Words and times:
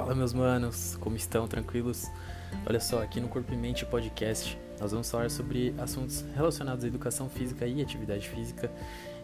Fala 0.00 0.14
meus 0.14 0.32
manos, 0.32 0.96
como 0.98 1.14
estão? 1.14 1.46
Tranquilos? 1.46 2.10
Olha 2.64 2.80
só, 2.80 3.02
aqui 3.02 3.20
no 3.20 3.28
Corpo 3.28 3.52
e 3.52 3.56
Mente 3.56 3.84
Podcast 3.84 4.58
nós 4.80 4.92
vamos 4.92 5.10
falar 5.10 5.28
sobre 5.30 5.74
assuntos 5.76 6.24
relacionados 6.34 6.82
à 6.84 6.88
educação 6.88 7.28
física 7.28 7.66
e 7.66 7.82
atividade 7.82 8.26
física 8.26 8.72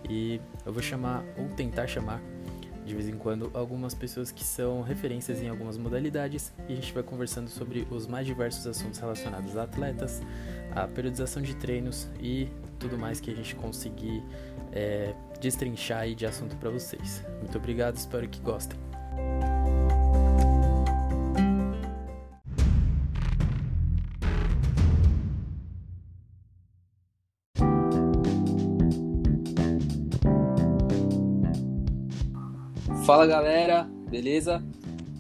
e 0.07 0.39
eu 0.67 0.73
vou 0.75 0.83
chamar, 0.83 1.25
ou 1.39 1.49
tentar 1.57 1.87
chamar, 1.87 2.21
de 2.85 2.95
vez 2.95 3.09
em 3.09 3.17
quando, 3.17 3.51
algumas 3.55 3.95
pessoas 3.95 4.31
que 4.31 4.45
são 4.45 4.83
referências 4.83 5.41
em 5.41 5.49
algumas 5.49 5.79
modalidades 5.79 6.53
e 6.69 6.75
a 6.75 6.77
gente 6.77 6.93
vai 6.93 7.03
conversando 7.03 7.49
sobre 7.49 7.89
os 7.91 8.07
mais 8.07 8.27
diversos 8.27 8.67
assuntos 8.67 9.01
relacionados 9.01 9.57
a 9.57 9.63
atletas, 9.63 10.21
a 10.73 10.87
periodização 10.87 11.43
de 11.43 11.57
treinos 11.57 12.07
e 12.21 12.51
tudo 12.79 12.99
mais 12.99 13.19
que 13.19 13.31
a 13.31 13.35
gente 13.35 13.57
conseguir 13.57 14.23
é, 14.73 15.15
destrinchar 15.41 16.01
aí 16.01 16.15
de 16.15 16.27
assunto 16.27 16.55
para 16.57 16.69
vocês. 16.69 17.25
Muito 17.41 17.57
obrigado, 17.57 17.97
espero 17.97 18.29
que 18.29 18.41
gostem. 18.41 18.79
Fala 33.07 33.25
galera, 33.25 33.89
beleza? 34.11 34.61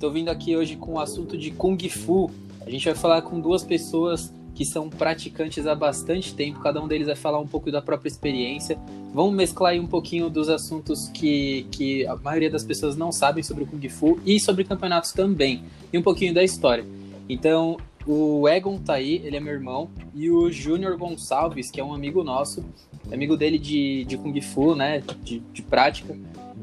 Tô 0.00 0.10
vindo 0.10 0.28
aqui 0.28 0.56
hoje 0.56 0.74
com 0.74 0.94
o 0.94 0.98
assunto 0.98 1.38
de 1.38 1.52
Kung 1.52 1.78
Fu. 1.88 2.28
A 2.66 2.68
gente 2.68 2.84
vai 2.84 2.96
falar 2.96 3.22
com 3.22 3.38
duas 3.38 3.62
pessoas 3.62 4.34
que 4.56 4.64
são 4.64 4.90
praticantes 4.90 5.68
há 5.68 5.74
bastante 5.74 6.34
tempo, 6.34 6.58
cada 6.58 6.82
um 6.82 6.88
deles 6.88 7.06
vai 7.06 7.14
falar 7.14 7.38
um 7.38 7.46
pouco 7.46 7.70
da 7.70 7.80
própria 7.80 8.08
experiência. 8.08 8.76
Vamos 9.14 9.36
mesclar 9.36 9.70
aí 9.70 9.78
um 9.78 9.86
pouquinho 9.86 10.28
dos 10.28 10.48
assuntos 10.48 11.08
que, 11.10 11.64
que 11.70 12.04
a 12.08 12.16
maioria 12.16 12.50
das 12.50 12.64
pessoas 12.64 12.96
não 12.96 13.12
sabem 13.12 13.44
sobre 13.44 13.62
o 13.62 13.66
Kung 13.68 13.88
Fu 13.88 14.18
e 14.26 14.40
sobre 14.40 14.64
campeonatos 14.64 15.12
também, 15.12 15.62
e 15.92 15.96
um 15.96 16.02
pouquinho 16.02 16.34
da 16.34 16.42
história. 16.42 16.84
Então, 17.28 17.76
o 18.04 18.48
Egon 18.48 18.78
tá 18.78 18.94
aí, 18.94 19.22
ele 19.24 19.36
é 19.36 19.40
meu 19.40 19.54
irmão, 19.54 19.88
e 20.12 20.28
o 20.28 20.50
Júnior 20.50 20.96
Gonçalves, 20.98 21.70
que 21.70 21.80
é 21.80 21.84
um 21.84 21.94
amigo 21.94 22.24
nosso, 22.24 22.64
amigo 23.12 23.36
dele 23.36 23.60
de, 23.60 24.04
de 24.06 24.16
Kung 24.16 24.40
Fu, 24.40 24.74
né, 24.74 25.04
de, 25.22 25.38
de 25.38 25.62
prática. 25.62 26.16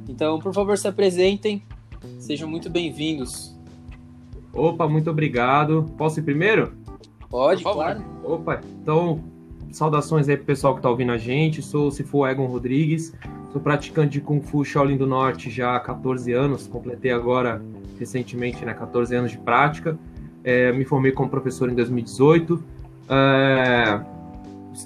Então, 0.08 0.40
por 0.40 0.54
favor, 0.54 0.78
se 0.78 0.88
apresentem. 0.88 1.64
Sejam 2.20 2.50
muito 2.50 2.70
bem-vindos. 2.70 3.56
Opa, 4.54 4.88
muito 4.88 5.09
obrigado. 5.09 5.92
Posso 5.98 6.20
ir 6.20 6.23
primeiro? 6.23 6.73
Pode, 7.30 7.64
claro. 7.64 8.04
Opa, 8.24 8.62
então, 8.81 9.24
saudações 9.72 10.30
aí 10.30 10.38
pro 10.38 10.46
pessoal 10.46 10.76
que 10.76 10.81
tá 10.81 10.90
ouvindo 10.90 11.12
a 11.12 11.18
gente. 11.18 11.62
Sou 11.62 11.88
o 11.88 11.92
Sifu 11.92 12.28
Egon 12.28 12.46
Rodrigues. 12.46 13.14
Sou 13.52 13.62
praticante 13.62 14.14
de 14.14 14.22
Kung 14.22 14.42
Fu 14.42 14.64
Shaolin 14.64 14.98
do 14.98 15.08
Norte 15.08 15.50
já 15.50 15.76
há 15.76 15.80
14 15.80 16.31
anos. 16.34 16.68
Completei 16.68 17.12
agora, 17.12 17.62
recentemente, 17.98 18.64
né, 18.66 18.74
14 18.74 19.16
anos 19.16 19.31
de 19.31 19.38
prática. 19.38 19.98
É, 20.44 20.72
me 20.74 20.84
formei 20.86 21.12
como 21.12 21.30
professor 21.30 21.70
em 21.70 21.76
2018. 21.76 22.64
É, 23.09 24.02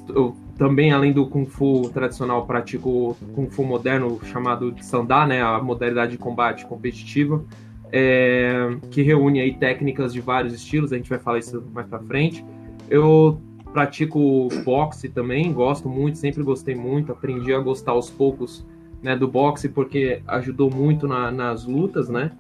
eu 0.10 0.36
também, 0.58 0.92
além 0.92 1.14
do 1.14 1.28
Kung 1.28 1.46
Fu 1.46 1.90
tradicional, 1.94 2.46
pratico 2.46 3.16
Kung 3.36 3.50
Fu 3.50 3.64
moderno 3.64 4.20
chamado 4.26 4.72
de 4.72 4.86
Sandá, 4.86 5.26
né, 5.26 5.42
a 5.42 5.62
modalidade 5.62 6.14
de 6.14 6.18
combate 6.18 6.66
competitiva, 6.66 7.44
é, 7.92 8.76
que 8.92 9.02
reúne 9.02 9.40
aí 9.40 9.54
técnicas 9.54 10.12
de 10.12 10.20
vários 10.20 10.54
estilos, 10.54 10.92
a 10.92 10.98
gente 10.98 11.10
vai 11.10 11.20
falar 11.20 11.40
isso 11.40 11.64
mais 11.74 11.88
para 11.88 12.00
frente. 12.00 12.44
Eu 12.90 13.40
pratico 13.72 14.50
boxe 14.66 15.08
também, 15.10 15.54
gosto 15.54 15.88
muito, 15.88 16.18
sempre 16.18 16.44
gostei 16.44 16.76
muito, 16.76 17.12
aprendi 17.12 17.54
a 17.54 17.60
gostar 17.60 17.92
aos 17.92 18.10
poucos 18.10 18.66
né, 19.02 19.16
do 19.16 19.28
boxe 19.28 19.70
porque 19.70 20.22
ajudou 20.28 20.72
muito 20.72 21.08
na, 21.08 21.32
nas 21.32 21.66
lutas, 21.66 22.10
né? 22.10 22.32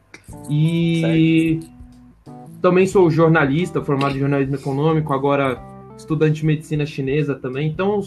E 0.49 1.59
certo. 1.61 2.61
também 2.61 2.87
sou 2.87 3.09
jornalista, 3.09 3.81
formado 3.81 4.15
em 4.15 4.19
jornalismo 4.19 4.55
econômico, 4.55 5.13
agora 5.13 5.61
estudante 5.97 6.41
de 6.41 6.45
medicina 6.45 6.85
chinesa 6.85 7.35
também, 7.35 7.67
então 7.67 8.01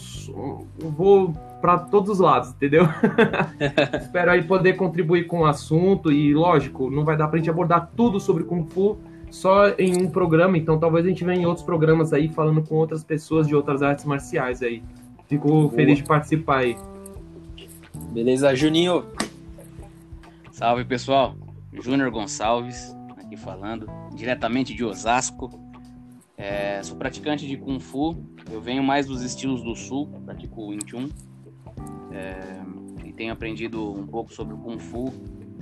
vou 0.79 1.33
para 1.61 1.77
todos 1.77 2.09
os 2.09 2.19
lados, 2.19 2.49
entendeu? 2.51 2.87
Espero 4.01 4.31
aí 4.31 4.43
poder 4.43 4.73
contribuir 4.75 5.27
com 5.27 5.41
o 5.41 5.45
assunto 5.45 6.11
e, 6.11 6.33
lógico, 6.33 6.89
não 6.89 7.03
vai 7.03 7.17
dar 7.17 7.27
para 7.27 7.35
a 7.35 7.39
gente 7.39 7.49
abordar 7.49 7.91
tudo 7.95 8.19
sobre 8.19 8.43
Kung 8.43 8.65
Fu 8.69 8.97
só 9.29 9.69
em 9.77 10.01
um 10.01 10.09
programa, 10.09 10.57
então 10.57 10.79
talvez 10.79 11.05
a 11.05 11.09
gente 11.09 11.23
venha 11.23 11.41
em 11.41 11.45
outros 11.45 11.65
programas 11.65 12.11
aí 12.11 12.27
falando 12.29 12.63
com 12.63 12.75
outras 12.75 13.03
pessoas 13.03 13.47
de 13.47 13.55
outras 13.55 13.81
artes 13.81 14.05
marciais 14.05 14.61
aí. 14.63 14.81
Fico 15.27 15.47
Boa. 15.47 15.69
feliz 15.71 15.97
de 15.99 16.03
participar 16.03 16.59
aí. 16.59 16.75
Beleza, 18.11 18.53
Juninho. 18.55 19.05
Salve, 20.51 20.83
pessoal. 20.83 21.35
Júnior 21.73 22.11
Gonçalves 22.11 22.93
aqui 23.17 23.37
falando, 23.37 23.87
diretamente 24.13 24.73
de 24.73 24.83
Osasco. 24.83 25.60
É, 26.41 26.81
sou 26.81 26.97
praticante 26.97 27.47
de 27.47 27.55
Kung 27.55 27.79
Fu, 27.79 28.17
eu 28.49 28.59
venho 28.59 28.81
mais 28.81 29.05
dos 29.05 29.21
estilos 29.21 29.61
do 29.61 29.75
Sul, 29.75 30.07
pratico 30.25 30.69
Wing 30.69 30.83
Chun. 30.87 31.07
É, 32.11 33.07
e 33.07 33.13
tenho 33.13 33.31
aprendido 33.31 33.93
um 33.93 34.07
pouco 34.07 34.33
sobre 34.33 34.55
o 34.55 34.57
Kung 34.57 34.79
Fu, 34.79 35.11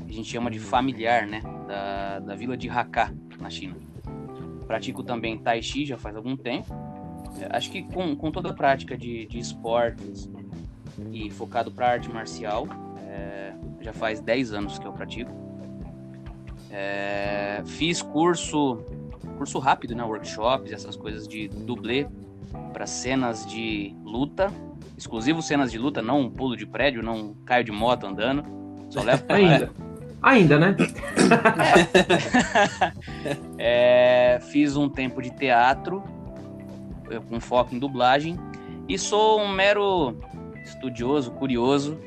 que 0.05 0.13
a 0.13 0.13
gente 0.13 0.29
chama 0.29 0.49
de 0.49 0.57
familiar, 0.57 1.27
né? 1.27 1.41
Da, 1.67 2.19
da 2.19 2.33
vila 2.33 2.55
de 2.55 2.69
Hakka, 2.69 3.13
na 3.41 3.49
China. 3.49 3.75
Pratico 4.67 5.03
também 5.03 5.37
Tai 5.37 5.61
Chi 5.61 5.85
já 5.85 5.97
faz 5.97 6.15
algum 6.15 6.37
tempo. 6.37 6.73
É, 7.41 7.57
acho 7.57 7.69
que 7.69 7.83
com, 7.83 8.15
com 8.15 8.31
toda 8.31 8.51
a 8.51 8.53
prática 8.53 8.97
de, 8.97 9.25
de 9.25 9.37
esportes 9.37 10.31
e 11.11 11.29
focado 11.29 11.71
para 11.71 11.91
arte 11.91 12.09
marcial, 12.09 12.65
é, 13.05 13.53
já 13.81 13.91
faz 13.91 14.21
10 14.21 14.53
anos 14.53 14.79
que 14.79 14.87
eu 14.87 14.93
pratico. 14.93 15.31
É, 16.71 17.61
fiz 17.65 18.01
curso 18.01 18.81
curso 19.39 19.57
rápido, 19.57 19.95
né? 19.95 20.03
Workshops, 20.03 20.73
essas 20.73 20.97
coisas 20.97 21.25
de 21.25 21.47
dublê 21.47 22.05
para 22.73 22.85
cenas 22.85 23.45
de 23.45 23.95
luta, 24.03 24.51
exclusivo 24.97 25.41
cenas 25.41 25.71
de 25.71 25.77
luta, 25.77 26.01
não 26.01 26.19
um 26.19 26.29
pulo 26.29 26.57
de 26.57 26.65
prédio, 26.65 27.01
não 27.01 27.33
caio 27.45 27.63
de 27.63 27.71
moto 27.71 28.05
andando. 28.05 28.43
Só 28.89 29.01
levo 29.01 29.23
pra 29.23 29.37
Ainda. 29.37 29.71
Ainda, 30.21 30.59
né? 30.59 30.75
é, 33.57 34.39
fiz 34.51 34.75
um 34.75 34.89
tempo 34.89 35.21
de 35.21 35.31
teatro, 35.31 36.03
com 37.29 37.39
foco 37.39 37.73
em 37.73 37.79
dublagem, 37.79 38.37
e 38.89 38.97
sou 38.97 39.39
um 39.39 39.47
mero 39.47 40.19
estudioso, 40.65 41.31
curioso 41.31 41.97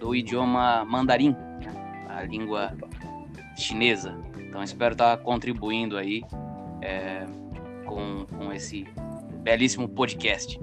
do 0.00 0.16
idioma 0.16 0.84
mandarim, 0.84 1.30
né? 1.30 1.72
a 2.08 2.24
língua 2.24 2.72
chinesa. 3.56 4.18
Então 4.36 4.64
espero 4.64 4.94
estar 4.94 5.16
contribuindo 5.18 5.96
aí 5.96 6.24
é, 6.82 7.24
com, 7.86 8.26
com 8.36 8.52
esse 8.52 8.86
belíssimo 9.42 9.88
podcast. 9.88 10.60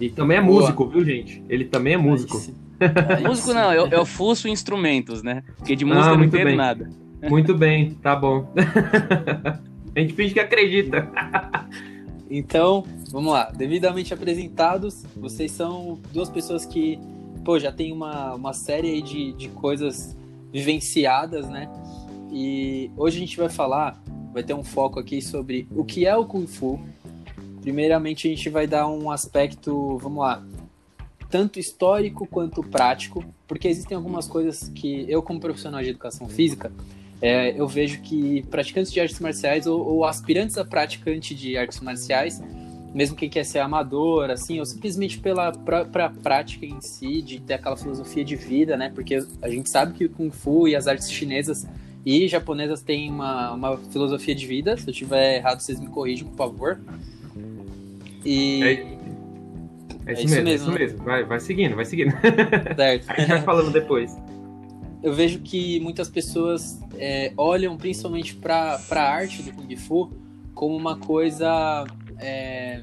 E 0.00 0.10
também 0.10 0.38
é 0.38 0.42
Boa. 0.42 0.60
músico, 0.60 0.86
viu, 0.88 1.04
gente? 1.04 1.42
Ele 1.48 1.64
também 1.64 1.94
é 1.94 1.96
músico. 1.96 2.38
músico 3.26 3.54
não, 3.54 3.72
eu, 3.72 3.86
eu 3.86 4.04
fuço 4.04 4.48
instrumentos, 4.48 5.22
né? 5.22 5.42
Porque 5.56 5.76
de 5.76 5.84
música 5.84 6.08
ah, 6.08 6.12
eu 6.12 6.18
não 6.18 6.24
entendo 6.24 6.44
bem. 6.46 6.56
nada. 6.56 6.90
Muito 7.28 7.54
bem, 7.54 7.92
tá 7.94 8.14
bom. 8.14 8.52
A 9.96 10.00
gente 10.00 10.12
finge 10.12 10.34
que 10.34 10.40
acredita. 10.40 11.08
Então, 12.30 12.84
vamos 13.12 13.32
lá. 13.32 13.52
Devidamente 13.54 14.12
apresentados, 14.12 15.04
vocês 15.14 15.52
são 15.52 16.00
duas 16.12 16.28
pessoas 16.28 16.64
que, 16.64 16.98
pô, 17.44 17.60
já 17.60 17.70
tem 17.70 17.92
uma, 17.92 18.34
uma 18.34 18.52
série 18.52 19.00
de, 19.02 19.32
de 19.34 19.48
coisas 19.50 20.16
vivenciadas, 20.50 21.48
né? 21.48 21.70
E 22.32 22.90
hoje 22.96 23.18
a 23.18 23.20
gente 23.20 23.36
vai 23.36 23.48
falar 23.48 24.02
vai 24.34 24.42
ter 24.42 24.52
um 24.52 24.64
foco 24.64 24.98
aqui 24.98 25.22
sobre 25.22 25.66
o 25.70 25.84
que 25.84 26.04
é 26.04 26.16
o 26.16 26.26
Kung 26.26 26.46
Fu. 26.46 26.80
Primeiramente, 27.62 28.26
a 28.26 28.30
gente 28.30 28.50
vai 28.50 28.66
dar 28.66 28.88
um 28.88 29.08
aspecto, 29.10 29.96
vamos 29.98 30.18
lá, 30.18 30.44
tanto 31.30 31.60
histórico 31.60 32.26
quanto 32.26 32.62
prático, 32.62 33.24
porque 33.46 33.68
existem 33.68 33.96
algumas 33.96 34.26
coisas 34.26 34.68
que 34.74 35.06
eu, 35.08 35.22
como 35.22 35.38
profissional 35.38 35.80
de 35.80 35.90
educação 35.90 36.28
física, 36.28 36.72
é, 37.22 37.58
eu 37.58 37.66
vejo 37.68 38.02
que 38.02 38.42
praticantes 38.50 38.92
de 38.92 39.00
artes 39.00 39.20
marciais 39.20 39.66
ou, 39.66 39.80
ou, 39.80 40.04
aspirantes 40.04 40.58
a 40.58 40.64
praticante 40.64 41.32
de 41.32 41.56
artes 41.56 41.80
marciais, 41.80 42.42
mesmo 42.92 43.16
quem 43.16 43.30
quer 43.30 43.44
ser 43.44 43.60
amador, 43.60 44.30
assim, 44.30 44.58
ou 44.58 44.66
simplesmente 44.66 45.18
pela 45.20 45.52
própria 45.52 46.10
prática 46.10 46.66
em 46.66 46.80
si, 46.80 47.22
de 47.22 47.40
ter 47.40 47.54
aquela 47.54 47.76
filosofia 47.76 48.24
de 48.24 48.36
vida, 48.36 48.76
né? 48.76 48.90
Porque 48.92 49.24
a 49.40 49.48
gente 49.48 49.70
sabe 49.70 49.94
que 49.94 50.04
o 50.04 50.10
Kung 50.10 50.30
Fu 50.30 50.68
e 50.68 50.76
as 50.76 50.86
artes 50.86 51.10
chinesas 51.10 51.66
e 52.04 52.28
japonesas 52.28 52.82
têm 52.82 53.10
uma, 53.10 53.52
uma 53.52 53.76
filosofia 53.76 54.34
de 54.34 54.46
vida. 54.46 54.76
Se 54.76 54.88
eu 54.88 54.92
tiver 54.92 55.36
errado, 55.36 55.60
vocês 55.60 55.80
me 55.80 55.86
corrijam, 55.86 56.28
por 56.28 56.36
favor. 56.36 56.80
E. 58.24 58.62
É, 58.62 58.66
é, 60.06 60.12
isso, 60.12 60.20
é 60.20 60.24
isso, 60.24 60.28
mesmo, 60.28 60.44
mesmo, 60.44 60.48
é 60.48 60.54
isso 60.54 60.70
né? 60.70 60.78
mesmo. 60.78 61.04
Vai, 61.04 61.24
vai 61.24 61.40
seguindo, 61.40 61.74
vai 61.74 61.84
seguindo. 61.84 62.12
Certo. 62.76 63.10
a 63.10 63.20
gente 63.20 63.28
vai 63.28 63.42
falando 63.42 63.70
depois. 63.70 64.16
Eu 65.02 65.12
vejo 65.12 65.40
que 65.40 65.80
muitas 65.80 66.08
pessoas 66.08 66.80
é, 66.96 67.32
olham 67.36 67.76
principalmente 67.76 68.34
para 68.34 68.80
a 68.90 69.00
arte 69.00 69.42
do 69.42 69.52
Kung 69.52 69.76
Fu 69.76 70.12
como 70.54 70.76
uma 70.76 70.96
coisa. 70.96 71.84
É, 72.18 72.82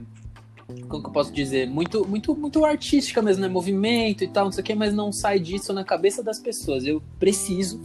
como 0.87 1.03
que 1.03 1.09
eu 1.09 1.13
posso 1.13 1.31
dizer? 1.31 1.67
Muito, 1.67 2.07
muito, 2.07 2.35
muito 2.35 2.63
artística 2.65 3.21
mesmo, 3.21 3.41
né? 3.41 3.47
Movimento 3.47 4.23
e 4.23 4.27
tal, 4.27 4.45
não 4.45 4.51
sei 4.51 4.61
o 4.61 4.65
que, 4.65 4.73
mas 4.73 4.93
não 4.93 5.11
sai 5.11 5.39
disso 5.39 5.73
na 5.73 5.83
cabeça 5.83 6.23
das 6.23 6.39
pessoas. 6.39 6.85
Eu 6.85 7.01
preciso 7.19 7.81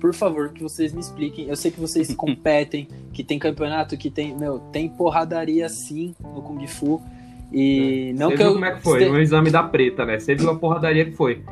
por 0.00 0.14
favor, 0.14 0.50
que 0.50 0.62
vocês 0.62 0.92
me 0.92 1.00
expliquem. 1.00 1.48
Eu 1.48 1.56
sei 1.56 1.70
que 1.70 1.80
vocês 1.80 2.12
competem, 2.16 2.88
que 3.12 3.22
tem 3.24 3.38
campeonato, 3.38 3.96
que 3.96 4.10
tem, 4.10 4.36
meu, 4.36 4.58
tem 4.72 4.88
porradaria 4.88 5.68
sim 5.68 6.14
no 6.20 6.42
Kung 6.42 6.64
Fu. 6.66 7.02
E 7.52 8.12
não 8.16 8.28
Você 8.30 8.36
que 8.36 8.42
viu 8.42 8.46
eu 8.48 8.52
como 8.54 8.64
é 8.64 8.74
que 8.74 8.82
foi? 8.82 9.08
No 9.08 9.20
exame 9.20 9.50
da 9.50 9.62
preta, 9.62 10.04
né? 10.04 10.18
Você 10.18 10.34
viu 10.34 10.50
a 10.50 10.56
porradaria 10.56 11.04
que 11.04 11.12
foi. 11.12 11.42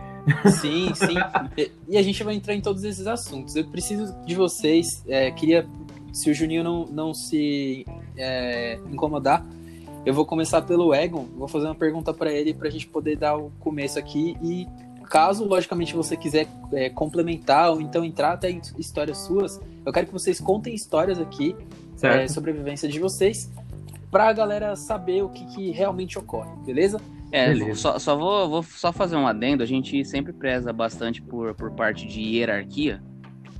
Sim, 0.60 0.92
sim. 0.94 1.14
E- 1.56 1.70
E 1.88 1.96
a 1.96 2.02
gente 2.02 2.22
vai 2.24 2.34
entrar 2.34 2.54
em 2.54 2.60
todos 2.60 2.82
esses 2.84 3.06
assuntos. 3.06 3.54
Eu 3.56 3.64
preciso 3.64 4.14
de 4.26 4.34
vocês. 4.34 5.02
é, 5.06 5.30
queria, 5.30 5.66
se 6.12 6.30
o 6.30 6.34
Juninho 6.34 6.64
não, 6.64 6.84
não 6.86 7.14
se 7.14 7.86
é, 8.16 8.78
incomodar, 8.90 9.44
eu 10.04 10.12
vou 10.12 10.26
começar 10.26 10.62
pelo 10.62 10.92
Egon. 10.94 11.26
Vou 11.36 11.46
fazer 11.48 11.66
uma 11.66 11.74
pergunta 11.74 12.12
para 12.12 12.32
ele 12.32 12.52
para 12.52 12.68
a 12.68 12.70
gente 12.70 12.86
poder 12.88 13.16
dar 13.16 13.36
o 13.36 13.50
começo 13.60 13.98
aqui. 13.98 14.36
E 14.42 14.66
caso, 15.04 15.44
logicamente, 15.44 15.94
você 15.94 16.16
quiser 16.16 16.46
é, 16.72 16.88
complementar 16.90 17.70
ou 17.70 17.80
então 17.80 18.04
entrar 18.04 18.32
até 18.32 18.50
em 18.50 18.60
histórias 18.78 19.18
suas, 19.18 19.60
eu 19.84 19.92
quero 19.92 20.06
que 20.06 20.12
vocês 20.12 20.40
contem 20.40 20.74
histórias 20.74 21.18
aqui 21.20 21.54
é, 22.02 22.26
sobre 22.28 22.50
a 22.50 22.54
vivência 22.54 22.88
de 22.88 22.98
vocês. 22.98 23.50
Pra 24.10 24.32
galera 24.32 24.76
saber 24.76 25.22
o 25.22 25.28
que, 25.28 25.44
que 25.46 25.70
realmente 25.70 26.18
ocorre, 26.18 26.50
beleza? 26.64 27.00
É, 27.32 27.48
Beleza. 27.48 27.74
só, 27.74 27.98
só 27.98 28.16
vou, 28.16 28.48
vou 28.48 28.62
só 28.62 28.92
fazer 28.92 29.16
um 29.16 29.26
adendo. 29.26 29.64
A 29.64 29.66
gente 29.66 30.04
sempre 30.04 30.32
preza 30.32 30.72
bastante 30.72 31.20
por, 31.20 31.52
por 31.54 31.72
parte 31.72 32.06
de 32.06 32.20
hierarquia 32.20 33.02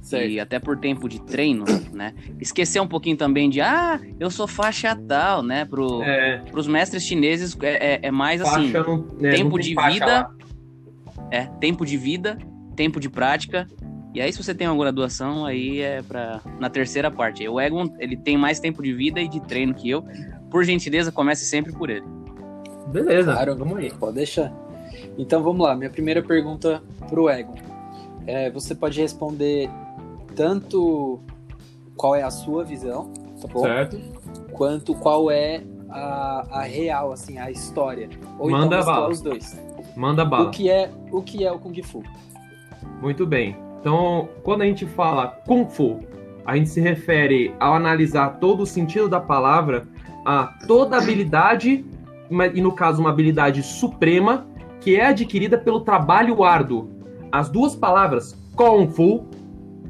Certo. 0.00 0.30
e 0.30 0.38
até 0.38 0.60
por 0.60 0.78
tempo 0.78 1.08
de 1.08 1.20
treino, 1.20 1.64
né? 1.92 2.14
Esquecer 2.40 2.78
um 2.80 2.86
pouquinho 2.86 3.16
também 3.16 3.50
de, 3.50 3.60
ah, 3.60 4.00
eu 4.20 4.30
sou 4.30 4.46
faixa 4.46 4.94
tal, 4.94 5.42
né? 5.42 5.64
Pro, 5.64 6.04
É, 6.04 6.38
Pros 6.52 6.68
mestres 6.68 7.02
chineses 7.02 7.56
é, 7.62 7.94
é- 7.94 7.98
é 8.02 8.10
mais 8.12 8.40
assim, 8.40 8.70
faixa 8.70 8.84
não, 8.88 8.98
né, 9.18 9.32
tempo 9.32 9.56
não 9.56 9.64
tem 9.64 9.74
de 9.74 9.92
vida, 9.92 10.06
lá. 10.06 10.30
É 11.34 11.46
tempo 11.60 11.84
de 11.84 11.96
vida, 11.96 12.38
tempo 12.76 13.00
de 13.00 13.08
prática. 13.10 13.66
E 14.14 14.20
aí, 14.20 14.32
se 14.32 14.42
você 14.42 14.54
tem 14.54 14.68
uma 14.68 14.76
graduação, 14.76 15.44
aí 15.44 15.80
é 15.80 16.00
pra, 16.02 16.40
na 16.60 16.70
terceira 16.70 17.10
parte. 17.10 17.46
O 17.48 17.60
Egon, 17.60 17.86
ele 17.98 18.16
tem 18.16 18.36
mais 18.36 18.60
tempo 18.60 18.80
de 18.82 18.92
vida 18.92 19.20
e 19.20 19.26
de 19.26 19.40
treino 19.40 19.74
que 19.74 19.90
eu. 19.90 20.04
Por 20.50 20.62
gentileza, 20.64 21.10
comece 21.10 21.44
sempre 21.44 21.72
por 21.72 21.90
ele. 21.90 22.06
Beleza, 22.92 23.32
Claro. 23.32 23.56
vamos 23.56 23.76
aí. 23.78 23.90
Pode 23.90 24.14
deixar. 24.16 24.52
Então 25.18 25.42
vamos 25.42 25.66
lá, 25.66 25.74
minha 25.74 25.90
primeira 25.90 26.22
pergunta 26.22 26.80
pro 27.08 27.28
Egon. 27.28 27.54
É, 28.26 28.50
você 28.50 28.74
pode 28.74 29.00
responder 29.00 29.68
tanto 30.36 31.20
qual 31.96 32.14
é 32.14 32.22
a 32.22 32.30
sua 32.30 32.64
visão, 32.64 33.10
tá 33.40 33.48
bom? 33.48 33.62
Certo? 33.62 33.98
Quanto 34.52 34.94
qual 34.94 35.30
é 35.30 35.62
a, 35.90 36.60
a 36.60 36.62
real, 36.62 37.12
assim, 37.12 37.38
a 37.38 37.50
história. 37.50 38.08
Ou 38.38 38.50
Manda 38.50 38.66
então 38.66 38.78
mesclar 38.78 38.96
bala. 39.00 39.10
os 39.10 39.20
dois. 39.20 39.60
Manda 39.96 40.24
bala. 40.24 40.48
O 40.48 40.50
que 40.50 40.68
é 40.68 40.90
o 41.10 41.22
que 41.22 41.44
é 41.44 41.52
o 41.52 41.58
Kung 41.58 41.82
Fu? 41.82 42.02
Muito 43.00 43.26
bem. 43.26 43.56
Então, 43.80 44.28
quando 44.42 44.62
a 44.62 44.64
gente 44.66 44.86
fala 44.86 45.28
Kung 45.46 45.66
Fu, 45.68 46.00
a 46.44 46.56
gente 46.56 46.70
se 46.70 46.80
refere 46.80 47.54
ao 47.60 47.74
analisar 47.74 48.38
todo 48.38 48.62
o 48.62 48.66
sentido 48.66 49.08
da 49.08 49.20
palavra 49.20 49.86
a 50.24 50.46
toda 50.66 50.96
habilidade, 50.96 51.84
e 52.54 52.60
no 52.60 52.72
caso 52.72 53.00
uma 53.00 53.10
habilidade 53.10 53.62
suprema, 53.62 54.46
que 54.80 54.96
é 54.96 55.06
adquirida 55.06 55.58
pelo 55.58 55.80
trabalho 55.80 56.42
árduo. 56.42 56.90
As 57.30 57.48
duas 57.48 57.74
palavras 57.74 58.38
Kung 58.56 58.88
Fu, 58.88 59.26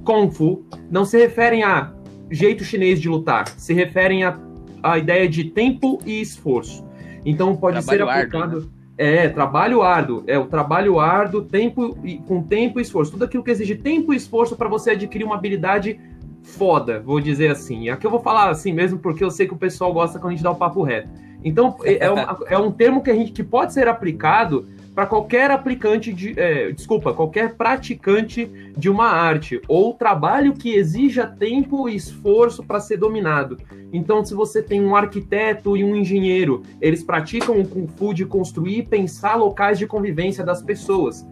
Kung 0.05 0.31
Fu, 0.31 0.65
não 0.91 1.05
se 1.05 1.19
referem 1.19 1.63
a 1.63 1.93
jeito 2.31 2.65
chinês 2.65 3.01
de 3.01 3.09
lutar, 3.09 3.47
se 3.49 3.73
referem 3.73 4.25
a, 4.25 4.39
a 4.83 4.99
ideia 4.99 5.29
de 5.29 5.45
tempo 5.45 6.01
e 6.05 6.21
esforço. 6.21 6.85
Então 7.25 7.57
pode 7.57 7.83
ser 7.83 7.97
Trabalho 7.97 8.19
árduo, 8.19 8.41
aplicado. 8.41 8.73
É, 8.97 9.29
trabalho 9.29 9.83
árduo. 9.83 10.23
É 10.27 10.39
o 10.39 10.47
trabalho 10.47 11.01
árduo, 11.01 11.43
tempo 11.43 11.99
e 12.05 12.19
com 12.19 12.43
tempo 12.43 12.79
e 12.79 12.83
esforço. 12.83 13.13
Tudo 13.13 13.25
aquilo 13.25 13.43
que 13.43 13.51
exige 13.51 13.75
tempo 13.75 14.13
e 14.13 14.17
esforço 14.17 14.57
para 14.57 14.69
você 14.69 14.91
adquirir 14.91 15.25
uma 15.25 15.35
habilidade 15.35 16.01
foda, 16.43 17.01
vou 17.01 17.21
dizer 17.21 17.51
assim. 17.51 17.89
Aqui 17.89 18.07
eu 18.07 18.11
vou 18.11 18.21
falar 18.21 18.51
assim 18.51 18.73
mesmo 18.73 18.99
porque 18.99 19.25
eu 19.25 19.31
sei 19.31 19.49
que 19.49 19.55
o 19.55 19.59
pessoal 19.59 19.93
gosta 19.93 20.19
quando 20.19 20.33
a 20.33 20.35
gente 20.37 20.45
dá 20.45 20.51
o 20.51 20.57
papo 20.57 20.83
reto. 20.83 21.09
Então, 21.43 21.77
é, 21.83 22.07
é 22.07 22.11
um, 22.11 22.17
é 22.49 22.59
um 22.59 22.71
termo 22.71 23.03
que 23.03 23.11
a 23.11 23.15
gente 23.15 23.33
que 23.33 23.43
pode 23.43 23.73
ser 23.73 23.89
aplicado 23.89 24.67
para 24.95 25.07
qualquer 25.07 25.51
aplicante 25.51 26.13
de. 26.13 26.39
é, 26.39 26.71
desculpa, 26.71 27.13
qualquer 27.13 27.55
praticante 27.55 28.49
de 28.77 28.89
uma 28.89 29.09
arte 29.09 29.61
ou 29.67 29.93
trabalho 29.93 30.53
que 30.53 30.75
exija 30.75 31.27
tempo 31.27 31.89
e 31.89 31.97
esforço 31.97 32.63
para 32.63 32.79
ser 32.79 32.97
dominado. 32.97 33.57
Então, 33.93 34.25
se 34.25 34.35
você 34.35 34.63
tem 34.63 34.81
um 34.81 34.95
arquiteto 34.95 35.77
e 35.77 35.83
um 35.83 35.97
engenheiro, 35.97 36.63
eles 36.81 37.03
praticam 37.03 37.61
o 37.61 37.67
Kung 37.67 37.89
Fu 37.89 38.15
de 38.15 38.25
construir 38.25 38.79
e 38.79 38.83
pensar 38.83 39.35
locais 39.35 39.79
de 39.79 39.87
convivência 39.87 40.45
das 40.45 40.63
pessoas. 40.63 41.27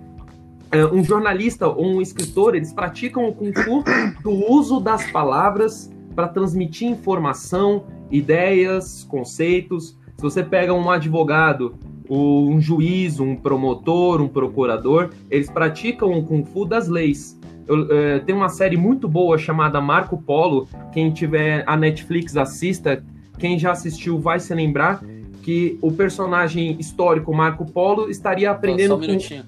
É, 0.71 0.85
Um 0.87 1.05
jornalista 1.05 1.69
ou 1.69 1.87
um 1.87 2.01
escritor, 2.01 2.57
eles 2.57 2.73
praticam 2.73 3.29
o 3.29 3.35
Kung 3.35 3.53
Fu 3.53 3.85
do 4.23 4.31
uso 4.31 4.81
das 4.81 5.09
palavras 5.13 5.91
para 6.17 6.29
transmitir 6.29 6.89
informação, 6.89 7.85
ideias, 8.11 9.05
conceitos. 9.05 9.97
Se 10.17 10.23
você 10.23 10.43
pega 10.43 10.73
um 10.73 10.91
advogado, 10.91 11.77
um 12.09 12.61
juiz, 12.61 13.21
um 13.21 13.37
promotor, 13.37 14.21
um 14.21 14.29
procurador, 14.29 15.11
eles 15.31 15.51
praticam 15.51 16.13
o 16.13 16.25
Kung 16.25 16.45
Fu 16.45 16.65
das 16.65 16.89
leis. 16.89 17.39
Eu, 17.67 17.89
eh, 17.91 18.19
tem 18.21 18.35
uma 18.35 18.49
série 18.49 18.77
muito 18.77 19.09
boa 19.09 19.39
chamada 19.39 19.81
Marco 19.81 20.21
Polo. 20.21 20.69
Quem 20.93 21.11
tiver 21.11 21.65
a 21.67 21.77
Netflix 21.77 22.37
assista. 22.37 23.03
Quem 23.39 23.59
já 23.59 23.73
assistiu 23.73 24.19
vai 24.19 24.39
se 24.41 24.55
lembrar 24.55 25.03
que 25.43 25.79
o 25.81 25.91
personagem 25.91 26.77
histórico 26.79 27.35
Marco 27.35 27.65
Polo 27.67 28.09
estaria 28.09 28.51
aprendendo 28.51 28.91
só 28.91 28.97
um 28.97 29.01
minutinho. 29.01 29.45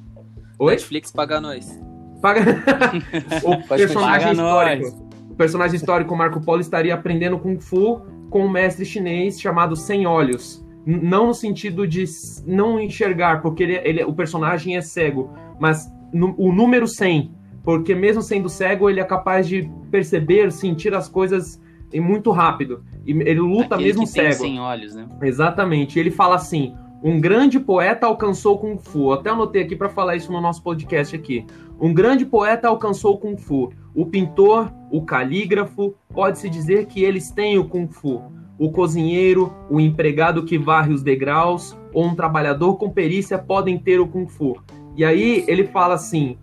Oi? 0.59 0.73
Netflix 0.73 1.13
paga 1.13 1.41
nós. 1.41 1.81
Paga... 2.21 2.41
o 3.45 3.69
personagem 3.69 4.33
histórico. 4.33 5.05
O 5.31 5.35
personagem 5.35 5.77
histórico 5.77 6.17
Marco 6.17 6.41
Polo 6.41 6.61
estaria 6.61 6.95
aprendendo 6.95 7.39
Kung 7.39 7.59
Fu 7.59 8.01
com 8.31 8.47
um 8.47 8.51
mestre 8.51 8.85
chinês 8.85 9.41
chamado 9.41 9.77
Sem 9.77 10.07
Olhos. 10.07 10.64
Não 10.87 11.29
no 11.29 11.35
sentido 11.35 11.87
de 11.87 12.05
não 12.47 12.79
enxergar, 12.79 13.41
porque 13.41 13.63
ele, 13.63 13.75
ele- 13.85 14.05
o 14.05 14.13
personagem 14.13 14.77
é 14.77 14.81
cego, 14.83 15.31
mas 15.59 15.91
no- 16.13 16.35
o 16.37 16.53
número 16.53 16.87
100, 16.87 17.31
porque 17.63 17.95
mesmo 17.95 18.21
sendo 18.23 18.49
cego, 18.49 18.91
ele 18.91 19.01
é 19.01 19.05
capaz 19.05 19.49
de 19.49 19.71
perceber, 19.91 20.53
sentir 20.53 20.95
as 20.95 21.09
coisas 21.09 21.61
muito 21.95 22.31
rápido. 22.33 22.83
E 23.07 23.13
ele 23.13 23.41
luta 23.41 23.77
Aquele 23.77 23.85
mesmo 23.89 24.07
cego. 24.07 24.35
sem 24.35 24.59
olhos, 24.61 24.95
né? 24.95 25.07
Exatamente. 25.23 25.99
Ele 25.99 26.11
fala 26.11 26.35
assim: 26.35 26.75
um 27.03 27.21
grande 27.21 27.59
poeta 27.61 28.07
alcançou 28.07 28.57
o 28.57 28.59
Kung 28.59 28.77
Fu. 28.79 29.13
Até 29.13 29.31
anotei 29.31 29.63
aqui 29.63 29.77
para 29.77 29.89
falar 29.89 30.17
isso 30.17 30.33
no 30.33 30.41
nosso 30.41 30.63
podcast 30.63 31.15
aqui. 31.15 31.47
Um 31.81 31.95
grande 31.95 32.27
poeta 32.27 32.69
alcançou 32.69 33.15
o 33.15 33.19
Kung 33.19 33.37
Fu. 33.37 33.71
O 33.95 34.07
pintor, 34.07 34.73
o 34.91 35.03
calígrafo, 35.03 35.95
pode-se 36.13 36.51
dizer 36.51 36.87
que 36.87 37.03
eles 37.05 37.31
têm 37.31 37.59
o 37.59 37.69
Kung 37.69 37.87
Fu. 37.89 38.23
O 38.59 38.71
cozinheiro, 38.71 39.53
o 39.69 39.81
empregado 39.81 40.45
que 40.45 40.57
varre 40.57 40.93
os 40.93 41.03
degraus, 41.03 41.77
ou 41.93 42.05
um 42.05 42.15
trabalhador 42.15 42.77
com 42.77 42.91
perícia 42.91 43.39
podem 43.39 43.79
ter 43.79 44.01
o 44.01 44.07
Kung 44.07 44.29
Fu. 44.29 44.57
E 44.97 45.05
aí 45.05 45.45
ele 45.49 45.65
fala 45.65 45.95
assim: 45.95 46.37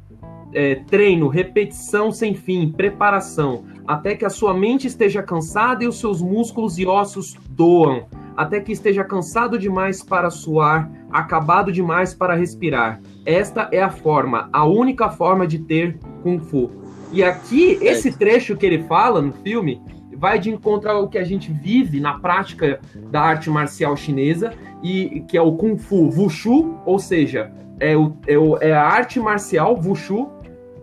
é, 0.53 0.75
treino, 0.75 1.27
repetição 1.27 2.11
sem 2.11 2.33
fim, 2.33 2.71
preparação, 2.71 3.63
até 3.87 4.15
que 4.15 4.25
a 4.25 4.29
sua 4.29 4.53
mente 4.53 4.87
esteja 4.87 5.23
cansada 5.23 5.83
e 5.83 5.87
os 5.87 5.99
seus 5.99 6.21
músculos 6.21 6.77
e 6.77 6.85
ossos 6.85 7.35
doam 7.49 8.05
até 8.35 8.59
que 8.59 8.71
esteja 8.71 9.03
cansado 9.03 9.57
demais 9.57 10.03
para 10.03 10.29
suar, 10.29 10.89
acabado 11.11 11.71
demais 11.71 12.13
para 12.13 12.35
respirar. 12.35 13.01
Esta 13.25 13.69
é 13.71 13.81
a 13.81 13.89
forma, 13.89 14.49
a 14.51 14.65
única 14.65 15.09
forma 15.09 15.45
de 15.45 15.59
ter 15.59 15.99
Kung 16.23 16.39
Fu. 16.39 16.71
E 17.11 17.23
aqui, 17.23 17.77
esse 17.81 18.17
trecho 18.17 18.55
que 18.55 18.65
ele 18.65 18.83
fala 18.83 19.21
no 19.21 19.33
filme 19.33 19.81
vai 20.21 20.37
de 20.37 20.51
encontro 20.51 20.87
ao 20.91 21.07
que 21.09 21.17
a 21.17 21.23
gente 21.23 21.51
vive 21.51 21.99
na 21.99 22.13
prática 22.19 22.79
da 23.09 23.19
arte 23.21 23.49
marcial 23.49 23.97
chinesa, 23.97 24.53
e 24.83 25.21
que 25.27 25.35
é 25.35 25.41
o 25.41 25.53
Kung 25.53 25.77
Fu 25.77 26.09
Wushu, 26.15 26.77
ou 26.85 26.99
seja, 26.99 27.51
é, 27.79 27.97
o, 27.97 28.13
é, 28.27 28.37
o- 28.37 28.57
é 28.61 28.71
a 28.71 28.83
arte 28.87 29.19
marcial 29.19 29.75
Wushu 29.75 30.29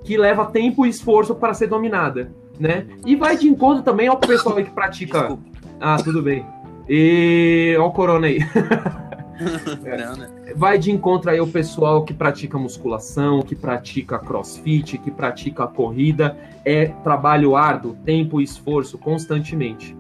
que 0.03 0.17
leva 0.17 0.47
tempo 0.47 0.85
e 0.85 0.89
esforço 0.89 1.35
para 1.37 1.55
ser 1.55 1.69
dominada. 1.69 2.33
Né? 2.59 2.87
E 3.07 3.15
vai 3.15 3.37
de 3.37 3.47
encontro 3.47 3.85
também 3.85 4.09
ao 4.09 4.17
pessoal 4.17 4.57
aí 4.59 4.65
que 4.65 4.71
pratica. 4.73 5.19
Desculpa. 5.21 5.43
Ah, 5.81 5.97
tudo 6.03 6.21
bem. 6.21 6.45
E 6.89 7.77
olha 7.79 7.87
o 7.87 7.93
corona 7.93 8.27
aí. 8.27 8.39
Não, 9.99 10.17
né? 10.17 10.29
Vai 10.57 10.79
de 10.79 10.91
encontro 10.91 11.31
aí 11.31 11.41
o 11.41 11.47
pessoal 11.47 12.05
que 12.05 12.13
pratica 12.13 12.59
musculação, 12.59 13.43
que 13.43 13.55
pratica 13.55 14.19
crossfit, 14.19 14.99
que 14.99 15.11
pratica 15.11 15.67
corrida. 15.67 16.37
É 16.65 16.87
trabalho 16.87 17.57
árduo, 17.57 17.97
tempo 18.05 18.41
e 18.41 18.45
esforço 18.45 18.99
constantemente. 18.99 19.97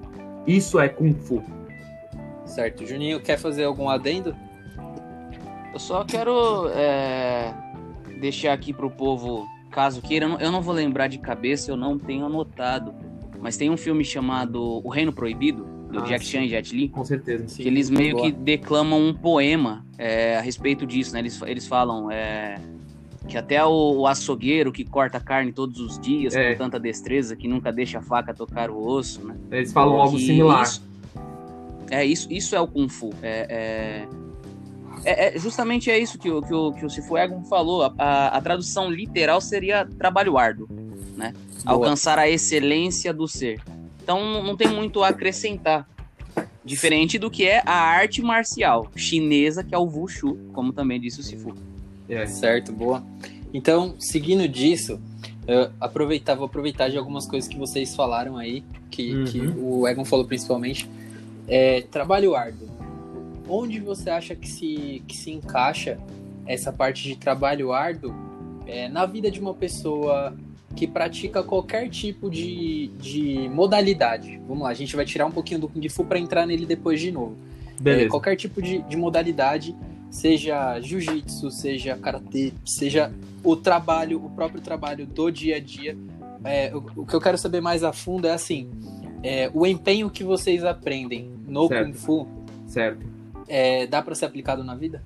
Isso 0.47 0.78
é 0.78 0.88
Kung 0.88 1.14
Fu. 1.14 1.42
Certo. 2.45 2.87
Juninho, 2.87 3.21
quer 3.21 3.38
fazer 3.38 3.64
algum 3.64 3.88
adendo? 3.88 4.35
Eu 5.73 5.78
só 5.78 6.04
quero 6.04 6.68
é, 6.71 7.54
deixar 8.21 8.52
aqui 8.52 8.73
pro 8.73 8.90
povo, 8.90 9.47
caso 9.71 10.00
queira, 10.00 10.26
eu 10.40 10.50
não 10.50 10.62
vou 10.62 10.75
lembrar 10.75 11.09
de 11.09 11.18
cabeça, 11.18 11.71
eu 11.71 11.76
não 11.76 11.99
tenho 11.99 12.25
anotado. 12.25 12.95
Mas 13.40 13.57
tem 13.57 13.71
um 13.71 13.76
filme 13.76 14.04
chamado 14.04 14.85
O 14.85 14.88
Reino 14.88 15.12
Proibido, 15.12 15.78
do 15.90 16.00
Ah, 16.00 16.02
Jack. 16.02 16.25
Chan 16.25 16.42
e 16.42 16.49
Jet 16.49 16.75
Li, 16.75 16.88
Com 16.88 17.04
certeza. 17.04 17.49
Sim, 17.49 17.62
que 17.62 17.68
eles 17.68 17.90
meio 17.90 18.16
boa. 18.16 18.26
que 18.26 18.33
declamam 18.33 19.00
um 19.00 19.14
poema 19.14 19.85
é, 19.97 20.37
a 20.37 20.40
respeito 20.40 20.87
disso, 20.87 21.12
né? 21.12 21.21
Eles, 21.21 21.40
eles 21.42 21.66
falam, 21.66 22.11
é, 22.11 22.61
que 23.28 23.37
até 23.37 23.64
o, 23.64 23.99
o, 23.99 24.07
açougueiro 24.07 24.73
que 24.73 24.85
corta 24.85 25.21
carne 25.21 25.52
todos 25.52 25.80
os 25.80 25.99
dias 25.99 26.35
é. 26.35 26.52
com 26.52 26.59
tanta 26.64 26.80
destreza 26.80 27.37
que 27.37 27.47
nunca 27.47 27.71
deixa 27.71 27.99
a 27.99 28.02
faca 28.02 28.33
tocar 28.33 28.71
o 28.71 28.87
osso, 28.87 29.25
né? 29.26 29.37
Eles 29.50 29.73
falam 29.73 30.00
algo 30.00 30.18
similar. 30.18 30.62
Isso, 30.62 30.83
é 31.90 32.04
isso, 32.04 32.28
isso 32.30 32.57
é 32.57 32.61
o 32.61 32.66
kung 32.66 32.88
fu. 32.88 33.11
É, 33.23 34.07
é, 35.04 35.04
é, 35.04 35.37
é 35.37 35.38
justamente 35.38 35.90
é 35.90 35.99
isso 35.99 36.18
que 36.18 36.30
o 36.30 36.42
que 36.42 36.54
o, 36.54 36.73
que 36.73 36.85
o 36.87 36.90
Sifu 36.90 37.16
Egon 37.16 37.45
falou. 37.45 37.83
A, 37.83 37.95
a, 37.99 38.28
a, 38.38 38.40
tradução 38.40 38.90
literal 38.90 39.40
seria 39.40 39.87
trabalho 39.99 40.38
árduo, 40.38 40.68
né? 41.16 41.33
Boa. 41.64 41.76
Alcançar 41.76 42.18
a 42.18 42.28
excelência 42.28 43.12
do 43.12 43.28
ser. 43.28 43.61
Então 44.09 44.43
não 44.43 44.57
tem 44.57 44.69
muito 44.69 45.03
a 45.03 45.09
acrescentar. 45.09 45.87
Diferente 46.65 47.19
do 47.19 47.31
que 47.31 47.47
é 47.47 47.62
a 47.67 47.75
arte 47.75 48.23
marcial 48.23 48.91
chinesa, 48.97 49.62
que 49.62 49.75
é 49.75 49.79
o 49.79 49.85
Wushu, 49.85 50.35
como 50.55 50.73
também 50.73 50.99
disse 50.99 51.21
o 51.21 51.23
Sifu. 51.23 51.55
É. 52.09 52.25
Certo, 52.25 52.73
boa. 52.73 53.05
Então, 53.53 53.97
seguindo 53.99 54.49
disso, 54.49 54.99
aproveitar, 55.79 56.37
vou 56.37 56.47
aproveitar 56.47 56.88
de 56.88 56.97
algumas 56.97 57.27
coisas 57.27 57.47
que 57.47 57.59
vocês 57.59 57.95
falaram 57.95 58.38
aí, 58.38 58.65
que, 58.91 59.15
uhum. 59.15 59.25
que 59.25 59.41
o 59.41 59.87
Egon 59.87 60.07
falou 60.07 60.25
principalmente. 60.25 60.88
É, 61.47 61.83
trabalho 61.83 62.35
árduo. 62.35 62.67
Onde 63.47 63.79
você 63.79 64.09
acha 64.09 64.35
que 64.35 64.49
se, 64.49 65.03
que 65.07 65.19
se 65.19 65.31
encaixa 65.31 65.99
essa 66.47 66.73
parte 66.73 67.03
de 67.03 67.15
trabalho 67.15 67.75
árduo 67.75 68.15
é, 68.67 68.88
na 68.88 69.05
vida 69.05 69.31
de 69.31 69.38
uma 69.38 69.53
pessoa 69.53 70.35
que 70.79 70.87
pratica 70.87 71.43
qualquer 71.43 71.91
tipo 71.91 72.31
de, 72.31 72.87
de 73.01 73.49
modalidade? 73.49 74.41
Vamos 74.47 74.63
lá, 74.63 74.71
a 74.71 74.75
gente 74.75 74.95
vai 74.95 75.05
tirar 75.05 75.27
um 75.27 75.31
pouquinho 75.33 75.59
do 75.59 75.69
Kung 75.69 75.89
Fu 75.89 76.05
para 76.05 76.21
entrar 76.21 76.47
nele 76.47 76.65
depois 76.65 77.01
de 77.01 77.11
novo. 77.11 77.37
É, 77.85 78.07
qualquer 78.07 78.37
tipo 78.37 78.63
de, 78.63 78.79
de 78.83 78.97
modalidade, 78.97 79.75
seja 80.09 80.79
jiu-jitsu, 80.79 81.51
seja 81.51 81.97
karatê, 81.97 82.53
seja 82.65 83.13
o 83.43 83.57
trabalho, 83.57 84.25
o 84.25 84.31
próprio 84.31 84.61
trabalho 84.61 85.05
do 85.05 85.33
dia 85.33 85.57
a 85.57 85.61
dia. 85.61 85.99
É, 86.45 86.73
o, 86.73 87.03
o, 87.03 87.05
que 87.05 87.15
eu 87.15 87.21
quero 87.21 87.37
saber 87.37 87.61
mais 87.61 87.83
a 87.83 87.93
fundo 87.93 88.29
é 88.29 88.33
assim: 88.33 88.71
é, 89.25 89.51
o 89.53 89.67
empenho 89.67 90.09
que 90.09 90.23
vocês 90.23 90.65
aprendem 90.65 91.29
no 91.45 91.67
certo. 91.67 91.87
Kung 91.87 91.93
Fu, 91.93 92.29
certo. 92.69 93.05
É, 93.49 93.85
dá 93.89 94.01
para 94.01 94.15
ser 94.15 94.27
aplicado 94.27 94.63
na 94.63 94.77
vida? 94.77 95.03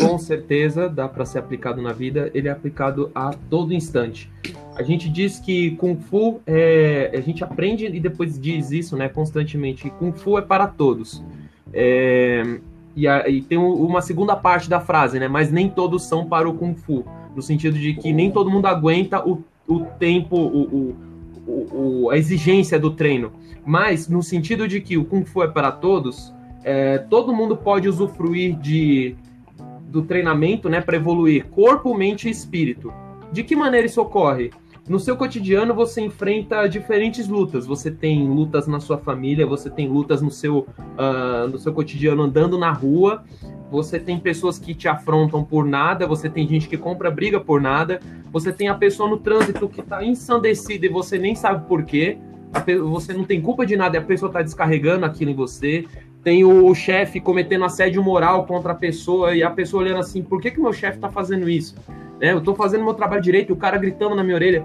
Com 0.00 0.18
certeza 0.18 0.88
dá 0.88 1.08
para 1.08 1.24
ser 1.24 1.38
aplicado 1.38 1.80
na 1.80 1.92
vida. 1.92 2.30
Ele 2.34 2.48
é 2.48 2.50
aplicado 2.50 3.10
a 3.14 3.32
todo 3.48 3.72
instante. 3.72 4.30
A 4.76 4.82
gente 4.82 5.08
diz 5.08 5.38
que 5.38 5.72
Kung 5.72 5.96
Fu 5.96 6.40
é, 6.46 7.10
a 7.14 7.20
gente 7.20 7.44
aprende 7.44 7.86
e 7.86 8.00
depois 8.00 8.38
diz 8.38 8.70
isso, 8.70 8.96
né, 8.96 9.08
constantemente. 9.08 9.90
Kung 9.98 10.12
Fu 10.12 10.38
é 10.38 10.42
para 10.42 10.66
todos. 10.66 11.22
É, 11.72 12.58
e, 12.94 13.06
a, 13.08 13.28
e, 13.28 13.40
tem 13.42 13.58
uma 13.58 14.02
segunda 14.02 14.36
parte 14.36 14.68
da 14.68 14.80
frase, 14.80 15.18
né? 15.18 15.28
Mas 15.28 15.50
nem 15.50 15.68
todos 15.68 16.04
são 16.04 16.26
para 16.26 16.48
o 16.48 16.54
Kung 16.54 16.74
Fu, 16.74 17.04
no 17.34 17.40
sentido 17.40 17.78
de 17.78 17.94
que 17.94 18.12
nem 18.12 18.30
todo 18.30 18.50
mundo 18.50 18.66
aguenta 18.66 19.26
o, 19.26 19.42
o 19.66 19.80
tempo, 19.98 20.36
o 20.36 20.94
o, 21.46 22.04
o, 22.04 22.10
a 22.10 22.16
exigência 22.16 22.78
do 22.78 22.90
treino, 22.90 23.32
mas 23.64 24.08
no 24.08 24.22
sentido 24.22 24.66
de 24.66 24.80
que 24.80 24.96
o 24.96 25.04
Kung 25.04 25.24
Fu 25.24 25.42
é 25.42 25.48
para 25.48 25.70
todos, 25.70 26.32
é, 26.64 26.98
todo 26.98 27.34
mundo 27.34 27.56
pode 27.56 27.88
usufruir 27.88 28.56
de, 28.56 29.16
do 29.92 30.02
treinamento 30.02 30.70
né, 30.70 30.80
para 30.80 30.96
evoluir 30.96 31.46
corpo, 31.48 31.94
mente 31.94 32.26
e 32.26 32.30
espírito. 32.30 32.92
De 33.30 33.44
que 33.44 33.54
maneira 33.54 33.86
isso 33.86 34.00
ocorre? 34.00 34.50
No 34.88 34.98
seu 34.98 35.16
cotidiano 35.16 35.74
você 35.74 36.00
enfrenta 36.00 36.66
diferentes 36.66 37.28
lutas. 37.28 37.66
Você 37.66 37.90
tem 37.90 38.26
lutas 38.26 38.66
na 38.66 38.80
sua 38.80 38.96
família, 38.98 39.46
você 39.46 39.70
tem 39.70 39.86
lutas 39.86 40.22
no 40.22 40.30
seu, 40.30 40.60
uh, 40.60 41.46
no 41.48 41.58
seu 41.58 41.72
cotidiano 41.72 42.22
andando 42.22 42.58
na 42.58 42.72
rua, 42.72 43.22
você 43.70 44.00
tem 44.00 44.18
pessoas 44.18 44.58
que 44.58 44.74
te 44.74 44.88
afrontam 44.88 45.44
por 45.44 45.64
nada, 45.64 46.06
você 46.06 46.28
tem 46.28 46.48
gente 46.48 46.68
que 46.68 46.76
compra 46.76 47.10
briga 47.10 47.38
por 47.38 47.60
nada, 47.60 48.00
você 48.32 48.52
tem 48.52 48.68
a 48.68 48.74
pessoa 48.74 49.08
no 49.08 49.18
trânsito 49.18 49.68
que 49.68 49.80
está 49.80 50.04
ensandecida 50.04 50.86
e 50.86 50.88
você 50.88 51.18
nem 51.18 51.34
sabe 51.34 51.68
por 51.68 51.84
quê, 51.84 52.18
você 52.82 53.12
não 53.12 53.24
tem 53.24 53.40
culpa 53.40 53.64
de 53.64 53.76
nada 53.76 53.98
a 53.98 54.02
pessoa 54.02 54.28
está 54.28 54.42
descarregando 54.42 55.06
aquilo 55.06 55.30
em 55.30 55.34
você, 55.34 55.86
tem 56.22 56.44
o 56.44 56.72
chefe 56.74 57.20
cometendo 57.20 57.64
assédio 57.64 58.02
moral 58.02 58.46
contra 58.46 58.72
a 58.72 58.74
pessoa 58.74 59.34
e 59.34 59.42
a 59.42 59.50
pessoa 59.50 59.82
olhando 59.82 60.00
assim, 60.00 60.22
por 60.22 60.40
que 60.40 60.50
que 60.50 60.60
meu 60.60 60.72
chefe 60.72 60.96
está 60.96 61.08
fazendo 61.08 61.48
isso? 61.48 61.74
É, 62.20 62.32
eu 62.32 62.38
estou 62.38 62.54
fazendo 62.54 62.84
meu 62.84 62.94
trabalho 62.94 63.20
direito 63.20 63.50
e 63.50 63.52
o 63.52 63.56
cara 63.56 63.76
gritando 63.76 64.14
na 64.14 64.22
minha 64.22 64.36
orelha, 64.36 64.64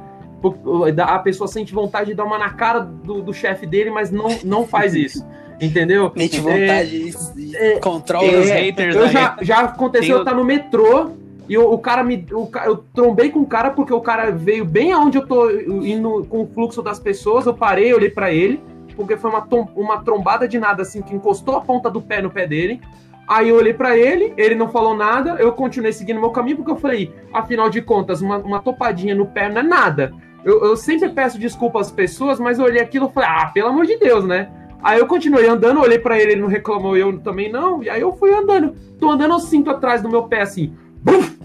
a 1.04 1.20
pessoa 1.20 1.48
sente 1.48 1.74
vontade 1.74 2.10
de 2.10 2.14
dar 2.14 2.26
uma 2.26 2.38
na 2.38 2.52
cara 2.52 2.80
do, 2.80 3.22
do 3.22 3.34
chefe 3.34 3.66
dele, 3.66 3.90
mas 3.90 4.12
não, 4.12 4.28
não 4.44 4.68
faz 4.68 4.94
isso. 4.94 5.26
Entendeu? 5.60 6.12
Sente 6.16 6.40
vontade 6.40 7.16
é, 7.56 7.74
é, 7.74 7.80
controla 7.80 8.28
é, 8.28 8.40
os 8.40 8.50
haters. 8.50 8.96
Eu 8.96 9.08
já, 9.10 9.38
já 9.42 9.60
aconteceu, 9.62 10.18
eu 10.18 10.24
tá 10.24 10.32
no 10.32 10.46
metrô 10.46 11.10
e 11.50 11.58
o, 11.58 11.72
o 11.74 11.80
cara 11.80 12.04
me. 12.04 12.24
O, 12.32 12.48
eu 12.64 12.84
trombei 12.94 13.32
com 13.32 13.40
o 13.40 13.46
cara 13.48 13.72
porque 13.72 13.92
o 13.92 14.00
cara 14.00 14.30
veio 14.30 14.64
bem 14.64 14.94
aonde 14.94 15.18
eu 15.18 15.26
tô 15.26 15.50
indo 15.50 16.28
com 16.30 16.44
o 16.44 16.48
fluxo 16.48 16.84
das 16.84 17.00
pessoas. 17.00 17.48
Eu 17.48 17.56
parei, 17.56 17.92
olhei 17.92 18.12
para 18.12 18.32
ele, 18.32 18.62
porque 18.98 19.16
foi 19.16 19.30
uma, 19.30 19.48
uma 19.76 20.04
trombada 20.04 20.48
de 20.48 20.60
nada 20.60 20.82
assim 20.82 21.04
que 21.04 21.16
encostou 21.16 21.56
a 21.56 21.62
ponta 21.62 21.90
do 21.90 22.02
pé 22.02 22.22
no 22.22 22.32
pé 22.32 22.48
dele. 22.48 22.82
Aí 23.28 23.50
eu 23.50 23.56
olhei 23.56 23.74
para 23.74 23.96
ele, 23.96 24.34
ele 24.36 24.56
não 24.56 24.70
falou 24.70 24.96
nada, 24.96 25.36
eu 25.40 25.52
continuei 25.52 25.94
seguindo 25.94 26.20
meu 26.20 26.32
caminho, 26.32 26.58
porque 26.58 26.72
eu 26.72 26.78
falei, 26.78 27.14
afinal 27.32 27.70
de 27.70 27.82
contas, 27.82 28.22
uma, 28.22 28.38
uma 28.38 28.60
topadinha 28.60 29.14
no 29.14 29.28
pé 29.28 29.50
não 29.50 29.60
é 29.60 29.64
nada. 29.64 30.14
Eu, 30.44 30.64
eu 30.64 30.78
sempre 30.78 31.10
peço 31.10 31.38
desculpa 31.38 31.80
às 31.80 31.92
pessoas, 31.92 32.40
mas 32.40 32.58
eu 32.58 32.66
olhei 32.66 32.82
aquilo 32.82 33.08
e 33.08 33.14
falei, 33.14 33.30
ah, 33.30 33.52
pelo 33.54 33.68
amor 33.68 33.86
de 33.86 33.98
Deus, 33.98 34.26
né? 34.26 34.50
Aí 34.82 35.00
eu 35.00 35.08
continuei 35.08 35.48
andando, 35.48 35.82
olhei 35.82 36.00
para 36.00 36.20
ele, 36.20 36.34
ele 36.34 36.42
não 36.42 36.48
reclamou, 36.48 36.96
eu 36.96 37.20
também 37.20 37.52
não. 37.52 37.84
E 37.84 37.90
aí 37.90 38.02
eu 38.02 38.14
fui 38.14 38.34
andando. 38.34 38.74
Tô 39.00 39.12
andando, 39.12 39.34
eu 39.34 39.40
sinto 39.40 39.70
atrás 39.70 40.02
do 40.02 40.10
meu 40.10 40.24
pé 40.24 40.42
assim. 40.42 40.74
Buf! 41.04 41.38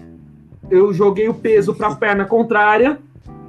Eu 0.69 0.93
joguei 0.93 1.27
o 1.27 1.33
peso 1.33 1.75
para 1.75 1.87
a 1.87 1.95
perna 1.95 2.25
contrária. 2.25 2.97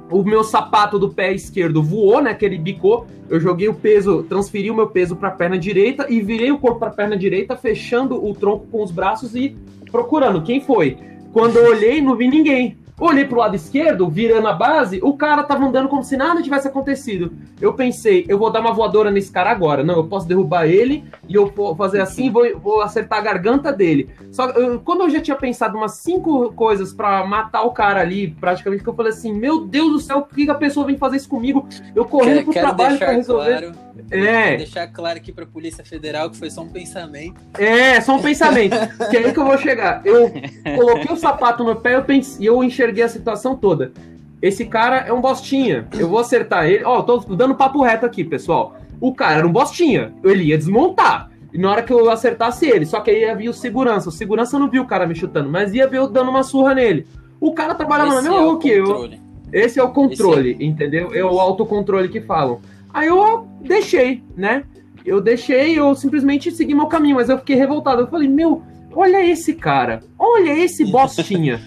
O 0.09 0.23
meu 0.23 0.43
sapato 0.43 0.99
do 0.99 1.09
pé 1.09 1.33
esquerdo 1.33 1.81
voou, 1.81 2.21
né? 2.21 2.33
Que 2.33 2.45
ele 2.45 2.57
bicou. 2.57 3.07
Eu 3.27 3.39
joguei 3.39 3.67
o 3.67 3.73
peso, 3.73 4.23
transferi 4.23 4.69
o 4.69 4.75
meu 4.75 4.87
peso 4.87 5.15
para 5.15 5.29
a 5.29 5.31
perna 5.31 5.57
direita 5.57 6.05
e 6.09 6.21
virei 6.21 6.51
o 6.51 6.59
corpo 6.59 6.79
para 6.79 6.89
a 6.89 6.93
perna 6.93 7.17
direita, 7.17 7.55
fechando 7.55 8.23
o 8.23 8.33
tronco 8.33 8.67
com 8.71 8.83
os 8.83 8.91
braços 8.91 9.35
e 9.35 9.57
procurando 9.91 10.43
quem 10.43 10.61
foi. 10.61 10.97
Quando 11.33 11.57
eu 11.57 11.71
olhei, 11.71 12.01
não 12.01 12.15
vi 12.15 12.27
ninguém. 12.27 12.77
Olhei 12.97 13.25
pro 13.25 13.39
lado 13.39 13.55
esquerdo, 13.55 14.09
virando 14.09 14.47
a 14.47 14.53
base, 14.53 15.01
o 15.03 15.17
cara 15.17 15.43
tava 15.43 15.65
andando 15.65 15.89
como 15.89 16.01
se 16.01 16.15
nada 16.15 16.41
tivesse 16.41 16.67
acontecido. 16.67 17.33
Eu 17.59 17.73
pensei, 17.73 18.25
eu 18.29 18.39
vou 18.39 18.49
dar 18.49 18.61
uma 18.61 18.73
voadora 18.73 19.11
nesse 19.11 19.29
cara 19.29 19.51
agora. 19.51 19.83
Não, 19.83 19.95
eu 19.95 20.05
posso 20.05 20.25
derrubar 20.25 20.65
ele 20.65 21.03
e 21.27 21.35
eu 21.35 21.47
vou 21.47 21.75
fazer 21.75 21.99
assim, 21.99 22.31
vou, 22.31 22.57
vou 22.57 22.81
acertar 22.81 23.19
a 23.19 23.21
garganta 23.21 23.73
dele. 23.73 24.09
Só 24.31 24.49
eu, 24.51 24.79
quando 24.79 25.01
eu 25.01 25.09
já 25.09 25.19
tinha 25.19 25.35
pensado 25.35 25.77
umas 25.77 25.95
cinco 25.95 26.53
coisas 26.53 26.93
para 26.93 27.25
matar 27.25 27.63
o 27.63 27.71
cara 27.71 27.99
ali, 27.99 28.31
praticamente, 28.39 28.83
que 28.83 28.89
eu 28.89 28.95
falei 28.95 29.11
assim: 29.11 29.33
Meu 29.33 29.65
Deus 29.65 29.91
do 29.91 29.99
céu, 29.99 30.21
por 30.21 30.35
que 30.35 30.49
a 30.49 30.55
pessoa 30.55 30.85
vem 30.85 30.97
fazer 30.97 31.17
isso 31.17 31.29
comigo? 31.29 31.67
Eu 31.93 32.05
correndo 32.05 32.43
pro 32.43 32.53
trabalho 32.53 32.97
para 32.97 33.11
resolver. 33.11 33.59
Claro, 33.59 33.85
é. 34.11 34.57
deixar 34.57 34.87
claro 34.87 35.17
aqui 35.17 35.31
pra 35.31 35.45
Polícia 35.45 35.83
Federal 35.83 36.29
que 36.29 36.37
foi 36.37 36.49
só 36.49 36.61
um 36.61 36.69
pensamento. 36.69 37.39
É, 37.57 37.99
só 38.01 38.15
um 38.15 38.21
pensamento. 38.21 38.75
que 39.09 39.17
é 39.17 39.25
aí 39.25 39.33
que 39.33 39.39
eu 39.39 39.45
vou 39.45 39.57
chegar. 39.57 40.01
Eu 40.05 40.31
coloquei 40.75 41.13
o 41.13 41.17
sapato 41.17 41.63
no 41.63 41.75
pé 41.75 41.95
eu 41.95 42.03
pensei, 42.03 42.43
e 42.43 42.45
eu 42.45 42.63
enxerguei 42.63 42.84
a 43.01 43.09
situação 43.09 43.55
toda. 43.55 43.91
Esse 44.41 44.65
cara 44.65 44.97
é 44.97 45.13
um 45.13 45.21
bostinha. 45.21 45.87
Eu 45.97 46.09
vou 46.09 46.19
acertar 46.19 46.65
ele. 46.65 46.83
Ó, 46.83 46.99
oh, 46.99 47.03
tô 47.03 47.17
dando 47.35 47.55
papo 47.55 47.81
reto 47.81 48.05
aqui, 48.05 48.23
pessoal. 48.23 48.75
O 48.99 49.13
cara 49.13 49.39
era 49.39 49.47
um 49.47 49.51
bostinha. 49.51 50.13
Ele 50.23 50.45
ia 50.45 50.57
desmontar. 50.57 51.31
E 51.53 51.57
na 51.57 51.71
hora 51.71 51.81
que 51.81 51.93
eu 51.93 52.11
acertasse 52.11 52.65
ele, 52.65 52.85
só 52.85 52.99
que 52.99 53.09
aí 53.09 53.21
ia 53.21 53.35
vir 53.35 53.49
o 53.49 53.53
segurança. 53.53 54.09
O 54.09 54.11
segurança 54.11 54.59
não 54.59 54.69
viu 54.69 54.83
o 54.83 54.87
cara 54.87 55.07
me 55.07 55.15
chutando, 55.15 55.49
mas 55.49 55.73
ia 55.73 55.87
ver 55.87 55.99
eu 55.99 56.07
dando 56.07 56.29
uma 56.29 56.43
surra 56.43 56.75
nele. 56.75 57.07
O 57.39 57.53
cara 57.53 57.73
trabalhava 57.73 58.09
Esse 58.09 58.15
na 58.17 58.21
mesma 58.23 58.37
é 58.37 58.45
rua 58.45 58.59
que 58.59 58.69
eu. 58.69 59.09
Esse 59.53 59.79
é 59.79 59.83
o 59.83 59.89
controle, 59.89 60.57
é... 60.59 60.63
entendeu? 60.65 61.13
É 61.13 61.23
o 61.23 61.39
autocontrole 61.39 62.09
que 62.09 62.19
falam. 62.19 62.59
Aí 62.93 63.07
eu 63.07 63.47
deixei, 63.61 64.21
né? 64.35 64.63
Eu 65.05 65.21
deixei, 65.21 65.79
eu 65.79 65.95
simplesmente 65.95 66.51
segui 66.51 66.73
meu 66.75 66.87
caminho, 66.87 67.15
mas 67.15 67.29
eu 67.29 67.37
fiquei 67.37 67.55
revoltado. 67.55 68.01
Eu 68.01 68.07
falei, 68.07 68.27
meu, 68.27 68.61
olha 68.93 69.25
esse 69.25 69.53
cara, 69.53 70.01
olha 70.19 70.51
esse 70.59 70.83
bostinha. 70.91 71.61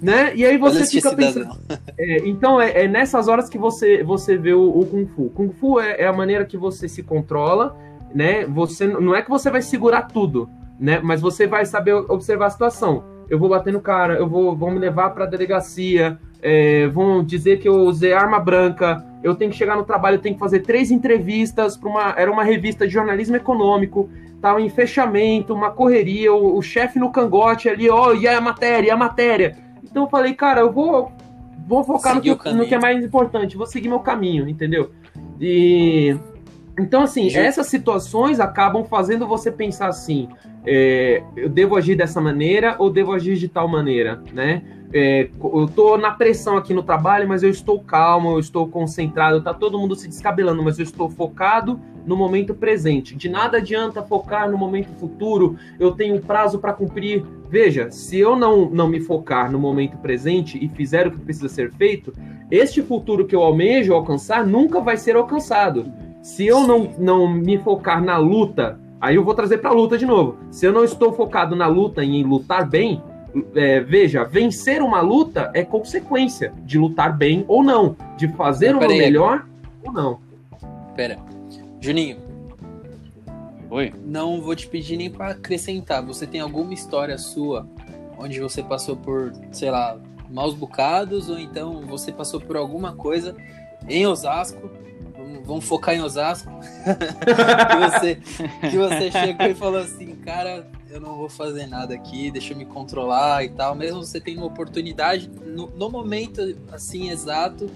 Né? 0.00 0.34
E 0.34 0.44
aí 0.44 0.56
você 0.56 0.86
fica 0.86 1.14
pensando. 1.14 1.56
É, 1.98 2.18
então 2.28 2.60
é, 2.60 2.84
é, 2.84 2.88
nessas 2.88 3.28
horas 3.28 3.48
que 3.48 3.58
você, 3.58 4.02
você 4.02 4.36
vê 4.36 4.52
o, 4.52 4.68
o 4.68 4.86
Kung 4.86 5.06
Fu. 5.06 5.30
Kung 5.30 5.50
Fu 5.50 5.80
é, 5.80 6.02
é, 6.02 6.06
a 6.06 6.12
maneira 6.12 6.44
que 6.44 6.56
você 6.56 6.88
se 6.88 7.02
controla, 7.02 7.76
né? 8.14 8.44
Você 8.46 8.86
não 8.86 9.14
é 9.14 9.22
que 9.22 9.30
você 9.30 9.50
vai 9.50 9.62
segurar 9.62 10.02
tudo, 10.02 10.48
né? 10.78 11.00
Mas 11.02 11.20
você 11.20 11.46
vai 11.46 11.64
saber 11.64 11.94
observar 11.94 12.46
a 12.46 12.50
situação. 12.50 13.04
Eu 13.28 13.38
vou 13.38 13.48
bater 13.48 13.72
no 13.72 13.80
cara, 13.80 14.14
eu 14.14 14.28
vou, 14.28 14.54
vou 14.54 14.70
me 14.70 14.78
levar 14.78 15.10
para 15.10 15.24
delegacia, 15.26 16.18
é, 16.42 16.86
vão 16.88 17.22
dizer 17.24 17.60
que 17.60 17.68
eu 17.68 17.76
usei 17.82 18.12
arma 18.12 18.38
branca, 18.38 19.04
eu 19.22 19.34
tenho 19.34 19.50
que 19.50 19.56
chegar 19.56 19.76
no 19.76 19.84
trabalho, 19.84 20.16
eu 20.16 20.20
tenho 20.20 20.34
que 20.34 20.40
fazer 20.40 20.60
três 20.60 20.90
entrevistas 20.90 21.76
para 21.76 21.88
uma. 21.88 22.14
Era 22.16 22.30
uma 22.30 22.42
revista 22.42 22.86
de 22.86 22.92
jornalismo 22.92 23.36
econômico, 23.36 24.10
tava 24.40 24.60
em 24.60 24.68
fechamento, 24.68 25.54
uma 25.54 25.70
correria, 25.70 26.32
o, 26.32 26.58
o 26.58 26.62
chefe 26.62 26.98
no 26.98 27.10
cangote 27.10 27.68
ali, 27.68 27.88
ó, 27.88 28.08
oh, 28.08 28.14
e 28.14 28.26
a 28.26 28.40
matéria, 28.40 28.88
e 28.88 28.90
a 28.90 28.96
matéria. 28.96 29.56
Então 29.82 30.04
eu 30.04 30.08
falei, 30.08 30.34
cara, 30.34 30.60
eu 30.60 30.72
vou, 30.72 31.12
vou 31.66 31.84
focar 31.84 32.14
no 32.14 32.20
que, 32.20 32.52
no 32.52 32.66
que, 32.66 32.74
é 32.74 32.78
mais 32.78 33.04
importante, 33.04 33.56
vou 33.56 33.66
seguir 33.66 33.88
meu 33.88 34.00
caminho, 34.00 34.48
entendeu? 34.48 34.92
E 35.40 36.16
então, 36.78 37.02
assim, 37.02 37.28
essas 37.34 37.66
situações 37.66 38.40
acabam 38.40 38.84
fazendo 38.84 39.26
você 39.26 39.50
pensar 39.50 39.88
assim: 39.88 40.28
é, 40.64 41.22
eu 41.36 41.48
devo 41.48 41.76
agir 41.76 41.94
dessa 41.96 42.20
maneira 42.20 42.76
ou 42.78 42.90
devo 42.90 43.12
agir 43.12 43.36
de 43.36 43.48
tal 43.48 43.68
maneira, 43.68 44.22
né? 44.32 44.62
É, 44.92 45.30
eu 45.42 45.66
tô 45.74 45.96
na 45.96 46.10
pressão 46.10 46.56
aqui 46.56 46.74
no 46.74 46.82
trabalho, 46.82 47.26
mas 47.26 47.42
eu 47.42 47.50
estou 47.50 47.80
calmo, 47.80 48.32
eu 48.32 48.38
estou 48.38 48.68
concentrado, 48.68 49.42
tá 49.42 49.54
todo 49.54 49.78
mundo 49.78 49.96
se 49.96 50.06
descabelando, 50.06 50.62
mas 50.62 50.78
eu 50.78 50.82
estou 50.82 51.08
focado 51.08 51.80
no 52.04 52.16
momento 52.16 52.54
presente. 52.54 53.16
De 53.16 53.28
nada 53.28 53.58
adianta 53.58 54.02
focar 54.02 54.50
no 54.50 54.58
momento 54.58 54.88
futuro, 54.98 55.56
eu 55.78 55.92
tenho 55.92 56.16
um 56.16 56.20
prazo 56.20 56.58
para 56.58 56.72
cumprir. 56.72 57.24
Veja, 57.48 57.90
se 57.90 58.18
eu 58.18 58.36
não, 58.36 58.68
não 58.68 58.88
me 58.88 59.00
focar 59.00 59.50
no 59.50 59.58
momento 59.58 59.96
presente 59.98 60.62
e 60.62 60.68
fizer 60.68 61.06
o 61.06 61.10
que 61.10 61.18
precisa 61.18 61.48
ser 61.48 61.72
feito, 61.72 62.12
este 62.50 62.82
futuro 62.82 63.26
que 63.26 63.34
eu 63.34 63.42
almejo 63.42 63.94
alcançar 63.94 64.46
nunca 64.46 64.80
vai 64.80 64.96
ser 64.96 65.16
alcançado. 65.16 65.90
Se 66.22 66.46
eu 66.46 66.66
não, 66.66 66.90
não 66.98 67.28
me 67.28 67.56
focar 67.58 68.02
na 68.04 68.18
luta, 68.18 68.78
aí 69.00 69.16
eu 69.16 69.24
vou 69.24 69.34
trazer 69.34 69.58
para 69.58 69.70
a 69.70 69.74
luta 69.74 69.96
de 69.96 70.04
novo. 70.04 70.36
Se 70.50 70.66
eu 70.66 70.72
não 70.72 70.84
estou 70.84 71.12
focado 71.12 71.56
na 71.56 71.66
luta 71.66 72.04
e 72.04 72.16
em 72.16 72.24
lutar 72.24 72.68
bem, 72.68 73.02
é, 73.54 73.80
veja, 73.80 74.24
vencer 74.24 74.82
uma 74.82 75.00
luta 75.00 75.50
é 75.54 75.64
consequência 75.64 76.52
de 76.64 76.78
lutar 76.78 77.16
bem 77.16 77.44
ou 77.48 77.62
não, 77.62 77.96
de 78.16 78.28
fazer 78.28 78.74
uma 78.74 78.86
melhor 78.86 79.46
ou 79.82 79.92
não. 79.92 80.20
Pera, 80.94 81.18
Juninho. 81.80 82.18
Oi. 83.70 83.92
Não 84.04 84.40
vou 84.42 84.54
te 84.54 84.66
pedir 84.66 84.98
nem 84.98 85.10
para 85.10 85.30
acrescentar. 85.30 86.04
Você 86.04 86.26
tem 86.26 86.40
alguma 86.40 86.74
história 86.74 87.16
sua 87.16 87.66
onde 88.18 88.38
você 88.38 88.62
passou 88.62 88.96
por, 88.96 89.32
sei 89.50 89.70
lá, 89.70 89.98
maus 90.30 90.54
bocados 90.54 91.28
ou 91.28 91.38
então 91.38 91.80
você 91.86 92.12
passou 92.12 92.40
por 92.40 92.56
alguma 92.56 92.94
coisa 92.94 93.34
em 93.88 94.06
Osasco? 94.06 94.70
Vamos 95.44 95.64
focar 95.64 95.94
em 95.94 96.02
Osasco. 96.02 96.50
que, 96.84 97.90
você, 97.90 98.14
que 98.70 98.76
você 98.76 99.10
chegou 99.10 99.46
e 99.46 99.54
falou 99.54 99.80
assim, 99.80 100.14
cara, 100.16 100.66
eu 100.92 101.00
não 101.00 101.16
vou 101.16 101.28
fazer 101.28 101.66
nada 101.66 101.94
aqui, 101.94 102.30
deixa 102.30 102.52
eu 102.52 102.56
me 102.56 102.66
controlar 102.66 103.42
e 103.44 103.48
tal. 103.48 103.74
Mesmo 103.74 104.04
você 104.04 104.20
tendo 104.20 104.38
uma 104.38 104.46
oportunidade, 104.46 105.30
no, 105.46 105.68
no 105.70 105.90
momento 105.90 106.54
assim 106.70 107.10
exato, 107.10 107.70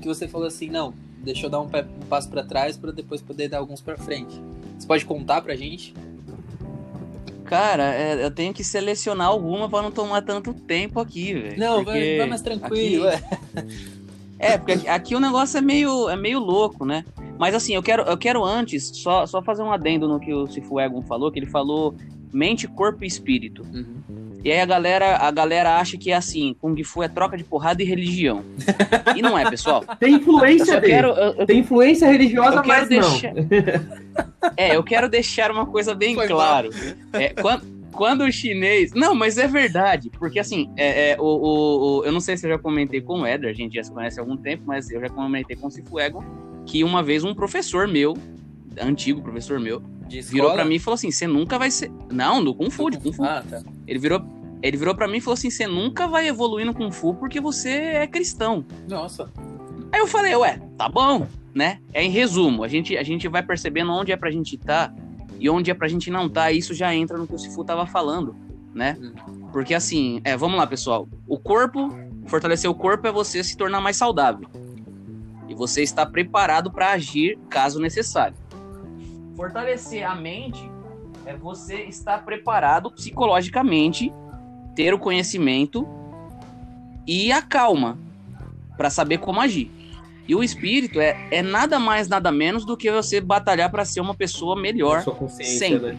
que 0.00 0.06
você 0.06 0.28
falou 0.28 0.46
assim, 0.46 0.68
não, 0.68 0.94
deixa 1.18 1.46
eu 1.46 1.50
dar 1.50 1.60
um, 1.60 1.66
um 1.66 2.06
passo 2.08 2.28
para 2.30 2.44
trás 2.44 2.76
para 2.76 2.92
depois 2.92 3.20
poder 3.20 3.48
dar 3.48 3.58
alguns 3.58 3.80
para 3.80 3.98
frente. 3.98 4.40
Você 4.78 4.86
pode 4.86 5.04
contar 5.04 5.42
pra 5.42 5.56
gente? 5.56 5.92
Cara, 7.44 7.92
é, 7.94 8.24
eu 8.24 8.30
tenho 8.30 8.54
que 8.54 8.62
selecionar 8.62 9.26
alguma 9.26 9.68
para 9.68 9.82
não 9.82 9.90
tomar 9.90 10.22
tanto 10.22 10.54
tempo 10.54 11.00
aqui, 11.00 11.34
velho. 11.34 11.58
Não, 11.58 11.84
vai, 11.84 12.16
vai, 12.16 12.28
mais 12.28 12.42
tranquilo, 12.42 13.08
aqui... 13.08 13.20
é. 13.58 13.92
É, 14.38 14.58
porque 14.58 14.72
aqui, 14.72 14.88
aqui, 14.88 15.14
o 15.14 15.20
negócio 15.20 15.56
é 15.56 15.60
meio, 15.60 16.08
é 16.08 16.16
meio 16.16 16.40
louco, 16.40 16.84
né? 16.84 17.04
Mas 17.38 17.54
assim, 17.54 17.76
eu 17.76 17.82
quero, 17.82 18.02
eu 18.02 18.18
quero 18.18 18.42
antes 18.42 18.90
só, 18.92 19.24
só 19.24 19.40
fazer 19.40 19.62
um 19.62 19.70
adendo 19.70 20.08
no 20.08 20.18
que 20.18 20.34
o 20.34 20.48
Sifu 20.48 20.80
Egon 20.80 21.00
falou, 21.00 21.30
que 21.30 21.38
ele 21.38 21.46
falou 21.46 21.94
mente, 22.32 22.66
corpo 22.66 23.04
e 23.04 23.06
espírito. 23.06 23.62
Uhum. 23.62 24.02
E 24.44 24.50
aí 24.50 24.60
a 24.60 24.66
galera, 24.66 25.16
a 25.18 25.30
galera 25.30 25.76
acha 25.76 25.96
que 25.96 26.10
é 26.10 26.16
assim, 26.16 26.56
Kung 26.60 26.82
Fu 26.82 27.02
é 27.02 27.08
troca 27.08 27.36
de 27.36 27.44
porrada 27.44 27.82
e 27.82 27.86
religião. 27.86 28.44
E 29.14 29.22
não 29.22 29.38
é, 29.38 29.48
pessoal. 29.48 29.84
Tem 30.00 30.14
influência 30.14 30.80
dele. 30.80 30.92
Quero, 30.92 31.08
eu, 31.08 31.46
Tem 31.46 31.60
influência 31.60 32.08
religiosa, 32.08 32.62
mas 32.66 32.88
deixar... 32.88 33.32
não. 33.34 33.42
É, 34.56 34.76
eu 34.76 34.82
quero 34.82 35.08
deixar 35.08 35.50
uma 35.50 35.64
coisa 35.64 35.94
bem 35.94 36.14
Foi 36.16 36.26
claro. 36.26 36.70
É, 37.12 37.28
quando, 37.28 37.62
quando 37.92 38.24
o 38.24 38.32
chinês. 38.32 38.92
Não, 38.92 39.14
mas 39.14 39.38
é 39.38 39.46
verdade. 39.46 40.10
Porque 40.10 40.40
assim, 40.40 40.72
é, 40.76 41.10
é 41.10 41.16
o, 41.20 41.24
o, 41.24 42.00
o, 42.00 42.04
eu 42.04 42.10
não 42.10 42.20
sei 42.20 42.36
se 42.36 42.44
eu 42.46 42.50
já 42.50 42.58
comentei 42.58 43.00
com 43.00 43.20
o 43.20 43.26
Eder, 43.26 43.48
a 43.48 43.54
gente 43.54 43.76
já 43.76 43.84
se 43.84 43.92
conhece 43.92 44.18
há 44.18 44.22
algum 44.22 44.36
tempo, 44.36 44.64
mas 44.66 44.90
eu 44.90 45.00
já 45.00 45.08
comentei 45.08 45.54
com 45.54 45.68
o 45.68 45.70
Sifu 45.70 46.00
Egon, 46.00 46.24
que 46.66 46.82
uma 46.82 47.02
vez 47.02 47.22
um 47.22 47.34
professor 47.34 47.86
meu, 47.86 48.14
antigo 48.80 49.22
professor 49.22 49.58
meu, 49.58 49.82
virou 50.08 50.52
para 50.52 50.64
mim 50.64 50.76
e 50.76 50.78
falou 50.78 50.94
assim: 50.94 51.10
você 51.10 51.26
nunca 51.26 51.58
vai 51.58 51.70
ser. 51.70 51.90
Não, 52.10 52.42
do 52.42 52.54
Kung 52.54 52.70
Fu, 52.70 52.90
de 52.90 52.98
Kung 52.98 53.12
Fu. 53.12 53.24
Ah, 53.24 53.42
tá. 53.48 53.62
Ele 53.86 53.98
virou. 53.98 54.24
Ele 54.62 54.76
virou 54.76 54.94
para 54.94 55.08
mim 55.08 55.18
e 55.18 55.20
falou 55.20 55.34
assim: 55.34 55.50
você 55.50 55.66
nunca 55.66 56.06
vai 56.06 56.28
evoluir 56.28 56.66
no 56.66 56.74
Kung 56.74 56.90
Fu 56.90 57.14
porque 57.14 57.40
você 57.40 57.70
é 57.70 58.06
cristão. 58.06 58.64
Nossa. 58.88 59.30
Aí 59.92 60.00
eu 60.00 60.06
falei, 60.06 60.34
ué, 60.34 60.58
tá 60.78 60.88
bom, 60.88 61.26
né? 61.54 61.78
É 61.92 62.02
em 62.02 62.08
resumo, 62.08 62.64
a 62.64 62.68
gente, 62.68 62.96
a 62.96 63.02
gente 63.02 63.28
vai 63.28 63.42
percebendo 63.42 63.92
onde 63.92 64.10
é 64.10 64.16
pra 64.16 64.30
gente 64.30 64.54
estar 64.54 64.88
tá 64.88 64.94
e 65.38 65.50
onde 65.50 65.70
é 65.70 65.74
pra 65.74 65.86
gente 65.86 66.10
não 66.10 66.26
estar, 66.26 66.44
tá, 66.44 66.52
e 66.52 66.58
isso 66.58 66.72
já 66.72 66.94
entra 66.94 67.18
no 67.18 67.26
que 67.26 67.34
o 67.34 67.38
Sifu 67.38 67.62
tava 67.62 67.84
falando, 67.84 68.34
né? 68.72 68.96
Hum. 68.98 69.48
Porque 69.52 69.74
assim, 69.74 70.20
é, 70.24 70.34
vamos 70.36 70.56
lá, 70.56 70.66
pessoal. 70.66 71.06
O 71.26 71.38
corpo, 71.38 71.90
fortalecer 72.26 72.70
o 72.70 72.74
corpo 72.74 73.06
é 73.06 73.12
você 73.12 73.44
se 73.44 73.56
tornar 73.56 73.80
mais 73.80 73.96
saudável. 73.96 74.48
E 75.46 75.54
você 75.54 75.82
está 75.82 76.06
preparado 76.06 76.70
para 76.70 76.92
agir 76.92 77.38
caso 77.50 77.78
necessário. 77.78 78.36
Fortalecer 79.42 80.08
a 80.08 80.14
mente 80.14 80.70
é 81.26 81.36
você 81.36 81.82
estar 81.86 82.24
preparado 82.24 82.92
psicologicamente, 82.92 84.12
ter 84.76 84.94
o 84.94 84.98
conhecimento 85.00 85.84
e 87.04 87.32
a 87.32 87.42
calma 87.42 87.98
para 88.76 88.88
saber 88.88 89.18
como 89.18 89.40
agir. 89.40 89.68
E 90.28 90.34
o 90.36 90.44
espírito 90.44 91.00
é, 91.00 91.26
é 91.32 91.42
nada 91.42 91.80
mais, 91.80 92.06
nada 92.06 92.30
menos 92.30 92.64
do 92.64 92.76
que 92.76 92.88
você 92.92 93.20
batalhar 93.20 93.68
para 93.68 93.84
ser 93.84 94.00
uma 94.00 94.14
pessoa 94.14 94.54
melhor 94.54 95.02
sempre. 95.28 95.94
Né? 95.94 95.98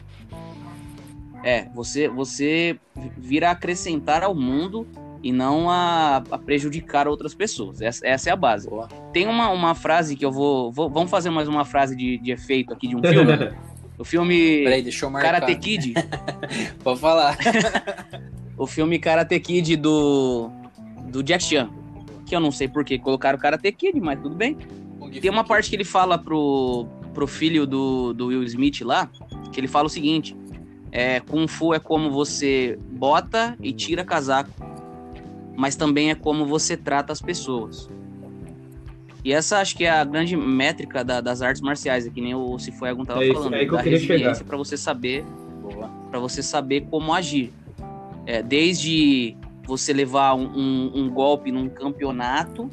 É, 1.44 1.68
você, 1.76 2.08
você 2.08 2.80
vir 3.18 3.44
a 3.44 3.52
acrescentar 3.52 4.24
ao 4.24 4.34
mundo 4.34 4.88
e 5.24 5.32
não 5.32 5.70
a, 5.70 6.18
a 6.18 6.38
prejudicar 6.38 7.08
outras 7.08 7.34
pessoas. 7.34 7.82
Essa, 7.82 8.06
essa, 8.06 8.30
é 8.30 8.34
a 8.34 8.36
base. 8.36 8.70
Boa. 8.70 8.90
Tem 9.14 9.26
uma, 9.26 9.50
uma 9.50 9.74
frase 9.74 10.18
que 10.18 10.26
eu 10.26 10.32
vou, 10.32 10.70
vou, 10.70 10.90
Vamos 10.90 11.10
fazer 11.10 11.30
mais 11.30 11.48
uma 11.48 11.64
frase 11.64 11.96
de, 11.96 12.18
de 12.18 12.32
efeito 12.32 12.74
aqui 12.74 12.90
de 12.90 12.96
um 12.98 13.02
filme. 13.02 13.32
o 13.98 14.04
filme 14.04 14.64
Peraí, 14.66 14.82
deixa 14.84 15.06
eu 15.06 15.10
marcar. 15.10 15.40
Karate 15.40 15.56
Kid. 15.56 15.94
Pode 16.84 17.00
falar. 17.00 17.38
o 18.58 18.68
filme 18.68 19.00
Karate 19.00 19.40
Kid 19.40 19.78
do, 19.78 20.52
do 21.10 21.24
Jack 21.24 21.46
Chan. 21.46 21.70
Que 22.26 22.36
eu 22.36 22.42
não 22.42 22.52
sei 22.52 22.68
por 22.68 22.84
que 22.84 23.00
colocaram 23.00 23.40
Karate 23.40 23.72
Kid, 23.72 23.98
mas 24.02 24.20
tudo 24.20 24.36
bem. 24.36 24.58
Tem 25.22 25.32
uma 25.32 25.46
parte 25.46 25.70
que 25.70 25.76
ele 25.76 25.86
fala 25.86 26.18
pro, 26.18 26.86
pro 27.14 27.28
filho 27.28 27.66
do, 27.66 28.14
do 28.14 28.28
Will 28.28 28.44
Smith 28.44 28.82
lá, 28.82 29.10
que 29.52 29.60
ele 29.60 29.68
fala 29.68 29.86
o 29.86 29.90
seguinte: 29.90 30.36
é, 30.92 31.20
Kung 31.20 31.48
Fu 31.48 31.74
é 31.74 31.80
como 31.80 32.10
você 32.10 32.80
bota 32.90 33.56
e 33.62 33.72
tira 33.72 34.04
casaco 34.04 34.73
mas 35.56 35.76
também 35.76 36.10
é 36.12 36.16
como 36.16 36.46
você 36.46 36.76
trata 36.76 37.14
as 37.14 37.22
pessoas. 37.22 37.90
E 39.24 39.32
essa 39.32 39.60
acho 39.60 39.78
que 39.78 39.86
é 39.86 39.90
a 39.90 40.04
grande 40.04 40.36
métrica 40.36 41.04
da, 41.04 41.22
das 41.22 41.42
artes 41.42 41.62
marciais, 41.62 42.06
é 42.06 42.10
que 42.10 42.20
nem 42.20 42.36
o 42.36 42.60
Cifuegon 42.60 43.04
estava 43.04 43.24
é 43.24 43.34
falando, 43.34 43.56
é 43.56 43.66
da 43.66 43.82
resiliência 43.82 44.44
para 44.44 44.58
você 44.58 44.76
saber, 44.76 45.24
para 46.10 46.20
você 46.20 46.44
saber 46.44 46.82
como 46.90 47.14
agir. 47.14 47.54
É, 48.26 48.42
desde 48.42 49.38
você 49.66 49.94
levar 49.94 50.34
um, 50.34 50.46
um, 50.46 50.92
um, 50.96 51.10
golpe 51.10 51.52
num 51.52 51.70
campeonato 51.70 52.70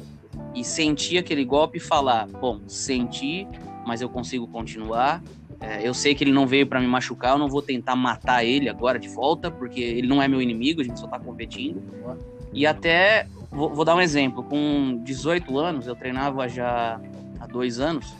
e 0.53 0.63
sentir 0.63 1.17
aquele 1.17 1.45
golpe 1.45 1.77
e 1.77 1.79
falar, 1.79 2.27
bom, 2.27 2.59
senti, 2.67 3.47
mas 3.85 4.01
eu 4.01 4.09
consigo 4.09 4.47
continuar. 4.47 5.23
É, 5.59 5.87
eu 5.87 5.93
sei 5.93 6.15
que 6.15 6.23
ele 6.23 6.31
não 6.31 6.45
veio 6.45 6.67
para 6.67 6.81
me 6.81 6.87
machucar, 6.87 7.33
eu 7.33 7.37
não 7.37 7.47
vou 7.47 7.61
tentar 7.61 7.95
matar 7.95 8.43
ele 8.43 8.67
agora 8.67 8.99
de 8.99 9.07
volta, 9.07 9.49
porque 9.49 9.79
ele 9.79 10.07
não 10.07 10.21
é 10.21 10.27
meu 10.27 10.41
inimigo, 10.41 10.81
a 10.81 10.83
gente 10.83 10.99
só 10.99 11.07
tá 11.07 11.19
competindo. 11.19 11.81
E 12.53 12.67
até, 12.67 13.27
vou, 13.49 13.73
vou, 13.73 13.85
dar 13.85 13.95
um 13.95 14.01
exemplo, 14.01 14.43
com 14.43 15.01
18 15.03 15.57
anos, 15.57 15.87
eu 15.87 15.95
treinava 15.95 16.47
já 16.49 16.99
há 17.39 17.47
dois 17.47 17.79
anos, 17.79 18.13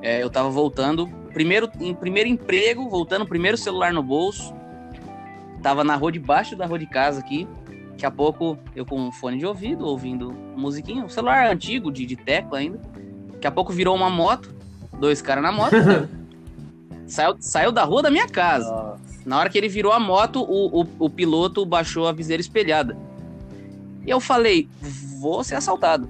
é, 0.00 0.22
eu 0.22 0.28
tava 0.28 0.50
voltando, 0.50 1.06
primeiro, 1.32 1.70
em 1.80 1.94
primeiro 1.94 2.28
emprego, 2.28 2.88
voltando, 2.88 3.26
primeiro 3.26 3.56
celular 3.56 3.92
no 3.92 4.02
bolso, 4.02 4.52
tava 5.62 5.84
na 5.84 5.94
rua 5.94 6.10
debaixo 6.10 6.56
da 6.56 6.66
rua 6.66 6.78
de 6.78 6.86
casa 6.86 7.20
aqui, 7.20 7.46
daqui 7.90 8.04
a 8.04 8.10
pouco 8.10 8.58
eu 8.74 8.84
com 8.84 9.00
um 9.00 9.12
fone 9.12 9.38
de 9.38 9.46
ouvido, 9.46 9.86
ouvindo 9.86 10.32
musiquinha, 10.56 11.04
um 11.04 11.08
celular 11.08 11.46
antigo, 11.46 11.92
de, 11.92 12.04
de 12.04 12.16
tecla 12.16 12.58
ainda, 12.58 12.80
daqui 13.32 13.46
a 13.46 13.50
pouco 13.50 13.72
virou 13.72 13.94
uma 13.94 14.10
moto, 14.10 14.52
dois 14.98 15.22
caras 15.22 15.44
na 15.44 15.52
moto, 15.52 15.76
saiu, 17.06 17.36
saiu 17.38 17.70
da 17.70 17.84
rua 17.84 18.02
da 18.02 18.10
minha 18.10 18.28
casa. 18.28 19.00
Na 19.24 19.38
hora 19.38 19.48
que 19.48 19.56
ele 19.56 19.68
virou 19.68 19.92
a 19.92 20.00
moto, 20.00 20.42
o, 20.42 20.82
o, 20.82 20.86
o 20.98 21.10
piloto 21.10 21.64
baixou 21.64 22.06
a 22.06 22.12
viseira 22.12 22.40
espelhada. 22.40 22.96
E 24.04 24.10
eu 24.10 24.20
falei, 24.20 24.68
vou 25.20 25.44
ser 25.44 25.54
assaltado. 25.54 26.08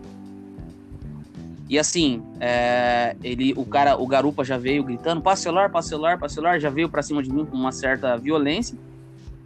E 1.68 1.78
assim, 1.78 2.22
é, 2.40 3.16
ele, 3.22 3.54
o 3.56 3.64
cara, 3.64 3.96
o 3.96 4.06
garupa 4.06 4.44
já 4.44 4.58
veio 4.58 4.82
gritando, 4.82 5.22
passa 5.22 5.44
celular, 5.44 5.70
passa 5.70 5.88
celular, 5.88 6.18
passa 6.18 6.34
celular, 6.34 6.60
já 6.60 6.68
veio 6.68 6.88
para 6.88 7.02
cima 7.02 7.22
de 7.22 7.32
mim 7.32 7.46
com 7.46 7.56
uma 7.56 7.72
certa 7.72 8.16
violência. 8.16 8.76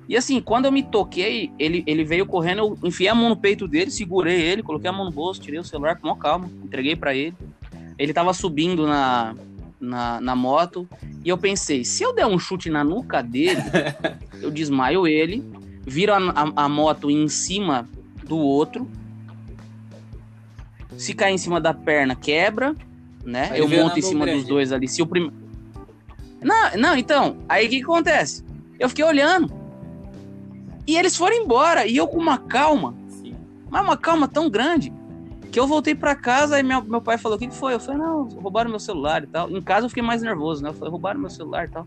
E 0.09 0.17
assim, 0.17 0.41
quando 0.41 0.67
eu 0.67 0.73
me 0.73 0.83
toquei, 0.83 1.51
ele, 1.59 1.83
ele 1.87 2.05
veio 2.05 2.27
correndo, 2.27 2.61
eu 2.61 2.79
enfiei 2.89 3.09
a 3.09 3.15
mão 3.15 3.29
no 3.29 3.37
peito 3.37 3.67
dele, 3.67 3.91
segurei 3.91 4.41
ele, 4.41 4.63
coloquei 4.63 4.89
a 4.89 4.93
mão 4.93 5.05
no 5.05 5.11
bolso, 5.11 5.41
tirei 5.41 5.59
o 5.59 5.65
celular 5.65 5.97
com 5.97 6.07
maior 6.07 6.19
calma, 6.19 6.51
entreguei 6.65 6.95
para 6.95 7.15
ele. 7.15 7.35
Ele 7.99 8.13
tava 8.13 8.33
subindo 8.33 8.87
na, 8.87 9.35
na, 9.81 10.21
na 10.21 10.35
moto. 10.35 10.89
E 11.25 11.29
eu 11.29 11.39
pensei, 11.39 11.85
se 11.85 12.03
eu 12.03 12.15
der 12.15 12.27
um 12.27 12.39
chute 12.39 12.71
na 12.71 12.83
nuca 12.83 13.23
dele, 13.23 13.62
eu 14.41 14.51
desmaio 14.51 15.07
ele, 15.07 15.45
viro 15.87 16.12
a, 16.12 16.19
a, 16.19 16.65
a, 16.65 16.69
moto 16.69 17.11
em 17.11 17.29
cima 17.29 17.89
do 18.25 18.37
outro. 18.37 18.89
Se 20.97 21.15
cair 21.15 21.35
em 21.35 21.39
cima 21.39 21.61
da 21.61 21.75
perna, 21.75 22.15
quebra, 22.15 22.75
né? 23.25 23.51
Aí 23.53 23.61
eu 23.61 23.69
monto 23.69 23.99
em 23.99 24.03
cima 24.03 24.25
grande. 24.25 24.41
dos 24.41 24.49
dois 24.49 24.73
ali. 24.73 24.89
Se 24.89 25.03
o 25.03 25.07
primeiro. 25.07 25.35
Não, 26.41 26.77
não, 26.77 26.97
então, 26.97 27.39
aí 27.49 27.67
o 27.67 27.71
que, 27.71 27.79
que 27.79 27.83
acontece? 27.83 28.45
Eu 28.79 28.89
fiquei 28.89 29.05
olhando. 29.05 29.53
E 30.87 30.97
eles 30.97 31.17
foram 31.17 31.37
embora. 31.37 31.87
E 31.87 31.97
eu 31.97 32.07
com 32.07 32.19
uma 32.19 32.39
calma, 32.39 32.95
Sim. 33.09 33.35
mas 33.69 33.83
uma 33.83 33.97
calma 33.97 34.29
tão 34.29 34.49
grande, 34.49 34.93
que 35.51 35.59
eu 35.61 35.67
voltei 35.67 35.95
pra 35.95 36.15
casa 36.15 36.59
e 36.59 36.63
meu, 36.63 36.83
meu 36.83 37.01
pai 37.01 37.17
falou: 37.19 37.37
O 37.37 37.39
que, 37.41 37.47
que 37.49 37.55
foi? 37.55 37.75
Eu 37.75 37.81
falei: 37.81 38.01
Não, 38.01 38.25
roubaram 38.29 38.71
meu 38.71 38.81
celular 38.81 39.25
e 39.25 39.27
tal. 39.27 39.51
Em 39.51 39.61
casa 39.63 39.87
eu 39.87 39.89
fiquei 39.89 40.03
mais 40.03 40.23
nervoso, 40.23 40.63
né? 40.63 40.69
Eu 40.71 40.75
falei: 40.75 40.91
Roubaram 40.91 41.21
meu 41.21 41.31
celular 41.31 41.67
e 41.67 41.71
tal. 41.71 41.87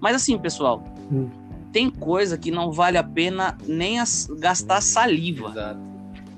Mas 0.00 0.16
assim, 0.16 0.38
pessoal, 0.38 0.82
Hum. 1.12 1.28
tem 1.72 1.90
coisa 1.90 2.38
que 2.38 2.50
não 2.50 2.72
vale 2.72 2.96
a 2.96 3.04
pena 3.04 3.56
nem 3.66 4.00
as- 4.00 4.26
gastar 4.38 4.80
saliva. 4.80 5.50
Exato. 5.50 5.80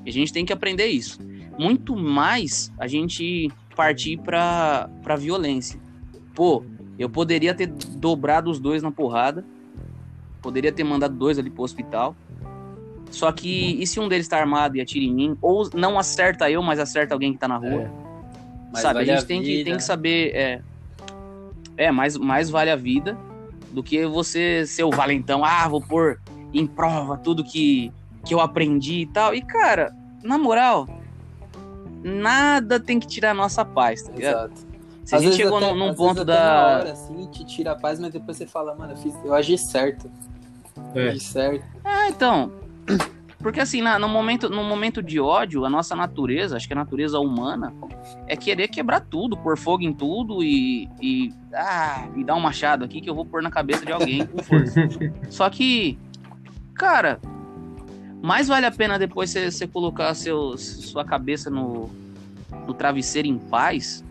E 0.05 0.09
a 0.11 0.13
gente 0.13 0.33
tem 0.33 0.45
que 0.45 0.53
aprender 0.53 0.87
isso. 0.87 1.19
Muito 1.59 1.95
mais 1.97 2.73
a 2.79 2.87
gente 2.89 3.51
partir 3.77 4.19
pra, 4.19 4.89
pra 5.03 5.15
violência. 5.17 5.79
Pô, 6.35 6.65
eu 6.99 7.09
poderia 7.09 7.55
ter 7.55 7.67
dobrado 7.69 8.51
os 8.51 8.59
dois 8.59 8.83
na 8.83 8.91
porrada. 8.91 9.45
Poderia 10.41 10.73
ter 10.73 10.83
mandado 10.83 11.15
dois 11.15 11.39
ali 11.39 11.51
pro 11.51 11.63
hospital. 11.63 12.17
Só 13.13 13.31
que, 13.31 13.77
e 13.81 13.87
se 13.87 14.01
um 14.01 14.09
deles 14.09 14.27
tá 14.27 14.39
armado 14.39 14.77
e 14.77 14.81
atira 14.81 15.05
em 15.05 15.13
mim? 15.15 15.37
Ou 15.41 15.69
não 15.75 15.99
acerta 15.99 16.51
eu, 16.51 16.63
mas 16.63 16.79
acerta 16.81 17.15
alguém 17.15 17.33
que 17.33 17.39
tá 17.39 17.47
na 17.47 17.59
rua? 17.59 17.83
É. 18.75 18.81
Sabe, 18.81 18.95
vale 18.95 19.11
a 19.11 19.17
gente 19.17 19.27
tem, 19.27 19.43
que, 19.43 19.63
tem 19.65 19.77
que 19.77 19.83
saber. 19.85 20.33
É, 20.35 20.61
é 21.77 21.91
mais, 21.93 22.17
mais 22.17 22.49
vale 22.49 22.71
a 22.71 22.77
vida 22.77 23.17
do 23.71 23.83
que 23.83 24.07
você 24.07 24.65
ser 24.67 24.85
o 24.85 24.91
valentão. 24.91 25.45
Ah, 25.45 25.69
vou 25.69 25.81
pôr 25.81 26.19
em 26.55 26.67
prova 26.67 27.19
tudo 27.19 27.45
que, 27.45 27.93
que 28.25 28.33
eu 28.33 28.41
aprendi 28.41 29.01
e 29.03 29.07
tal. 29.07 29.35
E, 29.35 29.43
cara, 29.43 29.95
na 30.23 30.39
moral, 30.39 30.89
nada 32.03 32.81
tem 32.81 32.99
que 32.99 33.07
tirar 33.07 33.33
a 33.33 33.35
nossa 33.35 33.65
paz, 33.65 34.03
tá 34.03 34.13
ligado? 34.13 34.53
Exato. 34.53 34.73
Se 35.05 35.17
a 35.17 35.19
gente 35.19 35.37
chegou 35.37 35.59
até- 35.59 35.75
num, 35.75 35.95
ponto 35.95 36.15
vezes 36.15 36.21
até 36.23 36.33
Na 36.33 36.45
da. 36.55 36.79
hora, 36.79 36.93
assim, 36.93 37.27
te 37.27 37.45
tira 37.45 37.73
a 37.73 37.77
paz, 37.77 37.99
mas 38.01 38.13
depois 38.13 38.37
você 38.37 38.47
fala, 38.47 38.75
mano, 38.75 38.93
eu, 38.93 38.97
fiz, 38.97 39.15
eu 39.25 39.35
agi 39.35 39.59
certo. 39.59 40.11
Eu 40.95 41.03
É. 41.03 41.09
agi 41.11 41.21
certo. 41.21 41.65
Ah, 41.85 42.09
então. 42.09 42.53
Porque 43.43 43.59
assim, 43.59 43.83
na- 43.83 43.99
no, 43.99 44.09
momento, 44.09 44.49
no 44.49 44.63
momento 44.63 45.03
de 45.03 45.19
ódio, 45.19 45.65
a 45.65 45.71
nossa 45.71 45.97
natureza, 45.97 46.57
acho 46.57 46.67
que 46.67 46.73
a 46.73 46.77
natureza 46.77 47.19
humana, 47.19 47.75
é 48.29 48.37
querer 48.37 48.69
quebrar 48.69 49.01
tudo, 49.01 49.37
pôr 49.37 49.59
fogo 49.59 49.83
em 49.83 49.93
tudo 49.93 50.45
e. 50.45 50.89
e 51.01 51.35
ah, 51.53 52.09
me 52.15 52.23
dá 52.23 52.35
um 52.37 52.41
machado 52.41 52.85
aqui 52.85 53.01
que 53.01 53.11
eu 53.11 53.15
vou 53.15 53.27
pôr 53.27 53.43
na 53.43 53.51
cabeça 53.51 53.85
de 53.85 53.93
alguém 53.93 54.25
com 54.25 54.43
força. 54.43 54.81
Só 55.29 55.51
que, 55.51 55.99
cara, 56.75 57.21
mais 58.23 58.47
vale 58.47 58.65
a 58.65 58.71
pena 58.71 58.99
depois 58.99 59.31
você, 59.31 59.67
colocar 59.67 60.15
seu, 60.15 60.57
sua 60.57 61.05
cabeça 61.05 61.51
no, 61.51 61.91
no 62.67 62.73
travesseiro 62.73 63.27
em 63.27 63.39
paz. 63.39 64.05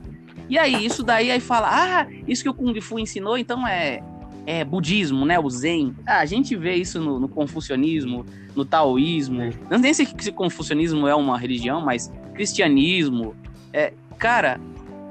E 0.50 0.60
aí, 0.60 0.86
isso 0.86 1.02
daí 1.02 1.32
aí 1.32 1.40
fala, 1.40 1.70
ah, 1.72 2.08
isso 2.28 2.44
que 2.44 2.50
o 2.50 2.54
Kung 2.54 2.80
Fu 2.82 3.00
ensinou, 3.00 3.38
então 3.38 3.66
é, 3.66 4.04
é 4.46 4.64
budismo, 4.64 5.26
né? 5.26 5.40
O 5.40 5.50
Zen. 5.50 5.94
Ah, 6.06 6.20
a 6.20 6.26
gente 6.26 6.56
vê 6.56 6.76
isso 6.76 7.00
no, 7.00 7.20
no 7.20 7.28
confucionismo, 7.30 8.26
no 8.56 8.66
taoísmo. 8.66 9.42
É. 9.42 9.52
Não 9.70 9.78
nem 9.78 9.94
sei 9.94 10.08
se 10.20 10.32
confucionismo 10.32 11.08
é 11.08 11.16
uma 11.16 11.38
religião, 11.38 11.82
mas 11.82 12.12
cristianismo. 12.34 13.36
É, 13.74 13.94
cara, 14.18 14.60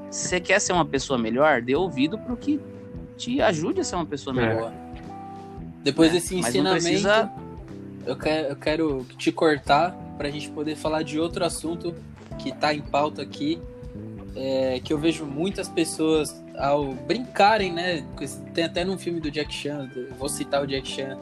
você 0.09 0.39
quer 0.39 0.59
ser 0.59 0.73
uma 0.73 0.85
pessoa 0.85 1.17
melhor? 1.17 1.61
Dê 1.61 1.75
ouvido 1.75 2.17
pro 2.17 2.35
que 2.35 2.59
te 3.17 3.41
ajude 3.41 3.81
a 3.81 3.83
ser 3.83 3.95
uma 3.95 4.05
pessoa 4.05 4.35
É. 4.39 4.47
melhor. 4.47 4.73
Depois 5.83 6.09
É, 6.09 6.13
desse 6.13 6.35
ensinamento, 6.35 6.83
precisa- 6.83 7.31
eu, 8.05 8.15
quero, 8.15 8.47
eu 8.49 8.55
quero 8.55 9.05
te 9.17 9.31
cortar 9.31 9.91
pra 10.17 10.29
gente 10.29 10.49
poder 10.49 10.75
falar 10.75 11.03
de 11.03 11.19
outro 11.19 11.43
assunto 11.43 11.95
que 12.37 12.51
tá 12.51 12.73
em 12.73 12.81
pauta 12.81 13.21
aqui. 13.21 13.59
é, 14.33 14.79
que 14.81 14.93
eu 14.93 14.97
vejo 14.97 15.25
muitas 15.25 15.67
pessoas 15.67 16.40
ao 16.57 16.93
brincarem, 16.93 17.71
né? 17.71 18.03
Tem 18.53 18.63
até 18.65 18.83
num 18.83 18.97
filme 18.97 19.19
do 19.19 19.29
Jack 19.31 19.53
Chan, 19.53 19.89
vou 20.17 20.29
citar 20.29 20.63
o 20.63 20.67
Jack 20.67 20.87
Chan, 20.87 21.17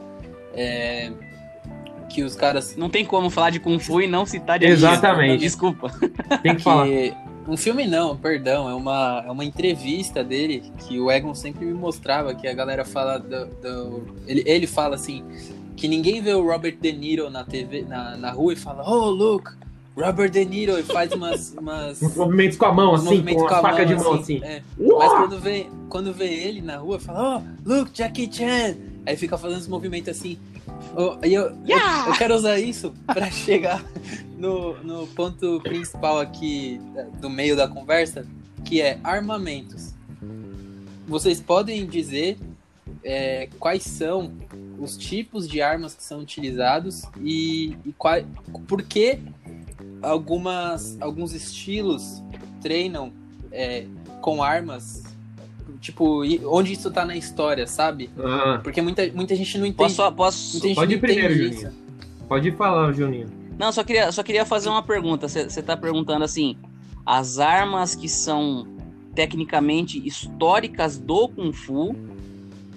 é, 0.54 1.10
que 2.08 2.22
os 2.22 2.34
caras 2.34 2.76
Não 2.76 2.90
tem 2.90 3.04
como 3.04 3.30
falar 3.30 3.50
de 3.50 3.60
Kung 3.60 3.78
Fu 3.78 4.00
e 4.00 4.06
não 4.06 4.26
citar 4.26 4.58
de 4.58 4.66
Exatamente. 4.66 5.40
Desculpa. 5.40 5.90
Tem 6.42 6.56
que 6.56 6.62
falar. 6.62 6.86
que 6.86 7.14
um 7.48 7.56
filme 7.56 7.86
não, 7.86 8.16
perdão, 8.16 8.68
é 8.68 8.74
uma, 8.74 9.24
é 9.26 9.30
uma 9.30 9.44
entrevista 9.44 10.22
dele 10.22 10.70
que 10.86 11.00
o 11.00 11.10
Egon 11.10 11.34
sempre 11.34 11.64
me 11.64 11.72
mostrava, 11.72 12.34
que 12.34 12.46
a 12.46 12.52
galera 12.52 12.84
fala 12.84 13.18
do, 13.18 13.46
do- 13.46 14.06
ele, 14.26 14.42
ele 14.46 14.66
fala 14.66 14.94
assim, 14.94 15.24
que 15.76 15.88
ninguém 15.88 16.20
vê 16.20 16.34
o 16.34 16.46
Robert 16.46 16.76
De 16.80 16.92
Niro 16.92 17.30
na 17.30 17.42
TV, 17.42 17.82
na, 17.82 18.16
na 18.16 18.30
rua 18.30 18.52
e 18.52 18.56
fala, 18.56 18.84
oh, 18.88 19.08
look, 19.08 19.50
Robert 19.96 20.30
De 20.30 20.44
Niro, 20.44 20.78
e 20.78 20.82
faz 20.82 21.12
umas, 21.12 21.54
umas 21.58 22.02
Uns 22.02 22.16
movimentos 22.16 22.56
com 22.56 22.66
a 22.66 22.72
mão, 22.72 22.94
assim, 22.94 23.04
movimentos 23.04 23.42
com 23.42 23.54
a 23.54 23.60
faca 23.60 23.84
de 23.84 23.94
mão, 23.96 24.14
assim. 24.14 24.40
é. 24.42 24.62
Uau! 24.78 24.98
Mas 24.98 25.12
quando 25.12 25.40
vê, 25.40 25.66
quando 25.88 26.12
vê 26.12 26.26
ele 26.26 26.60
na 26.60 26.76
rua, 26.76 26.98
fala, 26.98 27.38
oh, 27.38 27.68
look, 27.68 27.90
Jackie 27.92 28.30
Chan, 28.32 28.76
aí 29.04 29.16
fica 29.16 29.36
fazendo 29.36 29.58
esse 29.60 29.70
movimento 29.70 30.10
assim, 30.10 30.38
Oh, 30.96 31.24
e 31.24 31.32
eu, 31.34 31.44
eu, 31.66 31.78
eu 32.06 32.12
quero 32.18 32.34
usar 32.34 32.58
isso 32.58 32.92
pra 33.06 33.30
chegar 33.30 33.84
no, 34.36 34.82
no 34.82 35.06
ponto 35.08 35.60
principal 35.60 36.18
aqui 36.18 36.80
eh, 36.96 37.06
do 37.20 37.30
meio 37.30 37.56
da 37.56 37.68
conversa, 37.68 38.26
que 38.64 38.80
é 38.80 38.98
armamentos. 39.04 39.94
Vocês 41.06 41.40
podem 41.40 41.86
dizer 41.86 42.38
eh, 43.04 43.48
quais 43.58 43.84
são 43.84 44.32
os 44.78 44.96
tipos 44.96 45.48
de 45.48 45.62
armas 45.62 45.94
que 45.94 46.02
são 46.02 46.20
utilizados 46.20 47.04
e, 47.20 47.76
e 47.84 47.92
qual, 47.96 48.16
por 48.66 48.82
que 48.82 49.18
algumas, 50.02 51.00
alguns 51.00 51.32
estilos 51.32 52.22
treinam 52.60 53.12
eh, 53.52 53.86
com 54.20 54.42
armas, 54.42 55.04
tipo, 55.80 56.22
onde 56.46 56.72
isso 56.72 56.90
tá 56.90 57.04
na 57.04 57.16
história, 57.16 57.66
sabe? 57.66 58.10
Ah, 58.18 58.60
Porque 58.62 58.82
muita, 58.82 59.06
muita 59.12 59.34
gente 59.34 59.58
não 59.58 59.66
entende. 59.66 59.94
Posso, 59.94 60.12
posso... 60.12 60.60
gente 60.60 60.74
Pode 60.74 60.94
ir 60.94 61.00
primeiro, 61.00 61.34
Juninho. 61.34 61.52
isso. 61.52 61.72
pode 62.28 62.48
ir 62.48 62.56
falar, 62.56 62.92
Juninho. 62.92 63.28
Não, 63.58 63.70
só 63.72 63.84
queria, 63.84 64.10
só 64.10 64.22
queria 64.22 64.44
fazer 64.46 64.68
uma 64.68 64.82
pergunta. 64.82 65.28
Você 65.28 65.62
tá 65.62 65.76
perguntando 65.76 66.24
assim: 66.24 66.56
as 67.04 67.38
armas 67.38 67.94
que 67.94 68.08
são 68.08 68.66
tecnicamente 69.14 69.98
históricas 70.06 70.98
do 70.98 71.28
Kung 71.28 71.52
Fu, 71.52 71.94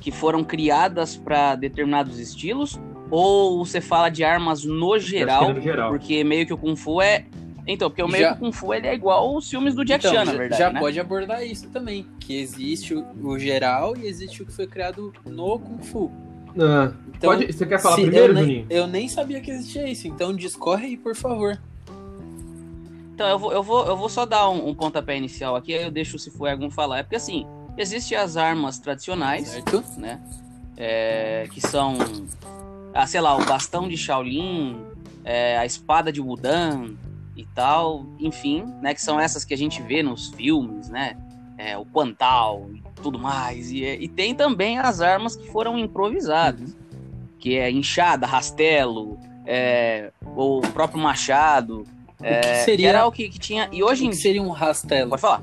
que 0.01 0.11
foram 0.11 0.43
criadas 0.43 1.15
para 1.15 1.55
determinados 1.55 2.19
estilos, 2.19 2.77
ou 3.09 3.65
você 3.65 3.79
fala 3.81 4.09
de 4.09 4.23
armas 4.23 4.63
no 4.63 4.97
geral? 4.99 5.43
Acho 5.43 5.45
que 5.45 5.51
é 5.51 5.55
no 5.55 5.61
geral. 5.61 5.89
Porque 5.91 6.23
meio 6.23 6.45
que 6.45 6.53
o 6.53 6.57
Kung 6.57 6.75
Fu 6.75 7.01
é. 7.01 7.25
Então, 7.65 7.89
porque 7.89 8.03
o 8.03 8.07
meio 8.09 8.23
Já- 8.25 8.31
que 8.33 8.37
o 8.37 8.39
Kung 8.39 8.51
Fu 8.51 8.73
ele 8.73 8.87
é 8.87 8.93
igual 8.93 9.35
os 9.35 9.49
filmes 9.49 9.73
do 9.73 9.85
Jack 9.85 10.05
Então, 10.05 10.17
Chan, 10.19 10.25
na 10.25 10.31
já- 10.33 10.37
verdade. 10.37 10.61
já 10.61 10.69
né? 10.71 10.79
pode 10.81 10.99
abordar 10.99 11.45
isso 11.45 11.69
também, 11.69 12.05
que 12.19 12.37
existe 12.37 12.93
o, 12.93 13.39
geral 13.39 13.95
e 13.95 14.05
existe 14.05 14.41
o 14.43 14.45
que 14.45 14.51
foi 14.51 14.67
criado 14.67 15.13
no 15.25 15.57
Kung 15.59 15.81
Fu. 15.81 16.11
Ah, 16.59 16.91
Então, 17.07 17.31
pode, 17.31 17.51
você 17.51 17.65
quer 17.65 17.79
falar 17.79 17.95
primeiro, 17.95 18.27
eu 18.27 18.33
nem, 18.33 18.43
Juninho? 18.43 18.65
eu 18.69 18.85
nem 18.87 19.07
sabia 19.07 19.39
que 19.39 19.49
existia 19.49 19.87
isso, 19.89 20.07
então 20.07 20.35
discorre 20.35 20.87
aí, 20.87 20.97
por 20.97 21.15
favor. 21.15 21.57
Então, 23.15 23.27
eu 23.29 23.39
vou, 23.39 23.53
eu 23.53 23.63
vou, 23.63 23.85
eu 23.87 23.95
vou 23.95 24.09
só 24.09 24.25
dar 24.25 24.49
um, 24.49 24.69
um 24.69 24.75
pontapé 24.75 25.15
inicial 25.17 25.55
aqui, 25.55 25.73
aí 25.73 25.83
eu 25.83 25.91
deixo 25.91 26.17
se 26.19 26.31
for 26.31 26.49
algum 26.49 26.69
falar. 26.69 26.99
É 26.99 27.03
porque 27.03 27.15
assim, 27.15 27.45
existem 27.77 28.17
as 28.17 28.35
armas 28.37 28.77
tradicionais, 28.79 29.47
Certo? 29.49 29.83
né? 29.97 30.19
É, 30.75 31.47
que 31.51 31.61
são, 31.61 31.95
ah, 32.93 33.07
sei 33.07 33.21
lá, 33.21 33.35
o 33.35 33.43
bastão 33.45 33.87
de 33.87 33.97
Shaolin, 33.97 34.79
é, 35.23 35.57
a 35.57 35.65
espada 35.65 36.11
de 36.11 36.21
Wudan 36.21 36.91
e 37.35 37.45
tal, 37.45 38.05
enfim, 38.19 38.63
né? 38.81 38.93
Que 38.93 39.01
são 39.01 39.19
essas 39.19 39.43
que 39.43 39.53
a 39.53 39.57
gente 39.57 39.81
vê 39.81 40.03
nos 40.03 40.29
filmes, 40.29 40.89
né? 40.89 41.15
É, 41.57 41.77
o 41.77 41.85
Quantal 41.85 42.69
e 42.73 42.81
tudo 43.01 43.17
mais. 43.19 43.71
E, 43.71 43.83
e 43.83 44.07
tem 44.07 44.35
também 44.35 44.77
as 44.79 45.01
armas 45.01 45.35
que 45.35 45.47
foram 45.51 45.77
improvisadas, 45.77 46.75
que 47.39 47.57
é 47.57 47.69
enxada, 47.71 48.25
rastelo, 48.25 49.17
é, 49.45 50.11
o 50.35 50.61
próprio 50.73 51.01
machado. 51.01 51.81
o 52.19 52.23
que 52.23 52.27
É, 52.27 52.39
que 52.39 52.55
seria, 52.63 52.89
era 52.89 53.05
o 53.05 53.11
que, 53.11 53.29
que 53.29 53.39
tinha. 53.39 53.69
E 53.71 53.83
hoje 53.83 54.03
o 54.03 54.05
em 54.05 54.09
que 54.09 54.15
dia. 54.15 54.23
seria 54.23 54.41
um 54.41 54.49
rastelo? 54.49 55.09
Pode 55.11 55.21
falar. 55.21 55.41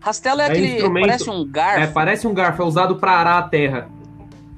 Rastelo 0.00 0.40
é, 0.40 0.46
É 0.46 0.50
aquele. 0.50 1.00
Parece 1.00 1.30
um 1.30 1.46
garfo. 1.46 1.80
É, 1.80 1.86
parece 1.86 2.26
um 2.26 2.34
garfo, 2.34 2.62
é 2.62 2.64
usado 2.64 2.96
pra 2.96 3.12
arar 3.12 3.38
a 3.38 3.42
terra. 3.42 3.88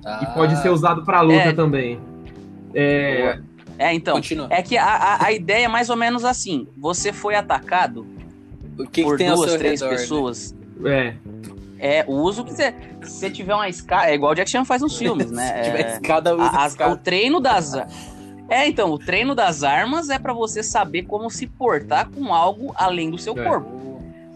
E 0.05 0.09
Ah, 0.09 0.33
pode 0.35 0.57
ser 0.61 0.69
usado 0.69 1.05
pra 1.05 1.21
luta 1.21 1.49
É. 1.49 1.53
também. 1.53 1.99
É, 2.75 3.39
É, 3.79 3.93
então. 3.95 4.15
Continua. 4.17 4.47
É 4.51 4.63
que 4.63 4.77
a, 4.77 4.85
a, 4.87 5.25
a 5.27 5.33
ideia 5.33 5.65
é 5.65 5.69
mais 5.69 5.91
ou 5.91 5.97
menos 5.97 6.25
assim: 6.25 6.67
você 6.77 7.13
foi 7.13 7.35
atacado 7.35 8.07
o 8.79 8.85
que, 8.85 9.03
que 9.03 9.05
por 9.05 9.17
tem 9.17 9.29
ao 9.29 9.37
duas, 9.37 9.51
seu 9.51 9.59
três 9.59 9.81
redor? 9.81 9.93
né? 9.95 9.99
pessoas. 10.01 10.55
é. 10.85 11.15
É, 11.77 12.05
o 12.07 12.13
uso 12.15 12.45
que 12.45 12.53
você. 12.55 12.73
Se 13.03 13.11
você 13.11 13.31
tiver 13.31 13.55
uma 13.55 13.69
escada. 13.69 14.09
É 14.11 14.15
igual 14.15 14.33
o 14.33 14.35
Jack 14.35 14.49
Chan 14.49 14.65
faz 14.65 14.81
nos 14.81 14.97
filmes, 14.97 15.31
né? 15.31 15.49
Se 15.65 15.71
tiver 15.71 15.85
É, 15.87 15.93
escada, 15.95 16.35
usa 16.35 16.51
a- 16.63 16.67
escada. 16.67 16.93
o 16.93 16.97
treino 16.97 17.41
das. 17.41 17.75
É, 18.49 18.67
então, 18.69 18.91
o 18.91 18.99
treino 18.99 19.35
das 19.35 19.63
armas 19.63 20.09
é 20.09 20.19
pra 20.19 20.33
você 20.33 20.63
saber 20.63 21.03
como 21.03 21.29
se 21.31 21.47
portar 21.47 22.09
com 22.09 22.33
algo 22.33 22.73
além 22.77 23.11
do 23.11 23.19
seu 23.19 23.37
É. 23.39 23.43
corpo. 23.45 23.94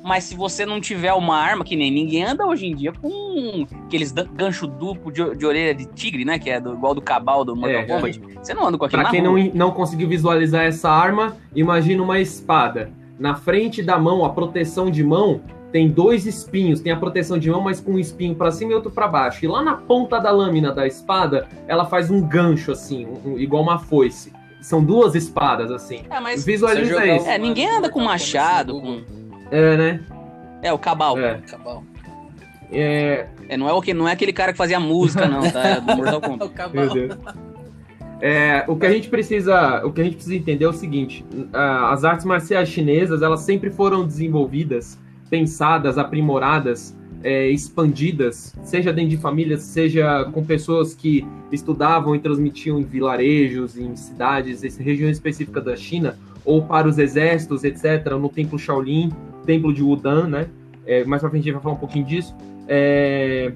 Mas 0.09 0.25
se 0.25 0.35
você 0.35 0.65
não 0.65 0.81
tiver 0.81 1.13
uma 1.13 1.37
arma, 1.37 1.63
que 1.65 1.77
nem 1.77 1.91
ninguém 1.91 2.25
anda 2.25 2.47
hoje 2.47 2.65
em 2.67 2.75
dia 2.75 2.93
com 2.93 3.67
aqueles 3.85 4.11
gancho 4.11 4.67
duplo 4.67 5.13
de, 5.13 5.37
de 5.37 5.45
orelha 5.45 5.75
de 5.75 5.85
tigre, 5.85 6.25
né? 6.25 6.39
Que 6.39 6.49
é 6.49 6.59
do- 6.59 6.73
igual 6.73 6.95
do 6.95 7.03
cabal 7.03 7.45
do 7.45 7.55
Mortal 7.55 7.81
É, 7.81 7.85
Kombat. 7.85 8.21
Você 8.43 8.55
não 8.55 8.67
anda 8.67 8.79
com 8.79 8.87
aquilo 8.87 9.03
Pra 9.03 9.11
na 9.11 9.11
quem 9.11 9.25
rua. 9.27 9.39
não, 9.39 9.51
não 9.55 9.71
conseguiu 9.71 10.09
visualizar 10.09 10.65
essa 10.65 10.89
arma, 10.91 11.37
imagina 11.55 12.03
uma 12.03 12.19
espada. 12.19 12.91
Na 13.19 13.35
frente 13.35 13.83
da 13.83 13.99
mão, 13.99 14.25
a 14.25 14.31
proteção 14.31 14.91
de 14.91 15.05
mão 15.05 15.43
tem 15.71 15.87
dois 15.89 16.25
espinhos, 16.25 16.81
tem 16.81 16.91
a 16.91 16.97
proteção 16.97 17.39
de 17.39 17.51
mão, 17.51 17.61
mas 17.61 17.79
com 17.79 17.93
um 17.93 17.99
espinho 17.99 18.35
para 18.35 18.51
cima 18.51 18.73
e 18.73 18.75
outro 18.75 18.91
para 18.91 19.07
baixo. 19.07 19.45
E 19.45 19.49
lá 19.49 19.63
na 19.63 19.75
ponta 19.75 20.19
da 20.19 20.31
lâmina 20.31 20.73
da 20.73 20.87
espada, 20.87 21.47
ela 21.67 21.85
faz 21.85 22.11
um 22.11 22.23
gancho 22.23 22.73
assim, 22.73 23.07
um, 23.27 23.39
igual 23.39 23.63
uma 23.63 23.79
foice. 23.79 24.33
São 24.63 24.83
duas 24.83 25.15
espadas 25.15 25.71
assim. 25.71 26.01
É, 26.09 26.19
mas 26.19 26.45
Visualiza 26.45 27.07
isso. 27.07 27.29
É, 27.29 27.37
ninguém 27.39 27.69
anda 27.69 27.91
com 27.91 28.01
machado, 28.01 28.81
com 28.81 29.03
É, 29.51 29.77
né? 29.77 30.01
É 30.63 30.73
o 30.73 30.79
cabal. 30.79 31.19
É. 31.19 31.39
Cabal. 31.49 31.85
É, 32.71 33.27
É, 33.49 33.57
não 33.57 33.69
é 33.69 33.73
o 33.73 33.81
que 33.81 33.95
não 33.95 34.07
é 34.07 34.13
aquele 34.13 34.33
cara 34.33 34.53
que 34.53 34.59
fazia 34.59 34.79
música 34.79 35.27
não, 35.27 35.51
tá? 35.51 35.67
É 35.67 35.81
do 35.81 35.97
Mortal 35.97 36.21
Kombat. 36.23 36.51
O 36.51 36.55
cabal. 36.55 36.75
Meu 36.75 36.93
Deus. 36.93 37.19
É, 38.21 38.65
o 38.67 38.77
que 38.77 38.85
a 38.85 38.91
gente 38.91 39.09
precisa, 39.09 39.85
o 39.85 39.93
que 39.93 40.01
a 40.01 40.05
gente 40.05 40.15
precisa 40.15 40.37
entender 40.37 40.65
é 40.65 40.69
o 40.69 40.73
seguinte: 40.73 41.25
as 41.53 42.05
artes 42.05 42.27
marciais 42.27 42.69
chinesas 42.69 43.23
elas 43.23 43.41
sempre 43.41 43.71
foram 43.71 44.05
desenvolvidas, 44.05 44.99
pensadas, 45.31 45.99
aprimoradas, 45.99 46.97
é, 47.23 47.49
expandidas, 47.49 48.55
seja 48.63 48.93
dentro 48.93 49.11
de 49.11 49.17
famílias, 49.17 49.63
seja 49.63 50.25
com 50.33 50.45
pessoas 50.45 50.95
que 50.95 51.27
estudavam 51.53 52.15
e 52.15 52.19
transmitiam 52.19 52.79
em 52.81 52.85
vilarejos, 52.85 53.79
em 53.79 53.95
cidades, 53.95 54.65
em 54.65 54.83
regiões 54.83 55.17
específicas 55.17 55.65
da 55.65 55.77
China, 55.77 56.19
ou 56.45 56.63
para 56.63 56.89
os 56.89 56.99
exércitos, 56.99 57.63
etc. 57.63 58.05
No 58.21 58.29
templo 58.29 58.59
Shaolin, 58.59 59.13
templo 59.49 59.73
de 59.73 59.83
Wudan, 59.83 60.27
né? 60.29 60.47
É, 60.87 61.05
mais 61.05 61.23
pra 61.23 61.31
frente 61.31 61.41
a 61.41 61.45
gente 61.47 61.55
vai 61.55 61.63
falar 61.63 61.75
um 61.75 61.79
pouquinho 61.79 62.05
disso. 62.05 62.35
É, 62.69 63.51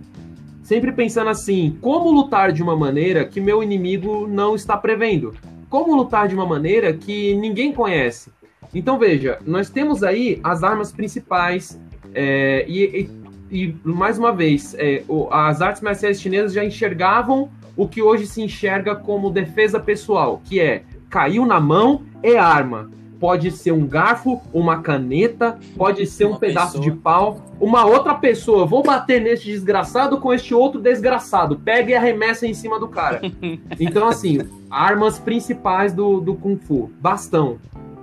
sempre 0.63 0.91
pensando 0.91 1.29
assim, 1.29 1.77
como 1.83 2.11
lutar 2.11 2.51
de 2.51 2.63
uma 2.63 2.75
maneira 2.75 3.27
que 3.27 3.43
meu 3.43 3.63
inimigo 3.63 4.27
não 4.27 4.55
está 4.55 4.75
prevendo? 4.75 5.35
Como 5.69 5.95
lutar 5.95 6.29
de 6.29 6.35
uma 6.35 6.47
maneira 6.47 6.95
que 6.95 7.35
ninguém 7.35 7.73
conhece? 7.75 8.31
Então 8.75 8.99
veja, 8.99 9.39
nós 9.47 9.69
temos 9.69 10.03
aí 10.03 10.41
as 10.43 10.63
armas 10.63 10.91
principais 10.91 11.79
é, 12.15 12.65
e, 12.67 12.85
e- 13.03 13.23
e, 13.55 13.75
mais 13.85 14.19
uma 14.19 14.33
vez, 14.33 14.75
é, 14.79 15.03
as 15.31 15.61
artes 15.61 15.83
marciais 15.83 16.19
chinesas 16.19 16.55
já 16.55 16.65
enxergavam 16.65 17.51
o 17.77 17.87
que 17.87 18.01
hoje 18.01 18.27
se 18.27 18.41
enxerga 18.41 18.95
como 18.97 19.29
defesa 19.31 19.79
pessoal, 19.79 20.41
que 20.43 20.59
é 20.59 20.85
caiu 21.11 21.45
na 21.45 21.61
mão 21.61 22.01
é 22.23 22.39
arma. 22.39 22.91
Pode 23.23 23.53
ser 23.53 23.71
um 23.71 23.87
garfo, 23.87 24.43
uma 24.53 24.83
caneta, 24.83 25.57
pode 25.77 26.05
ser 26.07 26.25
um 26.25 26.31
Uma 26.31 26.41
pedaço 26.41 26.73
pessoa. 26.73 26.85
de 26.85 26.91
pau, 26.91 27.41
uma 27.61 27.87
outra 27.87 28.17
pessoa. 28.17 28.67
Vou 28.67 28.83
bater 28.83 29.21
neste 29.23 29.47
desgraçado 29.47 30.19
com 30.19 30.35
este 30.35 30.53
outro 30.53 30.81
desgraçado. 30.81 31.57
Pega 31.57 31.93
e 31.93 31.95
arremessa 31.95 32.49
em 32.49 32.53
cima 32.53 32.81
do 32.81 32.89
cara. 32.89 33.21
Então, 33.79 34.09
assim, 34.09 34.41
armas 34.69 35.21
principais 35.21 35.93
do, 35.93 36.21
do 36.21 36.35
Kung 36.35 36.57
Fu: 36.57 36.91
bastão, 37.01 37.59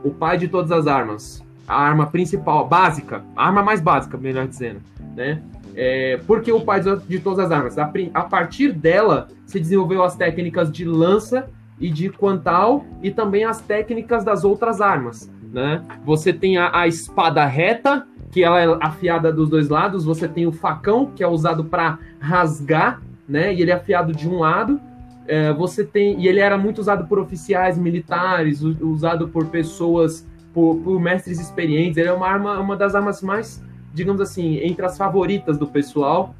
o 0.05 0.09
pai 0.09 0.37
de 0.37 0.47
todas 0.47 0.71
as 0.71 0.87
armas. 0.87 1.43
A 1.67 1.75
arma 1.75 2.05
principal, 2.07 2.65
básica, 2.65 3.21
a 3.35 3.45
arma 3.45 3.61
mais 3.61 3.81
básica, 3.81 4.17
melhor 4.17 4.47
dizendo, 4.47 4.79
né? 5.17 5.41
É, 5.75 6.17
porque 6.25 6.49
o 6.49 6.61
pai 6.61 6.81
de 7.09 7.19
todas 7.19 7.39
as 7.39 7.51
armas? 7.51 7.77
A, 7.77 7.91
a 8.13 8.21
partir 8.23 8.71
dela 8.71 9.27
se 9.45 9.59
desenvolveu 9.59 10.01
as 10.01 10.15
técnicas 10.15 10.71
de 10.71 10.85
lança 10.85 11.49
e 11.79 11.89
de 11.89 12.09
quantal 12.09 12.85
e 13.01 13.09
também 13.11 13.45
as 13.45 13.61
técnicas 13.61 14.23
das 14.23 14.43
outras 14.43 14.81
armas, 14.81 15.31
né? 15.51 15.83
Você 16.05 16.33
tem 16.33 16.57
a, 16.57 16.81
a 16.81 16.87
espada 16.87 17.45
reta, 17.45 18.05
que 18.31 18.43
ela 18.43 18.61
é 18.61 18.77
afiada 18.81 19.31
dos 19.31 19.49
dois 19.49 19.69
lados, 19.69 20.05
você 20.05 20.27
tem 20.27 20.45
o 20.45 20.51
facão, 20.51 21.07
que 21.15 21.23
é 21.23 21.27
usado 21.27 21.65
para 21.65 21.97
rasgar, 22.19 23.01
né? 23.27 23.53
E 23.53 23.61
ele 23.61 23.71
é 23.71 23.73
afiado 23.73 24.13
de 24.13 24.27
um 24.27 24.39
lado. 24.39 24.79
É, 25.27 25.53
você 25.53 25.83
tem 25.83 26.19
e 26.19 26.27
ele 26.27 26.39
era 26.39 26.57
muito 26.57 26.79
usado 26.79 27.07
por 27.07 27.19
oficiais 27.19 27.77
militares, 27.77 28.61
usado 28.61 29.29
por 29.29 29.45
pessoas, 29.47 30.27
por, 30.53 30.77
por 30.77 30.99
mestres 30.99 31.39
experientes. 31.39 31.97
Ele 31.97 32.09
é 32.09 32.13
uma 32.13 32.27
arma, 32.27 32.59
uma 32.59 32.75
das 32.75 32.95
armas 32.95 33.21
mais, 33.21 33.63
digamos 33.93 34.21
assim, 34.21 34.57
entre 34.57 34.85
as 34.85 34.97
favoritas 34.97 35.57
do 35.57 35.67
pessoal, 35.67 36.35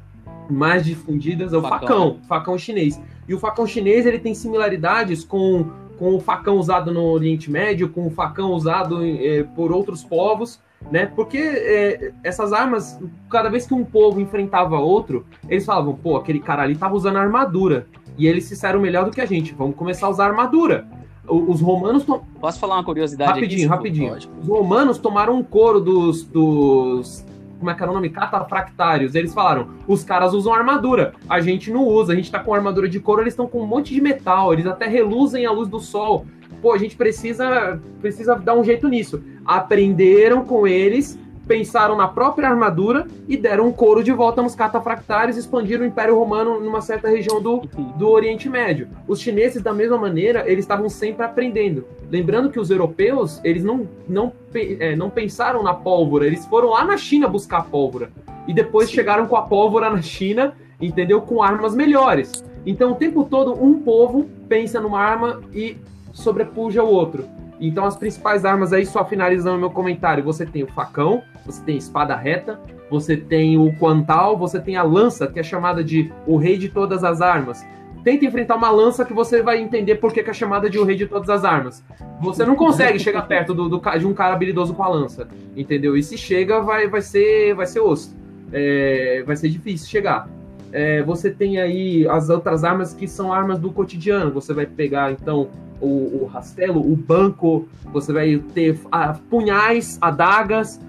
mais 0.48 0.84
difundidas 0.84 1.52
é 1.52 1.56
o 1.56 1.62
Facão. 1.62 1.78
facão, 1.78 2.18
facão 2.28 2.58
chinês. 2.58 3.00
E 3.30 3.34
o 3.34 3.38
facão 3.38 3.64
chinês 3.64 4.06
ele 4.06 4.18
tem 4.18 4.34
similaridades 4.34 5.22
com, 5.22 5.70
com 5.96 6.16
o 6.16 6.18
facão 6.18 6.56
usado 6.56 6.92
no 6.92 7.04
Oriente 7.04 7.48
Médio, 7.48 7.88
com 7.88 8.08
o 8.08 8.10
facão 8.10 8.50
usado 8.50 9.04
eh, 9.04 9.44
por 9.54 9.70
outros 9.70 10.02
povos, 10.02 10.58
né? 10.90 11.06
Porque 11.06 11.38
eh, 11.38 12.12
essas 12.24 12.52
armas, 12.52 12.98
cada 13.30 13.48
vez 13.48 13.68
que 13.68 13.72
um 13.72 13.84
povo 13.84 14.20
enfrentava 14.20 14.80
outro, 14.80 15.24
eles 15.48 15.64
falavam, 15.64 15.94
pô, 15.94 16.16
aquele 16.16 16.40
cara 16.40 16.64
ali 16.64 16.74
tava 16.74 16.96
usando 16.96 17.18
armadura. 17.18 17.86
E 18.18 18.26
eles 18.26 18.46
se 18.46 18.54
disseram 18.54 18.80
melhor 18.80 19.04
do 19.04 19.12
que 19.12 19.20
a 19.20 19.26
gente, 19.26 19.54
vamos 19.54 19.76
começar 19.76 20.08
a 20.08 20.10
usar 20.10 20.26
armadura. 20.26 20.88
Os 21.24 21.60
romanos. 21.60 22.04
Posso 22.40 22.58
falar 22.58 22.78
uma 22.78 22.84
curiosidade 22.84 23.30
Rapidinho, 23.30 23.60
aqui? 23.60 23.68
rapidinho. 23.68 24.10
Pode. 24.10 24.30
Os 24.42 24.48
romanos 24.48 24.98
tomaram 24.98 25.36
um 25.36 25.44
couro 25.44 25.80
dos. 25.80 26.24
dos 26.24 27.24
como 27.60 27.70
é 27.70 27.74
que 27.74 27.82
era 27.82 27.92
o 27.92 27.94
nome? 27.94 28.08
Catafractários. 28.08 29.14
Eles 29.14 29.32
falaram: 29.32 29.68
os 29.86 30.02
caras 30.02 30.32
usam 30.32 30.52
armadura, 30.52 31.12
a 31.28 31.40
gente 31.40 31.70
não 31.70 31.86
usa, 31.86 32.12
a 32.12 32.16
gente 32.16 32.32
tá 32.32 32.40
com 32.40 32.52
armadura 32.52 32.88
de 32.88 32.98
couro, 32.98 33.20
eles 33.20 33.34
estão 33.34 33.46
com 33.46 33.60
um 33.62 33.66
monte 33.66 33.94
de 33.94 34.00
metal, 34.00 34.52
eles 34.52 34.66
até 34.66 34.86
reluzem 34.86 35.46
à 35.46 35.52
luz 35.52 35.68
do 35.68 35.78
sol. 35.78 36.26
Pô, 36.60 36.72
a 36.72 36.78
gente 36.78 36.96
precisa, 36.96 37.80
precisa 38.00 38.34
dar 38.34 38.54
um 38.54 38.64
jeito 38.64 38.88
nisso. 38.88 39.22
Aprenderam 39.44 40.44
com 40.44 40.66
eles, 40.66 41.18
pensaram 41.50 41.96
na 41.96 42.06
própria 42.06 42.48
armadura 42.48 43.08
e 43.28 43.36
deram 43.36 43.66
um 43.66 43.72
couro 43.72 44.04
de 44.04 44.12
volta 44.12 44.40
nos 44.40 44.54
catafractários, 44.54 45.36
expandiram 45.36 45.82
o 45.82 45.86
Império 45.86 46.16
Romano 46.16 46.60
numa 46.60 46.80
certa 46.80 47.08
região 47.08 47.42
do, 47.42 47.62
do 47.96 48.08
Oriente 48.08 48.48
Médio. 48.48 48.86
Os 49.08 49.20
chineses, 49.20 49.60
da 49.60 49.74
mesma 49.74 49.98
maneira, 49.98 50.44
eles 50.46 50.62
estavam 50.64 50.88
sempre 50.88 51.26
aprendendo. 51.26 51.84
Lembrando 52.08 52.50
que 52.50 52.60
os 52.60 52.70
europeus, 52.70 53.40
eles 53.42 53.64
não, 53.64 53.88
não, 54.08 54.32
é, 54.54 54.94
não 54.94 55.10
pensaram 55.10 55.60
na 55.60 55.74
pólvora, 55.74 56.24
eles 56.24 56.46
foram 56.46 56.70
lá 56.70 56.84
na 56.84 56.96
China 56.96 57.26
buscar 57.26 57.64
pólvora. 57.64 58.12
E 58.46 58.54
depois 58.54 58.88
Sim. 58.88 58.94
chegaram 58.94 59.26
com 59.26 59.34
a 59.34 59.42
pólvora 59.42 59.90
na 59.90 60.00
China, 60.00 60.54
entendeu? 60.80 61.20
Com 61.20 61.42
armas 61.42 61.74
melhores. 61.74 62.44
Então, 62.64 62.92
o 62.92 62.94
tempo 62.94 63.24
todo, 63.24 63.60
um 63.60 63.80
povo 63.80 64.30
pensa 64.48 64.80
numa 64.80 65.00
arma 65.00 65.40
e 65.52 65.76
sobrepuja 66.12 66.84
o 66.84 66.88
outro. 66.88 67.24
Então, 67.60 67.84
as 67.84 67.96
principais 67.96 68.44
armas 68.44 68.72
aí, 68.72 68.86
só 68.86 69.04
finalizando 69.04 69.58
meu 69.58 69.70
comentário, 69.70 70.24
você 70.24 70.46
tem 70.46 70.62
o 70.62 70.66
facão, 70.66 71.22
você 71.44 71.62
tem 71.62 71.74
a 71.74 71.78
espada 71.78 72.16
reta, 72.16 72.58
você 72.90 73.16
tem 73.16 73.58
o 73.58 73.72
quantal, 73.76 74.36
você 74.36 74.58
tem 74.58 74.76
a 74.76 74.82
lança, 74.82 75.26
que 75.26 75.38
é 75.38 75.42
chamada 75.42 75.84
de 75.84 76.10
o 76.26 76.36
rei 76.36 76.56
de 76.56 76.70
todas 76.70 77.04
as 77.04 77.20
armas. 77.20 77.64
Tenta 78.02 78.24
enfrentar 78.24 78.56
uma 78.56 78.70
lança 78.70 79.04
que 79.04 79.12
você 79.12 79.42
vai 79.42 79.60
entender 79.60 79.96
por 79.96 80.10
que 80.10 80.22
que 80.22 80.30
é 80.30 80.32
chamada 80.32 80.70
de 80.70 80.78
o 80.78 80.84
rei 80.84 80.96
de 80.96 81.06
todas 81.06 81.28
as 81.28 81.44
armas. 81.44 81.84
Você 82.20 82.44
não 82.46 82.56
consegue 82.56 82.98
chegar 82.98 83.22
perto 83.22 83.52
do, 83.52 83.68
do 83.68 83.78
de 83.98 84.06
um 84.06 84.14
cara 84.14 84.34
habilidoso 84.34 84.72
com 84.72 84.82
a 84.82 84.88
lança, 84.88 85.28
entendeu? 85.54 85.96
E 85.96 86.02
se 86.02 86.16
chega, 86.16 86.60
vai, 86.60 86.88
vai, 86.88 87.02
ser, 87.02 87.54
vai 87.54 87.66
ser 87.66 87.80
osso. 87.80 88.16
É, 88.52 89.22
vai 89.26 89.36
ser 89.36 89.50
difícil 89.50 89.88
chegar. 89.88 90.28
É, 90.72 91.02
você 91.02 91.30
tem 91.30 91.60
aí 91.60 92.08
as 92.08 92.30
outras 92.30 92.64
armas 92.64 92.94
que 92.94 93.06
são 93.06 93.32
armas 93.32 93.58
do 93.58 93.70
cotidiano. 93.70 94.32
Você 94.32 94.54
vai 94.54 94.66
pegar, 94.66 95.12
então, 95.12 95.50
o, 95.80 96.22
o 96.22 96.30
rastelo, 96.32 96.80
o 96.80 96.96
banco, 96.96 97.68
você 97.92 98.12
vai 98.12 98.38
ter 98.54 98.78
ah, 98.90 99.16
punhais, 99.28 99.98
adagas, 100.00 100.80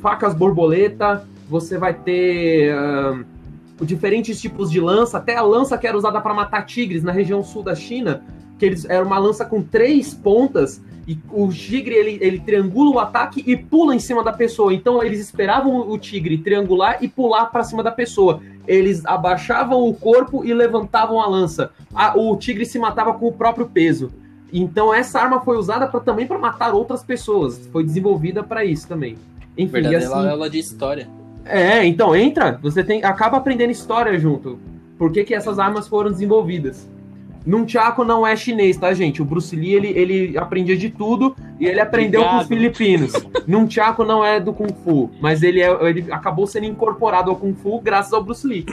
facas 0.00 0.34
borboleta, 0.34 1.26
você 1.48 1.78
vai 1.78 1.94
ter 1.94 2.72
ah, 2.72 3.22
diferentes 3.82 4.40
tipos 4.40 4.70
de 4.70 4.80
lança, 4.80 5.18
até 5.18 5.36
a 5.36 5.42
lança 5.42 5.78
que 5.78 5.86
era 5.86 5.96
usada 5.96 6.20
para 6.20 6.34
matar 6.34 6.66
tigres 6.66 7.02
na 7.02 7.12
região 7.12 7.42
sul 7.42 7.62
da 7.62 7.74
China, 7.74 8.22
que 8.58 8.66
eles 8.66 8.84
era 8.84 9.04
uma 9.04 9.18
lança 9.18 9.44
com 9.44 9.62
três 9.62 10.12
pontas 10.12 10.82
e 11.06 11.18
o 11.32 11.48
tigre 11.48 11.94
ele, 11.94 12.18
ele 12.20 12.38
triangula 12.38 12.90
o 12.90 12.98
ataque 12.98 13.42
e 13.46 13.56
pula 13.56 13.94
em 13.94 13.98
cima 13.98 14.22
da 14.22 14.32
pessoa. 14.32 14.72
Então 14.72 15.02
eles 15.02 15.18
esperavam 15.18 15.90
o 15.90 15.98
tigre 15.98 16.38
triangular 16.38 16.98
e 17.00 17.08
pular 17.08 17.46
para 17.46 17.64
cima 17.64 17.82
da 17.82 17.90
pessoa. 17.90 18.40
Eles 18.66 19.04
abaixavam 19.06 19.88
o 19.88 19.94
corpo 19.94 20.44
e 20.44 20.54
levantavam 20.54 21.20
a 21.20 21.26
lança. 21.26 21.72
A- 21.94 22.16
o 22.16 22.36
tigre 22.36 22.64
se 22.64 22.78
matava 22.78 23.14
com 23.14 23.26
o 23.26 23.32
próprio 23.32 23.66
peso. 23.66 24.12
Então 24.52 24.92
essa 24.92 25.20
arma 25.20 25.40
foi 25.40 25.56
usada 25.56 25.86
pra, 25.86 26.00
também 26.00 26.26
para 26.26 26.38
matar 26.38 26.74
outras 26.74 27.02
pessoas. 27.02 27.68
Foi 27.72 27.84
desenvolvida 27.84 28.42
para 28.42 28.64
isso 28.64 28.86
também. 28.88 29.16
Enfim, 29.56 29.62
e 29.62 29.66
Verdadeira 29.66 30.06
assim, 30.06 30.28
aula 30.28 30.50
de 30.50 30.58
história. 30.58 31.08
é, 31.44 31.84
então 31.84 32.14
entra, 32.14 32.58
você 32.62 32.82
tem 32.84 33.04
acaba 33.04 33.36
aprendendo 33.36 33.70
história 33.70 34.18
junto. 34.18 34.58
Por 34.98 35.10
que, 35.12 35.24
que 35.24 35.34
essas 35.34 35.58
armas 35.58 35.88
foram 35.88 36.10
desenvolvidas? 36.10 36.88
Nunchaku 37.46 38.04
não 38.04 38.26
é 38.26 38.36
chinês, 38.36 38.76
tá, 38.76 38.92
gente? 38.92 39.22
O 39.22 39.24
Bruce 39.24 39.56
Lee, 39.56 39.72
ele, 39.74 39.88
ele 39.88 40.36
aprendia 40.38 40.76
de 40.76 40.90
tudo 40.90 41.34
e 41.58 41.66
ele 41.66 41.80
aprendeu 41.80 42.22
com 42.22 42.36
os 42.36 42.44
Obrigado. 42.44 42.74
filipinos. 42.76 43.12
Nunchaku 43.46 44.04
não 44.04 44.22
é 44.22 44.38
do 44.38 44.52
Kung 44.52 44.72
Fu, 44.84 45.10
mas 45.22 45.42
ele, 45.42 45.62
é, 45.62 45.88
ele 45.88 46.12
acabou 46.12 46.46
sendo 46.46 46.66
incorporado 46.66 47.30
ao 47.30 47.36
Kung 47.36 47.54
Fu 47.54 47.80
graças 47.80 48.12
ao 48.12 48.22
Bruce 48.22 48.46
Lee. 48.46 48.66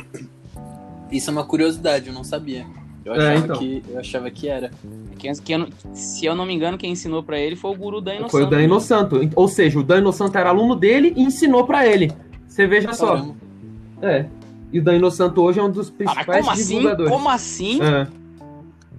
Isso 1.10 1.30
é 1.30 1.34
uma 1.34 1.46
curiosidade, 1.46 2.10
eu 2.10 2.14
não 2.14 2.26
sabia. 2.26 2.66
Eu 3.08 3.16
É, 3.16 3.18
achava, 3.30 3.38
então. 3.46 3.58
que, 3.58 3.84
eu 3.90 4.00
achava 4.00 4.30
que 4.32 4.48
era. 4.50 4.72
Quem- 5.18 5.34
que 5.34 5.54
eu 5.54 5.60
não- 5.60 5.68
se 5.94 6.26
eu 6.26 6.36
não 6.36 6.46
me 6.46 6.54
engano, 6.54 6.78
quem 6.78 6.92
ensinou 6.92 7.24
pra 7.24 7.40
ele 7.40 7.56
foi 7.56 7.72
o 7.72 7.76
guru 7.76 8.02
da 8.02 8.12
Inoção. 8.14 8.30
Foi 8.30 8.44
o 8.44 8.46
Dan 8.50 8.62
Inosanto. 8.64 9.20
Ou 9.36 9.48
seja, 9.48 9.80
o 9.80 9.84
Dan 9.84 10.00
Inosanto 10.00 10.38
era 10.38 10.50
aluno 10.50 10.76
dele 10.76 11.14
e 11.16 11.24
ensinou 11.24 11.64
pra 11.66 11.88
ele. 11.88 12.12
Você 12.48 12.68
veja 12.68 12.92
só. 12.94 13.26
É. 14.02 14.26
E 14.74 14.80
o 14.80 14.84
Dan 14.84 14.96
Inosanto 14.98 15.42
hoje 15.42 15.60
é 15.60 15.64
um 15.64 15.72
dos 15.72 15.88
Ah, 15.90 15.94
principais 15.98 16.40
como 16.42 16.52
assim? 16.52 16.76
divulgadores. 16.76 17.12
Como 17.14 17.30
assim? 17.30 17.80
É. 17.82 18.08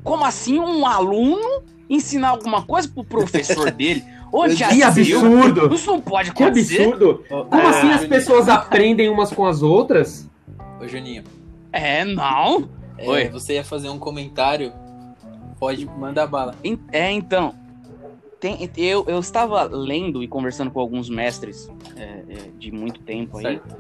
Como 0.03 0.25
assim 0.25 0.59
um 0.59 0.87
aluno 0.87 1.63
ensinar 1.91 2.31
alguma 2.31 2.63
coisa 2.63 2.89
pro 2.89 3.05
professor 3.05 3.71
dele? 3.71 4.03
Já 4.51 4.69
Que 4.69 4.75
viu? 5.03 5.19
absurdo! 5.21 5.75
Isso 5.75 5.91
não 5.91 6.01
pode 6.01 6.33
Que 6.33 6.43
acontecer. 6.43 6.83
absurdo! 6.83 7.23
Como 7.29 7.63
É, 7.63 7.67
assim 7.67 7.87
as 7.89 7.93
Juninho. 8.01 8.09
pessoas 8.09 8.49
aprendem 8.49 9.09
umas 9.09 9.31
com 9.33 9.45
as 9.47 9.63
outras? 9.63 10.29
Ô, 10.83 10.87
Juninho, 10.89 11.25
É, 11.73 12.05
não. 12.05 12.69
É, 12.99 13.09
Oi. 13.09 13.29
você 13.29 13.55
ia 13.55 13.65
fazer 13.65 13.89
um 13.89 13.99
comentário? 13.99 14.73
Pode 15.59 15.87
mandar 15.87 16.27
bala. 16.27 16.55
É, 16.93 17.11
então. 17.11 17.55
tem- 18.41 18.71
eu, 18.77 19.05
eu 19.09 19.19
estava 19.19 19.65
lendo 19.65 20.23
e 20.23 20.29
conversando 20.29 20.71
com 20.71 20.79
alguns 20.79 21.09
mestres 21.11 21.69
é, 21.97 22.03
é, 22.29 22.51
de 22.57 22.71
muito 22.71 23.01
tempo 23.01 23.39
aí. 23.39 23.43
Certo. 23.45 23.77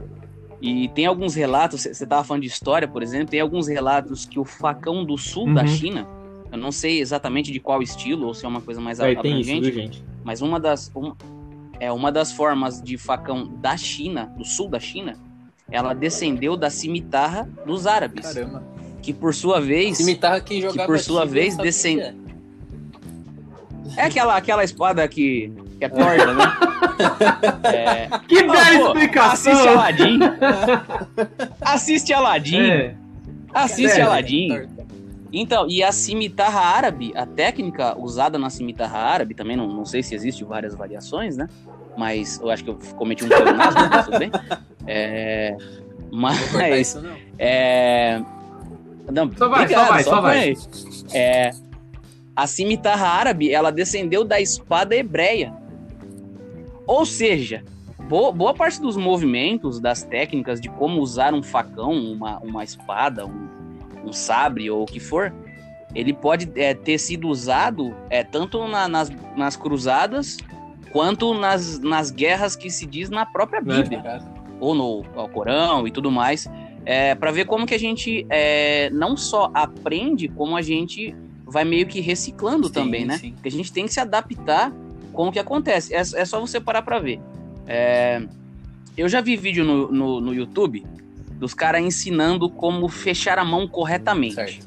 E 0.60 0.88
tem 0.88 1.06
alguns 1.06 1.36
relatos, 1.36 1.82
você 1.82 1.90
estava 2.02 2.24
falando 2.24 2.42
de 2.42 2.48
história, 2.48 2.88
por 2.88 3.00
exemplo, 3.00 3.28
tem 3.28 3.40
alguns 3.40 3.68
relatos 3.68 4.24
que 4.24 4.40
o 4.40 4.44
facão 4.44 5.04
do 5.04 5.16
sul 5.16 5.54
da 5.54 5.60
Uhum. 5.62 5.68
China, 5.68 6.06
eu 6.50 6.58
não 6.58 6.72
sei 6.72 7.00
exatamente 7.00 7.52
de 7.52 7.60
qual 7.60 7.80
estilo, 7.80 8.26
ou 8.26 8.34
se 8.34 8.44
é 8.44 8.48
uma 8.48 8.60
coisa 8.60 8.80
mais 8.80 8.98
É, 8.98 9.14
tem 9.14 9.40
isso, 9.40 9.48
abrangente, 9.52 9.72
gente? 9.72 10.04
mas 10.24 10.42
uma 10.42 10.58
das, 10.58 10.90
um- 10.96 11.14
é, 11.78 11.92
uma 11.92 12.10
das 12.10 12.32
formas 12.32 12.82
de 12.82 12.98
facão 12.98 13.46
da 13.60 13.76
China, 13.76 14.32
do 14.36 14.44
sul 14.44 14.68
da 14.68 14.80
China, 14.80 15.14
ela 15.70 15.94
descendeu 15.94 16.56
da 16.56 16.70
cimitarra 16.70 17.48
dos 17.64 17.86
árabes, 17.86 18.32
Caramba. 18.32 18.64
Que 19.02 19.12
por 19.12 19.34
sua 19.34 19.60
vez 19.60 19.96
Cimitarra 19.96 20.40
quem 20.40 20.60
jogava 20.60 20.86
por 20.86 20.98
sua 20.98 21.24
vez, 21.24 21.54
sabe 21.54 21.60
o 21.60 21.62
que 21.62 21.68
descend- 21.68 22.00
é. 22.00 22.14
é 23.96 24.02
aquela, 24.04 24.36
aquela 24.36 24.64
espada 24.64 25.06
que, 25.08 25.52
que 25.78 25.84
é 25.84 25.88
torta, 25.88 26.32
né? 26.34 26.44
É, 27.64 28.08
Que 28.26 28.38
Ah, 28.40 28.42
bela 28.42 28.78
pô, 28.80 28.86
explicação! 28.98 29.52
assiste 29.52 29.68
Aladdin. 29.68 30.18
assiste 31.60 32.12
Aladdin. 32.12 32.60
É, 32.70 32.94
Assiste 33.54 33.88
Sério? 33.90 34.06
Aladdin. 34.06 34.48
Torta. 34.48 34.86
Então, 35.32 35.66
e 35.68 35.82
a 35.82 35.92
cimitarra 35.92 36.60
árabe, 36.60 37.12
a 37.14 37.24
técnica 37.24 37.96
usada 37.98 38.36
na 38.38 38.50
cimitarra 38.50 38.98
árabe, 38.98 39.34
também 39.34 39.56
não, 39.56 39.68
não 39.68 39.84
sei 39.84 40.02
se 40.02 40.14
existe 40.14 40.42
várias 40.44 40.74
variações, 40.74 41.36
né? 41.36 41.48
Mas 41.96 42.40
eu 42.40 42.50
acho 42.50 42.64
que 42.64 42.70
eu 42.70 42.78
cometi 42.96 43.24
um 43.24 43.28
pleonasmo, 43.30 43.80
mas 43.90 44.04
tudo 44.06 44.18
bem. 44.18 44.30
É, 44.86 45.56
Não 46.10 46.18
mas, 46.20 46.88
isso, 46.88 47.00
não. 47.02 47.14
é... 47.38 48.22
Não, 49.12 49.30
Só 49.32 49.48
vai, 49.48 49.62
obrigado, 49.62 49.86
só 49.86 49.92
vai, 49.92 50.02
só 50.04 50.10
põe 50.10 50.20
vai. 50.22 50.54
É, 51.14 51.50
a 52.36 52.46
cimitarra 52.46 53.06
árabe, 53.08 53.52
ela 53.52 53.70
descendeu 53.72 54.24
da 54.24 54.40
espada 54.40 54.94
hebreia. 54.94 55.52
Ou 56.86 57.04
seja, 57.04 57.62
boa, 58.08 58.32
boa 58.32 58.54
parte 58.54 58.80
dos 58.80 58.96
movimentos, 58.96 59.80
das 59.80 60.02
técnicas 60.02 60.60
de 60.60 60.68
como 60.68 61.00
usar 61.00 61.34
um 61.34 61.42
facão, 61.42 61.92
uma, 61.92 62.38
uma 62.38 62.64
espada, 62.64 63.26
um, 63.26 63.48
um 64.04 64.12
sabre 64.12 64.70
ou 64.70 64.82
o 64.82 64.86
que 64.86 65.00
for, 65.00 65.32
ele 65.94 66.12
pode 66.12 66.50
é, 66.54 66.74
ter 66.74 66.98
sido 66.98 67.28
usado 67.28 67.94
é, 68.10 68.22
tanto 68.22 68.66
na- 68.68 68.88
nas, 68.88 69.10
nas 69.36 69.56
cruzadas 69.56 70.36
quanto 70.92 71.34
nas, 71.34 71.78
nas 71.80 72.10
guerras 72.10 72.54
que 72.56 72.70
se 72.70 72.86
diz 72.86 73.10
na 73.10 73.26
própria 73.26 73.60
Bíblia 73.60 74.00
Cara, 74.02 74.22
ou 74.60 74.74
no 74.74 75.04
Alcorão 75.16 75.86
e 75.86 75.90
tudo 75.90 76.10
mais, 76.10 76.48
é, 76.88 77.14
para 77.14 77.30
ver 77.30 77.44
como 77.44 77.66
que 77.66 77.74
a 77.74 77.78
gente 77.78 78.26
é, 78.30 78.88
não 78.88 79.14
só 79.14 79.50
aprende, 79.52 80.26
como 80.26 80.56
a 80.56 80.62
gente 80.62 81.14
vai 81.44 81.62
meio 81.62 81.86
que 81.86 82.00
reciclando 82.00 82.68
Sim, 82.68 82.72
também, 82.72 83.04
né? 83.04 83.18
sim. 83.18 83.32
Porque 83.32 83.48
a 83.48 83.52
gente 83.52 83.70
tem 83.70 83.84
que 83.84 83.92
se 83.92 84.00
adaptar 84.00 84.72
com 85.12 85.28
o 85.28 85.32
que 85.32 85.38
acontece. 85.38 85.94
É, 85.94 85.98
é 85.98 86.24
só 86.24 86.40
você 86.40 86.58
parar 86.58 86.80
para 86.80 86.98
ver. 86.98 87.20
É, 87.66 88.22
eu 88.96 89.06
já 89.06 89.20
vi 89.20 89.36
vídeo 89.36 89.66
no, 89.66 89.92
no, 89.92 90.18
no 90.18 90.34
YouTube 90.34 90.82
dos 91.32 91.52
caras 91.52 91.82
ensinando 91.82 92.48
como 92.48 92.88
fechar 92.88 93.38
a 93.38 93.44
mão 93.44 93.68
corretamente. 93.68 94.36
Certo. 94.36 94.66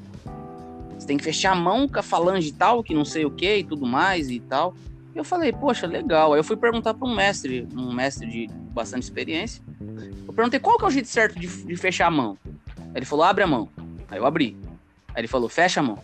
Você 0.99 1.07
tem 1.07 1.17
que 1.17 1.23
fechar 1.23 1.53
a 1.53 1.55
mão 1.55 1.87
com 1.87 1.97
a 1.97 2.03
falange 2.03 2.49
e 2.49 2.53
tal, 2.53 2.83
que 2.83 2.93
não 2.93 3.03
sei 3.03 3.25
o 3.25 3.31
que 3.31 3.57
e 3.57 3.63
tudo 3.63 3.87
mais 3.87 4.29
e 4.29 4.39
tal. 4.39 4.75
E 5.13 5.17
eu 5.17 5.23
falei, 5.23 5.51
poxa, 5.51 5.85
legal. 5.87 6.33
Aí 6.33 6.39
eu 6.39 6.43
fui 6.43 6.55
perguntar 6.55 6.93
para 6.93 7.07
um 7.07 7.13
mestre, 7.15 7.67
um 7.75 7.91
mestre 7.93 8.27
de 8.27 8.47
bastante 8.71 9.03
experiência. 9.03 9.61
Eu 10.27 10.33
perguntei 10.33 10.59
qual 10.59 10.77
que 10.77 10.85
é 10.85 10.87
o 10.87 10.91
jeito 10.91 11.07
certo 11.07 11.37
de, 11.39 11.47
de 11.47 11.75
fechar 11.75 12.07
a 12.07 12.11
mão. 12.11 12.37
Aí 12.77 12.85
ele 12.97 13.05
falou, 13.05 13.25
abre 13.25 13.43
a 13.43 13.47
mão. 13.47 13.67
Aí 14.09 14.17
eu 14.17 14.25
abri. 14.25 14.55
Aí 15.09 15.21
ele 15.21 15.27
falou, 15.27 15.49
fecha 15.49 15.79
a 15.81 15.83
mão. 15.83 15.99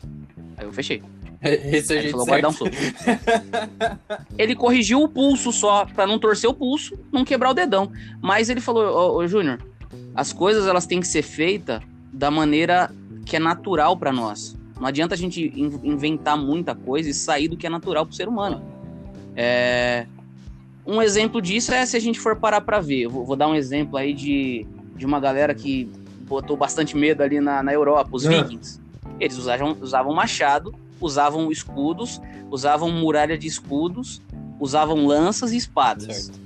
Aí 0.57 0.65
eu 0.65 0.73
fechei. 0.73 1.01
Esse 1.41 1.93
é 1.93 1.95
o 1.95 1.99
Aí 1.99 2.03
ele 2.05 2.11
falou, 2.11 2.25
guardar 2.25 2.51
um 2.51 2.53
soco. 2.53 2.71
ele 4.37 4.55
corrigiu 4.55 5.01
o 5.01 5.07
pulso 5.07 5.51
só, 5.51 5.85
pra 5.85 6.05
não 6.07 6.19
torcer 6.19 6.49
o 6.49 6.53
pulso, 6.53 6.97
não 7.11 7.23
quebrar 7.23 7.51
o 7.51 7.53
dedão. 7.53 7.91
Mas 8.21 8.49
ele 8.49 8.59
falou, 8.59 8.83
ô, 8.85 9.17
ô 9.17 9.27
Júnior, 9.27 9.59
as 10.15 10.33
coisas 10.33 10.67
elas 10.67 10.85
têm 10.85 10.99
que 10.99 11.07
ser 11.07 11.21
feitas 11.21 11.81
da 12.11 12.31
maneira 12.31 12.91
que 13.25 13.35
é 13.35 13.39
natural 13.39 13.95
pra 13.95 14.11
nós. 14.11 14.57
Não 14.79 14.87
adianta 14.87 15.15
a 15.15 15.17
gente 15.17 15.51
in- 15.55 15.79
inventar 15.83 16.37
muita 16.37 16.75
coisa 16.75 17.09
e 17.09 17.13
sair 17.13 17.47
do 17.47 17.55
que 17.57 17.65
é 17.67 17.69
natural 17.69 18.05
pro 18.05 18.15
ser 18.15 18.27
humano. 18.27 18.61
É, 19.37 20.07
Um 20.85 21.01
exemplo 21.01 21.41
disso 21.41 21.73
é 21.73 21.85
se 21.85 21.95
a 21.95 21.99
gente 21.99 22.19
for 22.19 22.35
parar 22.37 22.61
pra 22.61 22.79
ver. 22.79 23.01
Eu 23.03 23.09
vou, 23.11 23.25
vou 23.25 23.35
dar 23.35 23.47
um 23.47 23.53
exemplo 23.55 23.97
aí 23.97 24.13
de, 24.13 24.65
de 24.95 25.05
uma 25.05 25.19
galera 25.19 25.53
que 25.53 25.85
botou 26.21 26.57
bastante 26.57 26.95
medo 26.97 27.21
ali 27.21 27.39
na, 27.39 27.61
na 27.61 27.71
Europa, 27.73 28.09
os 28.13 28.25
Ah. 28.25 28.29
vikings. 28.29 28.79
Eles 29.19 29.37
usavam, 29.37 29.77
usavam 29.81 30.13
machado, 30.13 30.73
usavam 30.99 31.51
escudos, 31.51 32.21
usavam 32.49 32.89
muralha 32.91 33.37
de 33.37 33.47
escudos, 33.47 34.21
usavam 34.59 35.05
lanças 35.05 35.51
e 35.51 35.57
espadas. 35.57 36.15
Certo. 36.25 36.39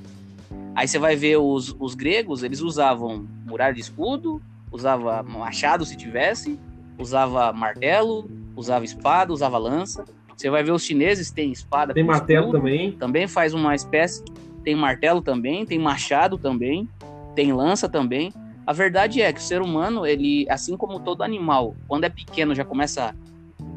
Aí 0.76 0.88
você 0.88 0.98
vai 1.00 1.16
ver 1.16 1.38
os, 1.38 1.76
os 1.80 1.96
gregos, 1.96 2.44
eles 2.44 2.62
usavam 2.62 3.28
muralha 3.46 3.74
de 3.74 3.82
escudo, 3.82 4.42
usava 4.72 5.22
machado 5.22 5.86
se 5.86 5.96
tivesse, 5.96 6.58
usava 6.98 7.52
martelo, 7.54 8.30
usava 8.56 8.86
espada, 8.86 9.32
usava 9.34 9.58
lança. 9.58 10.04
Você 10.42 10.50
vai 10.50 10.64
ver 10.64 10.72
os 10.72 10.84
chineses 10.84 11.30
tem 11.30 11.52
espada 11.52 11.94
Tem 11.94 12.04
martelo 12.04 12.48
escudo, 12.48 12.58
também. 12.58 12.92
também 12.94 13.28
faz 13.28 13.54
uma 13.54 13.76
espécie. 13.76 14.24
Tem 14.64 14.74
martelo 14.76 15.22
também, 15.22 15.64
tem 15.68 15.78
machado 15.78 16.36
também, 16.36 16.90
tem 17.36 17.54
lança 17.54 17.88
também. 17.88 18.34
A 18.66 18.74
verdade 18.74 19.22
é 19.22 19.32
que 19.32 19.40
o 19.40 19.44
ser 19.44 19.62
humano, 19.62 20.04
ele, 20.04 20.48
assim 20.50 20.76
como 20.76 21.00
todo 21.00 21.22
animal, 21.22 21.76
quando 21.88 22.06
é 22.06 22.10
pequeno 22.10 22.56
já 22.56 22.66
começa 22.66 23.10
a 23.10 23.14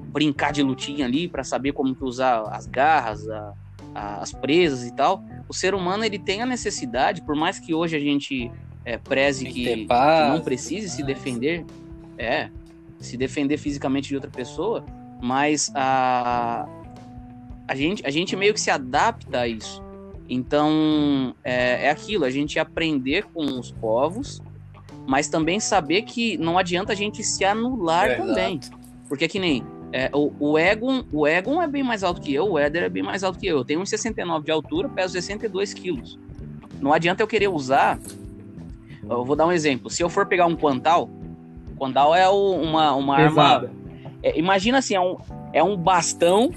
brincar 0.09 0.53
de 0.55 0.63
lutinha 0.63 1.05
ali 1.05 1.29
para 1.29 1.45
saber 1.45 1.73
como 1.73 1.95
que 1.95 2.03
usar 2.03 2.41
as 2.51 2.67
garras, 2.67 3.29
a- 3.29 3.53
a- 3.95 4.17
as 4.23 4.33
presas 4.33 4.87
e 4.87 4.91
tal. 4.95 5.23
O 5.47 5.53
ser 5.53 5.75
humano 5.75 6.03
ele 6.03 6.19
tem 6.19 6.41
a 6.41 6.47
necessidade, 6.47 7.21
por 7.21 7.37
mais 7.37 7.59
que 7.59 7.75
hoje 7.75 7.95
a 7.95 8.01
gente 8.01 8.51
é, 8.87 8.97
preze 8.97 9.45
que, 9.47 9.65
ter 9.65 9.77
que 9.77 9.87
paz, 9.87 10.29
não 10.35 10.41
precise 10.41 10.89
se 10.89 11.03
paz. 11.03 11.07
defender, 11.15 11.65
é, 12.17 12.49
se 13.01 13.19
defender 13.19 13.59
fisicamente 13.59 14.09
de 14.09 14.15
outra 14.15 14.31
pessoa, 14.31 14.83
mas 15.25 15.73
a, 15.75 16.67
a, 17.67 17.75
gente, 17.75 18.07
a 18.07 18.11
gente 18.11 18.37
meio 18.37 18.53
que 18.53 18.61
se 18.61 18.71
adapta 18.71 19.41
a 19.41 19.49
isso. 19.49 19.83
Então, 20.29 21.35
é, 21.43 21.87
é 21.87 21.91
aquilo, 21.91 22.27
a 22.27 22.31
gente 22.31 22.59
aprender 22.59 23.25
com 23.33 23.43
os 23.59 23.73
povos, 23.73 24.43
mas 25.07 25.29
também 25.29 25.59
saber 25.61 26.03
que 26.03 26.37
não 26.37 26.59
adianta 26.59 26.93
a 26.93 26.95
gente 26.95 27.25
se 27.25 27.43
anular 27.43 28.11
É, 28.11 28.15
também. 28.17 28.61
Porque 29.09 29.27
que 29.27 29.39
nem 29.39 29.65
é, 29.93 30.11
o, 30.13 30.31
o 30.39 30.59
Egon, 30.59 31.05
o 31.11 31.27
Egon 31.27 31.63
é 31.63 31.67
bem 31.69 31.83
mais 31.83 32.03
alto 32.03 32.21
que 32.21 32.35
eu, 32.35 32.53
o 32.53 32.59
Éder 32.59 32.83
é 32.83 32.89
bem 32.91 33.03
mais 33.03 33.25
alto 33.25 33.39
que 33.39 33.47
eu. 33.47 33.59
Eu 33.59 33.65
tenho 33.65 33.81
1,69 33.81 34.45
de 34.45 34.51
altura, 34.51 34.89
peso 34.91 35.13
62 35.15 35.73
quilos. 35.73 36.19
Não 36.83 36.93
adianta 36.93 37.23
eu 37.23 37.27
querer 37.27 37.49
usar. 37.49 37.99
Eu 39.09 39.25
vou 39.25 39.37
dar 39.37 39.47
um 39.47 39.53
exemplo. 39.53 39.89
Se 39.89 40.03
eu 40.03 40.11
for 40.11 40.27
pegar 40.27 40.45
um 40.47 40.57
Quantal, 40.57 41.09
Quantal 41.79 42.15
é 42.15 42.29
o- 42.29 42.55
uma, 42.61 42.95
uma 42.95 43.17
arma. 43.25 43.71
É, 44.25 44.39
imagina 44.39 44.79
assim, 44.79 44.95
é 44.95 45.01
um, 45.01 45.17
é 45.53 45.63
um 45.63 45.77
bastão. 45.77 46.51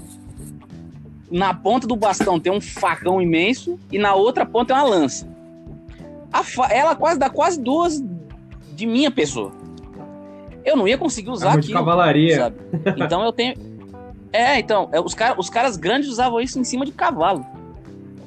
Na 1.30 1.52
ponta 1.52 1.86
do 1.86 1.94
bastão 1.94 2.40
tem 2.40 2.50
um 2.50 2.60
facão 2.60 3.20
imenso 3.20 3.78
e 3.92 3.98
na 3.98 4.14
outra 4.14 4.46
ponta 4.46 4.72
tem 4.72 4.82
uma 4.82 4.88
lança. 4.88 5.28
A 6.32 6.42
fa- 6.42 6.68
ela 6.72 6.96
quase 6.96 7.18
dá 7.20 7.28
quase 7.28 7.60
duas 7.60 8.02
de 8.74 8.86
minha 8.86 9.10
pessoa. 9.10 9.52
Eu 10.64 10.74
não 10.76 10.88
ia 10.88 10.96
conseguir 10.96 11.28
usar 11.30 11.52
de 11.52 11.58
aquilo 11.58 11.74
cavalaria. 11.74 12.36
sabe? 12.36 12.56
Então 12.96 13.22
eu 13.22 13.32
tenho. 13.32 13.54
É, 14.32 14.58
então, 14.58 14.88
é, 14.92 15.00
os, 15.00 15.12
cara, 15.14 15.38
os 15.38 15.48
caras 15.50 15.76
grandes 15.76 16.08
usavam 16.08 16.40
isso 16.40 16.58
em 16.58 16.64
cima 16.64 16.84
de 16.86 16.92
cavalo. 16.92 17.44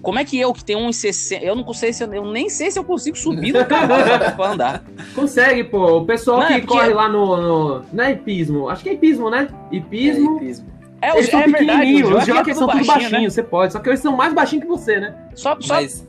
Como 0.01 0.17
é 0.17 0.25
que 0.25 0.39
eu, 0.39 0.51
que 0.53 0.63
tenho 0.65 0.79
1,60, 0.79 1.39
eu 1.43 1.55
não 1.55 1.73
sei 1.73 1.93
se 1.93 2.03
eu, 2.03 2.11
eu 2.13 2.25
nem 2.31 2.49
sei 2.49 2.71
se 2.71 2.79
eu 2.79 2.83
consigo 2.83 3.15
subir 3.17 3.53
no 3.53 3.65
cavalo 3.65 4.03
pra- 4.35 4.51
andar. 4.51 4.83
Consegue, 5.13 5.63
pô. 5.65 5.97
O 5.99 6.05
pessoal 6.05 6.39
Não, 6.39 6.47
que 6.47 6.53
é 6.53 6.61
corre 6.61 6.93
lá 6.93 7.07
no, 7.07 7.37
no. 7.37 7.85
Não 7.93 8.03
é 8.03 8.11
hipismo. 8.11 8.67
Acho 8.69 8.81
que 8.83 8.89
é 8.89 8.93
hipismo, 8.93 9.29
né? 9.29 9.47
Hipismo. 9.71 10.39
É, 10.39 10.43
hipismo. 10.43 10.71
É, 11.01 11.09
eles 11.11 11.25
os, 11.25 11.31
são 11.31 11.39
é 11.39 11.43
verdade, 11.47 11.65
pequenininhos. 11.67 12.09
Os 12.09 12.15
jockey 12.25 12.31
é 12.31 12.35
jockeys 12.35 12.57
são 12.57 12.67
tudo 12.67 12.77
baixinho, 12.77 12.93
baixinhos, 13.11 13.21
né? 13.23 13.29
você 13.29 13.43
pode. 13.43 13.73
Só 13.73 13.79
que 13.79 13.89
eles 13.89 13.99
são 13.99 14.15
mais 14.17 14.33
baixinhos 14.33 14.63
que 14.63 14.69
você, 14.69 14.99
né? 14.99 15.15
Só, 15.35 15.55
só, 15.59 15.75
Mas 15.75 16.07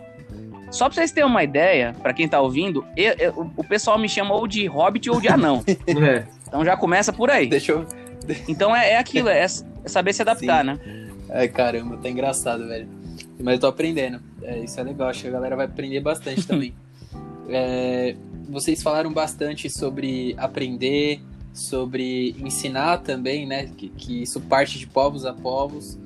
só 0.70 0.86
pra 0.86 0.94
vocês 0.94 1.12
terem 1.12 1.28
uma 1.28 1.42
ideia, 1.44 1.94
pra 2.02 2.14
quem 2.14 2.26
tá 2.26 2.40
ouvindo, 2.40 2.84
eu- 2.96 3.14
eu- 3.18 3.50
o- 3.56 3.64
pessoal 3.64 3.98
me 3.98 4.08
chama 4.08 4.34
ou 4.34 4.46
de 4.46 4.66
hobbit 4.66 5.10
ou 5.10 5.20
de 5.20 5.28
anão. 5.28 5.62
É. 5.86 6.24
Então 6.48 6.64
já 6.64 6.76
começa 6.76 7.12
por 7.12 7.30
aí. 7.30 7.46
deixa 7.46 7.72
eu. 7.72 7.84
Então 8.48 8.74
é, 8.74 8.92
é 8.92 8.98
aquilo, 8.98 9.28
é, 9.28 9.40
é 9.44 9.46
saber 9.86 10.12
se 10.12 10.22
adaptar, 10.22 10.60
Sim. 10.60 10.66
né? 10.66 10.78
Ai, 11.30 11.48
caramba, 11.48 11.96
tá 11.96 12.08
engraçado, 12.10 12.66
velho. 12.68 12.86
Mas 13.42 13.54
eu 13.54 13.60
tô 13.60 13.66
aprendendo. 13.66 14.20
É, 14.42 14.60
isso 14.60 14.78
é 14.78 14.82
legal, 14.82 15.08
acho 15.08 15.22
que 15.22 15.28
a 15.28 15.32
galera 15.32 15.56
vai 15.56 15.66
aprender 15.66 16.00
bastante 16.00 16.46
também. 16.48 16.72
É, 17.48 18.16
vocês 18.48 18.82
falaram 18.82 19.12
bastante 19.12 19.68
sobre 19.68 20.34
aprender, 20.38 21.20
sobre 21.52 22.36
ensinar 22.38 22.98
também, 22.98 23.46
né? 23.46 23.70
Que, 23.76 23.88
que 23.88 24.22
isso 24.22 24.40
parte 24.40 24.78
de 24.78 24.86
povos 24.86 25.24
a 25.24 25.32
povos. 25.32 25.98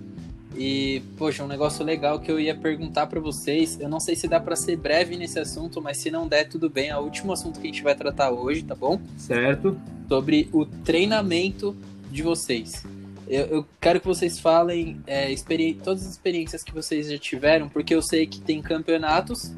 E, 0.59 1.03
poxa, 1.19 1.45
um 1.45 1.47
negócio 1.47 1.85
legal 1.85 2.19
que 2.19 2.31
eu 2.31 2.41
ia 2.41 2.55
perguntar 2.55 3.07
para 3.07 3.21
vocês. 3.21 3.79
Eu 3.79 3.91
não 3.91 4.01
sei 4.01 4.17
se 4.17 4.27
dá 4.27 4.41
para 4.41 4.57
ser 4.57 4.77
breve 4.77 5.17
nesse 5.17 5.39
assunto, 5.39 5.83
mas 5.83 5.99
se 5.99 6.11
não 6.11 6.27
der, 6.27 6.49
tudo 6.49 6.71
bem. 6.71 6.89
É 6.89 6.97
o 6.97 7.03
último 7.03 7.33
assunto 7.33 7.61
que 7.61 7.67
a 7.67 7.71
gente 7.71 7.83
vai 7.83 7.95
tratar 7.95 8.31
hoje, 8.31 8.63
tá 8.63 8.75
bom? 8.75 8.99
Certo. 9.19 9.79
Sobre 10.09 10.49
o 10.53 10.65
treinamento 10.65 11.77
de 12.11 12.23
vocês. 12.23 12.85
Eu, 13.27 13.47
eu 13.47 13.67
quero 13.81 14.01
que 14.01 14.07
vocês 14.07 14.39
falem 14.39 15.01
é, 15.07 15.35
todas 15.83 16.05
as 16.05 16.13
experiências 16.13 16.63
que 16.63 16.73
vocês 16.73 17.11
já 17.11 17.19
tiveram, 17.19 17.69
porque 17.69 17.95
eu 17.95 18.03
sei 18.03 18.27
que 18.27 18.41
tem 18.41 18.63
campeonatos 18.63 19.53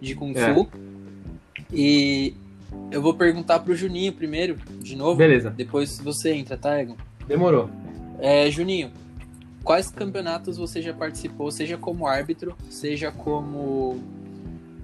de 0.00 0.14
Kung 0.14 0.34
Fu. 0.34 0.68
É. 0.72 0.94
E 1.72 2.34
eu 2.90 3.00
vou 3.00 3.14
perguntar 3.14 3.60
pro 3.60 3.74
Juninho 3.74 4.12
primeiro, 4.12 4.56
de 4.80 4.94
novo. 4.94 5.16
Beleza. 5.16 5.50
Depois 5.50 5.98
você 5.98 6.32
entra, 6.32 6.56
tá, 6.56 6.80
Egon? 6.80 6.96
Demorou. 7.26 7.70
É, 8.18 8.50
Juninho, 8.50 8.90
quais 9.62 9.90
campeonatos 9.90 10.58
você 10.58 10.82
já 10.82 10.92
participou, 10.92 11.50
seja 11.50 11.76
como 11.78 12.06
árbitro, 12.06 12.56
seja 12.68 13.10
como 13.10 13.98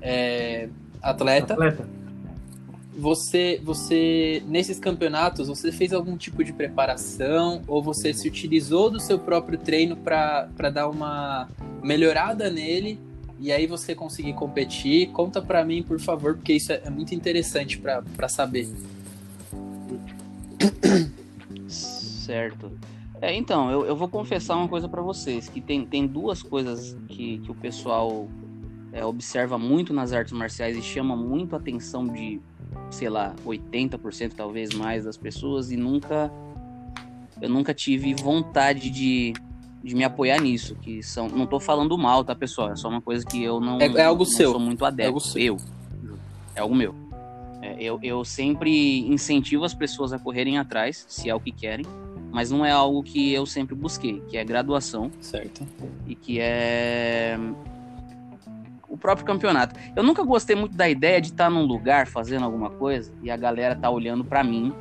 é, 0.00 0.68
atleta? 1.02 1.54
Atleta. 1.54 1.99
Você, 3.00 3.58
você, 3.64 4.42
nesses 4.46 4.78
campeonatos, 4.78 5.48
você 5.48 5.72
fez 5.72 5.90
algum 5.94 6.18
tipo 6.18 6.44
de 6.44 6.52
preparação 6.52 7.62
ou 7.66 7.82
você 7.82 8.12
se 8.12 8.28
utilizou 8.28 8.90
do 8.90 9.00
seu 9.00 9.18
próprio 9.18 9.56
treino 9.56 9.96
para 9.96 10.70
dar 10.70 10.86
uma 10.86 11.48
melhorada 11.82 12.50
nele 12.50 13.00
e 13.38 13.50
aí 13.50 13.66
você 13.66 13.94
conseguir 13.94 14.34
competir? 14.34 15.08
Conta 15.12 15.40
para 15.40 15.64
mim, 15.64 15.82
por 15.82 15.98
favor, 15.98 16.34
porque 16.34 16.52
isso 16.52 16.72
é, 16.72 16.82
é 16.84 16.90
muito 16.90 17.14
interessante 17.14 17.78
para 17.78 18.28
saber. 18.28 18.68
Certo. 21.68 22.70
É, 23.22 23.34
então, 23.34 23.70
eu, 23.70 23.86
eu 23.86 23.96
vou 23.96 24.08
confessar 24.08 24.56
uma 24.56 24.68
coisa 24.68 24.90
para 24.90 25.00
vocês, 25.00 25.48
que 25.48 25.62
tem, 25.62 25.86
tem 25.86 26.06
duas 26.06 26.42
coisas 26.42 26.94
que, 27.08 27.38
que 27.38 27.50
o 27.50 27.54
pessoal 27.54 28.28
é, 28.92 29.04
observa 29.04 29.58
muito 29.58 29.92
nas 29.92 30.12
artes 30.12 30.32
marciais 30.32 30.76
e 30.76 30.82
chama 30.82 31.16
muito 31.16 31.54
a 31.54 31.58
atenção 31.58 32.06
de, 32.06 32.40
sei 32.90 33.08
lá, 33.08 33.34
80% 33.44 34.32
talvez 34.36 34.74
mais 34.74 35.04
das 35.04 35.16
pessoas 35.16 35.70
e 35.70 35.76
nunca 35.76 36.30
eu 37.40 37.48
nunca 37.48 37.72
tive 37.72 38.12
vontade 38.14 38.90
de, 38.90 39.32
de 39.82 39.94
me 39.94 40.04
apoiar 40.04 40.38
nisso, 40.40 40.74
que 40.76 41.02
são, 41.02 41.26
não 41.28 41.46
tô 41.46 41.58
falando 41.58 41.96
mal, 41.96 42.22
tá, 42.22 42.34
pessoal? 42.34 42.72
É 42.72 42.76
só 42.76 42.88
uma 42.88 43.00
coisa 43.00 43.24
que 43.24 43.42
eu 43.42 43.58
não, 43.60 43.78
é, 43.80 43.86
é 43.86 44.04
algo 44.04 44.24
não 44.24 44.30
seu. 44.30 44.50
sou 44.50 44.60
muito 44.60 44.84
adepto. 44.84 45.02
É 45.02 45.06
algo 45.06 45.20
seu. 45.20 45.56
Eu. 46.02 46.18
É 46.54 46.60
algo 46.60 46.74
meu. 46.74 46.94
É, 47.62 47.82
eu, 47.82 47.98
eu 48.02 48.24
sempre 48.24 49.08
incentivo 49.08 49.64
as 49.64 49.72
pessoas 49.72 50.12
a 50.12 50.18
correrem 50.18 50.58
atrás, 50.58 51.06
se 51.08 51.30
é 51.30 51.34
o 51.34 51.40
que 51.40 51.50
querem 51.50 51.86
mas 52.32 52.50
não 52.50 52.64
é 52.64 52.70
algo 52.70 53.02
que 53.02 53.32
eu 53.32 53.44
sempre 53.44 53.74
busquei, 53.74 54.20
que 54.28 54.36
é 54.36 54.44
graduação. 54.44 55.10
Certo. 55.20 55.66
E 56.06 56.14
que 56.14 56.38
é 56.40 57.36
o 58.90 58.98
próprio 58.98 59.24
campeonato. 59.24 59.78
Eu 59.94 60.02
nunca 60.02 60.22
gostei 60.24 60.56
muito 60.56 60.76
da 60.76 60.88
ideia 60.88 61.20
de 61.20 61.28
estar 61.28 61.44
tá 61.44 61.50
num 61.50 61.64
lugar 61.64 62.06
fazendo 62.08 62.44
alguma 62.44 62.68
coisa 62.68 63.12
e 63.22 63.30
a 63.30 63.36
galera 63.36 63.76
tá 63.76 63.88
olhando 63.88 64.24
para 64.24 64.42
mim, 64.42 64.74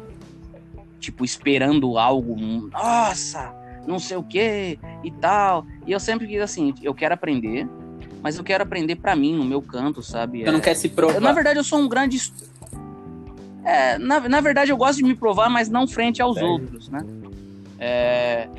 tipo, 0.99 1.23
esperando 1.23 1.97
algo, 1.97 2.35
nossa, 2.71 3.53
não 3.87 3.99
sei 3.99 4.17
o 4.17 4.23
que 4.23 4.79
e 5.03 5.11
tal. 5.11 5.65
E 5.85 5.91
eu 5.91 5.99
sempre 5.99 6.27
quis 6.27 6.41
assim, 6.41 6.73
eu 6.81 6.93
quero 6.93 7.13
aprender, 7.13 7.67
mas 8.21 8.37
eu 8.37 8.43
quero 8.43 8.63
aprender 8.63 8.95
para 8.95 9.15
mim, 9.15 9.35
no 9.35 9.45
meu 9.45 9.61
canto, 9.61 10.01
sabe? 10.01 10.43
Você 10.43 10.49
é... 10.49 10.51
não 10.51 10.59
quer 10.59 10.75
se 10.75 10.89
provar. 10.89 11.21
Na 11.21 11.31
verdade, 11.31 11.59
eu 11.59 11.63
sou 11.63 11.79
um 11.79 11.87
grande. 11.87 12.17
É, 13.63 13.97
na, 13.99 14.19
na 14.27 14.41
verdade, 14.41 14.71
eu 14.71 14.77
gosto 14.77 14.97
de 14.97 15.03
me 15.03 15.15
provar, 15.15 15.49
mas 15.49 15.69
não 15.69 15.87
frente 15.87 16.21
aos 16.21 16.37
é. 16.37 16.43
outros, 16.43 16.89
né? 16.89 17.05
É, 17.77 18.49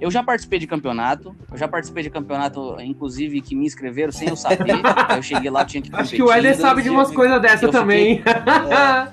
eu 0.00 0.10
já 0.10 0.22
participei 0.22 0.58
de 0.58 0.66
campeonato, 0.66 1.34
eu 1.50 1.56
já 1.56 1.66
participei 1.66 2.02
de 2.02 2.10
campeonato, 2.10 2.76
inclusive, 2.80 3.40
que 3.40 3.54
me 3.54 3.66
inscreveram 3.66 4.12
sem 4.12 4.28
eu 4.28 4.36
saber. 4.36 4.74
eu 5.16 5.22
cheguei 5.22 5.50
lá, 5.50 5.64
tinha 5.64 5.82
que 5.82 5.90
competir. 5.90 6.14
Acho 6.14 6.16
que 6.16 6.22
o 6.22 6.32
Éder 6.32 6.56
sabe 6.56 6.82
de 6.82 6.90
umas 6.90 7.10
coisas 7.10 7.40
dessa 7.40 7.68
também. 7.70 8.18
Fiquei, 8.18 8.32
é, 8.32 9.08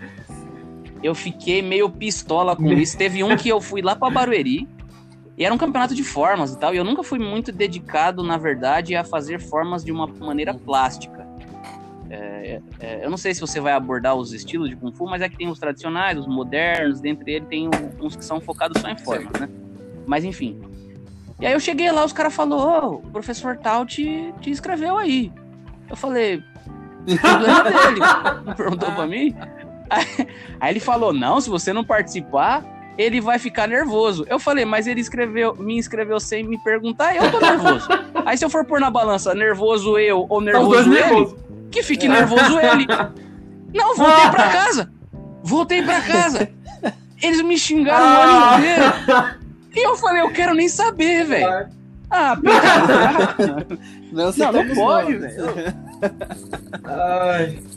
eu 1.02 1.16
fiquei 1.16 1.62
meio 1.62 1.90
pistola 1.90 2.56
com 2.56 2.72
isso. 2.74 2.98
Teve 2.98 3.24
um 3.24 3.36
que 3.38 3.48
eu 3.48 3.62
fui 3.62 3.82
lá 3.82 3.96
pra 3.96 4.10
Barueri, 4.10 4.68
e 5.38 5.44
era 5.44 5.54
um 5.54 5.58
campeonato 5.58 5.96
de 5.96 6.04
formas 6.04 6.54
e 6.54 6.60
tal, 6.60 6.74
e 6.74 6.78
eu 6.78 6.84
nunca 6.84 7.02
fui 7.02 7.18
muito 7.18 7.52
dedicado, 7.52 8.22
na 8.22 8.38
verdade, 8.38 8.96
a 8.96 9.04
fazer 9.04 9.40
formas 9.40 9.84
de 9.84 9.92
uma 9.92 10.06
maneira 10.08 10.54
plástica. 10.54 11.28
É, 12.10 12.62
é, 12.80 13.06
eu 13.06 13.10
não 13.10 13.18
sei 13.18 13.34
se 13.34 13.42
você 13.42 13.60
vai 13.60 13.74
abordar 13.74 14.16
os 14.16 14.34
estilos 14.34 14.70
de 14.70 14.76
Kung 14.76 14.94
Fu, 14.94 15.08
mas 15.08 15.22
é 15.22 15.30
que 15.30 15.36
tem 15.36 15.48
os 15.48 15.58
tradicionais, 15.58 16.20
os 16.20 16.28
modernos, 16.28 17.02
dentre 17.02 17.34
eles 17.34 17.48
tem 17.48 17.70
uns 18.00 18.16
que 18.16 18.24
são 18.24 18.40
focados 18.40 18.80
só 18.80 18.90
em 18.90 18.98
formas, 18.98 19.32
né? 19.40 19.50
Mas 20.06 20.24
enfim. 20.24 20.62
E 21.40 21.46
aí 21.46 21.54
eu 21.54 21.60
cheguei 21.60 21.92
lá, 21.92 22.06
os 22.06 22.14
caras 22.14 22.34
falaram, 22.34 23.02
oh, 23.02 23.08
o 23.08 23.12
professor 23.12 23.58
tal 23.58 23.86
te, 23.86 24.34
te 24.40 24.50
inscreveu 24.50 24.98
aí. 24.98 25.32
Eu 25.90 25.96
falei, 25.96 26.44
problema 27.20 27.64
dele. 27.64 28.02
Perguntou 28.56 28.92
pra 28.92 29.08
mim. 29.08 29.36
Aí, 29.90 30.28
aí 30.60 30.74
ele 30.74 30.80
falou, 30.80 31.14
não, 31.14 31.42
se 31.42 31.50
você 31.50 31.74
não 31.74 31.84
participar, 31.84 32.64
ele 32.98 33.20
vai 33.20 33.40
ficar 33.40 33.68
nervoso. 33.68 34.26
Eu 34.30 34.40
falei, 34.40 34.66
mas 34.66 34.88
ele 34.88 35.02
escreveu, 35.02 35.56
me 35.56 35.78
inscreveu 35.78 36.20
sem 36.20 36.44
me 36.44 36.58
perguntar, 36.64 37.16
eu 37.16 37.32
tô 37.32 37.40
nervoso. 37.40 37.88
Aí 38.26 38.38
se 38.38 38.46
eu 38.46 38.50
for 38.50 38.66
pôr 38.66 38.80
na 38.80 38.90
balança 38.90 39.34
nervoso 39.34 39.98
eu 39.98 40.26
ou 40.30 40.40
nervoso 40.40 40.94
ele, 40.94 41.36
que 41.72 41.84
fique 41.84 42.08
nervoso 42.08 42.60
ele. 42.60 42.86
Não, 43.74 43.96
voltei 43.96 44.30
pra 44.30 44.50
casa. 44.54 44.92
Voltei 45.44 45.84
pra 45.84 46.02
casa. 46.02 46.50
Eles 47.22 47.42
me 47.42 47.58
xingaram 47.58 48.06
o 48.06 48.22
ano 48.22 48.58
inteiro. 48.60 49.43
E 49.74 49.86
eu 49.86 49.96
falei, 49.98 50.22
eu 50.22 50.32
quero 50.32 50.54
nem 50.54 50.68
saber, 50.70 51.26
velho. 51.26 51.70
Ah, 52.10 52.38
não, 54.12 54.32
não, 54.32 54.52
não 54.52 54.76
pode, 54.76 55.18
velho. 55.18 55.46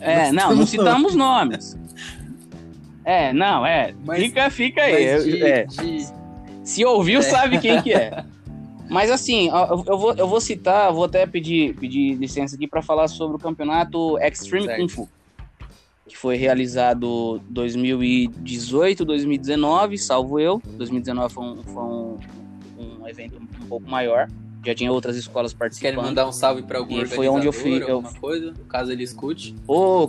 É, 0.00 0.30
não, 0.30 0.54
não 0.54 0.66
citamos 0.66 1.14
nomes. 1.14 1.76
É, 3.04 3.32
não, 3.32 3.64
é. 3.64 3.94
Mas, 4.04 4.20
fica, 4.20 4.50
fica 4.50 4.82
aí. 4.82 5.22
De, 5.22 5.42
é. 5.42 5.64
de... 5.64 6.06
Se 6.64 6.84
ouviu, 6.84 7.20
é. 7.20 7.22
sabe 7.22 7.58
quem 7.58 7.80
que 7.80 7.94
é. 7.94 8.24
Mas 8.90 9.10
assim, 9.10 9.48
eu 9.86 9.98
vou, 9.98 10.14
eu 10.14 10.28
vou 10.28 10.40
citar, 10.40 10.92
vou 10.92 11.04
até 11.04 11.26
pedir, 11.26 11.74
pedir 11.74 12.14
licença 12.14 12.54
aqui 12.54 12.68
para 12.68 12.82
falar 12.82 13.08
sobre 13.08 13.36
o 13.36 13.38
campeonato 13.38 14.18
Extreme 14.18 14.66
certo. 14.66 14.80
Kung 14.80 14.88
Fu, 14.88 15.08
que 16.08 16.16
foi 16.16 16.36
realizado 16.36 17.40
2018, 17.50 19.04
2019, 19.04 19.98
salvo 19.98 20.38
eu. 20.38 20.62
2019 20.64 21.34
foi 21.34 21.44
um, 21.44 21.62
foi 21.62 21.82
um, 21.82 22.18
um 22.78 23.08
evento 23.08 23.40
um 23.40 23.66
pouco 23.66 23.88
maior. 23.88 24.28
Já 24.64 24.74
tinha 24.74 24.90
outras 24.90 25.16
escolas 25.16 25.52
participando. 25.52 25.94
Querem 25.94 26.04
mandar 26.04 26.26
um 26.28 26.32
salve 26.32 26.62
para 26.62 26.78
algum 26.78 27.00
e 27.00 27.06
foi 27.06 27.28
onde 27.28 27.46
eu 27.46 27.52
fui, 27.52 27.82
eu... 27.82 28.02
coisa, 28.20 28.52
caso 28.68 28.90
ele 28.90 29.04
escute. 29.04 29.54
O 29.66 30.08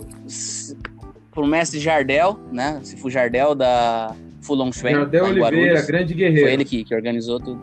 pro 1.30 1.46
mestre 1.46 1.78
Jardel, 1.78 2.38
né? 2.50 2.80
Se 2.82 2.96
for 2.96 3.10
Jardel 3.10 3.54
da 3.54 4.16
Fulon 4.42 4.72
Shui. 4.72 4.90
Jardel 4.90 5.24
Oliveira, 5.26 5.82
grande 5.82 6.14
guerreiro. 6.14 6.42
Foi 6.42 6.52
ele 6.52 6.64
que, 6.64 6.84
que 6.84 6.94
organizou 6.94 7.38
tudo. 7.38 7.62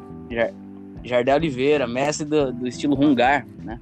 Jardel 1.04 1.36
Oliveira, 1.36 1.86
mestre 1.86 2.26
do, 2.26 2.54
do 2.54 2.68
estilo 2.68 2.96
Hungar, 2.96 3.46
né? 3.64 3.80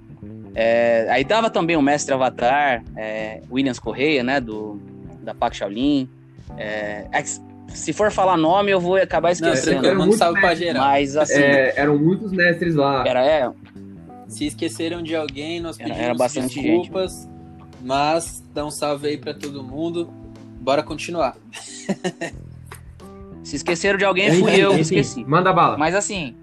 É, 0.56 1.08
aí 1.10 1.26
tava 1.26 1.50
também 1.50 1.76
o 1.76 1.82
mestre 1.82 2.14
Avatar, 2.14 2.84
é, 2.96 3.42
Williams 3.52 3.80
Correia, 3.80 4.24
né? 4.24 4.40
Do, 4.40 4.80
da 5.22 5.34
Pac 5.34 5.56
Shaolin. 5.56 6.08
É, 6.58 7.06
é 7.12 7.24
se 7.70 7.92
for 7.92 8.12
falar 8.12 8.38
nome, 8.38 8.72
eu 8.72 8.80
vou 8.80 8.96
acabar 8.96 9.32
esquecendo. 9.32 9.94
Não, 9.96 10.12
salve 10.12 10.40
pra 10.40 10.54
geral. 10.54 10.84
Mas 10.86 11.18
assim. 11.18 11.42
É, 11.42 11.80
eram 11.80 11.98
muitos 11.98 12.32
mestres 12.32 12.76
lá. 12.76 13.04
Era, 13.08 13.26
é. 13.26 13.52
Se 14.28 14.46
esqueceram 14.46 15.02
de 15.02 15.16
alguém, 15.16 15.60
nós 15.60 15.78
pedimos 15.78 15.98
era, 15.98 16.08
era 16.08 16.16
bastante 16.16 16.60
desculpas. 16.60 17.14
Gente. 17.14 17.34
Mas 17.82 18.44
dá 18.54 18.66
um 18.66 18.72
salve 18.72 19.08
aí 19.08 19.18
pra 19.18 19.34
todo 19.34 19.64
mundo. 19.64 20.10
Bora 20.62 20.84
continuar. 20.84 21.36
Se 23.44 23.58
esqueceram 23.58 23.98
de 23.98 24.06
alguém, 24.06 24.32
fui 24.40 24.56
eu 24.56 24.74
que 24.74 24.82
esqueci. 24.82 25.24
Manda 25.26 25.52
bala. 25.52 25.78
Mas 25.78 25.94
assim, 25.94 26.34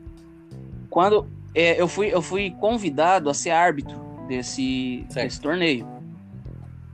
quando 0.91 1.27
é, 1.55 1.81
eu, 1.81 1.89
fui, 1.89 2.09
eu 2.13 2.23
fui 2.23 2.51
convidado 2.51 3.29
a 3.29 3.35
ser 3.35 3.51
árbitro 3.51 3.99
desse, 4.29 5.07
desse 5.13 5.41
torneio. 5.41 5.87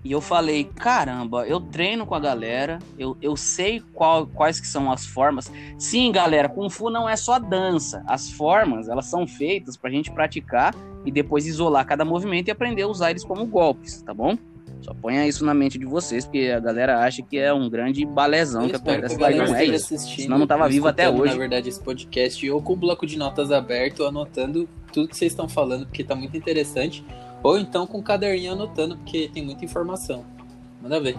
E 0.07 0.13
eu 0.13 0.21
falei, 0.21 0.63
caramba, 0.63 1.49
eu 1.49 1.61
treino 1.61 2.07
com 2.07 2.15
a 2.15 2.21
galera, 2.21 2.79
eu, 2.97 3.17
eu 3.21 3.37
sei 3.37 3.83
qual, 3.93 4.25
quais 4.25 4.61
que 4.61 4.67
são 4.67 4.91
as 4.93 5.05
formas. 5.05 5.51
Sim, 5.77 6.13
galera, 6.13 6.49
Kung 6.49 6.71
Fu 6.71 6.91
não 6.91 7.09
é 7.09 7.17
só 7.17 7.41
dança. 7.41 8.05
As 8.07 8.31
formas, 8.31 8.89
elas 8.89 9.07
são 9.07 9.27
feitas 9.27 9.77
pra 9.77 9.91
gente 9.91 10.13
praticar 10.13 10.73
e 11.05 11.11
depois 11.11 11.45
isolar 11.45 11.85
cada 11.85 12.05
movimento 12.05 12.47
e 12.47 12.51
aprender 12.53 12.83
a 12.83 12.89
usar 12.89 13.11
eles 13.11 13.25
como 13.25 13.45
golpes, 13.47 14.01
tá 14.01 14.15
bom? 14.15 14.39
Só 14.87 14.95
ponha 14.95 15.27
isso 15.27 15.45
na 15.45 15.53
mente 15.53 15.81
de 15.81 15.85
vocês, 15.85 16.25
porque 16.25 16.53
a 16.57 16.61
galera 16.61 17.01
acha 17.01 17.21
que 17.21 17.37
é 17.37 17.53
um 17.53 17.69
grande 17.69 18.07
balezão 18.07 18.69
que 18.69 18.77
acontece 18.77 19.17
lá. 19.17 19.31
Não 19.31 19.57
é 19.57 19.65
isso. 19.65 19.99
Senão 19.99 20.39
não 20.39 20.47
tava 20.47 20.69
vivo 20.69 20.87
até 20.87 21.11
hoje. 21.11 21.33
Na 21.33 21.39
verdade, 21.39 21.69
esse 21.69 21.83
podcast, 21.83 22.49
ou 22.49 22.63
com 22.63 22.75
o 22.75 22.77
bloco 22.77 23.05
de 23.05 23.19
notas 23.19 23.51
aberto, 23.51 24.05
anotando 24.05 24.69
tudo 24.93 25.09
que 25.09 25.17
vocês 25.17 25.33
estão 25.33 25.49
falando, 25.49 25.87
porque 25.87 26.05
tá 26.05 26.15
muito 26.15 26.37
interessante. 26.37 27.05
Ou 27.43 27.59
então 27.59 27.85
com 27.85 27.99
o 27.99 28.03
caderninho 28.03 28.53
anotando, 28.53 28.97
porque 28.99 29.29
tem 29.35 29.45
muita 29.45 29.65
informação. 29.65 30.25
Manda 30.81 31.01
ver. 31.01 31.17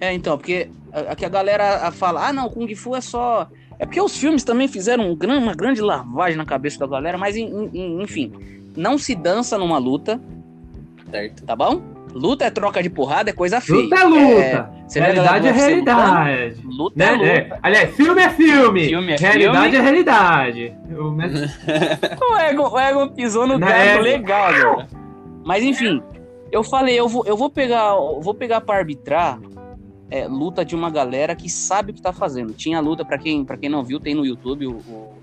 É, 0.00 0.12
então, 0.12 0.36
porque 0.36 0.68
aqui 0.92 1.24
a 1.24 1.28
galera 1.28 1.92
fala, 1.92 2.26
ah 2.26 2.32
não, 2.32 2.48
Kung 2.48 2.74
Fu 2.74 2.96
é 2.96 3.00
só 3.00 3.48
É 3.78 3.84
porque 3.84 4.00
os 4.00 4.16
filmes 4.16 4.42
também 4.42 4.68
fizeram 4.68 5.12
uma 5.12 5.54
grande 5.54 5.80
lavagem 5.80 6.36
na 6.36 6.44
cabeça 6.44 6.78
da 6.78 6.86
galera, 6.86 7.18
mas 7.18 7.36
enfim, 7.36 8.32
não 8.76 8.98
se 8.98 9.14
dança 9.14 9.56
numa 9.56 9.78
luta. 9.78 10.20
Certo. 11.10 11.44
Tá 11.44 11.54
bom? 11.54 11.95
Luta 12.16 12.46
é 12.46 12.50
troca 12.50 12.82
de 12.82 12.88
porrada, 12.88 13.28
é 13.28 13.32
coisa 13.32 13.60
feia. 13.60 13.82
Luta 13.82 13.96
é 13.96 14.04
luta. 14.04 14.70
É, 14.94 15.00
realidade 15.00 15.48
é 15.48 15.52
realidade. 15.52 16.60
Luta 16.64 16.96
né? 16.96 17.06
é 17.06 17.12
luta. 17.12 17.26
É. 17.26 17.58
Aliás, 17.62 17.94
filme 17.94 18.22
é 18.22 18.30
filme. 18.30 18.88
filme 18.88 19.12
é 19.12 19.16
realidade 19.16 19.70
filme. 19.70 19.76
é 19.76 19.80
realidade. 19.82 20.76
o, 22.32 22.38
Egon, 22.38 22.70
o 22.70 22.80
Egon 22.80 23.08
pisou 23.08 23.46
no 23.46 23.60
carro 23.60 24.00
legal 24.00 24.46
agora. 24.46 24.86
Mas 25.44 25.62
enfim, 25.62 26.02
eu 26.50 26.64
falei, 26.64 26.98
eu 26.98 27.06
vou, 27.06 27.24
eu 27.26 27.36
vou 27.36 27.50
pegar, 27.50 27.94
eu 27.94 28.20
vou 28.22 28.34
pegar 28.34 28.62
para 28.62 28.78
arbitrar 28.78 29.38
é, 30.10 30.26
luta 30.26 30.64
de 30.64 30.74
uma 30.74 30.90
galera 30.90 31.34
que 31.34 31.50
sabe 31.50 31.90
o 31.90 31.94
que 31.94 32.00
tá 32.00 32.12
fazendo. 32.12 32.54
Tinha 32.54 32.80
luta, 32.80 33.04
para 33.04 33.18
quem, 33.18 33.44
pra 33.44 33.58
quem 33.58 33.68
não 33.68 33.84
viu, 33.84 34.00
tem 34.00 34.14
no 34.14 34.24
YouTube 34.24 34.66
o, 34.66 34.72
o 34.72 35.14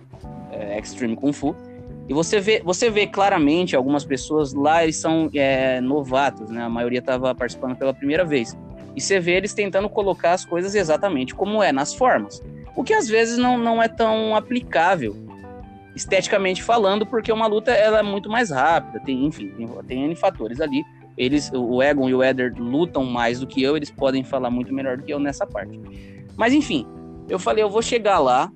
é, 0.51 0.79
Extreme 0.79 1.15
Kung 1.15 1.33
Fu. 1.33 1.55
E 2.07 2.13
você 2.13 2.39
vê, 2.39 2.61
você 2.63 2.89
vê 2.89 3.07
claramente 3.07 3.75
algumas 3.75 4.03
pessoas 4.03 4.53
lá, 4.53 4.83
eles 4.83 4.97
são 4.97 5.29
é, 5.33 5.79
novatos, 5.79 6.49
né? 6.49 6.63
A 6.63 6.69
maioria 6.69 6.99
estava 6.99 7.33
participando 7.33 7.75
pela 7.75 7.93
primeira 7.93 8.25
vez. 8.25 8.57
E 8.95 9.01
você 9.01 9.19
vê 9.19 9.37
eles 9.37 9.53
tentando 9.53 9.89
colocar 9.89 10.33
as 10.33 10.45
coisas 10.45 10.75
exatamente 10.75 11.33
como 11.33 11.63
é, 11.63 11.71
nas 11.71 11.93
formas. 11.93 12.41
O 12.75 12.83
que 12.83 12.93
às 12.93 13.07
vezes 13.07 13.37
não, 13.37 13.57
não 13.57 13.81
é 13.81 13.87
tão 13.87 14.35
aplicável, 14.35 15.15
esteticamente 15.95 16.61
falando, 16.61 17.05
porque 17.05 17.31
uma 17.31 17.47
luta 17.47 17.71
ela 17.71 17.99
é 17.99 18.03
muito 18.03 18.29
mais 18.29 18.49
rápida, 18.49 18.99
tem, 19.05 19.25
enfim, 19.25 19.49
tem, 19.49 19.67
tem 19.87 20.03
N 20.05 20.15
fatores 20.15 20.59
ali 20.59 20.83
eles, 21.17 21.51
o 21.53 21.81
Egon 21.81 22.09
e 22.09 22.15
o 22.15 22.23
Eder 22.23 22.53
lutam 22.57 23.05
mais 23.05 23.39
do 23.39 23.47
que 23.47 23.61
eu, 23.61 23.77
eles 23.77 23.91
podem 23.91 24.23
falar 24.23 24.49
muito 24.49 24.73
melhor 24.73 24.97
do 24.97 25.03
que 25.03 25.13
eu 25.13 25.19
nessa 25.19 25.45
parte. 25.45 25.79
Mas 26.35 26.53
enfim, 26.53 26.87
eu 27.29 27.37
falei, 27.37 27.63
eu 27.63 27.69
vou 27.69 27.81
chegar 27.81 28.19
lá 28.19 28.51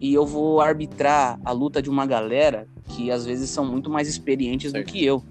e 0.00 0.12
eu 0.12 0.26
vou 0.26 0.60
arbitrar 0.60 1.38
a 1.44 1.52
luta 1.52 1.80
de 1.80 1.88
uma 1.88 2.04
galera 2.04 2.66
que 2.88 3.10
às 3.10 3.24
vezes 3.24 3.50
são 3.50 3.64
muito 3.64 3.90
mais 3.90 4.08
experientes 4.08 4.70
certo. 4.70 4.84
do 4.84 4.92
que 4.92 5.04
eu. 5.04 5.22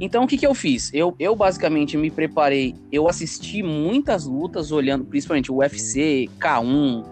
Então 0.00 0.24
o 0.24 0.26
que, 0.26 0.38
que 0.38 0.46
eu 0.46 0.54
fiz? 0.54 0.90
Eu, 0.94 1.14
eu 1.18 1.36
basicamente 1.36 1.96
me 1.96 2.10
preparei, 2.10 2.74
eu 2.90 3.06
assisti 3.06 3.62
muitas 3.62 4.24
lutas 4.24 4.72
olhando, 4.72 5.04
principalmente 5.04 5.52
o 5.52 5.56
UFC, 5.56 6.28
K1, 6.38 7.04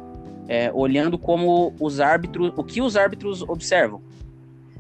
é, 0.49 0.73
olhando 0.73 1.19
como 1.19 1.75
os 1.79 2.01
árbitros, 2.01 2.51
o 2.57 2.65
que 2.65 2.81
os 2.81 2.97
árbitros 2.97 3.43
observam. 3.43 4.01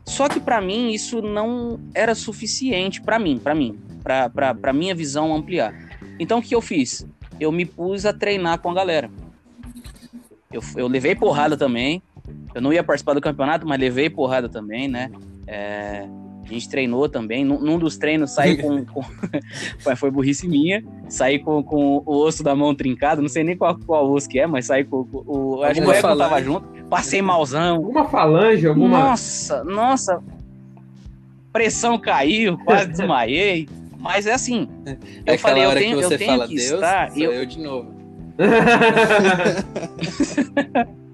Só 0.07 0.27
que 0.27 0.41
para 0.41 0.59
mim 0.59 0.91
isso 0.91 1.21
não 1.21 1.79
era 1.95 2.15
suficiente 2.15 3.03
para 3.03 3.19
mim, 3.19 3.39
para 3.39 3.55
mim, 3.55 3.79
para 4.03 4.73
minha 4.73 4.95
visão 4.95 5.37
ampliar. 5.37 5.75
Então 6.19 6.39
o 6.39 6.43
que 6.43 6.55
eu 6.55 6.63
fiz? 6.63 7.07
Eu 7.39 7.53
me 7.53 7.67
pus 7.67 8.07
a 8.07 8.13
treinar 8.13 8.59
com 8.59 8.71
a 8.71 8.75
galera. 8.75 9.11
Eu, 10.51 10.63
eu 10.77 10.89
levei 10.89 11.15
porrada 11.15 11.59
também. 11.59 12.03
Eu 12.59 12.63
não 12.63 12.73
ia 12.73 12.83
participar 12.83 13.15
do 13.15 13.21
campeonato, 13.21 13.65
mas 13.65 13.79
levei 13.79 14.11
porrada 14.11 14.49
também, 14.49 14.89
né? 14.89 15.13
É, 15.47 16.09
a 16.45 16.53
gente 16.53 16.69
treinou 16.69 17.09
também. 17.09 17.45
Num, 17.45 17.61
num 17.61 17.79
dos 17.79 17.97
treinos 17.97 18.33
saí 18.33 18.61
com. 18.61 18.85
com 18.85 19.01
foi 19.97 20.11
burrice 20.11 20.49
minha. 20.49 20.83
Saí 21.09 21.39
com, 21.39 21.63
com 21.63 22.03
o 22.05 22.17
osso 22.17 22.43
da 22.43 22.57
mão 22.57 22.75
trincado. 22.75 23.23
Não 23.23 23.29
sei 23.29 23.45
nem 23.45 23.57
qual, 23.57 23.79
qual 23.79 24.11
osso 24.11 24.29
que 24.29 24.41
é, 24.41 24.47
mas 24.49 24.67
saí 24.67 24.83
com, 24.83 25.05
com 25.05 25.23
o. 25.25 25.63
Acho 25.63 25.81
que 25.81 25.87
o 25.87 25.93
Eco 25.93 26.17
tava 26.17 26.43
junto. 26.43 26.67
Passei 26.91 27.23
malzão. 27.23 27.77
Alguma 27.77 28.09
falange, 28.09 28.67
alguma. 28.67 28.99
Nossa, 28.99 29.63
nossa. 29.63 30.21
Pressão 31.53 31.97
caiu, 31.97 32.59
quase 32.59 32.89
desmaiei. 32.89 33.69
Mas 34.01 34.27
é 34.27 34.33
assim. 34.33 34.69
Eu 35.25 35.35
é 35.35 35.39
falei, 35.39 35.65
eu 35.65 35.75
tenho 35.75 35.99
que, 35.99 36.05
eu 36.05 36.19
tenho 36.19 36.49
que 36.49 36.57
Deus, 36.57 36.73
estar. 36.73 37.17
Eu... 37.17 37.33
eu 37.33 37.47
de 37.47 37.61
novo. 37.61 37.95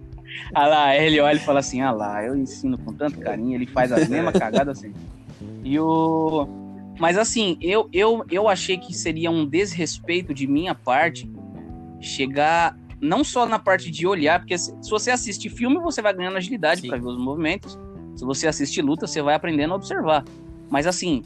ah 0.56 0.66
lá, 0.66 0.96
ele 0.96 1.20
olha 1.20 1.36
e 1.36 1.40
fala 1.40 1.60
assim: 1.60 1.80
ah 1.80 1.90
lá, 1.90 2.24
eu 2.24 2.36
ensino 2.36 2.78
com 2.78 2.92
tanto 2.92 3.18
carinho, 3.18 3.54
ele 3.54 3.66
faz 3.66 3.92
as 3.92 4.08
mesmas 4.08 4.34
cagadas 4.38 4.78
assim. 4.78 4.92
E 5.62 5.78
o. 5.78 6.46
Mas 6.98 7.18
assim, 7.18 7.58
eu, 7.60 7.88
eu, 7.92 8.24
eu 8.30 8.48
achei 8.48 8.78
que 8.78 8.94
seria 8.94 9.30
um 9.30 9.44
desrespeito 9.44 10.32
de 10.32 10.46
minha 10.46 10.74
parte 10.74 11.28
chegar 12.00 12.76
não 13.00 13.24
só 13.24 13.46
na 13.46 13.58
parte 13.58 13.90
de 13.90 14.06
olhar, 14.06 14.38
porque 14.38 14.56
se, 14.56 14.72
você 14.88 15.10
assiste 15.10 15.48
filme, 15.50 15.78
você 15.78 16.00
vai 16.00 16.14
ganhando 16.14 16.36
agilidade 16.36 16.86
para 16.86 16.96
ver 16.96 17.06
os 17.06 17.18
movimentos. 17.18 17.78
Se 18.16 18.24
você 18.24 18.46
assiste 18.46 18.80
luta, 18.80 19.06
você 19.06 19.20
vai 19.20 19.34
aprendendo 19.34 19.72
a 19.72 19.76
observar. 19.76 20.24
Mas 20.70 20.86
assim, 20.86 21.22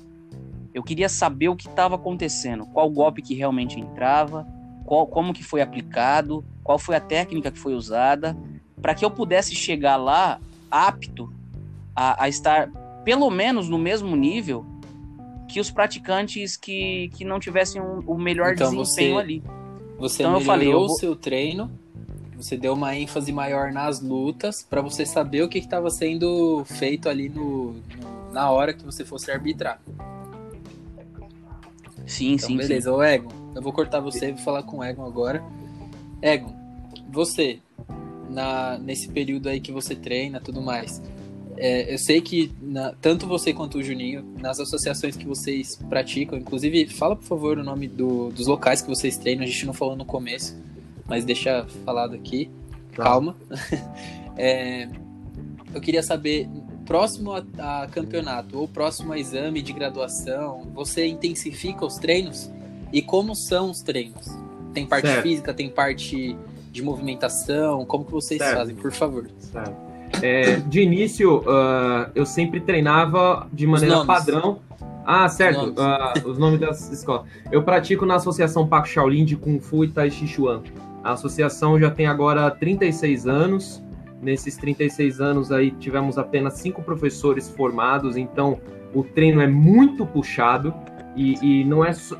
eu 0.75 0.83
queria 0.83 1.09
saber 1.09 1.49
o 1.49 1.57
que 1.57 1.69
estava 1.69 1.95
acontecendo, 1.95 2.67
qual 2.67 2.91
golpe 2.91 3.23
que 3.23 3.35
realmente 3.35 3.79
entrava, 3.79 4.47
qual, 4.85 5.07
como 5.07 5.33
que 5.33 5.45
foi 5.45 5.61
aplicado, 5.61 6.45
qual 6.65 6.79
foi 6.79 6.97
a 6.97 7.01
técnica 7.01 7.51
que 7.51 7.59
foi 7.59 7.75
usada, 7.75 8.37
para 8.81 8.95
que 8.95 9.05
eu 9.05 9.11
pudesse 9.11 9.55
chegar 9.55 9.97
lá 9.97 10.41
apto 10.71 11.33
a, 11.95 12.25
a, 12.25 12.29
estar 12.29 12.71
pelo 13.05 13.31
menos 13.31 13.69
no 13.69 13.79
mesmo 13.79 14.15
nível 14.15 14.65
que 15.49 15.61
os 15.61 15.71
praticantes 15.71 16.57
que, 16.57 17.11
que 17.15 17.25
não 17.25 17.41
tivessem 17.41 17.81
um, 17.81 18.01
o 18.07 18.19
melhor 18.19 18.53
então, 18.53 18.71
desempenho 18.71 19.15
você... 19.15 19.21
ali. 19.21 19.43
Você 19.99 20.23
então, 20.23 20.33
melhorou 20.33 20.41
eu 20.41 20.47
falei, 20.47 20.69
eu 20.69 20.79
vou... 20.79 20.87
o 20.87 20.99
seu 20.99 21.17
treino, 21.17 21.71
você 22.37 22.57
deu 22.57 22.75
uma 22.75 22.95
ênfase 22.95 23.33
maior 23.33 23.73
nas 23.73 24.01
lutas 24.01 24.63
para 24.63 24.81
você 24.81 25.05
saber 25.05 25.43
o 25.43 25.49
que 25.49 25.59
estava 25.59 25.91
sendo 25.91 26.65
feito 26.65 27.09
ali 27.09 27.29
no, 27.29 27.73
no, 27.73 28.33
na 28.33 28.51
hora 28.51 28.73
que 28.73 28.85
você 28.85 29.05
fosse 29.05 29.31
arbitrar. 29.31 29.81
Sim, 32.07 32.35
então, 32.35 32.49
sim, 32.49 32.57
beleza. 32.57 32.91
sim. 32.91 32.97
Ô, 32.97 33.03
Egon, 33.03 33.33
eu 33.55 33.61
vou 33.61 33.73
cortar 33.73 34.01
você 34.01 34.29
e 34.29 34.33
vou 34.33 34.43
falar 34.43 34.63
com 34.63 34.79
o 34.79 34.85
Egon 34.85 35.05
agora. 35.05 35.43
Egon, 36.23 36.55
você, 37.11 37.61
na, 38.29 38.79
nesse 38.79 39.09
período 39.09 39.49
aí 39.49 39.61
que 39.61 39.73
você 39.73 39.95
treina 39.95 40.41
tudo 40.41 40.61
mais, 40.61 41.03
é, 41.57 41.93
eu 41.93 41.99
sei 41.99 42.21
que 42.21 42.53
na, 42.63 42.93
tanto 43.01 43.27
você 43.27 43.53
quanto 43.53 43.79
o 43.79 43.83
Juninho, 43.83 44.25
nas 44.39 44.61
associações 44.61 45.17
que 45.17 45.27
vocês 45.27 45.77
praticam, 45.89 46.39
inclusive, 46.39 46.87
fala 46.87 47.17
por 47.17 47.25
favor 47.25 47.59
o 47.59 47.65
nome 47.65 47.89
do, 47.89 48.31
dos 48.31 48.47
locais 48.47 48.81
que 48.81 48.89
vocês 48.89 49.17
treinam, 49.17 49.43
a 49.43 49.47
gente 49.47 49.67
não 49.67 49.73
falou 49.75 49.97
no 49.97 50.05
começo, 50.05 50.57
mas 51.07 51.25
deixa 51.25 51.67
falado 51.85 52.15
aqui, 52.15 52.49
tá. 52.95 53.03
calma. 53.03 53.37
é, 54.39 54.89
eu 55.75 55.81
queria 55.81 56.03
saber, 56.03 56.49
próximo 56.87 57.33
a, 57.33 57.43
a, 57.59 57.87
campeonato 57.89 58.59
ou 58.59 58.69
próximo 58.69 59.13
a 59.13 59.19
exame 59.19 59.61
de 59.61 59.73
graduação, 59.73 60.63
você 60.73 61.07
intensifica 61.07 61.85
os 61.85 61.97
treinos? 61.97 62.51
E 62.93 63.03
como 63.03 63.35
são 63.35 63.71
os 63.71 63.83
treinos? 63.83 64.27
Tem 64.73 64.87
parte 64.87 65.09
certo. 65.09 65.23
física, 65.23 65.53
tem 65.53 65.69
parte 65.69 66.37
de 66.71 66.83
movimentação? 66.83 67.85
Como 67.85 68.05
que 68.05 68.13
vocês 68.13 68.41
certo. 68.41 68.59
fazem, 68.59 68.77
por 68.77 68.93
favor? 68.93 69.29
Certo. 69.39 69.89
É, 70.23 70.57
de 70.57 70.81
início, 70.81 71.41
uh, 71.41 72.11
eu 72.15 72.25
sempre 72.25 72.61
treinava 72.61 73.47
de 73.53 73.67
maneira 73.67 74.05
padrão. 74.05 74.61
Ah, 75.05 75.29
certo. 75.29 75.61
Os 75.61 75.75
nomes. 75.75 76.23
Uh, 76.23 76.29
os 76.29 76.39
nomes 76.39 76.61
das 76.61 76.93
escolas. 76.93 77.27
Eu 77.51 77.63
pratico 77.63 78.05
na 78.05 78.17
Associação 78.17 78.67
Paco 78.67 78.89
Shaolin 78.89 79.25
de 79.25 79.37
Kung 79.37 79.61
Fu 79.61 79.85
e 79.85 79.89
Tai 79.89 80.11
Chi 80.11 80.27
Chuan. 80.27 80.63
A 81.03 81.13
associação 81.13 81.79
já 81.79 81.91
tem 81.91 82.07
agora 82.07 82.51
36 82.51 83.27
anos. 83.27 83.83
Nesses 84.21 84.57
36 84.57 85.21
anos 85.21 85.53
aí 85.53 85.71
tivemos 85.71 86.19
apenas 86.19 86.55
cinco 86.55 86.83
professores 86.83 87.49
formados, 87.49 88.17
então 88.17 88.59
o 88.93 89.05
treino 89.05 89.41
é 89.41 89.47
muito 89.47 90.05
puxado 90.05 90.75
e, 91.15 91.61
e 91.61 91.65
não 91.65 91.85
é 91.85 91.93
só... 91.93 92.17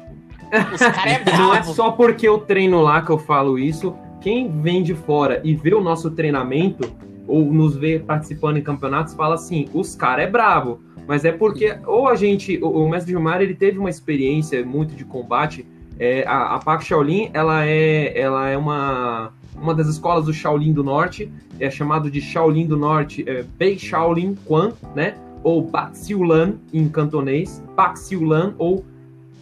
é 0.53 1.25
não 1.37 1.53
é 1.53 1.63
só 1.65 1.91
porque 1.91 2.29
eu 2.29 2.39
treino 2.39 2.81
lá 2.81 3.03
que 3.03 3.11
eu 3.11 3.19
falo 3.19 3.59
isso. 3.59 3.95
Quem 4.21 4.61
vem 4.61 4.83
de 4.83 4.95
fora 4.95 5.41
e 5.45 5.55
vê 5.55 5.75
o 5.75 5.81
nosso 5.81 6.11
treinamento 6.11 6.91
ou 7.27 7.45
nos 7.53 7.77
vê 7.77 7.99
participando 7.99 8.57
em 8.57 8.63
campeonatos, 8.63 9.15
fala 9.15 9.35
assim, 9.35 9.69
os 9.73 9.95
caras 9.95 10.25
é 10.25 10.31
bravo. 10.31 10.81
Mas 11.07 11.25
é 11.25 11.33
porque 11.33 11.79
ou 11.87 12.09
a 12.09 12.17
gente, 12.17 12.59
o, 12.63 12.69
o 12.69 12.89
mestre 12.89 13.13
Gilmar, 13.13 13.41
ele 13.41 13.55
teve 13.55 13.79
uma 13.79 13.91
experiência 13.91 14.65
muito 14.65 14.95
de 14.95 15.05
combate. 15.05 15.67
É, 15.99 16.25
a, 16.27 16.55
a 16.55 16.59
Pac 16.59 16.85
Shaolin, 16.85 17.31
ela 17.33 17.65
é, 17.65 18.19
ela 18.19 18.49
é 18.49 18.57
uma, 18.57 19.33
uma 19.57 19.75
das 19.75 19.89
escolas 19.89 20.27
do 20.27 20.33
Shaolin 20.33 20.73
do 20.73 20.83
Norte, 20.83 21.31
é 21.59 21.71
chamado 21.71 22.11
de 22.11 22.21
Shaolin 22.21 22.67
do 22.67 22.77
Norte, 22.77 23.25
é, 23.27 23.45
Bei 23.57 23.79
Shaolin 23.79 24.37
Quan, 24.45 24.73
né? 24.95 25.15
Ou 25.43 25.63
Baxiulan 25.63 26.55
em 26.73 26.89
cantonês, 26.89 27.63
Baxiulan 27.77 28.55
ou 28.59 28.85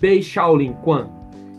Bei 0.00 0.22
Shaolin 0.22 0.74
Quan 0.84 1.15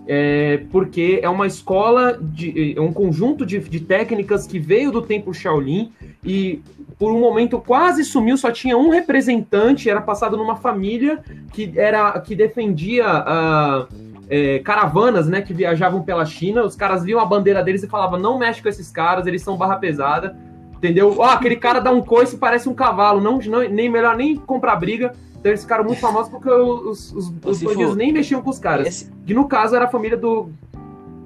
é, 0.08 0.62
porque 0.72 1.20
é 1.22 1.30
uma 1.30 1.46
escola, 1.46 2.18
de, 2.20 2.76
é 2.78 2.82
um 2.82 2.94
conjunto 2.94 3.46
de, 3.46 3.60
de 3.60 3.80
técnicas 3.82 4.48
que 4.48 4.58
veio 4.58 4.92
do 4.92 5.02
templo 5.02 5.34
Shaolin 5.34 5.92
e 6.24 6.62
por 6.98 7.12
um 7.12 7.20
momento 7.20 7.60
quase 7.60 8.04
sumiu, 8.04 8.38
só 8.38 8.52
tinha 8.52 8.78
um 8.78 8.90
representante, 8.90 9.90
era 9.90 10.02
passado 10.02 10.36
numa 10.36 10.56
família 10.56 11.24
que 11.54 11.78
era 11.78 12.20
que 12.22 12.36
defendia 12.36 13.06
uh, 13.06 13.88
é, 14.30 14.60
caravanas, 14.60 15.28
né, 15.28 15.42
que 15.42 15.54
viajavam 15.54 16.02
pela 16.02 16.26
China. 16.26 16.64
Os 16.64 16.76
caras 16.76 17.04
viam 17.04 17.20
a 17.20 17.26
bandeira 17.26 17.64
deles 17.64 17.84
e 17.84 17.88
falavam: 17.88 18.20
não 18.20 18.38
mexe 18.38 18.62
com 18.62 18.70
esses 18.70 18.90
caras, 18.92 19.28
eles 19.28 19.42
são 19.42 19.58
barra 19.58 19.76
pesada. 19.76 20.36
Entendeu? 20.78 21.16
Ó, 21.18 21.26
oh, 21.26 21.30
aquele 21.30 21.56
cara 21.56 21.80
dá 21.80 21.92
um 21.92 22.02
coice 22.02 22.38
parece 22.38 22.70
um 22.70 22.74
cavalo, 22.74 23.20
não, 23.20 23.40
não, 23.40 23.68
nem 23.68 23.90
melhor 23.90 24.16
nem 24.16 24.36
comprar 24.36 24.76
briga. 24.76 25.14
Então 25.40 25.52
eles 25.52 25.62
ficaram 25.62 25.84
muito 25.84 26.00
famosos 26.00 26.30
porque 26.30 26.50
os, 26.50 27.12
os, 27.14 27.34
os 27.44 27.64
bandidos 27.64 27.96
nem 27.96 28.12
mexiam 28.12 28.42
com 28.42 28.50
os 28.50 28.60
caras. 28.60 28.88
Esse... 28.88 29.12
Que 29.26 29.34
no 29.34 29.48
caso 29.48 29.76
era 29.76 29.86
a 29.86 29.88
família 29.88 30.18
do. 30.18 30.50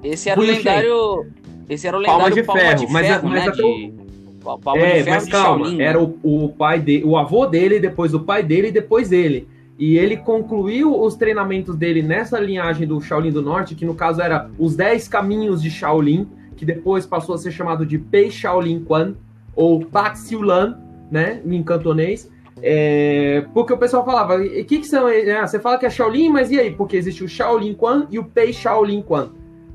Esse 0.02 0.30
era 0.30 0.40
o 0.40 0.42
lendário. 0.42 1.26
Esse 1.68 1.86
era 1.86 1.98
o 1.98 2.02
Palma 2.02 2.24
lendário 2.24 2.34
de 2.34 2.42
Palma 2.42 2.60
ferro, 2.60 2.78
de 2.78 2.92
mas, 2.92 3.06
ferro, 3.06 3.28
mas 3.28 3.44
né? 3.44 3.48
até 3.48 3.62
de... 3.62 3.94
Palma 4.42 4.78
é, 4.78 4.98
de 4.98 5.04
ferro 5.04 5.16
mas 5.16 5.28
calma, 5.28 5.64
Shaolin, 5.64 5.80
era 5.80 6.00
né? 6.00 6.14
o, 6.22 6.44
o 6.44 6.48
pai 6.48 6.80
dele, 6.80 7.04
o 7.04 7.16
avô 7.16 7.46
dele, 7.46 7.78
depois 7.78 8.12
o 8.12 8.20
pai 8.20 8.42
dele 8.42 8.68
e 8.68 8.72
depois 8.72 9.12
ele. 9.12 9.46
E 9.78 9.96
ele 9.96 10.16
concluiu 10.16 11.00
os 11.00 11.14
treinamentos 11.14 11.76
dele 11.76 12.02
nessa 12.02 12.38
linhagem 12.38 12.86
do 12.86 13.00
Shaolin 13.00 13.30
do 13.30 13.40
Norte, 13.40 13.74
que 13.74 13.84
no 13.84 13.94
caso 13.94 14.20
era 14.20 14.50
os 14.58 14.76
10 14.76 15.08
caminhos 15.08 15.62
de 15.62 15.70
Shaolin, 15.70 16.28
que 16.56 16.64
depois 16.64 17.06
passou 17.06 17.34
a 17.34 17.38
ser 17.38 17.52
chamado 17.52 17.86
de 17.86 17.98
Pei 17.98 18.30
Shaolin 18.30 18.84
Quan, 18.84 19.14
ou 19.54 19.84
Pak 19.84 20.18
Siu 20.18 20.42
Lan, 20.42 20.78
né, 21.10 21.40
em 21.44 21.62
cantonês. 21.62 22.30
É, 22.62 23.44
porque 23.52 23.72
o 23.72 23.78
pessoal 23.78 24.04
falava, 24.04 24.36
o 24.36 24.64
que, 24.64 24.78
que 24.78 24.86
são? 24.86 25.06
Ah, 25.08 25.46
você 25.46 25.58
fala 25.58 25.78
que 25.78 25.86
é 25.86 25.90
Shaolin, 25.90 26.28
mas 26.28 26.50
e 26.50 26.60
aí? 26.60 26.70
Porque 26.70 26.96
existe 26.96 27.24
o 27.24 27.28
Shaolin 27.28 27.74
Quan 27.74 28.06
e 28.10 28.18
o 28.18 28.24
Pei 28.24 28.52
Shaolin 28.52 29.02
Quan, 29.02 29.30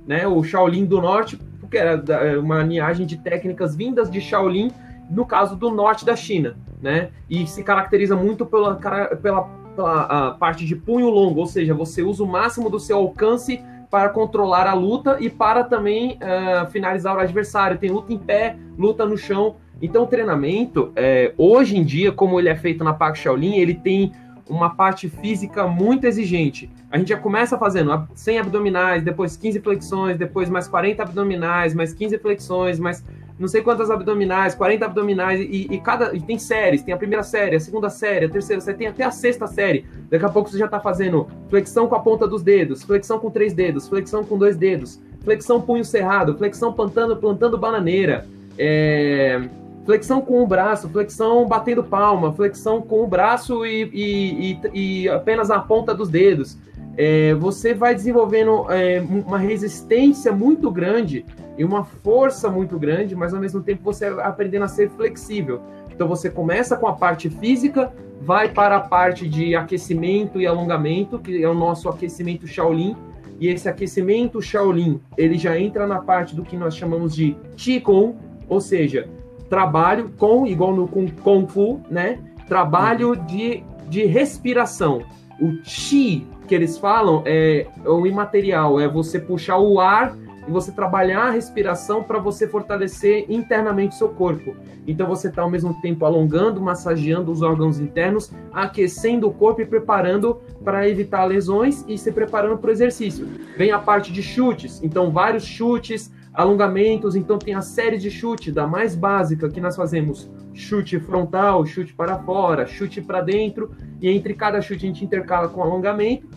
né? 0.05 0.25
O 0.28 0.41
Shaolin 0.43 0.86
do 0.86 1.01
Norte, 1.01 1.38
porque 1.59 1.78
era 1.78 2.01
é 2.23 2.38
uma 2.38 2.63
linhagem 2.63 3.05
de 3.05 3.17
técnicas 3.17 3.75
vindas 3.75 4.09
de 4.09 4.21
Shaolin, 4.21 4.71
no 5.09 5.25
caso 5.25 5.55
do 5.55 5.69
norte 5.69 6.05
da 6.05 6.15
China, 6.15 6.55
né? 6.82 7.09
E 7.30 7.45
se 7.45 7.63
caracteriza 7.63 8.15
muito 8.15 8.45
pela, 8.45 8.75
pela, 8.75 9.41
pela 9.75 10.32
parte 10.39 10.65
de 10.65 10.75
punho 10.75 11.09
longo, 11.09 11.41
ou 11.41 11.45
seja, 11.47 11.73
você 11.73 12.01
usa 12.01 12.23
o 12.23 12.28
máximo 12.28 12.69
do 12.69 12.80
seu 12.80 12.97
alcance 12.97 13.61
para 13.89 14.09
controlar 14.09 14.67
a 14.67 14.73
luta 14.73 15.17
e 15.19 15.30
para 15.30 15.63
também 15.63 16.17
ah, 16.21 16.67
finalizar 16.69 17.15
o 17.15 17.19
adversário. 17.19 17.78
Tem 17.78 17.89
luta 17.89 18.13
em 18.13 18.17
pé, 18.17 18.57
luta 18.78 19.05
no 19.05 19.17
chão. 19.17 19.55
Então, 19.82 20.03
o 20.03 20.07
treinamento, 20.07 20.91
é, 20.95 21.34
hoje 21.38 21.78
em 21.78 21.84
dia, 21.84 22.11
como 22.11 22.39
ele 22.39 22.49
é 22.49 22.55
feito 22.55 22.84
na 22.84 22.93
Park 22.93 23.15
Shaolin, 23.15 23.57
ele 23.57 23.73
tem 23.73 24.11
uma 24.49 24.69
parte 24.73 25.09
física 25.09 25.67
muito 25.67 26.05
exigente. 26.05 26.69
A 26.89 26.97
gente 26.97 27.09
já 27.09 27.17
começa 27.17 27.57
fazendo 27.57 27.91
ab- 27.91 28.07
100 28.15 28.39
abdominais, 28.39 29.03
depois 29.03 29.36
15 29.36 29.59
flexões, 29.59 30.17
depois 30.17 30.49
mais 30.49 30.67
40 30.67 31.03
abdominais, 31.03 31.73
mais 31.73 31.93
15 31.93 32.17
flexões, 32.17 32.80
mais 32.80 33.03
não 33.38 33.47
sei 33.47 33.61
quantas 33.61 33.91
abdominais, 33.91 34.55
40 34.55 34.86
abdominais, 34.86 35.39
e, 35.41 35.67
e 35.69 35.80
cada. 35.80 36.15
E 36.15 36.19
tem 36.21 36.39
séries, 36.39 36.82
tem 36.82 36.91
a 36.93 36.97
primeira 36.97 37.21
série, 37.23 37.57
a 37.57 37.59
segunda 37.59 37.88
série, 37.89 38.25
a 38.25 38.30
terceira 38.30 38.61
série, 38.61 38.78
tem 38.78 38.88
até 38.88 39.03
a 39.03 39.11
sexta 39.11 39.45
série. 39.45 39.86
Daqui 40.09 40.25
a 40.25 40.30
pouco 40.30 40.49
você 40.49 40.57
já 40.57 40.67
tá 40.67 40.80
fazendo 40.80 41.28
flexão 41.49 41.86
com 41.88 41.93
a 41.93 41.99
ponta 41.99 42.25
dos 42.28 42.41
dedos, 42.41 42.82
flexão 42.84 43.19
com 43.19 43.30
três 43.30 43.53
dedos, 43.53 43.88
flexão 43.88 44.23
com 44.23 44.38
dois 44.39 44.55
dedos, 44.57 44.99
flexão 45.23 45.61
punho 45.61 45.84
cerrado, 45.86 46.36
flexão 46.38 46.73
plantando, 46.73 47.15
plantando 47.17 47.57
bananeira. 47.59 48.25
É, 48.57 49.39
flexão 49.88 50.19
com 50.19 50.43
o 50.43 50.45
braço, 50.45 50.89
flexão 50.89 51.47
batendo 51.47 51.81
palma, 51.81 52.33
flexão 52.33 52.81
com 52.81 53.03
o 53.03 53.07
braço 53.07 53.65
e, 53.65 53.89
e, 53.93 54.51
e- 54.73 55.03
e 55.03 55.09
apenas 55.09 55.49
a 55.49 55.59
ponta 55.59 55.95
dos 55.95 56.09
dedos. 56.09 56.57
É, 56.97 57.33
você 57.35 57.73
vai 57.73 57.95
desenvolvendo 57.95 58.65
é, 58.69 58.99
uma 59.25 59.38
resistência 59.38 60.33
muito 60.33 60.69
grande 60.69 61.25
e 61.57 61.63
uma 61.63 61.85
força 61.85 62.49
muito 62.49 62.77
grande, 62.77 63.15
mas 63.15 63.33
ao 63.33 63.39
mesmo 63.39 63.61
tempo 63.61 63.81
você 63.81 64.07
aprendendo 64.07 64.63
a 64.63 64.67
ser 64.67 64.89
flexível. 64.89 65.61
Então 65.89 66.05
você 66.05 66.29
começa 66.29 66.75
com 66.75 66.88
a 66.88 66.93
parte 66.93 67.29
física, 67.29 67.93
vai 68.19 68.49
para 68.49 68.75
a 68.75 68.81
parte 68.81 69.25
de 69.25 69.55
aquecimento 69.55 70.41
e 70.41 70.45
alongamento, 70.45 71.17
que 71.17 71.41
é 71.41 71.47
o 71.47 71.53
nosso 71.53 71.88
aquecimento 71.88 72.45
Shaolin, 72.45 72.93
e 73.39 73.47
esse 73.47 73.69
aquecimento 73.69 74.41
Shaolin, 74.41 74.99
ele 75.17 75.38
já 75.38 75.57
entra 75.57 75.88
na 75.88 76.01
parte 76.01 76.35
do 76.35 76.43
que 76.43 76.57
nós 76.57 76.75
chamamos 76.75 77.15
de 77.15 77.38
Qigong, 77.55 78.15
ou 78.49 78.59
seja, 78.59 79.07
trabalho 79.49 80.11
com, 80.17 80.45
igual 80.45 80.75
no 80.75 80.87
Kung, 80.87 81.07
Kung 81.23 81.47
Fu, 81.47 81.81
né? 81.89 82.19
Trabalho 82.47 83.15
de, 83.15 83.63
de 83.89 84.05
respiração. 84.05 85.03
O 85.39 85.61
Qi 85.63 86.25
que 86.47 86.55
eles 86.55 86.77
falam 86.77 87.21
é, 87.25 87.67
é 87.83 87.89
o 87.89 88.07
imaterial, 88.07 88.79
é 88.79 88.87
você 88.87 89.19
puxar 89.19 89.57
o 89.57 89.79
ar 89.79 90.15
e 90.47 90.51
você 90.51 90.71
trabalhar 90.71 91.23
a 91.23 91.29
respiração 91.29 92.01
para 92.01 92.19
você 92.19 92.47
fortalecer 92.47 93.25
internamente 93.29 93.95
seu 93.95 94.07
corpo. 94.07 94.55
Então 94.87 95.05
você 95.05 95.27
está 95.27 95.41
ao 95.41 95.51
mesmo 95.51 95.79
tempo 95.81 96.05
alongando, 96.05 96.61
massageando 96.61 97.29
os 97.29 97.41
órgãos 97.41 97.79
internos, 97.79 98.31
aquecendo 98.53 99.27
o 99.27 99.33
corpo 99.33 99.61
e 99.61 99.65
preparando 99.65 100.39
para 100.63 100.87
evitar 100.87 101.25
lesões 101.25 101.83
e 101.85 101.97
se 101.97 102.13
preparando 102.13 102.57
para 102.57 102.69
o 102.69 102.71
exercício. 102.71 103.27
Vem 103.57 103.71
a 103.71 103.79
parte 103.79 104.13
de 104.13 104.23
chutes, 104.23 104.81
então 104.81 105.11
vários 105.11 105.43
chutes, 105.43 106.09
alongamentos, 106.38 107.15
então 107.15 107.39
tem 107.39 107.55
a 107.55 107.61
série 107.61 107.97
de 107.97 108.11
chute 108.11 108.51
da 108.51 108.67
mais 108.67 108.95
básica 108.95 109.49
que 109.49 109.59
nós 109.59 109.75
fazemos 109.75 110.29
chute 110.53 110.99
frontal, 110.99 111.65
chute 111.65 111.95
para 111.95 112.19
fora, 112.19 112.67
chute 112.67 113.01
para 113.01 113.21
dentro, 113.21 113.71
e 113.99 114.07
entre 114.07 114.35
cada 114.35 114.61
chute 114.61 114.85
a 114.85 114.88
gente 114.88 115.03
intercala 115.03 115.49
com 115.49 115.63
alongamento, 115.63 116.27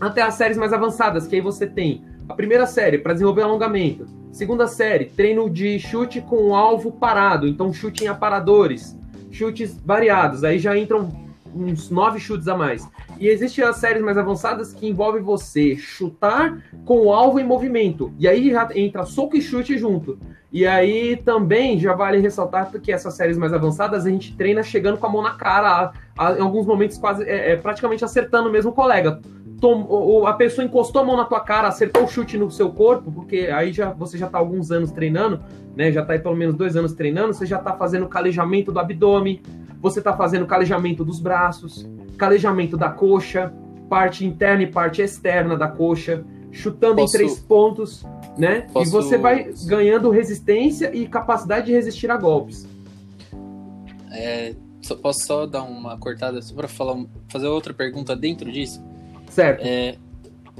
até 0.00 0.22
as 0.22 0.34
séries 0.34 0.56
mais 0.56 0.72
avançadas, 0.72 1.26
que 1.26 1.34
aí 1.34 1.40
você 1.40 1.66
tem 1.66 2.04
a 2.28 2.34
primeira 2.34 2.64
série 2.64 2.98
para 2.98 3.12
desenvolver 3.12 3.42
alongamento, 3.42 4.06
segunda 4.30 4.68
série, 4.68 5.06
treino 5.06 5.50
de 5.50 5.80
chute 5.80 6.20
com 6.20 6.50
o 6.50 6.54
alvo 6.54 6.92
parado, 6.92 7.48
então 7.48 7.72
chute 7.72 8.04
em 8.04 8.06
aparadores, 8.06 8.96
chutes 9.32 9.76
variados, 9.84 10.44
aí 10.44 10.60
já 10.60 10.78
entram 10.78 11.08
uns 11.54 11.90
nove 11.90 12.18
chutes 12.20 12.48
a 12.48 12.56
mais. 12.56 12.88
E 13.18 13.28
existem 13.28 13.64
as 13.64 13.76
séries 13.76 14.02
mais 14.02 14.16
avançadas 14.18 14.72
que 14.72 14.88
envolvem 14.88 15.22
você 15.22 15.76
chutar 15.76 16.58
com 16.84 17.06
o 17.06 17.12
alvo 17.12 17.38
em 17.40 17.44
movimento. 17.44 18.12
E 18.18 18.26
aí 18.28 18.50
já 18.50 18.68
entra 18.74 19.04
soco 19.04 19.36
e 19.36 19.42
chute 19.42 19.76
junto. 19.78 20.18
E 20.52 20.66
aí 20.66 21.16
também 21.16 21.78
já 21.78 21.94
vale 21.94 22.18
ressaltar 22.18 22.70
que 22.80 22.90
essas 22.92 23.14
séries 23.14 23.38
mais 23.38 23.52
avançadas 23.52 24.04
a 24.04 24.10
gente 24.10 24.36
treina 24.36 24.62
chegando 24.64 24.98
com 24.98 25.06
a 25.06 25.10
mão 25.10 25.22
na 25.22 25.34
cara, 25.34 25.68
a- 26.16 26.26
a- 26.26 26.38
em 26.38 26.40
alguns 26.40 26.66
momentos 26.66 26.98
quase 26.98 27.22
é, 27.24 27.52
é, 27.52 27.56
praticamente 27.56 28.04
acertando 28.04 28.50
mesmo 28.50 28.70
o 28.70 28.74
colega. 28.74 29.20
Tom- 29.60 30.26
a 30.26 30.32
pessoa 30.32 30.64
encostou 30.64 31.02
a 31.02 31.04
mão 31.04 31.16
na 31.16 31.24
tua 31.24 31.40
cara, 31.40 31.68
acertou 31.68 32.04
o 32.04 32.08
chute 32.08 32.38
no 32.38 32.50
seu 32.50 32.70
corpo, 32.70 33.12
porque 33.12 33.48
aí 33.52 33.72
já 33.72 33.92
você 33.92 34.16
já 34.16 34.26
tá 34.28 34.38
há 34.38 34.40
alguns 34.40 34.70
anos 34.70 34.90
treinando, 34.90 35.40
né? 35.76 35.92
Já 35.92 36.04
tá 36.04 36.14
aí 36.14 36.18
pelo 36.18 36.34
menos 36.36 36.54
dois 36.56 36.76
anos 36.76 36.92
treinando, 36.94 37.34
você 37.34 37.44
já 37.44 37.58
tá 37.58 37.74
fazendo 37.74 38.08
calejamento 38.08 38.72
do 38.72 38.78
abdômen, 38.80 39.40
você 39.80 40.00
tá 40.00 40.16
fazendo 40.16 40.46
calejamento 40.46 41.04
dos 41.04 41.20
braços, 41.20 41.86
calejamento 42.16 42.76
da 42.76 42.88
coxa, 42.88 43.52
parte 43.88 44.24
interna 44.24 44.62
e 44.62 44.66
parte 44.66 45.02
externa 45.02 45.56
da 45.56 45.68
coxa, 45.68 46.24
chutando 46.50 46.96
Posso- 46.96 47.16
em 47.16 47.18
três 47.18 47.38
pontos, 47.40 48.04
né? 48.38 48.62
Posso- 48.72 48.88
E 48.88 48.90
você 48.92 49.18
vai 49.18 49.52
ganhando 49.66 50.08
resistência 50.10 50.90
e 50.94 51.06
capacidade 51.06 51.66
de 51.66 51.72
resistir 51.72 52.10
a 52.10 52.16
golpes. 52.16 52.66
É, 54.12 54.54
só- 54.82 54.96
posso 54.96 55.20
só 55.26 55.46
dar 55.46 55.62
uma 55.62 55.96
cortada 55.98 56.40
só 56.42 56.54
para 56.54 56.66
falar, 56.68 56.96
fazer 57.28 57.46
outra 57.46 57.72
pergunta 57.74 58.16
dentro 58.16 58.50
disso? 58.50 58.82
Certo? 59.30 59.62
É, 59.64 59.96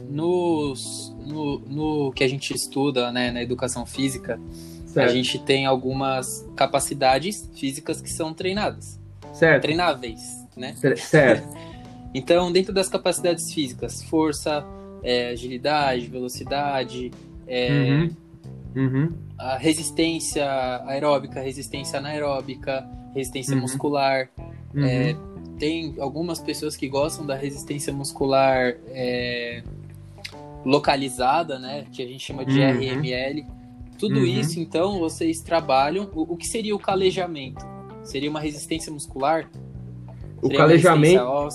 nos, 0.09 1.15
no, 1.27 1.59
no 1.61 2.13
que 2.13 2.25
a 2.25 2.29
gente 2.29 2.55
estuda 2.55 3.13
né, 3.13 3.31
na 3.31 3.43
educação 3.43 3.85
física, 3.87 4.41
certo. 4.87 5.09
a 5.11 5.13
gente 5.13 5.39
tem 5.39 5.67
algumas 5.67 6.47
capacidades 6.57 7.49
físicas 7.55 8.01
que 8.01 8.11
são 8.11 8.33
treinadas, 8.33 8.99
Certo. 9.33 9.63
treináveis, 9.63 10.21
né? 10.57 10.75
Cer- 10.77 10.97
Certo. 10.99 11.49
Então, 12.13 12.51
dentro 12.51 12.73
das 12.73 12.89
capacidades 12.89 13.53
físicas, 13.55 14.03
força, 14.03 14.65
é, 15.01 15.29
agilidade, 15.29 16.09
velocidade, 16.09 17.13
é, 17.47 17.71
Uhum. 17.73 18.11
Uhum. 18.75 19.13
a 19.39 19.57
resistência 19.57 20.45
aeróbica, 20.87 21.41
resistência 21.41 22.01
anaeróbica, 22.01 22.85
resistência 23.15 23.55
Uhum. 23.55 23.61
muscular. 23.61 24.29
Uhum. 24.75 24.85
É, 24.85 25.15
tem 25.61 25.95
algumas 26.01 26.41
pessoas 26.41 26.75
que 26.75 26.89
gostam 26.89 27.27
da 27.27 27.37
resistência 27.37 27.93
muscular 27.93 28.75
é, 28.89 29.63
localizada, 30.65 31.59
né? 31.59 31.85
Que 31.93 32.03
a 32.03 32.07
gente 32.07 32.25
chama 32.25 32.45
de 32.45 32.59
Uhum. 32.59 32.71
RML. 32.81 33.47
Tudo 33.99 34.21
Uhum. 34.21 34.25
isso, 34.25 34.59
então, 34.59 34.99
vocês 34.99 35.41
trabalham. 35.43 36.11
O, 36.15 36.33
o 36.33 36.37
que 36.37 36.47
seria 36.47 36.75
o 36.75 36.79
calejamento? 36.79 37.65
Seria 38.03 38.31
uma 38.31 38.41
resistência 38.41 38.91
muscular? 38.91 39.49
O 40.39 40.47
Seria 40.47 40.57
calejamento, 40.59 41.49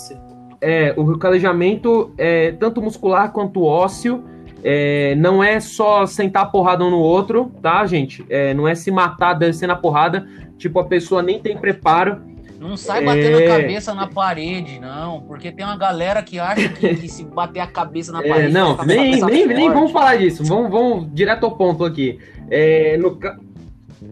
é, 0.61 0.93
o 0.95 1.17
calejamento 1.17 2.13
é 2.17 2.51
tanto 2.51 2.81
muscular 2.83 3.31
quanto 3.31 3.63
ósseo. 3.63 4.23
É, 4.63 5.15
não 5.15 5.43
é 5.43 5.59
só 5.59 6.05
sentar 6.05 6.43
a 6.43 6.45
porrada 6.45 6.83
um 6.83 6.91
no 6.91 6.99
outro, 6.99 7.51
tá, 7.61 7.85
gente? 7.87 8.23
É, 8.29 8.53
não 8.53 8.67
é 8.67 8.75
se 8.75 8.91
matar 8.91 9.33
descendo 9.33 9.73
a 9.73 9.75
porrada. 9.75 10.27
Tipo, 10.57 10.79
a 10.79 10.83
pessoa 10.85 11.23
nem 11.23 11.39
tem 11.39 11.57
preparo. 11.57 12.34
Não 12.59 12.77
sai 12.77 13.03
batendo 13.03 13.39
É. 13.39 13.45
a 13.45 13.57
cabeça 13.61 13.93
na 13.93 14.07
parede, 14.07 14.79
não. 14.79 15.21
Porque 15.21 15.51
tem 15.51 15.65
uma 15.65 15.77
galera 15.77 16.21
que 16.23 16.39
acha 16.39 16.69
que, 16.69 16.95
que 16.95 17.09
se 17.09 17.23
bater 17.23 17.59
a 17.59 17.67
cabeça 17.67 18.11
na 18.11 18.23
É, 18.23 18.27
parede. 18.29 18.53
não, 18.53 18.75
com 18.75 18.81
a 18.81 18.85
nem, 18.85 19.19
nem, 19.21 19.47
nem 19.47 19.69
vamos 19.71 19.91
falar 19.91 20.15
disso. 20.17 20.43
Vamos, 20.43 20.71
vamos 20.71 21.07
direto 21.13 21.43
ao 21.45 21.55
ponto 21.55 21.83
aqui. 21.83 22.19
É, 22.49 22.97
no, 22.97 23.17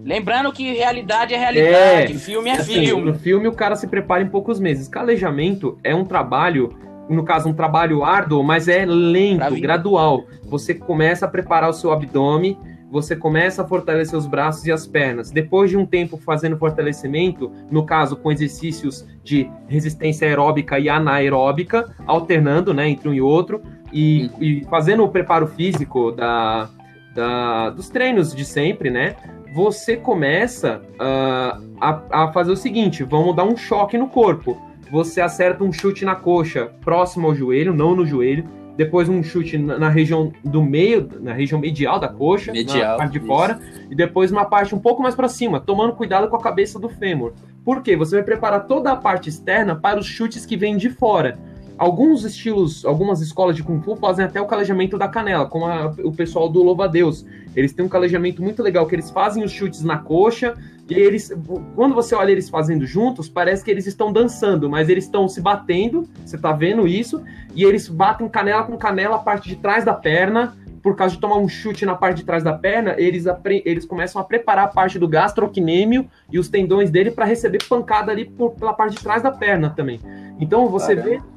Lembrando 0.03 0.51
que 0.51 0.73
realidade 0.73 1.33
é 1.33 1.37
realidade, 1.37 2.13
É, 2.13 2.17
filme 2.17 2.49
é 2.49 2.53
assim, 2.53 2.85
filme. 2.85 3.03
no 3.11 3.13
filme 3.13 3.47
o 3.47 3.53
cara 3.53 3.75
se 3.75 3.87
prepara 3.87 4.21
em 4.23 4.27
poucos 4.27 4.59
meses. 4.59 4.87
Calejamento 4.87 5.77
é 5.83 5.93
um 5.95 6.03
trabalho, 6.03 6.73
no 7.09 7.23
caso, 7.23 7.47
um 7.47 7.53
trabalho 7.53 8.03
árduo, 8.03 8.43
mas 8.43 8.67
é 8.67 8.85
lento, 8.85 9.55
gradual. 9.61 10.25
Você 10.45 10.73
começa 10.73 11.25
a 11.25 11.29
preparar 11.29 11.69
o 11.69 11.73
seu 11.73 11.91
abdômen, 11.91 12.57
você 12.93 13.15
começa 13.15 13.63
a 13.63 13.67
fortalecer 13.67 14.15
os 14.15 14.27
braços 14.27 14.67
e 14.67 14.71
as 14.71 14.85
pernas. 14.85 15.31
Depois 15.31 15.71
de 15.71 15.75
um 15.75 15.83
tempo 15.83 16.15
fazendo 16.15 16.55
fortalecimento, 16.55 17.51
no 17.71 17.87
caso 17.87 18.15
com 18.15 18.31
exercícios 18.31 19.03
de 19.23 19.49
resistência 19.67 20.27
aeróbica 20.27 20.77
e 20.77 20.87
anaeróbica, 20.87 21.91
alternando 22.05 22.71
né, 22.71 22.87
entre 22.87 23.09
um 23.09 23.13
e 23.13 23.19
outro, 23.19 23.63
e, 23.91 24.29
e 24.39 24.63
fazendo 24.65 25.03
o 25.03 25.09
preparo 25.09 25.47
físico 25.47 26.11
da, 26.11 26.69
da, 27.15 27.71
dos 27.71 27.89
treinos 27.89 28.35
de 28.35 28.45
sempre, 28.45 28.91
né? 28.91 29.15
Você 29.55 29.97
começa 29.97 30.79
uh, 30.93 31.75
a, 31.81 32.25
a 32.25 32.31
fazer 32.31 32.51
o 32.51 32.55
seguinte: 32.55 33.03
vamos 33.03 33.35
dar 33.35 33.43
um 33.43 33.57
choque 33.57 33.97
no 33.97 34.07
corpo. 34.07 34.55
Você 34.91 35.19
acerta 35.19 35.63
um 35.63 35.71
chute 35.71 36.05
na 36.05 36.13
coxa 36.13 36.71
próximo 36.81 37.25
ao 37.25 37.35
joelho, 37.35 37.73
não 37.73 37.95
no 37.95 38.05
joelho. 38.05 38.47
Depois 38.75 39.07
um 39.07 39.21
chute 39.21 39.57
na, 39.57 39.89
região 39.89 40.33
do 40.43 40.63
meio, 40.63 41.07
na 41.19 41.31
região 41.31 41.59
medial 41.59 41.99
da 41.99 42.07
coxa, 42.07 42.51
medial, 42.51 42.91
na 42.91 42.97
parte 42.97 43.11
de 43.11 43.17
isso. 43.19 43.27
fora, 43.27 43.59
e 43.89 43.95
depois 43.95 44.31
uma 44.31 44.45
parte 44.45 44.73
um 44.73 44.79
pouco 44.79 45.01
mais 45.01 45.13
para 45.13 45.27
cima, 45.27 45.59
tomando 45.59 45.93
cuidado 45.93 46.27
com 46.27 46.35
a 46.35 46.41
cabeça 46.41 46.79
do 46.79 46.89
fêmur. 46.89 47.33
Por 47.63 47.81
quê? 47.81 47.95
Você 47.95 48.15
vai 48.15 48.23
preparar 48.23 48.65
toda 48.67 48.91
a 48.91 48.95
parte 48.95 49.29
externa 49.29 49.75
para 49.75 49.99
os 49.99 50.05
chutes 50.05 50.45
que 50.45 50.57
vêm 50.57 50.75
de 50.75 50.89
fora. 50.89 51.37
Alguns 51.77 52.23
estilos, 52.23 52.85
algumas 52.85 53.19
escolas 53.19 53.55
de 53.55 53.63
Kung 53.63 53.81
Fu 53.81 53.95
fazem 53.95 54.23
até 54.23 54.39
o 54.39 54.45
calejamento 54.45 54.97
da 54.97 55.07
canela, 55.07 55.45
como 55.45 55.65
a, 55.65 55.87
o 56.03 56.11
pessoal 56.11 56.47
do 56.47 56.61
Louva-Deus. 56.61 57.25
Eles 57.55 57.73
têm 57.73 57.85
um 57.85 57.89
calejamento 57.89 58.41
muito 58.41 58.61
legal, 58.61 58.85
que 58.85 58.95
eles 58.95 59.09
fazem 59.09 59.43
os 59.43 59.51
chutes 59.51 59.81
na 59.81 59.97
coxa, 59.97 60.53
e 60.89 60.93
eles, 60.93 61.31
quando 61.75 61.95
você 61.95 62.13
olha 62.13 62.31
eles 62.31 62.49
fazendo 62.49 62.85
juntos, 62.85 63.27
parece 63.27 63.63
que 63.63 63.71
eles 63.71 63.87
estão 63.87 64.11
dançando, 64.11 64.69
mas 64.69 64.89
eles 64.89 65.05
estão 65.05 65.27
se 65.27 65.41
batendo, 65.41 66.07
você 66.23 66.37
tá 66.37 66.51
vendo 66.51 66.87
isso, 66.87 67.23
e 67.55 67.63
eles 67.63 67.87
batem 67.87 68.27
canela 68.27 68.63
com 68.63 68.77
canela 68.77 69.15
a 69.15 69.19
parte 69.19 69.49
de 69.49 69.55
trás 69.55 69.83
da 69.83 69.93
perna, 69.93 70.55
por 70.83 70.97
causa 70.97 71.15
de 71.15 71.21
tomar 71.21 71.37
um 71.37 71.47
chute 71.47 71.85
na 71.85 71.95
parte 71.95 72.17
de 72.17 72.25
trás 72.25 72.43
da 72.43 72.53
perna, 72.53 72.93
eles, 72.97 73.23
eles 73.63 73.85
começam 73.85 74.21
a 74.21 74.25
preparar 74.25 74.65
a 74.65 74.67
parte 74.67 74.99
do 74.99 75.07
gastrocnêmio 75.07 76.09
e 76.29 76.37
os 76.37 76.49
tendões 76.49 76.91
dele 76.91 77.09
para 77.09 77.23
receber 77.23 77.63
pancada 77.69 78.11
ali 78.11 78.25
por, 78.25 78.51
pela 78.51 78.73
parte 78.73 78.97
de 78.97 79.01
trás 79.01 79.23
da 79.23 79.31
perna 79.31 79.69
também. 79.69 80.01
Então 80.39 80.67
você 80.67 80.93
Caramba. 80.93 81.21
vê. 81.21 81.33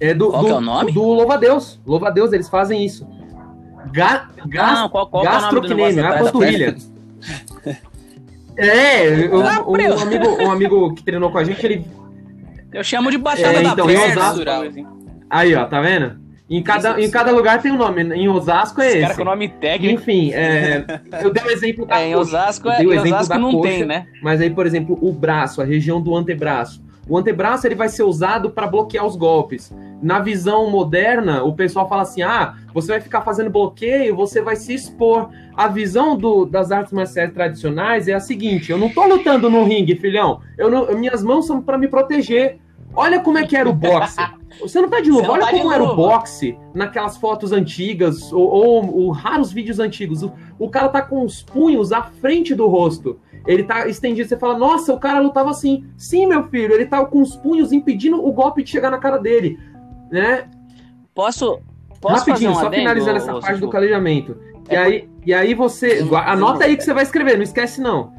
É 0.00 0.14
do, 0.14 0.30
qual 0.30 0.42
do, 0.42 0.48
é 0.48 0.54
o 0.54 0.60
nome? 0.60 0.92
Do 0.92 1.02
Louva-Deus. 1.02 1.80
Louva-Deus, 1.86 2.32
eles 2.32 2.48
fazem 2.48 2.84
isso. 2.84 3.06
Ga, 3.92 4.28
gas, 4.46 4.78
ah, 4.80 4.88
qual, 4.90 5.06
qual 5.06 5.24
gastrocnêmio, 5.24 6.00
é 6.00 6.06
a 6.06 6.18
panturrilha. 6.18 6.76
É, 8.58 9.28
um, 9.30 9.40
ah, 9.42 9.64
um, 9.68 10.00
amigo, 10.00 10.42
um 10.42 10.50
amigo 10.50 10.94
que 10.94 11.02
treinou 11.02 11.30
com 11.30 11.36
a 11.36 11.44
gente, 11.44 11.64
ele. 11.64 11.84
Eu 12.72 12.82
chamo 12.82 13.10
de 13.10 13.18
baixada 13.18 13.58
é, 13.58 13.62
da 13.62 13.72
então, 13.72 13.86
perna. 13.86 14.32
Aí, 15.28 15.54
ó, 15.54 15.66
tá 15.66 15.80
vendo? 15.82 16.18
Em 16.48 16.62
cada, 16.62 17.00
em 17.00 17.10
cada 17.10 17.32
lugar 17.32 17.60
tem 17.60 17.72
um 17.72 17.76
nome. 17.76 18.02
Em 18.14 18.28
Osasco 18.28 18.80
é 18.80 18.88
esse. 18.88 19.00
Cara 19.00 19.14
com 19.14 19.24
nome 19.24 19.48
técnico. 19.48 19.94
Enfim, 20.00 20.32
é, 20.32 20.84
eu 21.22 21.32
dei 21.32 21.42
o 21.42 21.46
um 21.46 21.50
exemplo 21.50 21.84
da 21.84 21.98
é, 22.00 22.08
Em 22.08 22.14
Osasco, 22.14 22.70
é, 22.70 22.82
em 22.82 22.98
Osasco 22.98 23.38
não 23.38 23.52
coxa, 23.52 23.68
tem, 23.68 23.84
né? 23.84 24.06
Mas 24.22 24.40
aí, 24.40 24.48
por 24.48 24.64
exemplo, 24.64 24.96
o 25.02 25.12
braço, 25.12 25.60
a 25.60 25.64
região 25.64 26.00
do 26.00 26.16
antebraço. 26.16 26.82
O 27.08 27.16
antebraço 27.16 27.66
ele 27.66 27.74
vai 27.74 27.88
ser 27.88 28.02
usado 28.02 28.50
para 28.50 28.66
bloquear 28.66 29.06
os 29.06 29.16
golpes. 29.16 29.72
Na 30.02 30.18
visão 30.18 30.68
moderna, 30.70 31.44
o 31.44 31.54
pessoal 31.54 31.88
fala 31.88 32.02
assim: 32.02 32.22
ah, 32.22 32.54
você 32.74 32.92
vai 32.92 33.00
ficar 33.00 33.22
fazendo 33.22 33.48
bloqueio, 33.48 34.16
você 34.16 34.42
vai 34.42 34.56
se 34.56 34.74
expor. 34.74 35.30
A 35.56 35.68
visão 35.68 36.16
do, 36.16 36.44
das 36.44 36.72
artes 36.72 36.92
marciais 36.92 37.32
tradicionais 37.32 38.08
é 38.08 38.14
a 38.14 38.20
seguinte: 38.20 38.72
eu 38.72 38.78
não 38.78 38.88
tô 38.88 39.06
lutando 39.06 39.48
no 39.48 39.64
ringue, 39.64 39.94
filhão. 39.94 40.40
Eu 40.58 40.70
não, 40.70 40.92
minhas 40.98 41.22
mãos 41.22 41.46
são 41.46 41.62
para 41.62 41.78
me 41.78 41.88
proteger. 41.88 42.58
Olha 42.94 43.20
como 43.20 43.38
é 43.38 43.46
que 43.46 43.56
era 43.56 43.68
o 43.68 43.72
boxe. 43.72 44.16
Você 44.60 44.80
não 44.80 44.88
tá 44.88 45.00
de 45.00 45.10
luva. 45.10 45.32
Olha 45.32 45.44
tá 45.44 45.50
como 45.50 45.70
era 45.70 45.82
o 45.82 45.94
boxe 45.94 46.56
naquelas 46.74 47.18
fotos 47.18 47.52
antigas 47.52 48.32
ou, 48.32 48.48
ou, 48.48 48.96
ou 48.96 49.10
raros 49.10 49.52
vídeos 49.52 49.78
antigos. 49.78 50.22
O, 50.22 50.32
o, 50.58 50.70
cara 50.70 50.88
tá 50.88 51.02
com 51.02 51.22
os 51.22 51.42
punhos 51.42 51.92
à 51.92 52.02
frente 52.02 52.54
do 52.54 52.66
rosto. 52.66 53.20
Ele 53.46 53.62
tá 53.62 53.86
estendido. 53.86 54.28
Você 54.28 54.36
fala, 54.36 54.58
nossa, 54.58 54.92
o 54.92 54.98
cara 54.98 55.20
lutava 55.20 55.50
assim. 55.50 55.84
Sim, 55.96 56.26
meu 56.26 56.48
filho, 56.48 56.74
ele 56.74 56.86
tá 56.86 57.04
com 57.04 57.20
os 57.20 57.36
punhos 57.36 57.72
impedindo 57.72 58.24
o 58.24 58.32
golpe 58.32 58.62
de 58.62 58.70
chegar 58.70 58.90
na 58.90 58.98
cara 58.98 59.18
dele. 59.18 59.58
Né? 60.10 60.48
Posso. 61.14 61.60
Posso 62.00 62.26
Rapidinho, 62.26 62.52
só 62.54 62.66
adendo, 62.66 62.82
finalizando 62.82 63.16
essa 63.16 63.40
parte 63.40 63.60
do 63.60 63.70
calejamento. 63.70 64.36
É 64.68 64.74
e, 64.74 64.76
aí, 64.76 65.08
e 65.26 65.34
aí 65.34 65.54
você. 65.54 66.06
Anota 66.26 66.64
aí 66.64 66.76
que 66.76 66.84
você 66.84 66.92
vai 66.92 67.02
escrever, 67.02 67.36
não 67.36 67.42
esquece 67.42 67.80
não. 67.80 68.12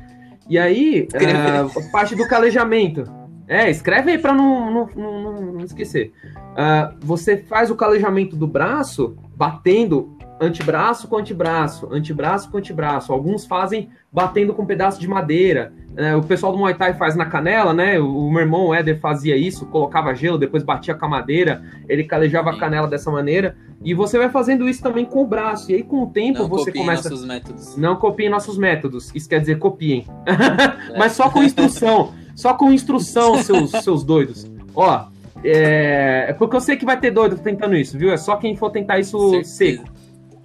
E 0.49 0.57
aí, 0.57 1.07
uh, 1.13 1.91
parte 1.91 2.15
do 2.15 2.27
calejamento. 2.27 3.03
É, 3.47 3.69
escreve 3.69 4.11
aí 4.11 4.17
para 4.17 4.33
não, 4.33 4.71
não, 4.71 4.89
não, 4.95 5.41
não, 5.53 5.59
esquecer. 5.61 6.11
Uh, 6.35 6.97
você 6.99 7.37
faz 7.37 7.71
o 7.71 7.75
calejamento 7.75 8.35
do 8.35 8.45
braço 8.45 9.15
batendo 9.35 10.16
antebraço 10.39 11.07
com 11.07 11.17
antebraço, 11.17 11.87
antebraço 11.91 12.49
com 12.49 12.57
antebraço. 12.57 13.11
Alguns 13.11 13.45
fazem 13.45 13.89
batendo 14.11 14.53
com 14.53 14.63
um 14.63 14.65
pedaço 14.65 14.99
de 14.99 15.07
madeira. 15.07 15.73
Uh, 15.97 16.17
o 16.17 16.23
pessoal 16.23 16.51
do 16.51 16.57
Muay 16.57 16.75
Thai 16.75 16.93
faz 16.93 17.15
na 17.15 17.25
canela, 17.25 17.73
né? 17.73 17.99
O, 17.99 18.27
o 18.27 18.31
meu 18.31 18.41
irmão 18.41 18.67
o 18.67 18.73
Éder 18.73 18.99
fazia 18.99 19.35
isso, 19.35 19.65
colocava 19.65 20.13
gelo, 20.13 20.37
depois 20.37 20.63
batia 20.63 20.93
com 20.93 21.05
a 21.05 21.09
madeira, 21.09 21.63
ele 21.89 22.03
calejava 22.03 22.51
a 22.51 22.57
canela 22.57 22.87
dessa 22.87 23.09
maneira. 23.09 23.55
E 23.83 23.93
você 23.93 24.17
vai 24.17 24.29
fazendo 24.29 24.67
isso 24.67 24.81
também 24.81 25.05
com 25.05 25.23
o 25.23 25.27
braço. 25.27 25.71
E 25.71 25.75
aí, 25.75 25.83
com 25.83 26.03
o 26.03 26.07
tempo, 26.07 26.39
não 26.39 26.47
você 26.47 26.71
começa. 26.71 27.09
Nossos 27.09 27.25
métodos. 27.25 27.77
Não 27.77 27.95
copiem 27.95 28.29
nossos 28.29 28.57
métodos. 28.57 29.11
Isso 29.13 29.29
quer 29.29 29.39
dizer 29.39 29.57
copiem. 29.59 30.05
É. 30.89 30.97
Mas 30.97 31.13
só 31.13 31.29
com 31.29 31.43
instrução. 31.43 32.13
Só 32.35 32.53
com 32.53 32.71
instrução, 32.71 33.41
seus, 33.43 33.71
seus 33.71 34.03
doidos. 34.03 34.49
Ó, 34.75 35.07
é, 35.43 36.25
é, 36.29 36.33
porque 36.33 36.55
eu 36.55 36.61
sei 36.61 36.77
que 36.77 36.85
vai 36.85 36.99
ter 36.99 37.11
doido 37.11 37.37
tentando 37.37 37.75
isso, 37.75 37.97
viu? 37.97 38.11
É 38.11 38.17
só 38.17 38.35
quem 38.37 38.55
for 38.55 38.69
tentar 38.69 38.99
isso 38.99 39.43
seco. 39.43 39.85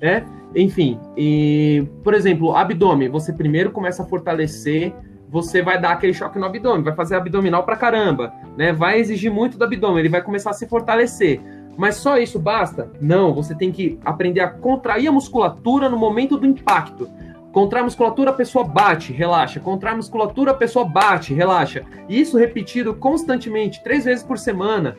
Né? 0.02 0.26
Enfim, 0.54 0.98
e, 1.16 1.86
por 2.02 2.12
exemplo, 2.12 2.54
abdômen. 2.56 3.08
Você 3.08 3.32
primeiro 3.32 3.70
começa 3.70 4.02
a 4.02 4.06
fortalecer, 4.06 4.92
você 5.30 5.62
vai 5.62 5.80
dar 5.80 5.92
aquele 5.92 6.12
choque 6.12 6.38
no 6.38 6.44
abdômen, 6.44 6.82
vai 6.82 6.94
fazer 6.94 7.14
abdominal 7.14 7.62
pra 7.62 7.76
caramba, 7.76 8.34
né? 8.56 8.72
Vai 8.72 8.98
exigir 8.98 9.32
muito 9.32 9.56
do 9.56 9.64
abdômen, 9.64 10.00
ele 10.00 10.08
vai 10.08 10.20
começar 10.20 10.50
a 10.50 10.54
se 10.54 10.66
fortalecer. 10.66 11.40
Mas 11.76 11.94
só 11.96 12.18
isso 12.18 12.38
basta? 12.38 12.90
Não, 13.00 13.32
você 13.32 13.54
tem 13.54 13.72
que 13.72 13.98
aprender 14.04 14.40
a 14.40 14.48
contrair 14.48 15.08
a 15.08 15.12
musculatura 15.12 15.88
no 15.88 15.96
momento 15.96 16.36
do 16.36 16.46
impacto. 16.46 17.08
Contrai 17.50 17.82
musculatura, 17.82 18.30
a 18.30 18.34
pessoa 18.34 18.64
bate, 18.64 19.12
relaxa. 19.12 19.60
Contrai 19.60 19.94
musculatura, 19.94 20.50
a 20.50 20.54
pessoa 20.54 20.84
bate, 20.84 21.32
relaxa. 21.32 21.82
Isso 22.08 22.36
repetido 22.36 22.94
constantemente, 22.94 23.82
três 23.82 24.04
vezes 24.04 24.24
por 24.24 24.38
semana, 24.38 24.96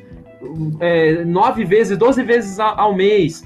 é, 0.80 1.24
nove 1.26 1.64
vezes, 1.64 1.98
doze 1.98 2.24
vezes 2.24 2.60
ao 2.60 2.94
mês, 2.96 3.44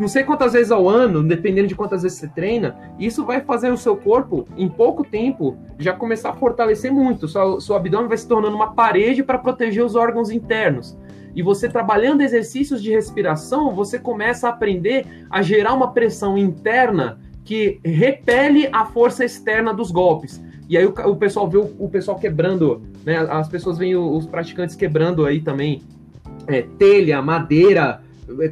não 0.00 0.08
sei 0.08 0.24
quantas 0.24 0.54
vezes 0.54 0.72
ao 0.72 0.88
ano, 0.88 1.22
dependendo 1.22 1.68
de 1.68 1.74
quantas 1.74 2.02
vezes 2.02 2.18
você 2.18 2.28
treina, 2.28 2.74
isso 2.98 3.22
vai 3.24 3.42
fazer 3.42 3.70
o 3.70 3.76
seu 3.76 3.94
corpo, 3.94 4.48
em 4.56 4.66
pouco 4.66 5.04
tempo, 5.04 5.58
já 5.78 5.92
começar 5.92 6.30
a 6.30 6.34
fortalecer 6.34 6.90
muito. 6.90 7.28
Seu, 7.28 7.60
seu 7.60 7.76
abdômen 7.76 8.08
vai 8.08 8.16
se 8.16 8.26
tornando 8.26 8.56
uma 8.56 8.72
parede 8.72 9.22
para 9.22 9.36
proteger 9.36 9.84
os 9.84 9.94
órgãos 9.94 10.30
internos. 10.30 10.96
E 11.36 11.42
você 11.42 11.68
trabalhando 11.68 12.22
exercícios 12.22 12.82
de 12.82 12.90
respiração, 12.90 13.74
você 13.74 13.98
começa 13.98 14.48
a 14.48 14.50
aprender 14.50 15.06
a 15.28 15.42
gerar 15.42 15.74
uma 15.74 15.92
pressão 15.92 16.36
interna 16.38 17.20
que 17.44 17.78
repele 17.84 18.68
a 18.72 18.86
força 18.86 19.22
externa 19.22 19.74
dos 19.74 19.90
golpes. 19.90 20.42
E 20.68 20.78
aí 20.78 20.86
o, 20.86 20.94
o 21.10 21.16
pessoal 21.16 21.48
vê 21.48 21.58
o, 21.58 21.74
o, 21.78 21.88
pessoal 21.90 22.18
quebrando, 22.18 22.82
né? 23.04 23.18
As 23.18 23.48
pessoas 23.48 23.76
veem 23.76 23.96
os 23.96 24.26
praticantes 24.26 24.76
quebrando 24.76 25.26
aí 25.26 25.40
também 25.40 25.82
é, 26.46 26.62
telha, 26.78 27.20
madeira, 27.20 28.00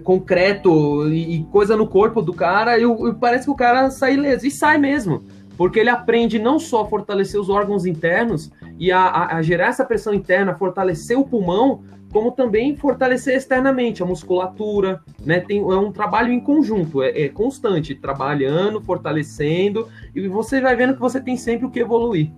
concreto 0.03 1.09
e, 1.09 1.45
coisa 1.51 1.77
no 1.77 1.87
corpo 1.87 2.23
do 2.23 2.33
cara, 2.33 2.79
e, 2.79 2.85
e 2.85 3.15
parece 3.15 3.45
que 3.45 3.51
o 3.51 3.57
cara 3.57 3.91
sai 3.91 4.15
ileso. 4.15 4.47
E 4.47 4.51
sai 4.51 4.79
mesmo. 4.79 5.25
Porque 5.57 5.81
ele 5.81 5.91
aprende 5.91 6.39
não 6.39 6.59
só 6.59 6.83
a 6.83 6.87
fortalecer 6.87 7.41
os 7.41 7.49
órgãos 7.49 7.85
internos 7.85 8.51
e 8.79 8.93
a, 8.93 9.01
a, 9.01 9.37
a 9.37 9.43
gerar 9.43 9.67
essa 9.67 9.85
pressão 9.85 10.15
interna, 10.15 10.55
fortalecer 10.55 11.19
o 11.19 11.25
pulmão, 11.25 11.83
como 12.13 12.31
também 12.33 12.77
fortalecer 12.77 13.37
externamente 13.37 14.03
a 14.03 14.07
musculatura, 14.07 15.03
né? 15.25 15.41
Tem, 15.41 15.59
é 15.59 15.77
um 15.77 15.93
trabalho 15.93 16.33
em 16.33 16.41
conjunto, 16.41 17.03
é, 17.03 17.23
é, 17.23 17.29
constante, 17.29 17.95
trabalhando, 17.95 18.81
fortalecendo, 18.81 19.89
e 20.15 20.27
você 20.29 20.61
vai 20.61 20.75
vendo 20.75 20.95
que 20.95 21.01
você 21.01 21.21
tem 21.21 21.37
sempre 21.37 21.67
o 21.67 21.71
que 21.71 21.81
evoluir. 21.81 22.31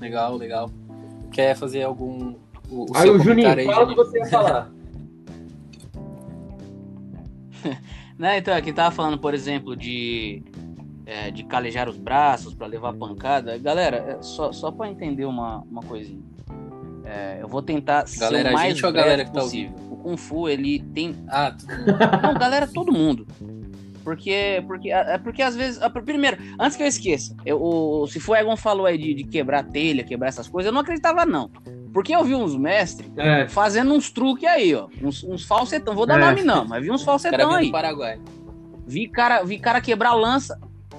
Legal, 0.00 0.36
legal. 0.36 0.70
Quer 1.30 1.56
fazer 1.56 1.82
algum. 1.82 2.34
O, 2.70 2.90
o 2.90 2.96
aí, 2.96 3.10
o 3.10 3.18
Juninho, 3.18 3.48
aí, 3.48 3.66
fala 3.66 3.84
o 3.84 3.88
que 3.88 3.94
você 3.94 4.18
ia 4.18 4.26
falar. 4.26 4.72
né, 8.18 8.38
então, 8.38 8.54
aqui 8.54 8.72
tava 8.72 8.94
falando, 8.94 9.18
por 9.18 9.34
exemplo, 9.34 9.76
de, 9.76 10.42
é, 11.06 11.30
de 11.30 11.44
calejar 11.44 11.88
os 11.88 11.96
braços 11.96 12.54
para 12.54 12.66
levar 12.66 12.92
pancada. 12.94 13.56
Galera, 13.58 13.96
é 13.96 14.22
só, 14.22 14.52
só 14.52 14.70
para 14.70 14.90
entender 14.90 15.24
uma, 15.24 15.58
uma 15.62 15.82
coisinha 15.82 16.34
é, 17.04 17.38
eu 17.40 17.48
vou 17.48 17.62
tentar 17.62 18.04
galera, 18.18 18.48
ser 18.48 18.50
o 18.50 18.52
mais 18.52 18.72
gente 18.72 18.80
breve 18.80 18.96
galera 18.96 19.24
que 19.24 19.32
tá 19.32 19.40
possível. 19.40 19.74
o 19.90 19.96
Kung 19.96 20.16
Fu, 20.16 20.48
ele 20.48 20.80
tem. 20.94 21.14
Ah, 21.28 21.52
tudo 21.52 22.22
Não, 22.22 22.34
galera, 22.34 22.66
todo 22.66 22.92
mundo. 22.92 23.26
Porque, 24.02 24.62
porque, 24.66 24.90
é 24.90 25.18
porque 25.18 25.42
às 25.42 25.54
vezes. 25.54 25.80
Primeiro, 26.04 26.38
antes 26.58 26.76
que 26.76 26.82
eu 26.82 26.86
esqueça, 26.86 27.36
eu, 27.44 27.60
o, 27.62 28.06
se 28.06 28.18
for 28.18 28.36
Egon 28.36 28.56
falou 28.56 28.86
aí 28.86 28.96
de, 28.96 29.14
de, 29.14 29.24
quebrar 29.24 29.64
telha, 29.64 30.02
quebrar 30.02 30.28
essas 30.28 30.48
coisas, 30.48 30.68
eu 30.68 30.72
não 30.72 30.80
acreditava, 30.80 31.26
não. 31.26 31.50
Porque 31.94 32.12
eu 32.14 32.24
vi 32.24 32.34
uns 32.34 32.56
mestres 32.56 33.08
é. 33.16 33.46
fazendo 33.46 33.94
uns 33.94 34.10
truques 34.10 34.48
aí, 34.48 34.74
ó. 34.74 34.88
Uns, 35.00 35.22
uns 35.22 35.44
falsetão. 35.44 35.94
Vou 35.94 36.04
dar 36.04 36.20
é. 36.20 36.26
nome 36.26 36.42
não, 36.42 36.66
mas 36.66 36.82
vi 36.82 36.90
uns 36.90 37.04
falsetão 37.04 37.52
aí. 37.52 37.70
Paraguai. 37.70 38.20
Vi 38.84 39.06
cara, 39.06 39.44
vi 39.44 39.60
cara 39.60 39.80
quebrar 39.80 40.12
lança. 40.12 40.58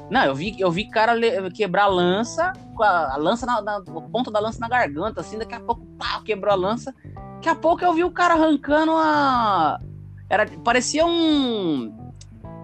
Não, 0.09 0.23
eu 0.23 0.33
vi, 0.33 0.55
eu 0.57 0.71
vi 0.71 0.89
cara 0.89 1.13
quebrar 1.51 1.83
a 1.83 1.87
lança, 1.87 2.53
com 2.75 2.83
a, 2.83 3.13
a 3.13 3.17
lança 3.17 3.45
na, 3.45 3.61
na, 3.61 3.81
ponta 3.81 4.31
da 4.31 4.39
lança 4.39 4.59
na 4.59 4.69
garganta, 4.69 5.19
assim, 5.19 5.37
daqui 5.37 5.53
a 5.53 5.59
pouco, 5.59 5.85
pá, 5.97 6.21
quebrou 6.23 6.53
a 6.53 6.55
lança. 6.55 6.95
Daqui 7.35 7.49
a 7.49 7.55
pouco 7.55 7.83
eu 7.83 7.93
vi 7.93 8.05
o 8.05 8.11
cara 8.11 8.35
arrancando 8.35 8.93
a. 8.93 9.77
Era, 10.29 10.47
parecia 10.63 11.05
um. 11.05 11.93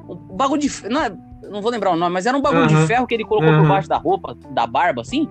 Um 0.08 0.16
bagulho 0.38 0.62
de. 0.62 0.90
Não, 0.90 1.04
é, 1.04 1.10
Não 1.50 1.62
vou 1.62 1.70
lembrar 1.70 1.92
o 1.92 1.98
nome, 1.98 2.14
mas 2.14 2.26
era 2.26 2.38
um 2.38 2.42
bagulho 2.42 2.64
Aham. 2.64 2.80
de 2.80 2.88
ferro 2.88 3.06
que 3.06 3.14
ele 3.14 3.26
colocou 3.26 3.50
Aham. 3.50 3.64
por 3.64 3.68
baixo 3.68 3.90
da 3.90 3.98
roupa, 3.98 4.38
da 4.52 4.66
barba, 4.66 5.02
assim. 5.02 5.28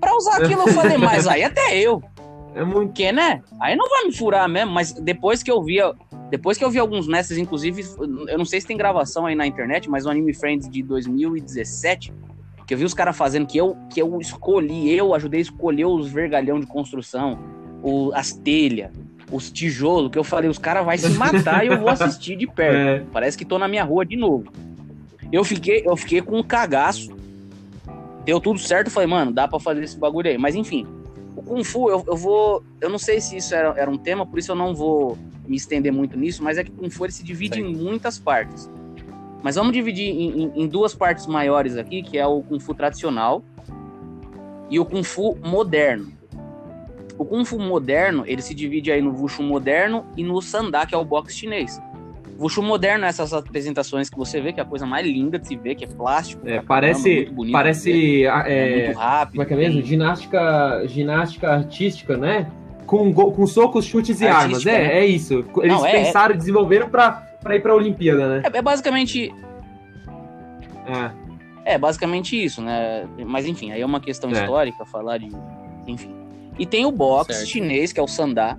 Pra 0.00 0.16
usar 0.16 0.42
aquilo, 0.42 0.62
eu 0.62 0.68
falei, 0.68 0.96
mas 0.96 1.26
aí 1.26 1.44
até 1.44 1.78
eu. 1.78 2.02
É 2.54 2.64
muito. 2.64 2.88
Porque, 2.88 3.12
né? 3.12 3.42
Aí 3.60 3.76
não 3.76 3.88
vai 3.88 4.04
me 4.04 4.12
furar 4.12 4.48
mesmo, 4.48 4.72
mas 4.72 4.92
depois 4.92 5.42
que 5.42 5.50
eu 5.50 5.62
via. 5.62 5.92
Depois 6.30 6.58
que 6.58 6.64
eu 6.64 6.70
vi 6.70 6.78
alguns 6.78 7.06
mestres, 7.06 7.38
inclusive, 7.38 7.84
eu 8.28 8.38
não 8.38 8.44
sei 8.44 8.60
se 8.60 8.66
tem 8.66 8.76
gravação 8.76 9.26
aí 9.26 9.34
na 9.34 9.46
internet, 9.46 9.88
mas 9.88 10.06
o 10.06 10.10
Anime 10.10 10.32
Friends 10.34 10.68
de 10.68 10.82
2017, 10.82 12.12
que 12.66 12.74
eu 12.74 12.78
vi 12.78 12.84
os 12.84 12.94
caras 12.94 13.16
fazendo, 13.16 13.46
que 13.46 13.58
eu, 13.58 13.76
que 13.88 14.00
eu 14.00 14.20
escolhi, 14.20 14.92
eu 14.92 15.12
ajudei 15.14 15.38
a 15.38 15.42
escolher 15.42 15.86
os 15.86 16.08
vergalhão 16.08 16.60
de 16.60 16.66
construção, 16.66 17.36
o, 17.82 18.12
as 18.14 18.32
telhas, 18.32 18.92
os 19.32 19.50
tijolos, 19.50 20.10
que 20.10 20.18
eu 20.18 20.24
falei, 20.24 20.48
os 20.48 20.58
caras 20.58 20.84
vão 20.84 20.96
se 20.96 21.18
matar 21.18 21.64
e 21.64 21.68
eu 21.68 21.78
vou 21.78 21.88
assistir 21.88 22.36
de 22.36 22.46
perto. 22.50 22.76
É, 22.76 23.04
Parece 23.12 23.36
que 23.36 23.44
tô 23.44 23.58
na 23.58 23.66
minha 23.66 23.82
rua 23.82 24.06
de 24.06 24.16
novo. 24.16 24.52
Eu 25.32 25.42
fiquei, 25.44 25.82
eu 25.84 25.96
fiquei 25.96 26.20
com 26.20 26.38
um 26.38 26.42
cagaço. 26.42 27.10
Deu 28.30 28.40
tudo 28.40 28.60
certo, 28.60 28.92
falei, 28.92 29.08
mano, 29.08 29.32
dá 29.32 29.48
pra 29.48 29.58
fazer 29.58 29.82
esse 29.82 29.98
bagulho 29.98 30.30
aí. 30.30 30.38
Mas 30.38 30.54
enfim, 30.54 30.86
o 31.34 31.42
Kung 31.42 31.64
Fu, 31.64 31.90
eu, 31.90 32.04
eu 32.06 32.16
vou. 32.16 32.62
Eu 32.80 32.88
não 32.88 32.96
sei 32.96 33.20
se 33.20 33.36
isso 33.36 33.52
era, 33.52 33.74
era 33.76 33.90
um 33.90 33.98
tema, 33.98 34.24
por 34.24 34.38
isso 34.38 34.52
eu 34.52 34.54
não 34.54 34.72
vou 34.72 35.18
me 35.48 35.56
estender 35.56 35.92
muito 35.92 36.16
nisso, 36.16 36.40
mas 36.40 36.56
é 36.56 36.62
que 36.62 36.70
o 36.70 36.74
Kung 36.74 36.88
Fu 36.90 37.04
ele 37.06 37.12
se 37.12 37.24
divide 37.24 37.56
Sim. 37.56 37.62
em 37.70 37.74
muitas 37.74 38.20
partes. 38.20 38.70
Mas 39.42 39.56
vamos 39.56 39.72
dividir 39.72 40.10
em, 40.10 40.44
em- 40.44 40.52
em 40.62 40.68
duas 40.68 40.94
partes 40.94 41.26
maiores 41.26 41.76
aqui, 41.76 42.04
que 42.04 42.18
é 42.18 42.24
o 42.24 42.40
Kung 42.40 42.60
Fu 42.60 42.72
tradicional 42.72 43.42
e 44.70 44.78
o 44.78 44.84
Kung 44.84 45.02
Fu 45.02 45.36
moderno. 45.44 46.12
O 47.18 47.24
Kung 47.24 47.44
Fu 47.44 47.58
moderno, 47.58 48.22
ele 48.28 48.42
se 48.42 48.54
divide 48.54 48.92
aí 48.92 49.02
no 49.02 49.10
Wushu 49.12 49.42
moderno 49.42 50.06
e 50.16 50.22
no 50.22 50.40
Sandá, 50.40 50.86
que 50.86 50.94
é 50.94 50.98
o 50.98 51.04
boxe 51.04 51.34
chinês. 51.36 51.80
Wushu 52.40 52.62
moderno 52.62 53.04
é 53.04 53.08
essas 53.08 53.32
apresentações 53.34 54.08
que 54.08 54.16
você 54.16 54.40
vê, 54.40 54.52
que 54.52 54.60
é 54.60 54.62
a 54.62 54.66
coisa 54.66 54.86
mais 54.86 55.06
linda 55.06 55.38
de 55.38 55.46
se 55.46 55.56
ver, 55.56 55.74
que 55.74 55.84
é 55.84 55.86
plástico. 55.86 56.40
é, 56.46 56.52
caramba, 56.52 56.66
parece. 56.66 57.14
muito 57.16 57.32
bonito 57.34 57.52
parece. 57.52 58.26
ah, 58.26 58.44
é, 58.46 58.52
É, 58.82 58.86
muito 58.86 58.98
rápido. 58.98 59.30
como 59.32 59.42
é 59.42 59.46
que 59.46 59.52
é 59.54 59.56
mesmo? 59.56 59.82
Ginástica, 59.82 60.82
ginástica 60.86 61.50
artística, 61.52 62.16
né? 62.16 62.50
Com, 62.86 63.12
com 63.12 63.46
socos, 63.46 63.84
chutes 63.84 64.20
e 64.20 64.26
armas. 64.26 64.64
É, 64.66 64.72
né? 64.72 64.98
é 65.00 65.06
isso. 65.06 65.44
Eles 65.58 65.68
Não, 65.72 65.86
é- 65.86 65.92
pensaram 65.92 66.34
e 66.34 66.38
desenvolveram 66.38 66.88
pra, 66.88 67.12
pra 67.42 67.54
ir 67.54 67.60
pra 67.60 67.74
Olimpíada, 67.74 68.26
né? 68.28 68.42
É, 68.52 68.56
é 68.58 68.62
basicamente 68.62 69.32
É. 70.86 71.74
É, 71.74 71.78
basicamente 71.78 72.42
isso, 72.42 72.62
né? 72.62 73.06
Mas 73.26 73.46
enfim, 73.46 73.70
aí 73.70 73.80
é 73.82 73.86
uma 73.86 74.00
questão 74.00 74.30
É. 74.30 74.32
histórica, 74.32 74.84
falar 74.86 75.18
de. 75.18 75.28
Enfim. 75.86 76.14
E 76.58 76.66
tem 76.66 76.84
o 76.84 76.90
boxe 76.90 77.32
Certo. 77.34 77.48
chinês, 77.48 77.92
que 77.92 78.00
é 78.00 78.02
o 78.02 78.08
Sandá, 78.08 78.58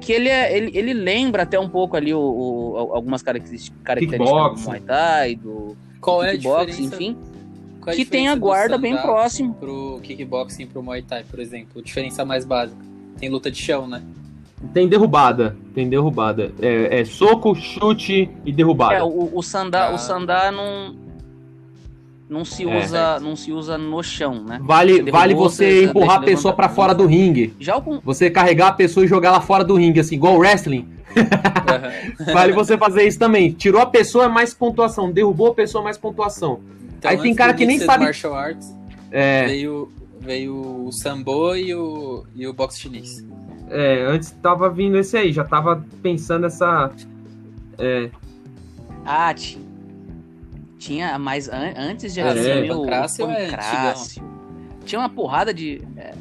que 0.00 0.12
ele, 0.12 0.28
é, 0.28 0.56
ele, 0.56 0.70
ele 0.76 0.92
lembra 0.94 1.42
até 1.42 1.58
um 1.60 1.68
pouco 1.68 1.96
ali 1.96 2.12
o, 2.14 2.18
o- 2.20 2.76
algumas 2.94 3.22
características, 3.22 3.78
características 3.84 4.62
do. 4.62 4.68
Muay 4.68 4.80
Thai, 4.80 5.34
do 5.36 5.76
Qual 6.00 6.22
é 6.24 6.30
a 6.30 6.32
kickboxing, 6.32 6.84
enfim, 6.84 7.16
qual 7.80 7.92
é 7.92 7.96
que 7.96 8.04
tem 8.04 8.28
a 8.28 8.34
do 8.34 8.40
guarda 8.40 8.76
bem 8.78 8.96
próximo. 8.96 9.54
Pro 9.54 10.00
kickboxing 10.02 10.62
e 10.62 10.66
pro 10.66 10.82
Muay 10.82 11.02
Thai, 11.02 11.24
por 11.30 11.38
exemplo. 11.38 11.82
Diferença 11.82 12.24
mais 12.24 12.44
básica. 12.44 12.80
Tem 13.18 13.28
luta 13.28 13.50
de 13.50 13.58
chão, 13.58 13.86
né? 13.86 14.02
Tem 14.74 14.86
derrubada. 14.88 15.56
Tem 15.74 15.88
derrubada. 15.88 16.52
É, 16.60 17.00
é 17.00 17.04
soco, 17.04 17.54
chute 17.54 18.30
e 18.44 18.52
derrubada. 18.52 18.94
É, 18.94 19.02
o, 19.02 19.30
o 19.34 19.42
Sandá, 19.42 19.88
Ah. 19.88 19.94
o 19.94 19.98
Sandá 19.98 20.50
não. 20.52 20.94
Não 22.30 22.44
se, 22.44 22.62
É. 22.62 22.78
usa, 22.78 23.18
não 23.18 23.34
se 23.34 23.50
usa 23.52 23.76
no 23.76 24.00
chão, 24.04 24.44
né? 24.44 24.60
Vale, 24.62 25.02
Você 25.02 25.10
vale 25.10 25.34
você 25.34 25.84
empurrar 25.86 26.18
a 26.18 26.20
pessoa 26.20 26.52
a 26.52 26.54
pra 26.54 26.64
cabeça. 26.66 26.76
fora 26.76 26.94
do 26.94 27.04
ringue. 27.04 27.52
Já 27.58 27.76
o, 27.76 27.82
Kung- 27.82 28.00
Você 28.04 28.30
carregar 28.30 28.68
a 28.68 28.72
pessoa 28.72 29.04
e 29.04 29.08
jogar 29.08 29.30
ela 29.30 29.40
fora 29.40 29.64
do 29.64 29.74
ringue, 29.74 29.98
assim, 29.98 30.14
igual 30.14 30.38
wrestling. 30.38 30.88
Vale 32.32 32.52
você 32.52 32.78
fazer 32.78 33.02
isso 33.06 33.18
também. 33.18 33.50
Tirou 33.52 33.80
a 33.80 33.86
pessoa, 33.86 34.26
é 34.26 34.28
mais 34.28 34.54
pontuação. 34.54 35.10
Derrubou 35.10 35.48
a 35.48 35.54
pessoa, 35.54 35.82
mais 35.82 35.98
pontuação. 35.98 36.60
Então, 36.96 37.10
Aí 37.10 37.18
tem 37.18 37.34
cara 37.34 37.52
que 37.52 37.66
nem 37.66 37.78
sabe- 37.80 38.04
martial 38.04 38.34
arts, 38.34 38.72
É, 39.10 39.46
veio, 39.46 39.90
veio 40.20 40.54
o 40.86 40.92
sambo 40.92 41.56
e 41.56 41.74
o, 41.74 42.24
e 42.36 42.46
o 42.46 42.52
boxe 42.52 42.78
chinês. 42.80 43.24
é, 43.68 44.04
antes 44.08 44.30
tava 44.42 44.68
vindo 44.70 44.96
esse 44.98 45.16
aí, 45.16 45.32
já 45.32 45.42
tava 45.44 45.84
pensando 46.02 46.46
essa. 46.46 46.92
É, 47.78 48.08
Ah, 49.04 49.32
ti- 49.34 49.58
tinha, 50.80 51.18
mas 51.18 51.48
an- 51.48 51.74
antes 51.76 52.12
de 52.14 52.20
É, 52.20 52.24
assumir 52.28 52.70
o 52.72 52.78
Pancrácio 52.80 53.30
é 53.30 53.48
tinha 54.84 54.98
uma 54.98 55.08
porrada 55.10 55.52
de. 55.54 55.82
É, 55.96 56.14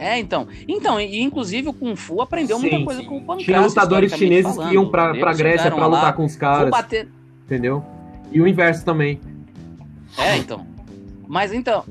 É, 0.00 0.18
então. 0.18 0.46
Então, 0.66 1.00
e, 1.00 1.20
inclusive 1.20 1.68
o 1.68 1.72
Kung 1.72 1.94
Fu 1.96 2.22
aprendeu 2.22 2.56
Sim, 2.58 2.70
muita 2.70 2.84
coisa 2.84 3.00
sim. 3.00 3.06
com 3.06 3.16
o 3.16 3.20
Pancrácio. 3.20 3.44
tinha 3.44 3.60
lutadores 3.60 4.12
chineses 4.12 4.54
falando. 4.54 4.68
que 4.68 4.74
iam 4.74 4.88
pra, 4.88 5.12
pra 5.14 5.32
Grécia 5.34 5.70
pra 5.72 5.86
lutar 5.86 6.02
lá, 6.04 6.12
com 6.12 6.24
os 6.24 6.36
caras, 6.36 6.70
bater. 6.70 7.08
entendeu? 7.44 7.84
E 8.32 8.40
o 8.40 8.46
inverso 8.46 8.84
também. 8.84 9.20
É, 10.16 10.36
então. 10.36 10.64
Mas 11.26 11.52
então. 11.52 11.84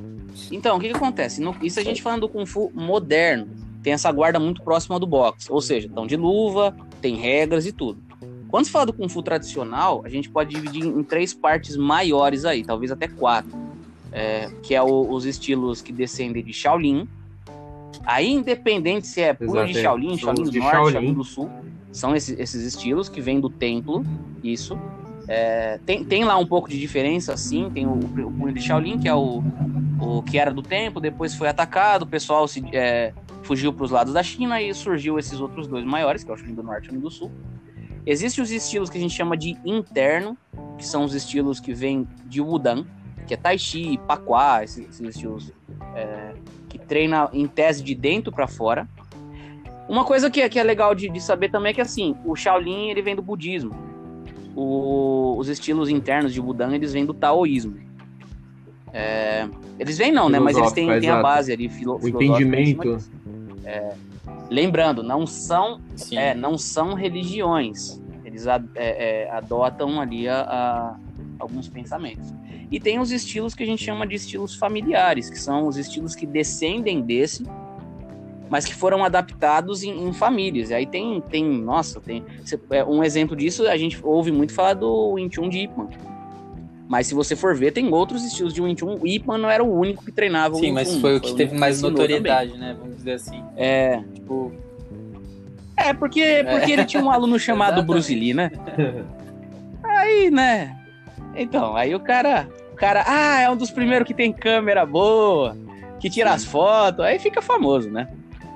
Então, 0.51 0.77
o 0.77 0.79
que, 0.79 0.89
que 0.89 0.95
acontece? 0.95 1.41
No- 1.41 1.55
isso 1.61 1.79
a 1.79 1.83
gente 1.83 2.01
falando 2.01 2.21
do 2.21 2.29
Kung 2.29 2.45
Fu 2.45 2.71
moderno. 2.73 3.47
Tem 3.83 3.93
essa 3.93 4.11
guarda 4.11 4.39
muito 4.39 4.61
próxima 4.63 4.99
do 4.99 5.05
boxe. 5.07 5.51
Ou 5.51 5.61
seja, 5.61 5.87
estão 5.87 6.07
de 6.07 6.15
luva, 6.15 6.75
tem 7.01 7.15
regras 7.15 7.65
e 7.65 7.71
tudo. 7.71 8.01
Quando 8.49 8.65
se 8.65 8.71
fala 8.71 8.85
do 8.85 8.93
Kung 8.93 9.09
Fu 9.09 9.21
tradicional, 9.21 10.01
a 10.05 10.09
gente 10.09 10.29
pode 10.29 10.55
dividir 10.55 10.85
em 10.85 11.03
três 11.03 11.33
partes 11.33 11.75
maiores 11.75 12.45
aí, 12.45 12.63
talvez 12.63 12.91
até 12.91 13.07
quatro. 13.07 13.55
É, 14.11 14.49
que 14.63 14.73
é 14.73 14.81
o- 14.81 15.09
os 15.11 15.25
estilos 15.25 15.81
que 15.81 15.91
descendem 15.91 16.43
de 16.43 16.53
Shaolin. 16.53 17.07
Aí, 18.05 18.31
independente 18.31 19.05
se 19.05 19.21
é 19.21 19.33
puro 19.33 19.51
Exato, 19.51 19.73
de. 19.73 19.81
Shaolin, 19.81 20.17
Shaolin 20.17 20.43
do 20.43 20.51
Norte, 20.59 20.71
Shaolin. 20.71 20.91
Shaolin 20.93 21.13
do 21.13 21.23
Sul, 21.25 21.49
são 21.91 22.15
esses, 22.15 22.39
esses 22.39 22.63
estilos 22.63 23.09
que 23.09 23.19
vêm 23.19 23.39
do 23.39 23.49
templo, 23.49 24.05
isso. 24.41 24.77
É, 25.27 25.77
tem, 25.85 26.05
tem 26.05 26.23
lá 26.23 26.37
um 26.37 26.45
pouco 26.47 26.69
de 26.69 26.79
diferença, 26.79 27.35
sim. 27.35 27.69
Tem 27.69 27.85
o, 27.85 27.95
o 27.95 28.31
punho 28.31 28.53
de 28.53 28.61
Shaolin, 28.61 28.97
que 28.97 29.09
é 29.09 29.13
o, 29.13 29.43
o 29.99 30.23
que 30.23 30.37
era 30.39 30.53
do 30.53 30.61
templo, 30.61 31.01
depois 31.01 31.35
foi 31.35 31.49
atacado, 31.49 32.03
o 32.03 32.07
pessoal 32.07 32.47
se, 32.47 32.63
é, 32.73 33.13
fugiu 33.43 33.73
para 33.73 33.83
os 33.83 33.91
lados 33.91 34.13
da 34.13 34.23
China 34.23 34.61
e 34.61 34.73
surgiu 34.73 35.19
esses 35.19 35.41
outros 35.41 35.67
dois 35.67 35.83
maiores, 35.83 36.23
que 36.23 36.31
é 36.31 36.33
o 36.33 36.37
Shaolin 36.37 36.55
do 36.55 36.63
Norte 36.63 36.85
e 36.85 36.87
o 36.87 36.91
Shaolin 36.91 37.01
do 37.01 37.11
Sul. 37.11 37.31
Existem 38.09 38.41
os 38.41 38.51
estilos 38.51 38.89
que 38.89 38.97
a 38.97 39.01
gente 39.01 39.13
chama 39.13 39.35
de 39.35 39.57
interno, 39.65 40.37
que 40.77 40.85
são 40.85 41.03
os 41.03 41.13
estilos 41.13 41.59
que 41.59 41.73
vêm 41.73 42.07
de 42.25 42.39
Wudan, 42.39 42.85
que 43.27 43.33
é 43.33 43.37
Tai 43.37 43.57
Chi, 43.59 43.99
Paquá, 44.07 44.63
esses, 44.63 44.87
esses 44.87 45.01
estilos 45.01 45.51
é, 45.93 46.33
que 46.69 46.79
treina 46.79 47.29
em 47.33 47.45
tese 47.47 47.83
de 47.83 47.93
dentro 47.93 48.31
para 48.31 48.47
fora. 48.47 48.87
Uma 49.89 50.05
coisa 50.05 50.29
que, 50.31 50.39
é- 50.41 50.47
que 50.47 50.57
é 50.57 50.63
legal 50.63 50.95
de, 50.95 51.09
de 51.09 51.19
saber 51.21 51.51
também 51.51 51.71
é 51.71 51.73
que 51.73 51.81
assim, 51.81 52.15
o 52.23 52.33
Shaolin 52.33 52.89
ele 52.89 53.01
vem 53.01 53.13
do 53.13 53.21
budismo. 53.21 53.75
O- 54.55 55.35
os 55.37 55.49
estilos 55.49 55.89
internos 55.89 56.33
de 56.33 56.39
Wudan 56.39 56.73
eles 56.73 56.93
vêm 56.93 57.05
do 57.05 57.13
taoísmo. 57.13 57.75
É, 58.93 59.47
eles 59.77 59.97
vêm 59.97 60.13
não, 60.13 60.29
né? 60.29 60.39
Mas 60.39 60.55
eles 60.57 60.71
têm, 60.71 60.87
têm 61.01 61.09
a 61.09 61.21
base 61.21 61.51
ali, 61.51 61.67
filo, 61.67 61.95
O 61.95 61.99
filosófica 61.99 62.43
entendimento. 62.47 62.97
É, 63.65 63.93
lembrando, 64.49 65.03
não 65.03 65.25
são 65.27 65.79
Sim. 65.95 66.17
é, 66.17 66.33
não 66.33 66.57
são 66.57 66.93
religiões. 66.93 68.01
Eles 68.23 68.47
a- 68.47 68.61
é, 68.75 69.23
é, 69.25 69.31
adotam 69.31 69.99
ali 70.01 70.27
a, 70.27 70.41
a- 70.41 70.95
alguns 71.39 71.67
pensamentos. 71.69 72.33
E 72.69 72.79
tem 72.79 72.99
os 72.99 73.11
estilos 73.11 73.53
que 73.55 73.63
a 73.63 73.65
gente 73.65 73.83
chama 73.83 74.05
de 74.05 74.15
estilos 74.15 74.55
familiares, 74.55 75.29
que 75.29 75.39
são 75.39 75.67
os 75.67 75.77
estilos 75.77 76.13
que 76.15 76.25
descendem 76.25 77.01
desse, 77.01 77.43
mas 78.49 78.65
que 78.65 78.73
foram 78.75 79.03
adaptados 79.03 79.83
em, 79.83 79.91
em 80.07 80.13
famílias. 80.13 80.69
E 80.69 80.73
aí 80.73 80.85
tem, 80.85 81.21
tem 81.21 81.45
nossa, 81.45 81.99
tem 82.01 82.23
é, 82.71 82.83
um 82.83 83.03
exemplo 83.03 83.35
disso, 83.35 83.67
a 83.67 83.77
gente 83.77 83.99
ouve 84.03 84.31
muito 84.31 84.53
falar 84.53 84.73
do 84.73 85.15
Chun 85.31 85.47
de 85.49 85.59
Ip 85.59 85.77
Man. 85.77 85.89
Mas 86.87 87.07
se 87.07 87.13
você 87.13 87.35
for 87.35 87.53
ver, 87.55 87.71
tem 87.71 87.91
outros 87.93 88.23
estilos 88.23 88.53
de 88.53 88.61
Wing 88.61 88.79
Chun. 88.79 88.97
O 89.01 89.07
Ip 89.07 89.27
Man 89.27 89.37
não 89.39 89.49
era 89.49 89.63
o 89.63 89.77
único 89.79 90.05
que 90.05 90.11
treinava 90.11 90.55
o 90.55 90.59
Sim, 90.59 90.71
mas 90.71 90.95
foi 90.97 91.17
o 91.17 91.21
que 91.21 91.31
teve 91.31 91.51
único 91.51 91.59
mais 91.59 91.81
notoriedade, 91.81 92.57
né? 92.57 92.75
Vamos 92.79 92.97
dizer 92.97 93.13
assim. 93.13 93.41
também. 93.41 93.53
É, 93.57 94.03
Tipo, 94.13 94.53
É, 95.75 95.93
porque, 95.93 96.45
porque 96.49 96.71
ele 96.71 96.85
tinha 96.85 97.03
um 97.03 97.11
aluno 97.11 97.37
chamado. 97.37 97.83
Bruce 97.83 98.13
Lee, 98.15 98.33
né? 98.33 98.51
Aí, 99.83 100.31
né? 100.31 100.75
Então, 101.35 101.75
aí 101.75 101.93
o 101.93 101.99
cara, 101.99 102.47
o 102.73 102.75
cara, 102.75 103.03
ah, 103.05 103.41
é 103.41 103.49
um 103.49 103.55
dos 103.55 103.69
primeiros 103.69 104.07
que 104.07 104.13
tem 104.13 104.31
câmera 104.33 104.85
boa, 104.85 105.55
que 105.99 106.09
tira 106.09 106.31
as 106.31 106.43
fotos, 106.43 107.05
aí 107.05 107.19
fica 107.19 107.41
famoso, 107.41 107.89
né? 107.91 108.07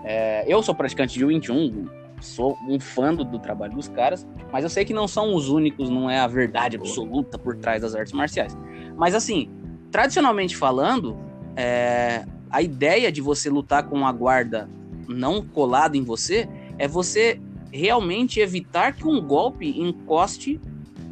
É, 0.03 0.43
eu 0.47 0.63
sou 0.63 0.73
praticante 0.73 1.17
de 1.17 1.23
Wing 1.23 1.45
Chun, 1.45 1.85
sou 2.21 2.57
um 2.67 2.79
fã 2.79 3.13
do, 3.13 3.23
do 3.23 3.39
trabalho 3.39 3.73
dos 3.75 3.87
caras, 3.87 4.25
mas 4.51 4.63
eu 4.63 4.69
sei 4.69 4.85
que 4.85 4.93
não 4.93 5.07
são 5.07 5.33
os 5.35 5.49
únicos, 5.49 5.89
não 5.89 6.09
é 6.09 6.19
a 6.19 6.27
verdade 6.27 6.77
absoluta 6.77 7.37
por 7.37 7.57
trás 7.57 7.81
das 7.81 7.95
artes 7.95 8.13
marciais. 8.13 8.55
Mas 8.95 9.13
assim, 9.15 9.49
tradicionalmente 9.91 10.55
falando, 10.55 11.17
é, 11.55 12.23
a 12.49 12.61
ideia 12.61 13.11
de 13.11 13.21
você 13.21 13.49
lutar 13.49 13.83
com 13.89 14.05
a 14.05 14.11
guarda 14.11 14.69
não 15.07 15.41
colada 15.45 15.97
em 15.97 16.03
você 16.03 16.47
é 16.77 16.87
você 16.87 17.39
realmente 17.71 18.39
evitar 18.39 18.93
que 18.93 19.07
um 19.07 19.21
golpe 19.21 19.79
encoste 19.79 20.59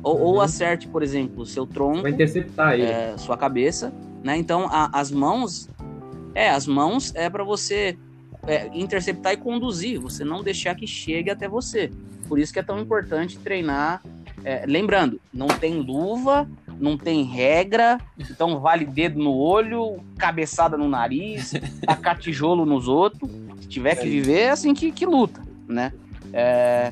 ou, 0.04 0.18
ou 0.20 0.36
Uhum. 0.36 0.42
acerte, 0.42 0.88
por 0.88 1.02
exemplo, 1.04 1.42
o 1.42 1.46
seu 1.46 1.66
tronco, 1.66 2.04
Vai 2.04 2.12
interceptar 2.12 2.74
ele. 2.74 2.84
é, 2.84 3.18
sua 3.18 3.36
cabeça, 3.38 3.94
né? 4.24 4.38
Então 4.38 4.68
a- 4.70 4.90
as 4.94 5.12
mãos, 5.12 5.70
é, 6.36 6.50
as 6.50 6.66
mãos 6.68 7.14
é 7.16 7.30
para 7.30 7.44
você 7.44 7.98
é, 8.50 8.70
interceptar 8.74 9.34
e 9.34 9.38
conduzir, 9.38 10.00
você 10.00 10.24
não 10.24 10.42
deixar 10.42 10.76
que 10.76 10.88
chegue 10.88 11.30
até 11.30 11.48
você. 11.48 11.92
Por 12.28 12.40
isso 12.40 12.52
que 12.52 12.60
é 12.60 12.64
tão 12.64 12.80
importante 12.80 13.38
treinar. 13.38 14.02
é, 14.44 14.66
lembrando, 14.66 15.20
não 15.34 15.48
tem 15.48 15.80
luva, 15.82 16.50
não 16.80 16.98
tem 16.98 17.24
regra, 17.24 18.00
então 18.18 18.60
vale 18.60 18.86
dedo 18.86 19.20
no 19.20 19.34
olho, 19.34 19.98
cabeçada 20.18 20.78
no 20.78 20.88
nariz, 20.88 21.54
tacar 21.86 22.18
tijolo 22.18 22.66
nos 22.66 22.88
outros. 22.88 23.30
Se 23.62 23.68
tiver 23.68 23.96
que 23.96 24.08
viver, 24.08 24.40
é 24.40 24.50
assim 24.50 24.74
que, 24.74 24.92
que 24.92 25.06
luta, 25.06 25.42
né? 25.68 25.92
É, 26.32 26.92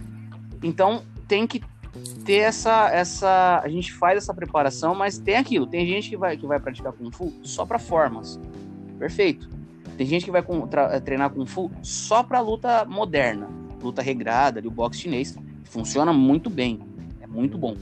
então 0.61 1.03
tem 1.27 1.47
que 1.47 1.61
ter 2.25 2.39
essa, 2.39 2.89
essa. 2.91 3.61
A 3.63 3.69
gente 3.69 3.93
faz 3.93 4.17
essa 4.17 4.33
preparação, 4.33 4.93
mas 4.93 5.17
tem 5.17 5.35
aquilo. 5.35 5.65
Tem 5.65 5.87
gente 5.87 6.09
que 6.09 6.17
vai, 6.17 6.37
que 6.37 6.45
vai 6.45 6.59
praticar 6.59 6.93
Kung 6.93 7.11
Fu 7.11 7.33
só 7.41 7.65
para 7.65 7.79
formas. 7.79 8.39
Perfeito. 8.99 9.56
Tem 9.97 10.05
gente 10.05 10.25
que 10.25 10.31
vai 10.31 10.43
com, 10.43 10.67
treinar 11.03 11.31
Kung 11.31 11.45
Fu 11.47 11.71
só 11.81 12.21
para 12.21 12.39
luta 12.39 12.85
moderna, 12.85 13.49
luta 13.81 14.01
regrada, 14.01 14.61
o 14.65 14.71
boxe 14.71 15.01
chinês. 15.01 15.35
Funciona 15.63 16.13
muito 16.13 16.49
bem. 16.49 16.79
É 17.19 17.25
muito 17.25 17.57
bom. 17.57 17.75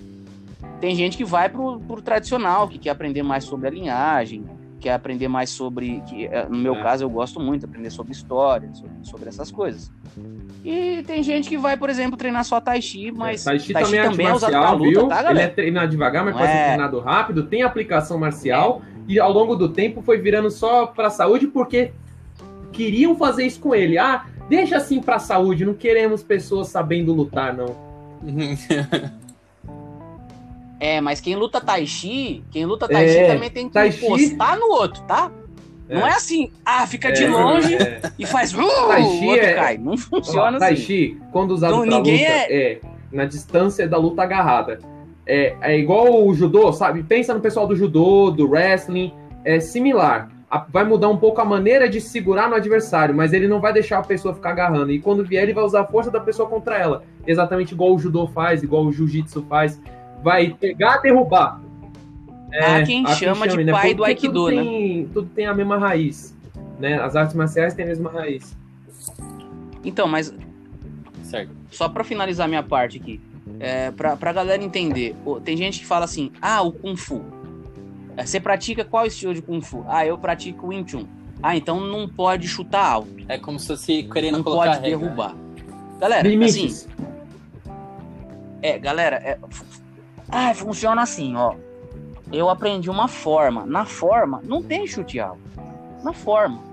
Tem 0.80 0.96
gente 0.96 1.18
que 1.18 1.26
vai 1.26 1.50
pro, 1.50 1.80
pro 1.82 2.02
tradicional, 2.02 2.68
que 2.68 2.80
quer 2.80 2.92
aprender 2.92 3.22
mais 3.22 3.44
sobre 3.44 3.68
a 3.68 3.72
linhagem, 3.72 4.46
quer 4.80 4.94
aprender 4.94 5.28
mais 5.28 5.50
sobre. 5.50 6.02
Que, 6.08 6.26
é, 6.28 6.48
no 6.48 6.58
meu 6.58 6.76
é. 6.76 6.82
caso, 6.82 7.04
eu 7.04 7.10
gosto 7.10 7.40
muito, 7.40 7.66
aprender 7.66 7.90
sobre 7.90 8.14
história, 8.14 8.74
sobre, 8.74 8.92
sobre, 9.04 9.30
essas 9.30 9.52
coisas. 9.52 9.92
E 10.64 11.04
tem 11.04 11.22
gente 11.22 11.50
que 11.50 11.58
vai, 11.58 11.76
por 11.76 11.90
exemplo, 11.90 12.18
treinar 12.18 12.46
só 12.46 12.62
Tai 12.62 12.82
Chi, 12.82 13.12
mas. 13.12 13.42
É, 13.42 13.52
tai 13.52 13.60
Chi, 13.60 13.74
tai 13.74 13.86
chi 13.86 13.92
também, 13.92 14.10
também 14.10 14.28
é 14.28 14.34
usado 14.34 14.52
pra 14.52 14.72
luta, 14.72 15.08
tá, 15.08 15.16
galera? 15.16 15.32
Ele 15.32 15.42
é 15.42 15.48
treinado 15.48 15.90
devagar, 15.90 16.24
mas 16.24 16.34
Não 16.34 16.42
pode 16.42 16.54
é... 16.54 16.56
ser 16.56 16.66
treinado 16.66 17.00
rápido, 17.00 17.44
tem 17.44 17.62
aplicação 17.62 18.18
marcial, 18.18 18.82
é. 18.84 19.02
e 19.08 19.20
ao 19.20 19.32
longo 19.32 19.56
do 19.56 19.70
tempo 19.70 20.02
foi 20.02 20.18
virando 20.18 20.50
só 20.50 20.88
pra 20.88 21.10
saúde, 21.10 21.48
porque 21.48 21.92
queriam 22.76 23.16
fazer 23.16 23.46
isso 23.46 23.60
com 23.60 23.74
ele. 23.74 23.98
Ah, 23.98 24.26
deixa 24.50 24.78
assim 24.78 25.02
pra 25.02 25.20
saúde, 25.20 25.66
não 25.66 25.74
queremos 25.74 26.22
pessoas 26.22 26.68
sabendo 26.68 27.14
lutar, 27.14 27.56
não. 27.56 27.76
É, 30.78 31.00
mas 31.00 31.22
quem 31.22 31.36
luta 31.38 31.62
Tai 31.62 31.86
Chi, 31.88 32.44
quem 32.52 32.66
luta 32.66 32.88
Tai 32.88 33.08
Chi 33.08 33.18
é, 33.18 33.34
também 33.34 33.50
tem 33.50 33.68
que 33.68 33.74
tai 33.74 33.88
encostar 33.88 34.60
no 34.60 34.68
outro, 34.68 35.02
tá? 35.04 35.32
É. 35.88 35.96
Não 35.96 36.06
é 36.06 36.12
assim, 36.12 36.52
ah, 36.66 36.86
fica 36.86 37.12
de 37.12 37.24
é, 37.24 37.30
longe 37.30 37.76
é. 37.80 38.02
e 38.20 38.26
faz. 38.26 38.54
Uh, 38.54 38.58
tai 38.88 39.04
Chi 39.04 39.26
o 39.26 39.30
outro 39.30 39.46
é- 39.46 39.54
cai. 39.54 39.78
Não 39.78 39.98
funciona 39.98 40.60
tai 40.60 40.74
assim. 40.74 40.84
Tai 40.84 40.86
Chi, 40.86 41.22
quando 41.32 41.52
usado 41.52 41.82
pra 41.82 41.98
luta, 41.98 42.12
é... 42.12 42.80
na 43.12 43.26
distância 43.26 43.88
da 43.88 43.98
luta 43.98 44.24
agarrada. 44.24 44.80
É, 45.26 45.56
é 45.62 45.80
igual 45.80 46.28
o 46.28 46.34
judô, 46.34 46.72
sabe? 46.72 47.02
Pensa 47.04 47.34
no 47.34 47.40
pessoal 47.40 47.66
do 47.66 47.76
judô, 47.76 48.30
do 48.30 48.48
wrestling, 48.48 49.12
é 49.44 49.60
similar. 49.60 50.30
Vai 50.70 50.84
mudar 50.84 51.10
um 51.10 51.18
pouco 51.18 51.42
a 51.42 51.46
maneira 51.46 51.90
de 51.90 52.00
segurar 52.00 52.50
no 52.50 52.56
adversário, 52.56 53.16
mas 53.16 53.34
ele 53.34 53.48
não 53.48 53.60
vai 53.60 53.74
deixar 53.74 54.00
a 54.00 54.04
pessoa 54.04 54.34
ficar 54.34 54.52
agarrando. 54.52 54.92
E 54.92 55.00
quando 55.00 55.26
vier, 55.26 55.44
ele 55.44 55.54
vai 55.54 55.64
usar 55.64 55.82
a 55.82 55.86
força 55.86 56.12
da 56.12 56.20
pessoa 56.20 56.48
contra 56.48 56.78
ela. 56.78 57.04
Exatamente 57.26 57.74
igual 57.74 57.94
o 57.94 58.00
judô 58.00 58.28
faz, 58.28 58.64
igual 58.64 58.86
o 58.86 58.92
jiu-jitsu 58.92 59.44
faz 59.50 59.82
vai 60.24 60.50
pegar, 60.54 60.98
derrubar. 60.98 61.62
É, 62.52 62.78
há 62.78 62.84
quem 62.84 63.06
há 63.06 63.14
chama 63.14 63.42
quem 63.42 63.52
chame, 63.52 63.64
de 63.64 63.72
né? 63.72 63.72
pai 63.72 63.94
do 63.94 64.04
Aikido, 64.04 64.34
tudo 64.34 64.56
né? 64.56 64.64
Tem, 64.64 65.10
tudo 65.14 65.30
tem 65.30 65.46
a 65.46 65.54
mesma 65.54 65.78
raiz. 65.78 66.36
Né? 66.80 67.00
As 67.00 67.16
artes 67.16 67.36
marciais 67.36 67.74
têm 67.74 67.86
a 67.86 67.88
mesma 67.88 68.12
raiz. 68.12 68.56
Então, 69.84 70.08
mas. 70.08 70.34
Certo. 71.24 71.52
Só 71.70 71.90
para 71.90 72.04
finalizar 72.04 72.48
minha 72.48 72.64
parte 72.64 72.98
aqui. 72.98 73.22
É, 73.60 73.92
pra, 73.92 74.18
pra 74.18 74.34
galera 74.34 74.64
entender, 74.64 75.16
tem 75.44 75.56
gente 75.56 75.80
que 75.80 75.86
fala 75.86 76.06
assim: 76.06 76.32
ah, 76.42 76.62
o 76.62 76.72
Kung 76.72 76.96
Fu. 76.96 77.24
É, 78.18 78.26
você 78.26 78.40
pratica 78.40 78.86
qual 78.86 79.06
estilo 79.06 79.34
de 79.34 79.42
Kung 79.42 79.62
Fu? 79.62 79.84
Ah, 79.88 80.06
eu 80.06 80.18
pratico 80.18 80.68
Wing 80.68 80.90
Chun. 80.90 81.06
Ah, 81.44 81.56
então 81.56 81.80
não 81.80 82.08
pode 82.08 82.48
chutar 82.48 82.86
alto. 82.86 83.10
É 83.28 83.38
como 83.38 83.60
se 83.60 83.68
fosse 83.68 84.04
querendo 84.04 84.38
não 84.38 84.44
pode 84.44 84.72
regra. 84.74 84.90
derrubar. 84.90 85.36
Galera, 86.00 86.28
Limites. 86.28 86.56
assim. 86.56 86.88
É, 88.62 88.80
galera, 88.80 89.18
é, 89.18 89.38
ah, 90.30 90.54
funciona 90.54 91.02
assim, 91.02 91.36
ó. 91.36 91.56
Eu 92.32 92.50
aprendi 92.50 92.90
uma 92.90 93.08
forma. 93.08 93.66
Na 93.66 93.86
forma, 93.86 94.42
não 94.46 94.62
tem 94.62 94.88
chute 94.88 95.20
alto. 95.20 95.40
Na 96.04 96.14
forma. 96.14 96.64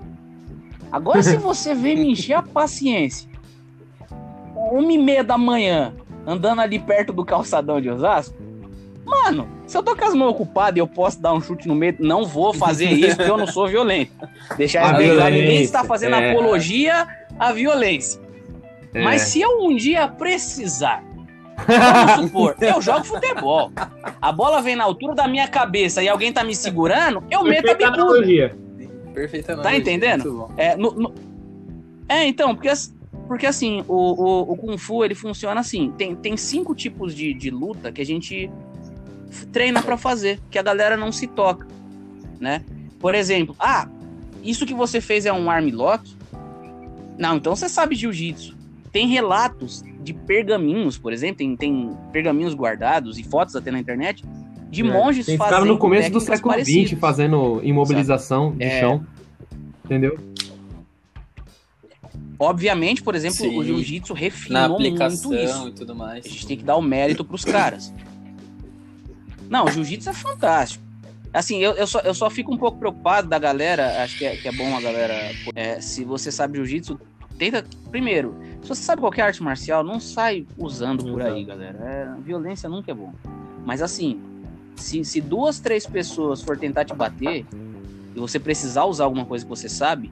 Agora, 0.91 1.21
se 1.21 1.37
você 1.37 1.75
vem 1.75 1.95
me 1.97 2.11
encher 2.11 2.33
a 2.33 2.41
paciência, 2.41 3.29
uma 4.55 4.91
e 4.91 4.97
meia 4.97 5.23
da 5.23 5.37
manhã, 5.37 5.93
andando 6.25 6.61
ali 6.61 6.79
perto 6.79 7.13
do 7.13 7.25
calçadão 7.25 7.79
de 7.79 7.89
Osasco, 7.89 8.35
mano, 9.05 9.47
se 9.73 9.77
eu 9.77 9.81
tô 9.81 9.95
com 9.95 10.05
as 10.05 10.13
mãos 10.13 10.29
ocupadas 10.29 10.75
e 10.75 10.79
eu 10.79 10.87
posso 10.87 11.19
dar 11.19 11.33
um 11.33 11.41
chute 11.41 11.67
no 11.67 11.73
meio, 11.73 11.95
não 11.97 12.25
vou 12.25 12.53
fazer 12.53 12.91
isso 12.91 13.15
porque 13.17 13.31
eu 13.31 13.37
não 13.37 13.47
sou 13.47 13.67
violento. 13.67 14.11
Deixar 14.55 14.95
bem 14.95 15.15
claro, 15.15 15.33
ninguém 15.33 15.63
está 15.63 15.83
fazendo 15.83 16.15
é. 16.15 16.29
apologia 16.29 17.07
à 17.39 17.51
violência. 17.51 18.21
É. 18.93 19.03
Mas 19.03 19.23
se 19.23 19.41
eu 19.41 19.63
um 19.63 19.75
dia 19.75 20.07
precisar 20.07 21.03
Vamos 21.65 22.25
supor, 22.29 22.55
eu 22.61 22.79
jogo 22.83 23.03
futebol. 23.03 23.71
A 24.21 24.31
bola 24.31 24.61
vem 24.61 24.75
na 24.75 24.83
altura 24.83 25.15
da 25.15 25.27
minha 25.27 25.47
cabeça 25.47 26.03
e 26.03 26.07
alguém 26.07 26.31
tá 26.31 26.43
me 26.43 26.55
segurando, 26.55 27.23
eu 27.31 27.43
meto 27.43 27.71
a 27.71 27.73
bicuda. 27.73 28.55
Perfeita 29.11 29.57
Tá 29.57 29.75
entendendo? 29.75 30.51
É, 30.55 30.75
no, 30.75 30.91
no... 30.91 31.13
é, 32.07 32.27
então, 32.27 32.53
porque, 32.53 32.69
porque 33.27 33.47
assim, 33.47 33.83
o, 33.87 33.95
o, 33.95 34.51
o, 34.51 34.55
Kung 34.55 34.77
Fu 34.77 35.03
ele 35.03 35.15
funciona 35.15 35.59
assim. 35.59 35.91
Tem, 35.97 36.15
tem 36.15 36.37
cinco 36.37 36.75
tipos 36.75 37.15
de, 37.15 37.33
de 37.33 37.49
luta 37.49 37.91
que 37.91 38.01
a 38.01 38.05
gente 38.05 38.51
treina 39.51 39.81
para 39.81 39.97
fazer, 39.97 40.39
que 40.49 40.57
a 40.57 40.63
galera 40.63 40.97
não 40.97 41.11
se 41.11 41.27
toca, 41.27 41.67
né? 42.39 42.63
Por 42.99 43.15
exemplo, 43.15 43.55
ah, 43.59 43.87
isso 44.43 44.65
que 44.65 44.73
você 44.73 45.01
fez 45.01 45.25
é 45.25 45.33
um 45.33 45.49
arm 45.49 45.69
lock? 45.71 46.09
Não, 47.17 47.37
então 47.37 47.55
você 47.55 47.69
sabe 47.69 47.95
jiu-jitsu. 47.95 48.55
Tem 48.91 49.07
relatos 49.07 49.83
de 50.01 50.13
pergaminhos, 50.13 50.97
por 50.97 51.13
exemplo, 51.13 51.37
tem, 51.37 51.55
tem 51.55 51.97
pergaminhos 52.11 52.53
guardados 52.53 53.17
e 53.17 53.23
fotos 53.23 53.55
até 53.55 53.71
na 53.71 53.79
internet 53.79 54.23
de 54.69 54.81
é, 54.81 54.83
monges 54.83 55.25
tem 55.25 55.37
fazendo. 55.37 55.65
no 55.65 55.77
começo 55.77 56.11
do 56.11 56.19
século 56.19 56.53
XX 56.55 56.97
fazendo 56.99 57.61
imobilização 57.63 58.49
Sabe? 58.49 58.57
de 58.57 58.65
é... 58.65 58.79
chão. 58.79 59.05
Entendeu? 59.85 60.17
Obviamente, 62.39 63.01
por 63.03 63.15
exemplo, 63.15 63.37
Sim. 63.37 63.57
o 63.57 63.63
jiu-jitsu 63.63 64.13
refinou 64.13 64.79
muito 64.79 65.03
isso. 65.33 65.67
E 65.67 65.71
tudo 65.71 65.95
mais. 65.95 66.25
A 66.25 66.29
gente 66.29 66.47
tem 66.47 66.57
que 66.57 66.63
dar 66.63 66.75
o 66.75 66.81
mérito 66.81 67.23
pros 67.23 67.45
caras. 67.45 67.93
Não, 69.53 69.65
o 69.65 69.69
jiu-jitsu 69.69 70.09
é 70.09 70.13
fantástico. 70.13 70.83
Assim, 71.31 71.59
eu, 71.59 71.73
eu, 71.73 71.85
só, 71.85 71.99
eu 71.99 72.15
só 72.15 72.27
fico 72.27 72.51
um 72.51 72.57
pouco 72.57 72.79
preocupado 72.79 73.27
da 73.27 73.37
galera, 73.37 74.03
acho 74.03 74.17
que 74.17 74.25
é, 74.25 74.35
que 74.35 74.47
é 74.47 74.51
bom 74.51 74.75
a 74.75 74.81
galera. 74.81 75.13
É, 75.53 75.79
se 75.79 76.03
você 76.03 76.31
sabe 76.31 76.57
jiu-jitsu, 76.57 76.99
tenta. 77.37 77.63
Primeiro, 77.91 78.35
se 78.63 78.69
você 78.69 78.81
sabe 78.81 79.01
qualquer 79.01 79.21
arte 79.21 79.43
marcial, 79.43 79.83
não 79.83 79.99
sai 79.99 80.47
usando 80.57 81.03
por 81.03 81.21
aí, 81.21 81.43
galera. 81.43 81.77
É, 81.83 82.21
violência 82.23 82.67
nunca 82.67 82.89
é 82.89 82.95
bom. 82.95 83.13
Mas 83.63 83.83
assim, 83.83 84.19
se, 84.75 85.05
se 85.05 85.21
duas, 85.21 85.59
três 85.59 85.85
pessoas 85.85 86.41
for 86.41 86.57
tentar 86.57 86.83
te 86.83 86.95
bater 86.95 87.45
e 88.15 88.19
você 88.19 88.39
precisar 88.39 88.85
usar 88.85 89.03
alguma 89.03 89.23
coisa 89.23 89.45
que 89.45 89.49
você 89.49 89.69
sabe, 89.69 90.11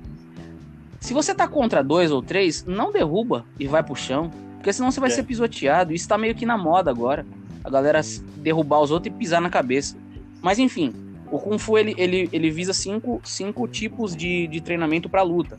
se 0.99 1.15
você 1.15 1.33
tá 1.33 1.47
contra 1.47 1.83
dois 1.83 2.11
ou 2.11 2.21
três, 2.21 2.63
não 2.63 2.91
derruba 2.91 3.43
e 3.59 3.65
vai 3.65 3.81
pro 3.81 3.95
chão. 3.95 4.29
Porque 4.57 4.71
senão 4.71 4.91
você 4.91 4.99
vai 4.99 5.09
é. 5.09 5.13
ser 5.13 5.23
pisoteado. 5.23 5.91
Isso 5.93 6.07
tá 6.07 6.15
meio 6.15 6.35
que 6.35 6.45
na 6.45 6.59
moda 6.59 6.91
agora. 6.91 7.25
A 7.63 7.69
galera 7.69 8.01
derrubar 8.37 8.81
os 8.81 8.91
outros 8.91 9.13
e 9.13 9.17
pisar 9.17 9.41
na 9.41 9.49
cabeça. 9.49 9.95
Mas 10.41 10.59
enfim, 10.59 10.93
o 11.31 11.39
Kung 11.39 11.57
Fu 11.57 11.77
ele, 11.77 11.93
ele, 11.97 12.29
ele 12.31 12.49
visa 12.49 12.73
cinco, 12.73 13.21
cinco 13.23 13.67
tipos 13.67 14.15
de, 14.15 14.47
de 14.47 14.61
treinamento 14.61 15.07
para 15.07 15.21
luta 15.21 15.57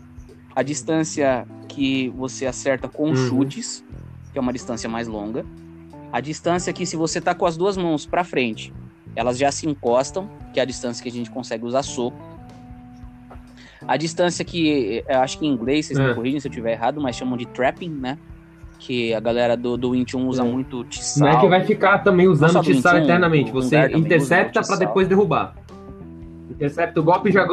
a 0.55 0.63
distância 0.63 1.47
que 1.69 2.11
você 2.11 2.47
acerta 2.47 2.89
com 2.89 3.09
uhum. 3.09 3.17
chutes, 3.17 3.85
que 4.33 4.39
é 4.39 4.41
uma 4.41 4.53
distância 4.53 4.89
mais 4.89 5.09
longa. 5.09 5.45
A 6.13 6.21
distância 6.21 6.73
que 6.73 6.85
se 6.85 6.95
você 6.95 7.21
tá 7.21 7.35
com 7.35 7.47
as 7.47 7.57
duas 7.57 7.77
mãos 7.77 8.05
para 8.05 8.23
frente, 8.23 8.73
elas 9.17 9.39
já 9.39 9.51
se 9.51 9.67
encostam, 9.67 10.29
que 10.53 10.61
é 10.61 10.63
a 10.63 10.67
distância 10.67 11.03
que 11.03 11.09
a 11.09 11.13
gente 11.13 11.31
consegue 11.31 11.65
usar 11.65 11.83
soco. 11.83 12.19
A 13.89 13.97
distância 13.97 14.45
que, 14.45 15.03
eu 15.09 15.21
acho 15.21 15.39
que 15.39 15.47
em 15.47 15.51
inglês, 15.51 15.87
vocês 15.87 15.99
é. 15.99 16.07
me 16.07 16.15
corrigem 16.15 16.39
se 16.39 16.47
eu 16.47 16.51
estiver 16.51 16.73
errado, 16.73 17.01
mas 17.01 17.17
chamam 17.17 17.37
de 17.37 17.47
trapping, 17.47 17.89
né? 17.89 18.19
Que 18.85 19.15
a 19.15 19.21
galera 19.21 19.57
do, 19.57 19.77
do 19.77 19.93
21 19.93 20.27
usa 20.27 20.43
é. 20.43 20.45
muito 20.45 20.85
tiçal. 20.85 21.29
Não 21.29 21.39
é 21.39 21.41
que 21.41 21.49
vai 21.49 21.65
ficar 21.65 21.99
também 21.99 22.27
usando 22.27 22.61
tiçal 22.63 22.99
eternamente. 22.99 23.53
Você 23.53 23.77
intercepta 23.95 24.61
para 24.61 24.77
depois 24.77 25.07
derrubar. 25.07 25.55
Intercepta 26.51 26.99
o 26.99 27.03
golpe 27.03 27.31
e 27.31 27.33
já 27.33 27.47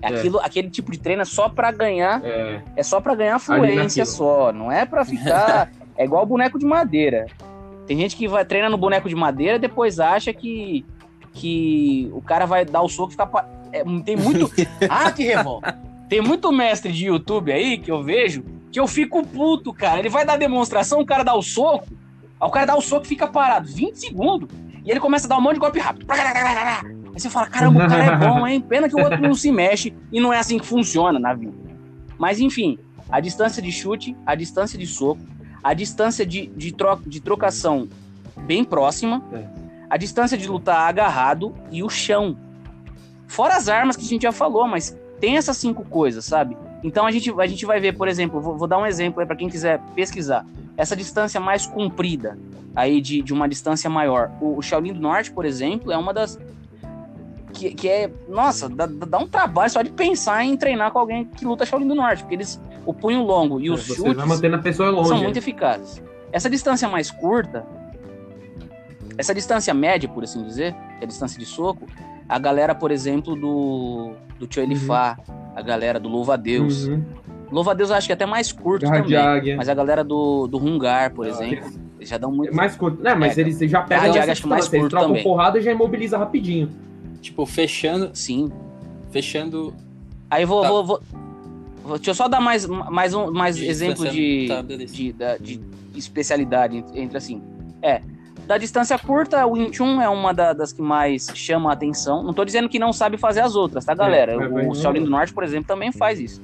é. 0.00 0.06
Aquilo, 0.06 0.38
aquele 0.38 0.70
tipo 0.70 0.92
de 0.92 0.98
treino 0.98 1.22
é 1.22 1.24
só 1.24 1.48
para 1.48 1.72
ganhar, 1.72 2.24
é, 2.24 2.62
é 2.76 2.82
só 2.84 3.00
para 3.00 3.16
ganhar 3.16 3.38
fluência 3.40 4.04
só, 4.04 4.52
não 4.52 4.70
é 4.70 4.86
para 4.86 5.04
ficar 5.04 5.72
é 5.96 6.04
igual 6.04 6.24
boneco 6.24 6.56
de 6.56 6.64
madeira. 6.64 7.26
Tem 7.84 7.98
gente 7.98 8.14
que 8.14 8.28
vai 8.28 8.44
treina 8.44 8.68
no 8.68 8.78
boneco 8.78 9.08
de 9.08 9.16
madeira 9.16 9.56
e 9.56 9.58
depois 9.58 9.98
acha 9.98 10.32
que 10.32 10.86
que 11.32 12.08
o 12.12 12.22
cara 12.22 12.46
vai 12.46 12.64
dar 12.64 12.82
o 12.82 12.88
soco 12.88 13.08
e 13.08 13.12
ficar 13.12 13.28
é, 13.72 13.82
tem 14.04 14.16
muito 14.16 14.48
Ah, 14.88 15.10
que 15.10 15.24
revolta. 15.24 15.76
Tem 16.08 16.20
muito 16.20 16.50
mestre 16.52 16.92
de 16.92 17.06
YouTube 17.06 17.52
aí 17.52 17.76
que 17.76 17.90
eu 17.90 18.02
vejo 18.02 18.44
que 18.70 18.78
eu 18.78 18.86
fico 18.86 19.26
puto, 19.26 19.72
cara. 19.72 19.98
Ele 19.98 20.08
vai 20.08 20.24
dar 20.24 20.36
demonstração, 20.36 21.00
o 21.00 21.06
cara 21.06 21.22
dá 21.22 21.34
o 21.34 21.42
soco, 21.42 21.86
aí 22.40 22.48
o 22.48 22.50
cara 22.50 22.66
dá 22.66 22.76
o 22.76 22.80
soco 22.80 23.04
e 23.04 23.08
fica 23.08 23.26
parado 23.26 23.68
20 23.68 23.96
segundos 23.96 24.48
e 24.84 24.90
ele 24.90 25.00
começa 25.00 25.26
a 25.26 25.28
dar 25.28 25.38
um 25.38 25.40
monte 25.40 25.54
de 25.54 25.60
golpe 25.60 25.78
rápido. 25.78 26.06
Aí 27.14 27.20
você 27.20 27.28
fala, 27.28 27.46
caramba, 27.46 27.84
o 27.84 27.88
cara 27.88 28.04
é 28.04 28.16
bom, 28.16 28.46
hein? 28.46 28.60
Pena 28.60 28.88
que 28.88 28.94
o 28.94 29.02
outro 29.02 29.20
não 29.20 29.34
se 29.34 29.50
mexe 29.50 29.94
e 30.12 30.20
não 30.20 30.32
é 30.32 30.38
assim 30.38 30.58
que 30.58 30.66
funciona 30.66 31.18
na 31.18 31.34
vida. 31.34 31.52
Mas 32.16 32.40
enfim, 32.40 32.78
a 33.10 33.20
distância 33.20 33.62
de 33.62 33.70
chute, 33.72 34.16
a 34.24 34.34
distância 34.34 34.78
de 34.78 34.86
soco, 34.86 35.20
a 35.62 35.74
distância 35.74 36.24
de, 36.24 36.46
de, 36.48 36.72
troca, 36.72 37.02
de 37.06 37.20
trocação 37.20 37.88
bem 38.36 38.64
próxima, 38.64 39.22
é. 39.32 39.44
a 39.90 39.96
distância 39.96 40.38
de 40.38 40.48
lutar 40.48 40.88
agarrado 40.88 41.54
e 41.70 41.82
o 41.82 41.88
chão. 41.88 42.36
Fora 43.26 43.56
as 43.56 43.68
armas 43.68 43.96
que 43.96 44.04
a 44.04 44.08
gente 44.08 44.22
já 44.22 44.32
falou, 44.32 44.66
mas 44.66 44.96
tem 45.20 45.36
essas 45.36 45.56
cinco 45.56 45.84
coisas, 45.84 46.24
sabe? 46.24 46.56
Então 46.82 47.06
a 47.06 47.10
gente, 47.10 47.32
a 47.38 47.46
gente 47.46 47.66
vai 47.66 47.80
ver, 47.80 47.96
por 47.96 48.08
exemplo, 48.08 48.40
vou, 48.40 48.56
vou 48.56 48.68
dar 48.68 48.78
um 48.78 48.86
exemplo 48.86 49.20
aí 49.20 49.26
para 49.26 49.36
quem 49.36 49.48
quiser 49.48 49.80
pesquisar. 49.94 50.44
Essa 50.76 50.94
distância 50.94 51.40
mais 51.40 51.66
comprida, 51.66 52.38
aí 52.74 53.00
de, 53.00 53.20
de 53.22 53.32
uma 53.32 53.48
distância 53.48 53.90
maior. 53.90 54.30
O, 54.40 54.58
o 54.58 54.62
Shaolin 54.62 54.92
do 54.92 55.00
Norte, 55.00 55.32
por 55.32 55.44
exemplo, 55.44 55.90
é 55.90 55.96
uma 55.96 56.14
das. 56.14 56.38
Que, 57.52 57.74
que 57.74 57.88
é. 57.88 58.10
Nossa, 58.28 58.68
dá, 58.68 58.86
dá 58.86 59.18
um 59.18 59.26
trabalho 59.26 59.70
só 59.70 59.82
de 59.82 59.90
pensar 59.90 60.44
em 60.44 60.56
treinar 60.56 60.92
com 60.92 61.00
alguém 61.00 61.24
que 61.24 61.44
luta 61.44 61.66
Shaolin 61.66 61.88
do 61.88 61.94
Norte, 61.94 62.22
porque 62.22 62.36
eles. 62.36 62.60
O 62.86 62.94
punho 62.94 63.22
longo 63.22 63.60
e 63.60 63.70
os 63.70 63.86
Você 63.86 63.96
chutes 63.96 64.14
vai 64.14 64.26
mantendo 64.26 64.56
a 64.56 64.60
pessoa 64.60 64.88
longe. 64.88 65.08
são 65.08 65.18
muito 65.22 65.36
eficazes. 65.36 66.02
Essa 66.32 66.48
distância 66.48 66.88
mais 66.88 67.10
curta, 67.10 67.66
essa 69.18 69.34
distância 69.34 69.74
média, 69.74 70.08
por 70.08 70.24
assim 70.24 70.42
dizer, 70.44 70.72
que 70.72 71.00
é 71.00 71.04
a 71.04 71.06
distância 71.06 71.38
de 71.38 71.44
soco, 71.44 71.84
a 72.28 72.38
galera, 72.38 72.74
por 72.74 72.90
exemplo, 72.90 73.34
do, 73.34 74.12
do 74.38 74.46
Tio 74.46 74.62
Elifá, 74.62 75.18
a 75.58 75.62
galera 75.62 75.98
do 75.98 76.08
Louva 76.08 76.34
a 76.34 76.36
Deus. 76.36 76.86
Uhum. 76.86 77.02
Louva 77.50 77.70
a 77.70 77.74
Deus 77.74 77.90
eu 77.90 77.96
acho 77.96 78.06
que 78.06 78.12
é 78.12 78.14
até 78.14 78.26
mais 78.26 78.52
curto 78.52 78.82
Garra 78.84 79.00
de 79.00 79.14
também. 79.14 79.18
águia. 79.18 79.56
Mas 79.56 79.68
a 79.68 79.74
galera 79.74 80.04
do, 80.04 80.46
do 80.46 80.58
Hungar, 80.58 81.12
por 81.14 81.26
Ah, 81.26 81.30
exemplo, 81.30 81.54
eles- 81.56 81.80
eles 81.98 82.08
já 82.08 82.18
dão 82.18 82.30
É 82.30 82.36
muito. 82.36 82.54
mais 82.54 82.76
curto. 82.76 83.02
Não, 83.02 83.16
mas 83.18 83.36
É, 83.36 83.40
eles 83.40 83.58
já 83.58 83.80
pegam 83.82 84.02
Garra 84.04 84.12
de 84.12 84.18
águia 84.18 84.32
acho 84.32 84.42
que 84.42 84.48
mais 84.48 84.66
eles 84.66 84.80
curto 84.80 84.90
trocam 84.90 85.08
também. 85.08 85.22
porrada 85.24 85.58
e 85.58 85.62
já 85.62 85.72
imobiliza 85.72 86.16
rapidinho. 86.18 86.68
Tipo, 87.20 87.44
fechando, 87.46 88.10
Sim. 88.14 88.50
fechando. 89.10 89.74
Aí 90.30 90.44
vou, 90.44 90.62
Tá. 90.62 90.68
vou, 90.68 90.84
vou, 90.84 91.00
vou- 91.84 91.96
Deixa 91.96 92.10
eu 92.10 92.14
só 92.14 92.28
dar 92.28 92.40
mais, 92.40 92.66
mais 92.66 93.14
um 93.14 93.30
mais 93.32 93.56
De 93.56 93.66
exemplo 93.66 94.06
de, 94.08 94.46
tá, 94.46 94.60
de, 94.62 95.12
da- 95.14 95.36
de 95.38 95.58
especialidade 95.96 96.84
entre 96.94 97.16
assim. 97.16 97.42
É. 97.82 98.02
Da 98.48 98.56
distância 98.56 98.98
curta, 98.98 99.44
o 99.46 99.52
21 99.54 100.00
é 100.00 100.08
uma 100.08 100.32
da- 100.32 100.54
das 100.54 100.72
que 100.72 100.80
mais 100.80 101.30
chama 101.34 101.68
a 101.68 101.74
atenção. 101.74 102.22
Não 102.22 102.32
tô 102.32 102.46
dizendo 102.46 102.66
que 102.66 102.78
não 102.78 102.94
sabe 102.94 103.18
fazer 103.18 103.40
as 103.40 103.54
outras, 103.54 103.84
tá, 103.84 103.94
galera? 103.94 104.38
vai- 104.38 104.48
vai- 104.48 104.66
o 104.66 104.74
Shaolin 104.74 105.04
do 105.04 105.10
Norte, 105.10 105.34
por 105.34 105.44
exemplo, 105.44 105.68
também 105.68 105.92
faz 105.92 106.18
isso. 106.18 106.40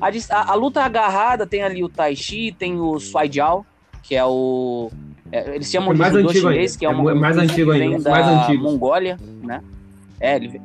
A, 0.00 0.06
a- 0.06 0.52
a 0.52 0.54
luta 0.54 0.80
agarrada 0.80 1.44
tem 1.44 1.60
ali 1.64 1.82
o 1.82 1.88
Tai 1.88 2.14
Chi, 2.14 2.54
tem 2.56 2.78
o 2.80 3.00
Swai 3.00 3.28
Jiao, 3.30 3.66
que 4.00 4.14
é 4.14 4.24
o. 4.24 4.92
é, 5.32 5.56
eles 5.56 5.68
chamam 5.68 5.90
É 5.90 5.94
de 5.94 5.98
mais 5.98 6.12
judô 6.12 6.28
antigo 6.28 6.48
chinês, 6.50 6.70
ainda. 6.72 6.78
que 6.78 6.86
é 6.86 6.88
É 6.88 6.92
uma 6.92 7.14
mais 7.16 7.36
que 7.36 7.42
antigo 7.42 7.72
vem 7.72 7.82
ainda, 7.82 7.98
da 8.04 8.10
mais 8.12 8.26
antigo. 8.28 8.62
Mongólia, 8.62 9.16
né? 9.42 9.60
É, 10.20 10.36
ele 10.36 10.48
vem- 10.48 10.62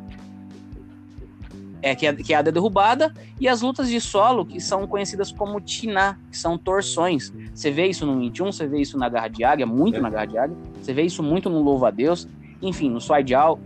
é, 1.84 1.93
que 1.93 2.07
é, 2.07 2.13
que 2.13 2.34
é 2.34 2.38
a 2.38 2.41
da 2.41 2.49
derrubada, 2.49 3.13
e 3.39 3.47
as 3.47 3.61
lutas 3.61 3.89
de 3.89 3.99
solo, 3.99 4.45
que 4.45 4.59
são 4.59 4.88
conhecidas 4.88 5.31
como 5.31 5.59
Tiná, 5.59 6.17
que 6.31 6.38
são 6.38 6.57
torções. 6.57 7.31
Você 7.53 7.69
vê 7.69 7.86
isso 7.88 8.05
no 8.05 8.17
21, 8.17 8.51
você 8.51 8.65
vê 8.65 8.79
isso 8.81 8.97
na 8.97 9.09
Garra 9.09 9.27
de 9.27 9.43
Águia, 9.43 9.65
muito 9.65 9.97
É. 9.97 10.01
na 10.01 10.09
Garra 10.09 10.25
de 10.25 10.38
Águia, 10.38 10.57
você 10.81 10.93
vê 10.93 11.03
isso 11.03 11.21
muito 11.21 11.49
no 11.49 11.61
Louva 11.61 11.89
a 11.89 11.91
Deus, 11.91 12.27
enfim, 12.61 12.89
no 12.89 12.99
Swai 13.01 13.23
Jiao. 13.27 13.59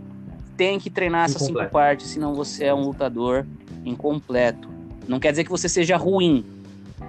Tem 0.56 0.80
que 0.80 0.90
treinar 0.90 1.26
essas 1.26 1.42
cinco 1.42 1.64
partes, 1.70 2.08
senão 2.08 2.34
você 2.34 2.64
é 2.64 2.74
um 2.74 2.80
lutador 2.82 3.46
incompleto. 3.84 4.68
Não 5.06 5.18
quer 5.20 5.30
dizer 5.30 5.44
que 5.44 5.50
você 5.50 5.68
seja 5.68 5.96
ruim, 5.96 6.44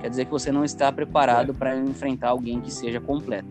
quer 0.02 0.10
dizer 0.10 0.26
que 0.26 0.32
você 0.32 0.52
não 0.52 0.64
está 0.64 0.88
É. 0.88 0.92
preparado 0.92 1.54
para 1.54 1.76
enfrentar 1.78 2.30
alguém 2.30 2.62
que 2.62 2.72
seja 2.72 3.02
completo, 3.02 3.48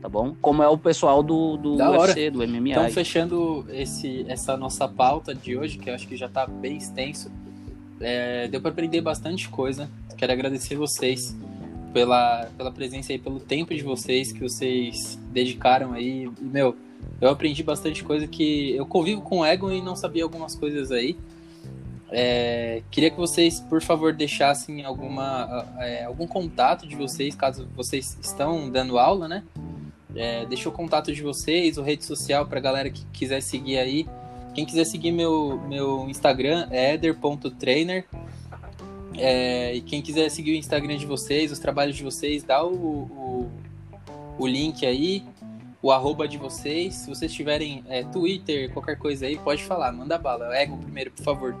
tá 0.00 0.08
bom? 0.08 0.34
Como 0.40 0.62
é 0.62 0.68
o 0.68 0.78
pessoal 0.78 1.22
do, 1.22 1.56
do 1.56 1.76
Da 1.76 1.90
hora. 1.90 2.12
UFC, 2.12 2.30
do 2.30 2.46
MMA. 2.46 2.70
Então, 2.70 2.88
fechando 2.90 3.66
esse, 3.70 4.24
essa 4.28 4.56
nossa 4.56 4.88
pauta 4.88 5.34
de 5.34 5.56
hoje, 5.56 5.78
que 5.78 5.90
eu 5.90 5.94
acho 5.94 6.06
que 6.08 6.16
já 6.16 6.28
tá 6.28 6.46
bem 6.46 6.76
extenso, 6.76 7.30
é, 8.00 8.48
deu 8.48 8.60
para 8.60 8.70
aprender 8.70 9.00
bastante 9.00 9.48
coisa. 9.48 9.88
Quero 10.16 10.32
agradecer 10.32 10.74
vocês 10.74 11.36
pela, 11.92 12.48
pela 12.56 12.70
presença 12.70 13.12
aí, 13.12 13.18
pelo 13.18 13.40
tempo 13.40 13.74
de 13.74 13.82
vocês 13.82 14.32
que 14.32 14.40
vocês 14.40 15.18
dedicaram 15.30 15.92
aí. 15.92 16.24
E, 16.40 16.44
meu, 16.44 16.76
eu 17.20 17.28
aprendi 17.28 17.62
bastante 17.62 18.02
coisa 18.02 18.26
que 18.26 18.74
eu 18.74 18.86
convivo 18.86 19.20
com 19.20 19.40
o 19.40 19.46
Egon 19.46 19.70
e 19.70 19.82
não 19.82 19.94
sabia 19.94 20.22
algumas 20.22 20.54
coisas 20.54 20.90
aí. 20.90 21.16
É, 22.12 22.82
queria 22.90 23.10
que 23.10 23.16
vocês, 23.16 23.60
por 23.60 23.80
favor, 23.80 24.12
deixassem 24.12 24.84
alguma, 24.84 25.64
é, 25.78 26.04
algum 26.04 26.26
contato 26.26 26.86
de 26.86 26.96
vocês, 26.96 27.36
caso 27.36 27.68
vocês 27.76 28.18
estão 28.20 28.68
dando 28.68 28.98
aula, 28.98 29.28
né? 29.28 29.44
É, 30.14 30.44
deixa 30.46 30.68
o 30.68 30.72
contato 30.72 31.12
de 31.12 31.22
vocês, 31.22 31.78
o 31.78 31.82
rede 31.82 32.04
social 32.04 32.46
pra 32.46 32.60
galera 32.60 32.90
que 32.90 33.04
quiser 33.12 33.40
seguir 33.40 33.78
aí. 33.78 34.06
Quem 34.54 34.66
quiser 34.66 34.84
seguir 34.84 35.12
meu, 35.12 35.60
meu 35.68 36.08
Instagram 36.08 36.66
é 36.70 36.94
eder.trainer. 36.94 38.04
É, 39.16 39.74
e 39.74 39.80
quem 39.80 40.00
quiser 40.00 40.28
seguir 40.30 40.52
o 40.52 40.54
Instagram 40.54 40.96
de 40.96 41.06
vocês, 41.06 41.52
os 41.52 41.58
trabalhos 41.58 41.96
de 41.96 42.02
vocês, 42.02 42.42
dá 42.42 42.64
o, 42.64 42.72
o, 42.72 43.50
o 44.38 44.46
link 44.46 44.84
aí, 44.84 45.22
o 45.82 45.92
arroba 45.92 46.26
de 46.26 46.38
vocês. 46.38 46.94
Se 46.94 47.08
vocês 47.08 47.32
tiverem 47.32 47.84
é, 47.88 48.02
Twitter, 48.02 48.72
qualquer 48.72 48.96
coisa 48.96 49.26
aí, 49.26 49.36
pode 49.36 49.62
falar, 49.62 49.92
manda 49.92 50.18
bala. 50.18 50.56
Ego 50.56 50.76
primeiro, 50.76 51.10
por 51.12 51.22
favor. 51.22 51.56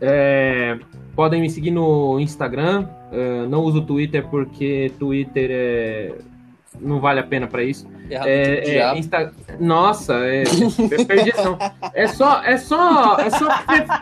É, 0.00 0.78
podem 1.14 1.40
me 1.40 1.50
seguir 1.50 1.70
no 1.70 2.20
Instagram. 2.20 2.88
é, 3.10 3.46
não 3.46 3.62
uso 3.62 3.80
Twitter 3.82 4.26
porque 4.28 4.92
Twitter 4.98 5.50
é, 5.50 6.14
não 6.80 7.00
vale 7.00 7.20
a 7.20 7.24
pena 7.24 7.46
para 7.46 7.62
isso. 7.62 7.86
É, 8.10 8.76
é. 8.78 8.98
Insta- 8.98 9.32
Nossa, 9.58 10.14
é, 10.26 10.42
é 10.42 11.04
perdição. 11.04 11.56
É 11.94 12.06
só, 12.06 12.42
é 12.44 12.56
só, 12.58 13.16
é 13.18 13.30
só 13.30 13.48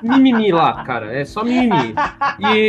mimimi 0.03 0.51
lá, 0.53 0.83
cara. 0.85 1.15
É 1.17 1.25
só 1.25 1.45
mimimi. 1.45 1.95
E 2.41 2.69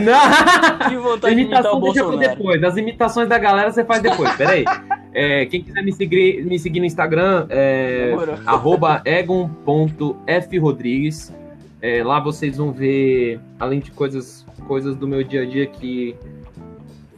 não. 0.00 0.88
Que 0.88 0.96
vontade 0.96 1.34
de 1.34 1.40
Imitação 1.42 1.80
deixa 1.80 2.00
pra 2.00 2.10
Bolsonaro. 2.10 2.36
depois. 2.36 2.64
As 2.64 2.76
imitações 2.76 3.28
da 3.28 3.38
galera 3.38 3.70
você 3.70 3.84
faz 3.84 4.02
depois. 4.02 4.34
Peraí. 4.36 4.64
É, 5.12 5.44
quem 5.46 5.62
quiser 5.62 5.82
me 5.82 5.92
seguir, 5.92 6.44
me 6.44 6.58
seguir 6.58 6.80
no 6.80 6.86
Instagram, 6.86 7.46
é 7.50 8.12
egon.frodrigues. 9.04 11.32
É, 11.82 12.04
lá 12.04 12.20
vocês 12.20 12.58
vão 12.58 12.72
ver, 12.72 13.40
além 13.58 13.80
de 13.80 13.90
coisas, 13.90 14.46
coisas 14.68 14.94
do 14.96 15.08
meu 15.08 15.24
dia 15.24 15.42
a 15.42 15.46
dia 15.46 15.66
que 15.66 16.14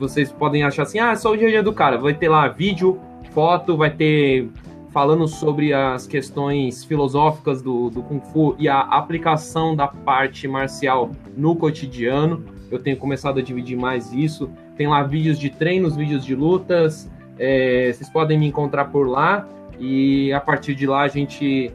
vocês 0.03 0.33
podem 0.33 0.65
achar 0.65 0.83
assim, 0.83 0.99
ah, 0.99 1.13
é 1.13 1.15
só 1.15 1.33
o 1.33 1.37
dia 1.37 1.47
a 1.47 1.51
dia 1.51 1.63
do 1.63 1.73
cara. 1.73 1.97
Vai 1.97 2.13
ter 2.13 2.29
lá 2.29 2.49
vídeo, 2.49 3.01
foto, 3.33 3.77
vai 3.77 3.91
ter 3.91 4.49
falando 4.91 5.27
sobre 5.29 5.73
as 5.73 6.07
questões 6.07 6.85
filosóficas 6.85 7.63
do, 7.63 7.89
do 7.89 8.03
Kung 8.03 8.21
Fu 8.21 8.55
e 8.59 8.69
a 8.69 8.81
aplicação 8.81 9.75
da 9.75 9.87
parte 9.87 10.47
marcial 10.49 11.11
no 11.37 11.55
cotidiano. 11.55 12.45
Eu 12.71 12.79
tenho 12.79 12.97
começado 12.97 13.39
a 13.39 13.43
dividir 13.43 13.79
mais 13.79 14.13
isso. 14.13 14.51
Tem 14.77 14.89
lá 14.89 15.03
vídeos 15.03 15.39
de 15.39 15.51
treinos, 15.51 15.97
vídeos 15.97 16.25
de 16.25 16.35
lutas. 16.35 17.11
É, 17.39 17.93
vocês 17.93 18.11
podem 18.11 18.39
me 18.39 18.47
encontrar 18.49 18.87
por 18.87 19.09
lá 19.09 19.49
e 19.79 20.33
a 20.33 20.41
partir 20.41 20.75
de 20.75 20.87
lá 20.87 21.03
a 21.03 21.09
gente 21.09 21.73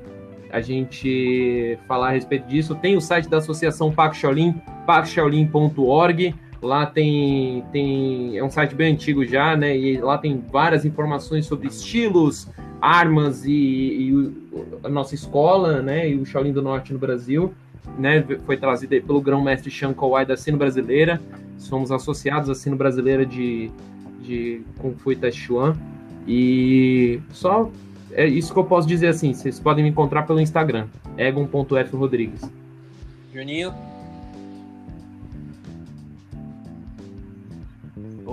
a 0.49 0.61
gente 0.61 1.77
falar 1.87 2.09
a 2.09 2.11
respeito 2.11 2.47
disso. 2.47 2.75
Tem 2.75 2.95
o 2.95 3.01
site 3.01 3.27
da 3.29 3.37
Associação 3.37 3.91
Pac 3.91 4.15
Shaolin, 4.15 4.53
pacshaolin.org. 4.85 6.35
Lá 6.67 6.85
tem, 6.85 7.63
tem. 7.71 8.37
É 8.37 8.43
um 8.43 8.49
site 8.49 8.75
bem 8.75 8.91
antigo 8.93 9.23
já, 9.25 9.55
né? 9.55 9.75
E 9.77 9.97
lá 9.99 10.17
tem 10.17 10.43
várias 10.51 10.83
informações 10.83 11.45
sobre 11.45 11.67
estilos, 11.69 12.47
armas 12.81 13.45
e, 13.45 13.51
e 13.53 14.13
o- 14.13 14.79
a 14.83 14.89
nossa 14.89 15.15
escola, 15.15 15.81
né? 15.81 16.09
E 16.09 16.15
o 16.15 16.25
Shaolin 16.25 16.51
do 16.51 16.61
Norte 16.61 16.91
no 16.91 16.99
Brasil. 16.99 17.53
Né, 17.97 18.21
foi 18.45 18.57
trazido 18.57 18.93
aí 18.95 19.01
pelo 19.01 19.21
grão-mestre 19.21 19.71
Sean 19.71 19.93
Kowai 19.93 20.25
da 20.25 20.35
Sino 20.35 20.57
Brasileira. 20.57 21.21
Somos 21.57 21.89
associados 21.89 22.49
à 22.49 22.53
Sino 22.53 22.75
Brasileira 22.75 23.25
de, 23.25 23.71
de 24.21 24.61
Kung 24.77 24.93
Fu 24.97 25.15
Tai 25.15 25.31
Chuan. 25.31 25.73
E 26.27 27.21
só 27.31 27.71
é 28.11 28.27
isso 28.27 28.51
que 28.53 28.59
eu 28.59 28.65
posso 28.65 28.85
dizer 28.85 29.07
assim. 29.07 29.33
Vocês 29.33 29.57
podem 29.57 29.85
me 29.85 29.89
encontrar 29.89 30.23
pelo 30.23 30.41
Instagram, 30.41 30.87
egon.frodrigues. 31.17 32.41
Juninho, 33.33 33.73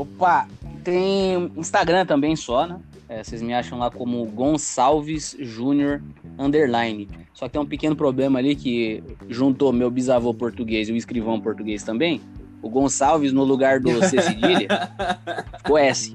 Opa, 0.04 0.46
tem 0.82 1.50
Instagram 1.56 2.04
também 2.04 2.36
só, 2.36 2.66
né? 2.66 2.78
É, 3.08 3.22
vocês 3.22 3.40
me 3.40 3.54
acham 3.54 3.78
lá 3.78 3.90
como 3.90 4.24
Gonçalves 4.26 5.36
Júnior 5.38 6.02
Underline. 6.38 7.08
Só 7.32 7.46
que 7.46 7.52
tem 7.52 7.60
um 7.60 7.66
pequeno 7.66 7.96
problema 7.96 8.38
ali 8.38 8.54
que 8.54 9.02
juntou 9.28 9.72
meu 9.72 9.90
bisavô 9.90 10.32
português 10.32 10.88
e 10.88 10.92
o 10.92 10.96
escrivão 10.96 11.40
português 11.40 11.82
também. 11.82 12.20
O 12.62 12.68
Gonçalves 12.68 13.32
no 13.32 13.44
lugar 13.44 13.80
do 13.80 14.02
C 14.04 14.20
cedilha 14.20 14.68
ficou 15.58 15.76
S. 15.76 16.14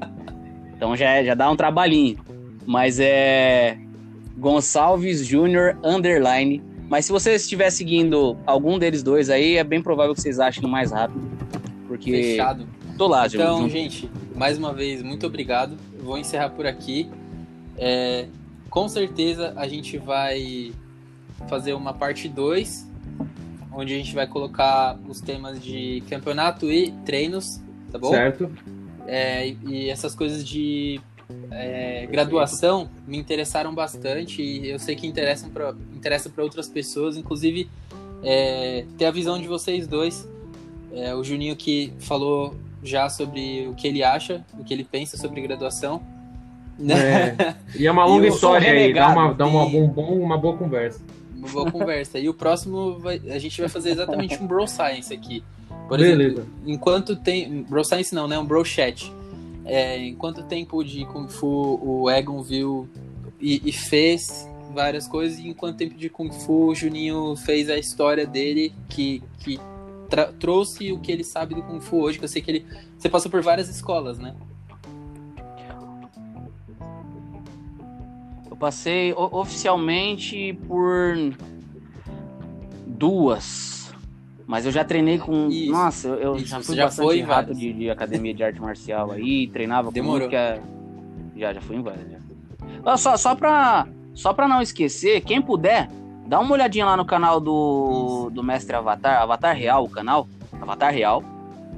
Então 0.75 0.95
já, 0.95 1.23
já 1.23 1.35
dá 1.35 1.49
um 1.49 1.55
trabalhinho. 1.55 2.17
Mas 2.65 2.99
é 2.99 3.77
Gonçalves 4.37 5.25
Júnior 5.25 5.77
Underline. 5.83 6.63
Mas 6.87 7.05
se 7.05 7.11
você 7.11 7.35
estiver 7.35 7.69
seguindo 7.69 8.37
algum 8.45 8.79
deles 8.79 9.03
dois 9.03 9.29
aí, 9.29 9.57
é 9.57 9.63
bem 9.63 9.81
provável 9.81 10.13
que 10.15 10.21
vocês 10.21 10.39
achem 10.39 10.67
mais 10.67 10.91
rápido. 10.91 11.21
Porque 11.87 12.11
fechado. 12.11 12.67
Lá, 13.07 13.27
Então, 13.27 13.61
junto. 13.61 13.71
gente, 13.71 14.09
mais 14.35 14.57
uma 14.57 14.73
vez, 14.73 15.01
muito 15.01 15.25
obrigado. 15.25 15.77
Vou 16.01 16.17
encerrar 16.17 16.49
por 16.49 16.65
aqui. 16.65 17.09
É, 17.77 18.27
com 18.69 18.87
certeza 18.87 19.53
a 19.55 19.67
gente 19.67 19.97
vai 19.97 20.71
fazer 21.47 21.73
uma 21.73 21.93
parte 21.93 22.27
2, 22.27 22.87
onde 23.71 23.93
a 23.93 23.97
gente 23.97 24.13
vai 24.13 24.27
colocar 24.27 24.97
os 25.07 25.21
temas 25.21 25.61
de 25.63 26.03
campeonato 26.09 26.69
e 26.71 26.91
treinos, 27.05 27.61
tá 27.91 27.97
bom? 27.97 28.09
Certo? 28.09 28.51
É, 29.07 29.47
e- 29.47 29.57
e 29.67 29.89
essas 29.89 30.13
coisas 30.13 30.45
de 30.47 30.99
é, 31.51 32.07
graduação 32.11 32.89
me 33.07 33.17
interessaram 33.17 33.73
bastante 33.73 34.41
e 34.41 34.69
eu 34.69 34.79
sei 34.79 34.95
que 34.95 35.05
interessam 35.07 35.49
pra, 35.49 35.73
interessa 35.95 36.29
para 36.29 36.43
outras 36.43 36.67
pessoas, 36.67 37.15
inclusive 37.17 37.69
é, 38.23 38.85
ter 38.97 39.05
a 39.05 39.11
visão 39.11 39.39
de 39.39 39.47
vocês 39.47 39.87
dois. 39.87 40.27
É, 40.91 41.13
o 41.15 41.23
Juninho 41.23 41.55
que 41.55 41.93
falou 41.99 42.55
já 42.83 43.09
sobre 43.09 43.67
o 43.67 43.73
que 43.73 43.87
ele 43.87 44.03
acha, 44.03 44.43
o 44.57 44.63
que 44.63 44.73
ele 44.73 44.83
pensa 44.83 45.17
sobre 45.17 45.41
graduação. 45.41 46.01
É, 46.81 47.55
e 47.77 47.85
é 47.85 47.91
uma 47.91 48.05
longa 48.05 48.27
história 48.27 48.71
aí, 48.71 48.93
dá, 48.93 49.09
uma, 49.09 49.33
dá 49.33 49.45
uma, 49.45 49.65
bom, 49.65 49.87
bom, 49.87 50.19
uma 50.19 50.37
boa 50.37 50.55
conversa. 50.57 51.01
Uma 51.35 51.47
boa 51.47 51.71
conversa. 51.71 52.19
E 52.19 52.29
o 52.29 52.33
próximo, 52.33 52.99
vai, 52.99 53.21
a 53.29 53.39
gente 53.39 53.59
vai 53.59 53.69
fazer 53.69 53.91
exatamente 53.91 54.41
um 54.41 54.47
Bro 54.47 54.67
Science 54.67 55.13
aqui. 55.13 55.43
Por 55.87 55.97
Beleza. 55.97 56.41
exemplo, 56.41 56.53
enquanto 56.65 57.15
tem. 57.15 57.63
Bro 57.63 57.83
Science 57.83 58.13
não, 58.13 58.27
né? 58.27 58.37
Um 58.37 58.45
Bro 58.45 58.63
Chat. 58.63 59.11
É, 59.65 59.97
em 59.97 60.15
quanto 60.15 60.43
tempo 60.43 60.83
de 60.83 61.05
Kung 61.05 61.27
Fu 61.27 61.79
o 61.83 62.09
Egon 62.09 62.41
viu 62.41 62.89
e, 63.39 63.61
e 63.63 63.71
fez 63.71 64.49
várias 64.73 65.07
coisas, 65.07 65.39
e 65.39 65.47
em 65.47 65.53
quanto 65.53 65.77
tempo 65.77 65.95
de 65.95 66.09
Kung 66.09 66.31
Fu 66.31 66.69
o 66.69 66.75
Juninho 66.75 67.35
fez 67.35 67.69
a 67.69 67.77
história 67.77 68.25
dele, 68.25 68.73
que, 68.87 69.21
que 69.39 69.59
trouxe 70.39 70.91
o 70.91 70.99
que 70.99 71.11
ele 71.11 71.23
sabe 71.23 71.55
do 71.55 71.61
Kung 71.63 71.79
Fu 71.79 72.01
hoje, 72.01 72.17
que 72.17 72.25
eu 72.25 72.29
sei 72.29 72.41
que 72.41 72.51
ele. 72.51 72.65
Você 72.97 73.07
passou 73.09 73.29
por 73.31 73.41
várias 73.41 73.69
escolas, 73.69 74.17
né? 74.19 74.35
Eu 78.49 78.55
passei 78.57 79.13
oficialmente 79.13 80.53
por 80.67 81.15
duas. 82.85 83.93
Mas 84.47 84.65
eu 84.65 84.71
já 84.71 84.83
treinei 84.83 85.19
com. 85.19 85.47
Isso, 85.47 85.71
Nossa, 85.71 86.07
eu, 86.07 86.35
isso, 86.35 86.47
já 86.47 86.59
fui 86.61 86.75
já 86.75 86.85
bastante 86.85 87.05
foi 87.05 87.21
rato 87.21 87.53
de, 87.53 87.71
de 87.71 87.89
academia 87.89 88.33
de 88.33 88.43
arte 88.43 88.59
marcial 88.59 89.11
aí, 89.11 89.47
treinava 89.47 89.89
com 89.89 89.93
Demorou. 89.93 90.21
muito 90.21 90.29
que 90.31 90.35
é- 90.35 90.59
Já, 91.37 91.53
já 91.53 91.61
fui 91.61 91.75
em 91.75 91.81
várias. 91.83 92.07
Já. 92.09 92.97
Só, 92.97 93.15
só, 93.15 93.35
pra, 93.35 93.87
só 94.15 94.33
pra 94.33 94.47
não 94.47 94.59
esquecer, 94.61 95.21
quem 95.21 95.39
puder, 95.41 95.87
dá 96.29 96.39
uma 96.39 96.53
olhadinha 96.53 96.85
lá 96.85 96.95
no 96.95 97.03
canal 97.03 97.39
do, 97.39 98.29
do 98.31 98.43
Mestre 98.43 98.75
Avatar, 98.75 99.21
Avatar 99.21 99.55
Real, 99.55 99.83
o 99.83 99.89
canal, 99.89 100.27
Avatar 100.61 100.93
Real. 100.93 101.23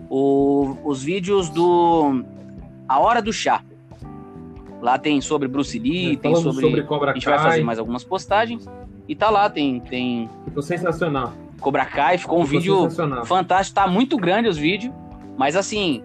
O- 0.10 0.76
os 0.84 1.02
vídeos 1.02 1.50
do 1.50 2.24
A 2.88 3.00
Hora 3.00 3.22
do 3.22 3.32
Chá. 3.32 3.64
Lá 4.82 4.98
tem 4.98 5.22
sobre 5.22 5.48
Bruce 5.48 5.80
Lee, 5.80 6.18
tem 6.18 6.32
Falando 6.34 6.52
sobre. 6.52 6.68
sobre 6.68 6.84
Cobra 6.84 7.12
a 7.12 7.14
gente 7.14 7.26
vai 7.26 7.38
Kai, 7.38 7.48
fazer 7.48 7.64
mais 7.64 7.80
algumas 7.80 8.04
postagens. 8.04 8.68
E 9.08 9.16
tá 9.16 9.30
lá, 9.30 9.50
tem, 9.50 9.80
tem 9.80 10.30
ficou 10.46 10.62
sensacional. 10.62 11.32
Cobra 11.60 11.86
Kai, 11.86 12.18
ficou 12.18 12.40
um 12.42 12.46
Ficou 12.46 12.90
vídeo 12.90 13.26
fantástico, 13.26 13.76
tá 13.76 13.88
muito 13.88 14.18
grande 14.18 14.50
os 14.50 14.58
vídeos, 14.58 14.94
mas 15.38 15.56
assim, 15.56 16.04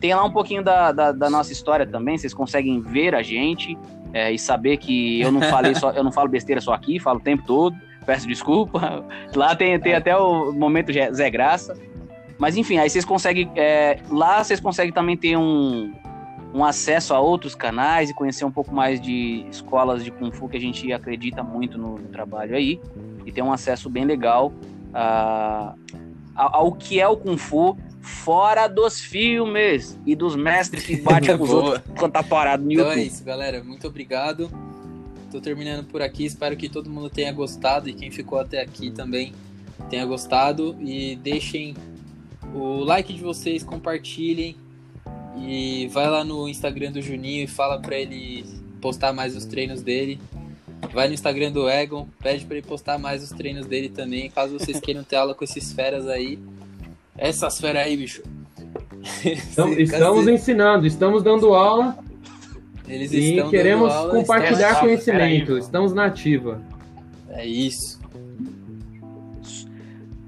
tem 0.00 0.14
lá 0.14 0.24
um 0.24 0.30
pouquinho 0.30 0.62
da, 0.62 0.92
da, 0.92 1.12
da 1.12 1.28
nossa 1.28 1.52
história 1.52 1.84
também, 1.84 2.16
vocês 2.16 2.32
conseguem 2.32 2.80
ver 2.80 3.14
a 3.14 3.22
gente 3.22 3.76
é, 4.12 4.30
e 4.32 4.38
saber 4.38 4.76
que 4.76 5.20
eu 5.20 5.30
não 5.32 5.40
falei 5.42 5.74
só, 5.74 5.90
eu 5.90 6.04
não 6.04 6.12
falo 6.12 6.28
besteira 6.28 6.60
só 6.60 6.72
aqui, 6.72 6.98
falo 6.98 7.18
o 7.18 7.22
tempo 7.22 7.42
todo, 7.46 7.76
peço 8.04 8.26
desculpa. 8.26 9.04
Lá 9.34 9.54
tem, 9.56 9.78
tem 9.80 9.94
até 9.94 10.16
o 10.16 10.52
momento 10.52 10.92
Zé 11.12 11.30
Graça. 11.30 11.76
Mas 12.38 12.56
enfim, 12.56 12.78
aí 12.78 12.90
vocês 12.90 13.04
conseguem. 13.04 13.50
é, 13.54 14.00
lá 14.10 14.42
vocês 14.42 14.58
conseguem 14.58 14.92
também 14.92 15.16
ter 15.16 15.36
um, 15.36 15.92
um 16.52 16.64
acesso 16.64 17.14
a 17.14 17.20
outros 17.20 17.54
canais 17.54 18.10
e 18.10 18.14
conhecer 18.14 18.44
um 18.44 18.50
pouco 18.50 18.74
mais 18.74 19.00
de 19.00 19.46
escolas 19.48 20.02
de 20.02 20.10
Kung 20.10 20.32
Fu 20.32 20.48
que 20.48 20.56
a 20.56 20.60
gente 20.60 20.92
acredita 20.92 21.42
muito 21.44 21.78
no, 21.78 21.98
no 21.98 22.08
trabalho 22.08 22.56
aí. 22.56 22.80
E 23.24 23.30
ter 23.30 23.42
um 23.42 23.52
acesso 23.52 23.88
bem 23.88 24.04
legal 24.04 24.52
a- 24.92 25.74
a- 26.34 26.56
ao 26.56 26.72
que 26.72 27.00
é 27.00 27.06
o 27.06 27.16
Kung 27.16 27.36
Fu 27.36 27.76
fora 28.02 28.66
dos 28.66 29.00
filmes 29.00 29.98
e 30.04 30.14
dos 30.14 30.36
mestres 30.36 30.84
que 30.84 30.96
batem 30.96 31.34
com 31.38 31.44
os 31.44 31.50
outros 31.50 31.82
quando 31.96 32.12
tá 32.12 32.22
parado 32.22 32.64
no 32.64 32.72
Então 32.72 32.86
é 32.86 32.88
YouTube. 32.96 33.06
isso, 33.06 33.24
galera. 33.24 33.62
Muito 33.64 33.86
obrigado. 33.86 34.50
Tô 35.30 35.40
terminando 35.40 35.86
por 35.86 36.02
aqui. 36.02 36.24
Espero 36.26 36.56
que 36.56 36.68
todo 36.68 36.90
mundo 36.90 37.08
tenha 37.08 37.32
gostado 37.32 37.88
e 37.88 37.94
quem 37.94 38.10
ficou 38.10 38.38
até 38.38 38.60
aqui 38.60 38.90
também 38.90 39.32
tenha 39.88 40.04
gostado. 40.04 40.76
E 40.80 41.16
deixem 41.16 41.74
o 42.54 42.80
like 42.80 43.12
de 43.14 43.22
vocês, 43.22 43.62
compartilhem. 43.62 44.56
E 45.38 45.88
vai 45.88 46.10
lá 46.10 46.22
no 46.22 46.46
Instagram 46.48 46.92
do 46.92 47.00
Juninho 47.00 47.44
e 47.44 47.46
fala 47.46 47.80
pra 47.80 47.96
ele 47.96 48.44
postar 48.80 49.12
mais 49.12 49.34
os 49.34 49.46
treinos 49.46 49.80
dele. 49.80 50.20
Vai 50.92 51.08
no 51.08 51.14
Instagram 51.14 51.52
do 51.52 51.68
Egon, 51.70 52.08
pede 52.20 52.44
pra 52.44 52.56
ele 52.56 52.66
postar 52.66 52.98
mais 52.98 53.22
os 53.22 53.30
treinos 53.30 53.64
dele 53.66 53.88
também, 53.88 54.28
caso 54.28 54.58
vocês 54.58 54.78
queiram 54.82 55.04
ter 55.04 55.16
aula 55.16 55.32
com 55.34 55.44
esses 55.44 55.72
feras 55.72 56.06
aí. 56.08 56.38
Essas 57.16 57.60
feras 57.60 57.86
aí, 57.86 57.96
bicho. 57.96 58.22
Então, 59.24 59.72
estamos 59.78 60.18
cacete. 60.20 60.30
ensinando, 60.30 60.86
estamos 60.86 61.22
dando 61.22 61.54
aula 61.54 61.96
Eles 62.88 63.12
e 63.12 63.36
estão 63.36 63.50
queremos 63.50 63.88
dando 63.88 63.98
aula, 63.98 64.14
compartilhar 64.14 64.54
estamos- 64.68 64.80
conhecimento. 64.80 65.46
Peraí. 65.46 65.60
Estamos 65.60 65.92
na 65.92 66.04
ativa. 66.06 66.62
É 67.30 67.46
isso. 67.46 68.00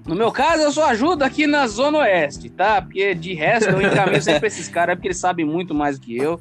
No 0.07 0.15
meu 0.15 0.31
caso, 0.31 0.63
eu 0.63 0.71
só 0.71 0.87
ajudo 0.91 1.23
aqui 1.23 1.47
na 1.47 1.67
Zona 1.67 1.99
Oeste, 1.99 2.51
tá? 2.51 2.83
Porque 2.83 3.15
de 3.15 3.33
resto 3.33 3.71
eu 3.71 3.81
encaminho 3.81 4.21
sempre 4.21 4.41
pra 4.41 4.49
esses 4.49 4.69
caras, 4.69 4.97
porque 4.97 5.09
eles 5.09 5.17
sabem 5.19 5.47
muito 5.47 5.75
mais 5.75 5.99
do 5.99 6.05
que 6.05 6.17
eu. 6.17 6.39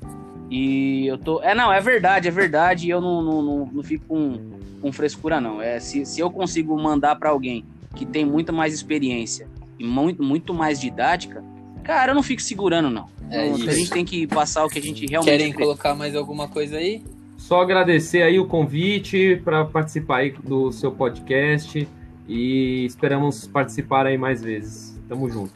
E 0.49 1.07
eu 1.07 1.17
tô. 1.17 1.41
É, 1.41 1.55
não, 1.55 1.71
é 1.71 1.79
verdade, 1.79 2.27
é 2.27 2.31
verdade. 2.31 2.87
E 2.87 2.89
eu 2.89 2.99
não, 2.99 3.21
não, 3.21 3.41
não, 3.41 3.65
não 3.71 3.83
fico 3.83 4.05
com, 4.05 4.37
com 4.81 4.91
frescura, 4.91 5.39
não. 5.39 5.61
É, 5.61 5.79
se, 5.79 6.05
se 6.05 6.19
eu 6.19 6.29
consigo 6.29 6.77
mandar 6.77 7.15
pra 7.15 7.29
alguém 7.29 7.63
que 7.95 8.05
tem 8.05 8.25
muito 8.25 8.51
mais 8.51 8.73
experiência 8.73 9.47
e 9.79 9.85
muito, 9.85 10.23
muito 10.23 10.53
mais 10.53 10.79
didática, 10.79 11.43
cara, 11.83 12.11
eu 12.11 12.15
não 12.15 12.23
fico 12.23 12.41
segurando, 12.41 12.89
não. 12.89 13.07
É 13.29 13.49
Não, 13.49 13.57
isso. 13.57 13.69
A 13.69 13.73
gente 13.73 13.89
tem 13.89 14.05
que 14.05 14.27
passar 14.27 14.63
o 14.65 14.69
que 14.69 14.79
a 14.79 14.81
gente 14.81 15.05
realmente 15.05 15.31
Querem 15.31 15.47
acredita. 15.47 15.63
colocar 15.63 15.95
mais 15.95 16.15
alguma 16.15 16.47
coisa 16.47 16.77
aí? 16.77 17.03
Só 17.37 17.61
agradecer 17.61 18.21
aí 18.21 18.39
o 18.39 18.45
convite 18.45 19.41
para 19.43 19.65
participar 19.65 20.17
aí 20.17 20.31
do 20.43 20.71
seu 20.71 20.91
podcast 20.91 21.87
e 22.27 22.85
esperamos 22.85 23.47
participar 23.47 24.05
aí 24.05 24.17
mais 24.17 24.41
vezes. 24.41 24.97
Tamo 25.09 25.29
junto. 25.29 25.53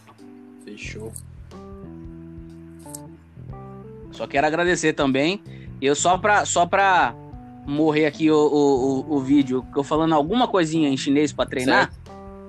Fechou. 0.66 1.12
Só 4.12 4.26
quero 4.28 4.48
agradecer 4.48 4.94
também. 4.94 5.42
Eu 5.82 5.96
só 5.96 6.18
pra, 6.18 6.46
só 6.46 6.66
pra 6.66 7.14
morrer 7.66 8.06
aqui 8.06 8.32
o, 8.32 8.36
o, 8.36 9.00
o, 9.12 9.16
o 9.18 9.20
vídeo, 9.20 9.64
que 9.72 9.78
eu 9.78 9.84
falando 9.84 10.14
alguma 10.14 10.48
coisinha 10.48 10.90
em 10.90 10.98
chinês 10.98 11.32
pra 11.32 11.46
treinar, 11.46 11.94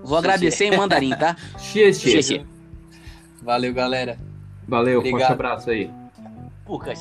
vou 0.02 0.18
agradecer 0.18 0.66
em 0.66 0.76
mandarim, 0.76 1.10
tá? 1.10 1.36
Xie, 1.58 1.92
xie. 1.92 2.10
Xie, 2.10 2.22
xie. 2.22 2.46
Valeu, 3.42 3.72
galera. 3.72 4.18
Valeu, 4.66 5.00
forte 5.00 5.08
Obrigado. 5.14 5.32
abraço 5.32 5.70
aí. 5.70 5.90
Puxa, 6.64 6.94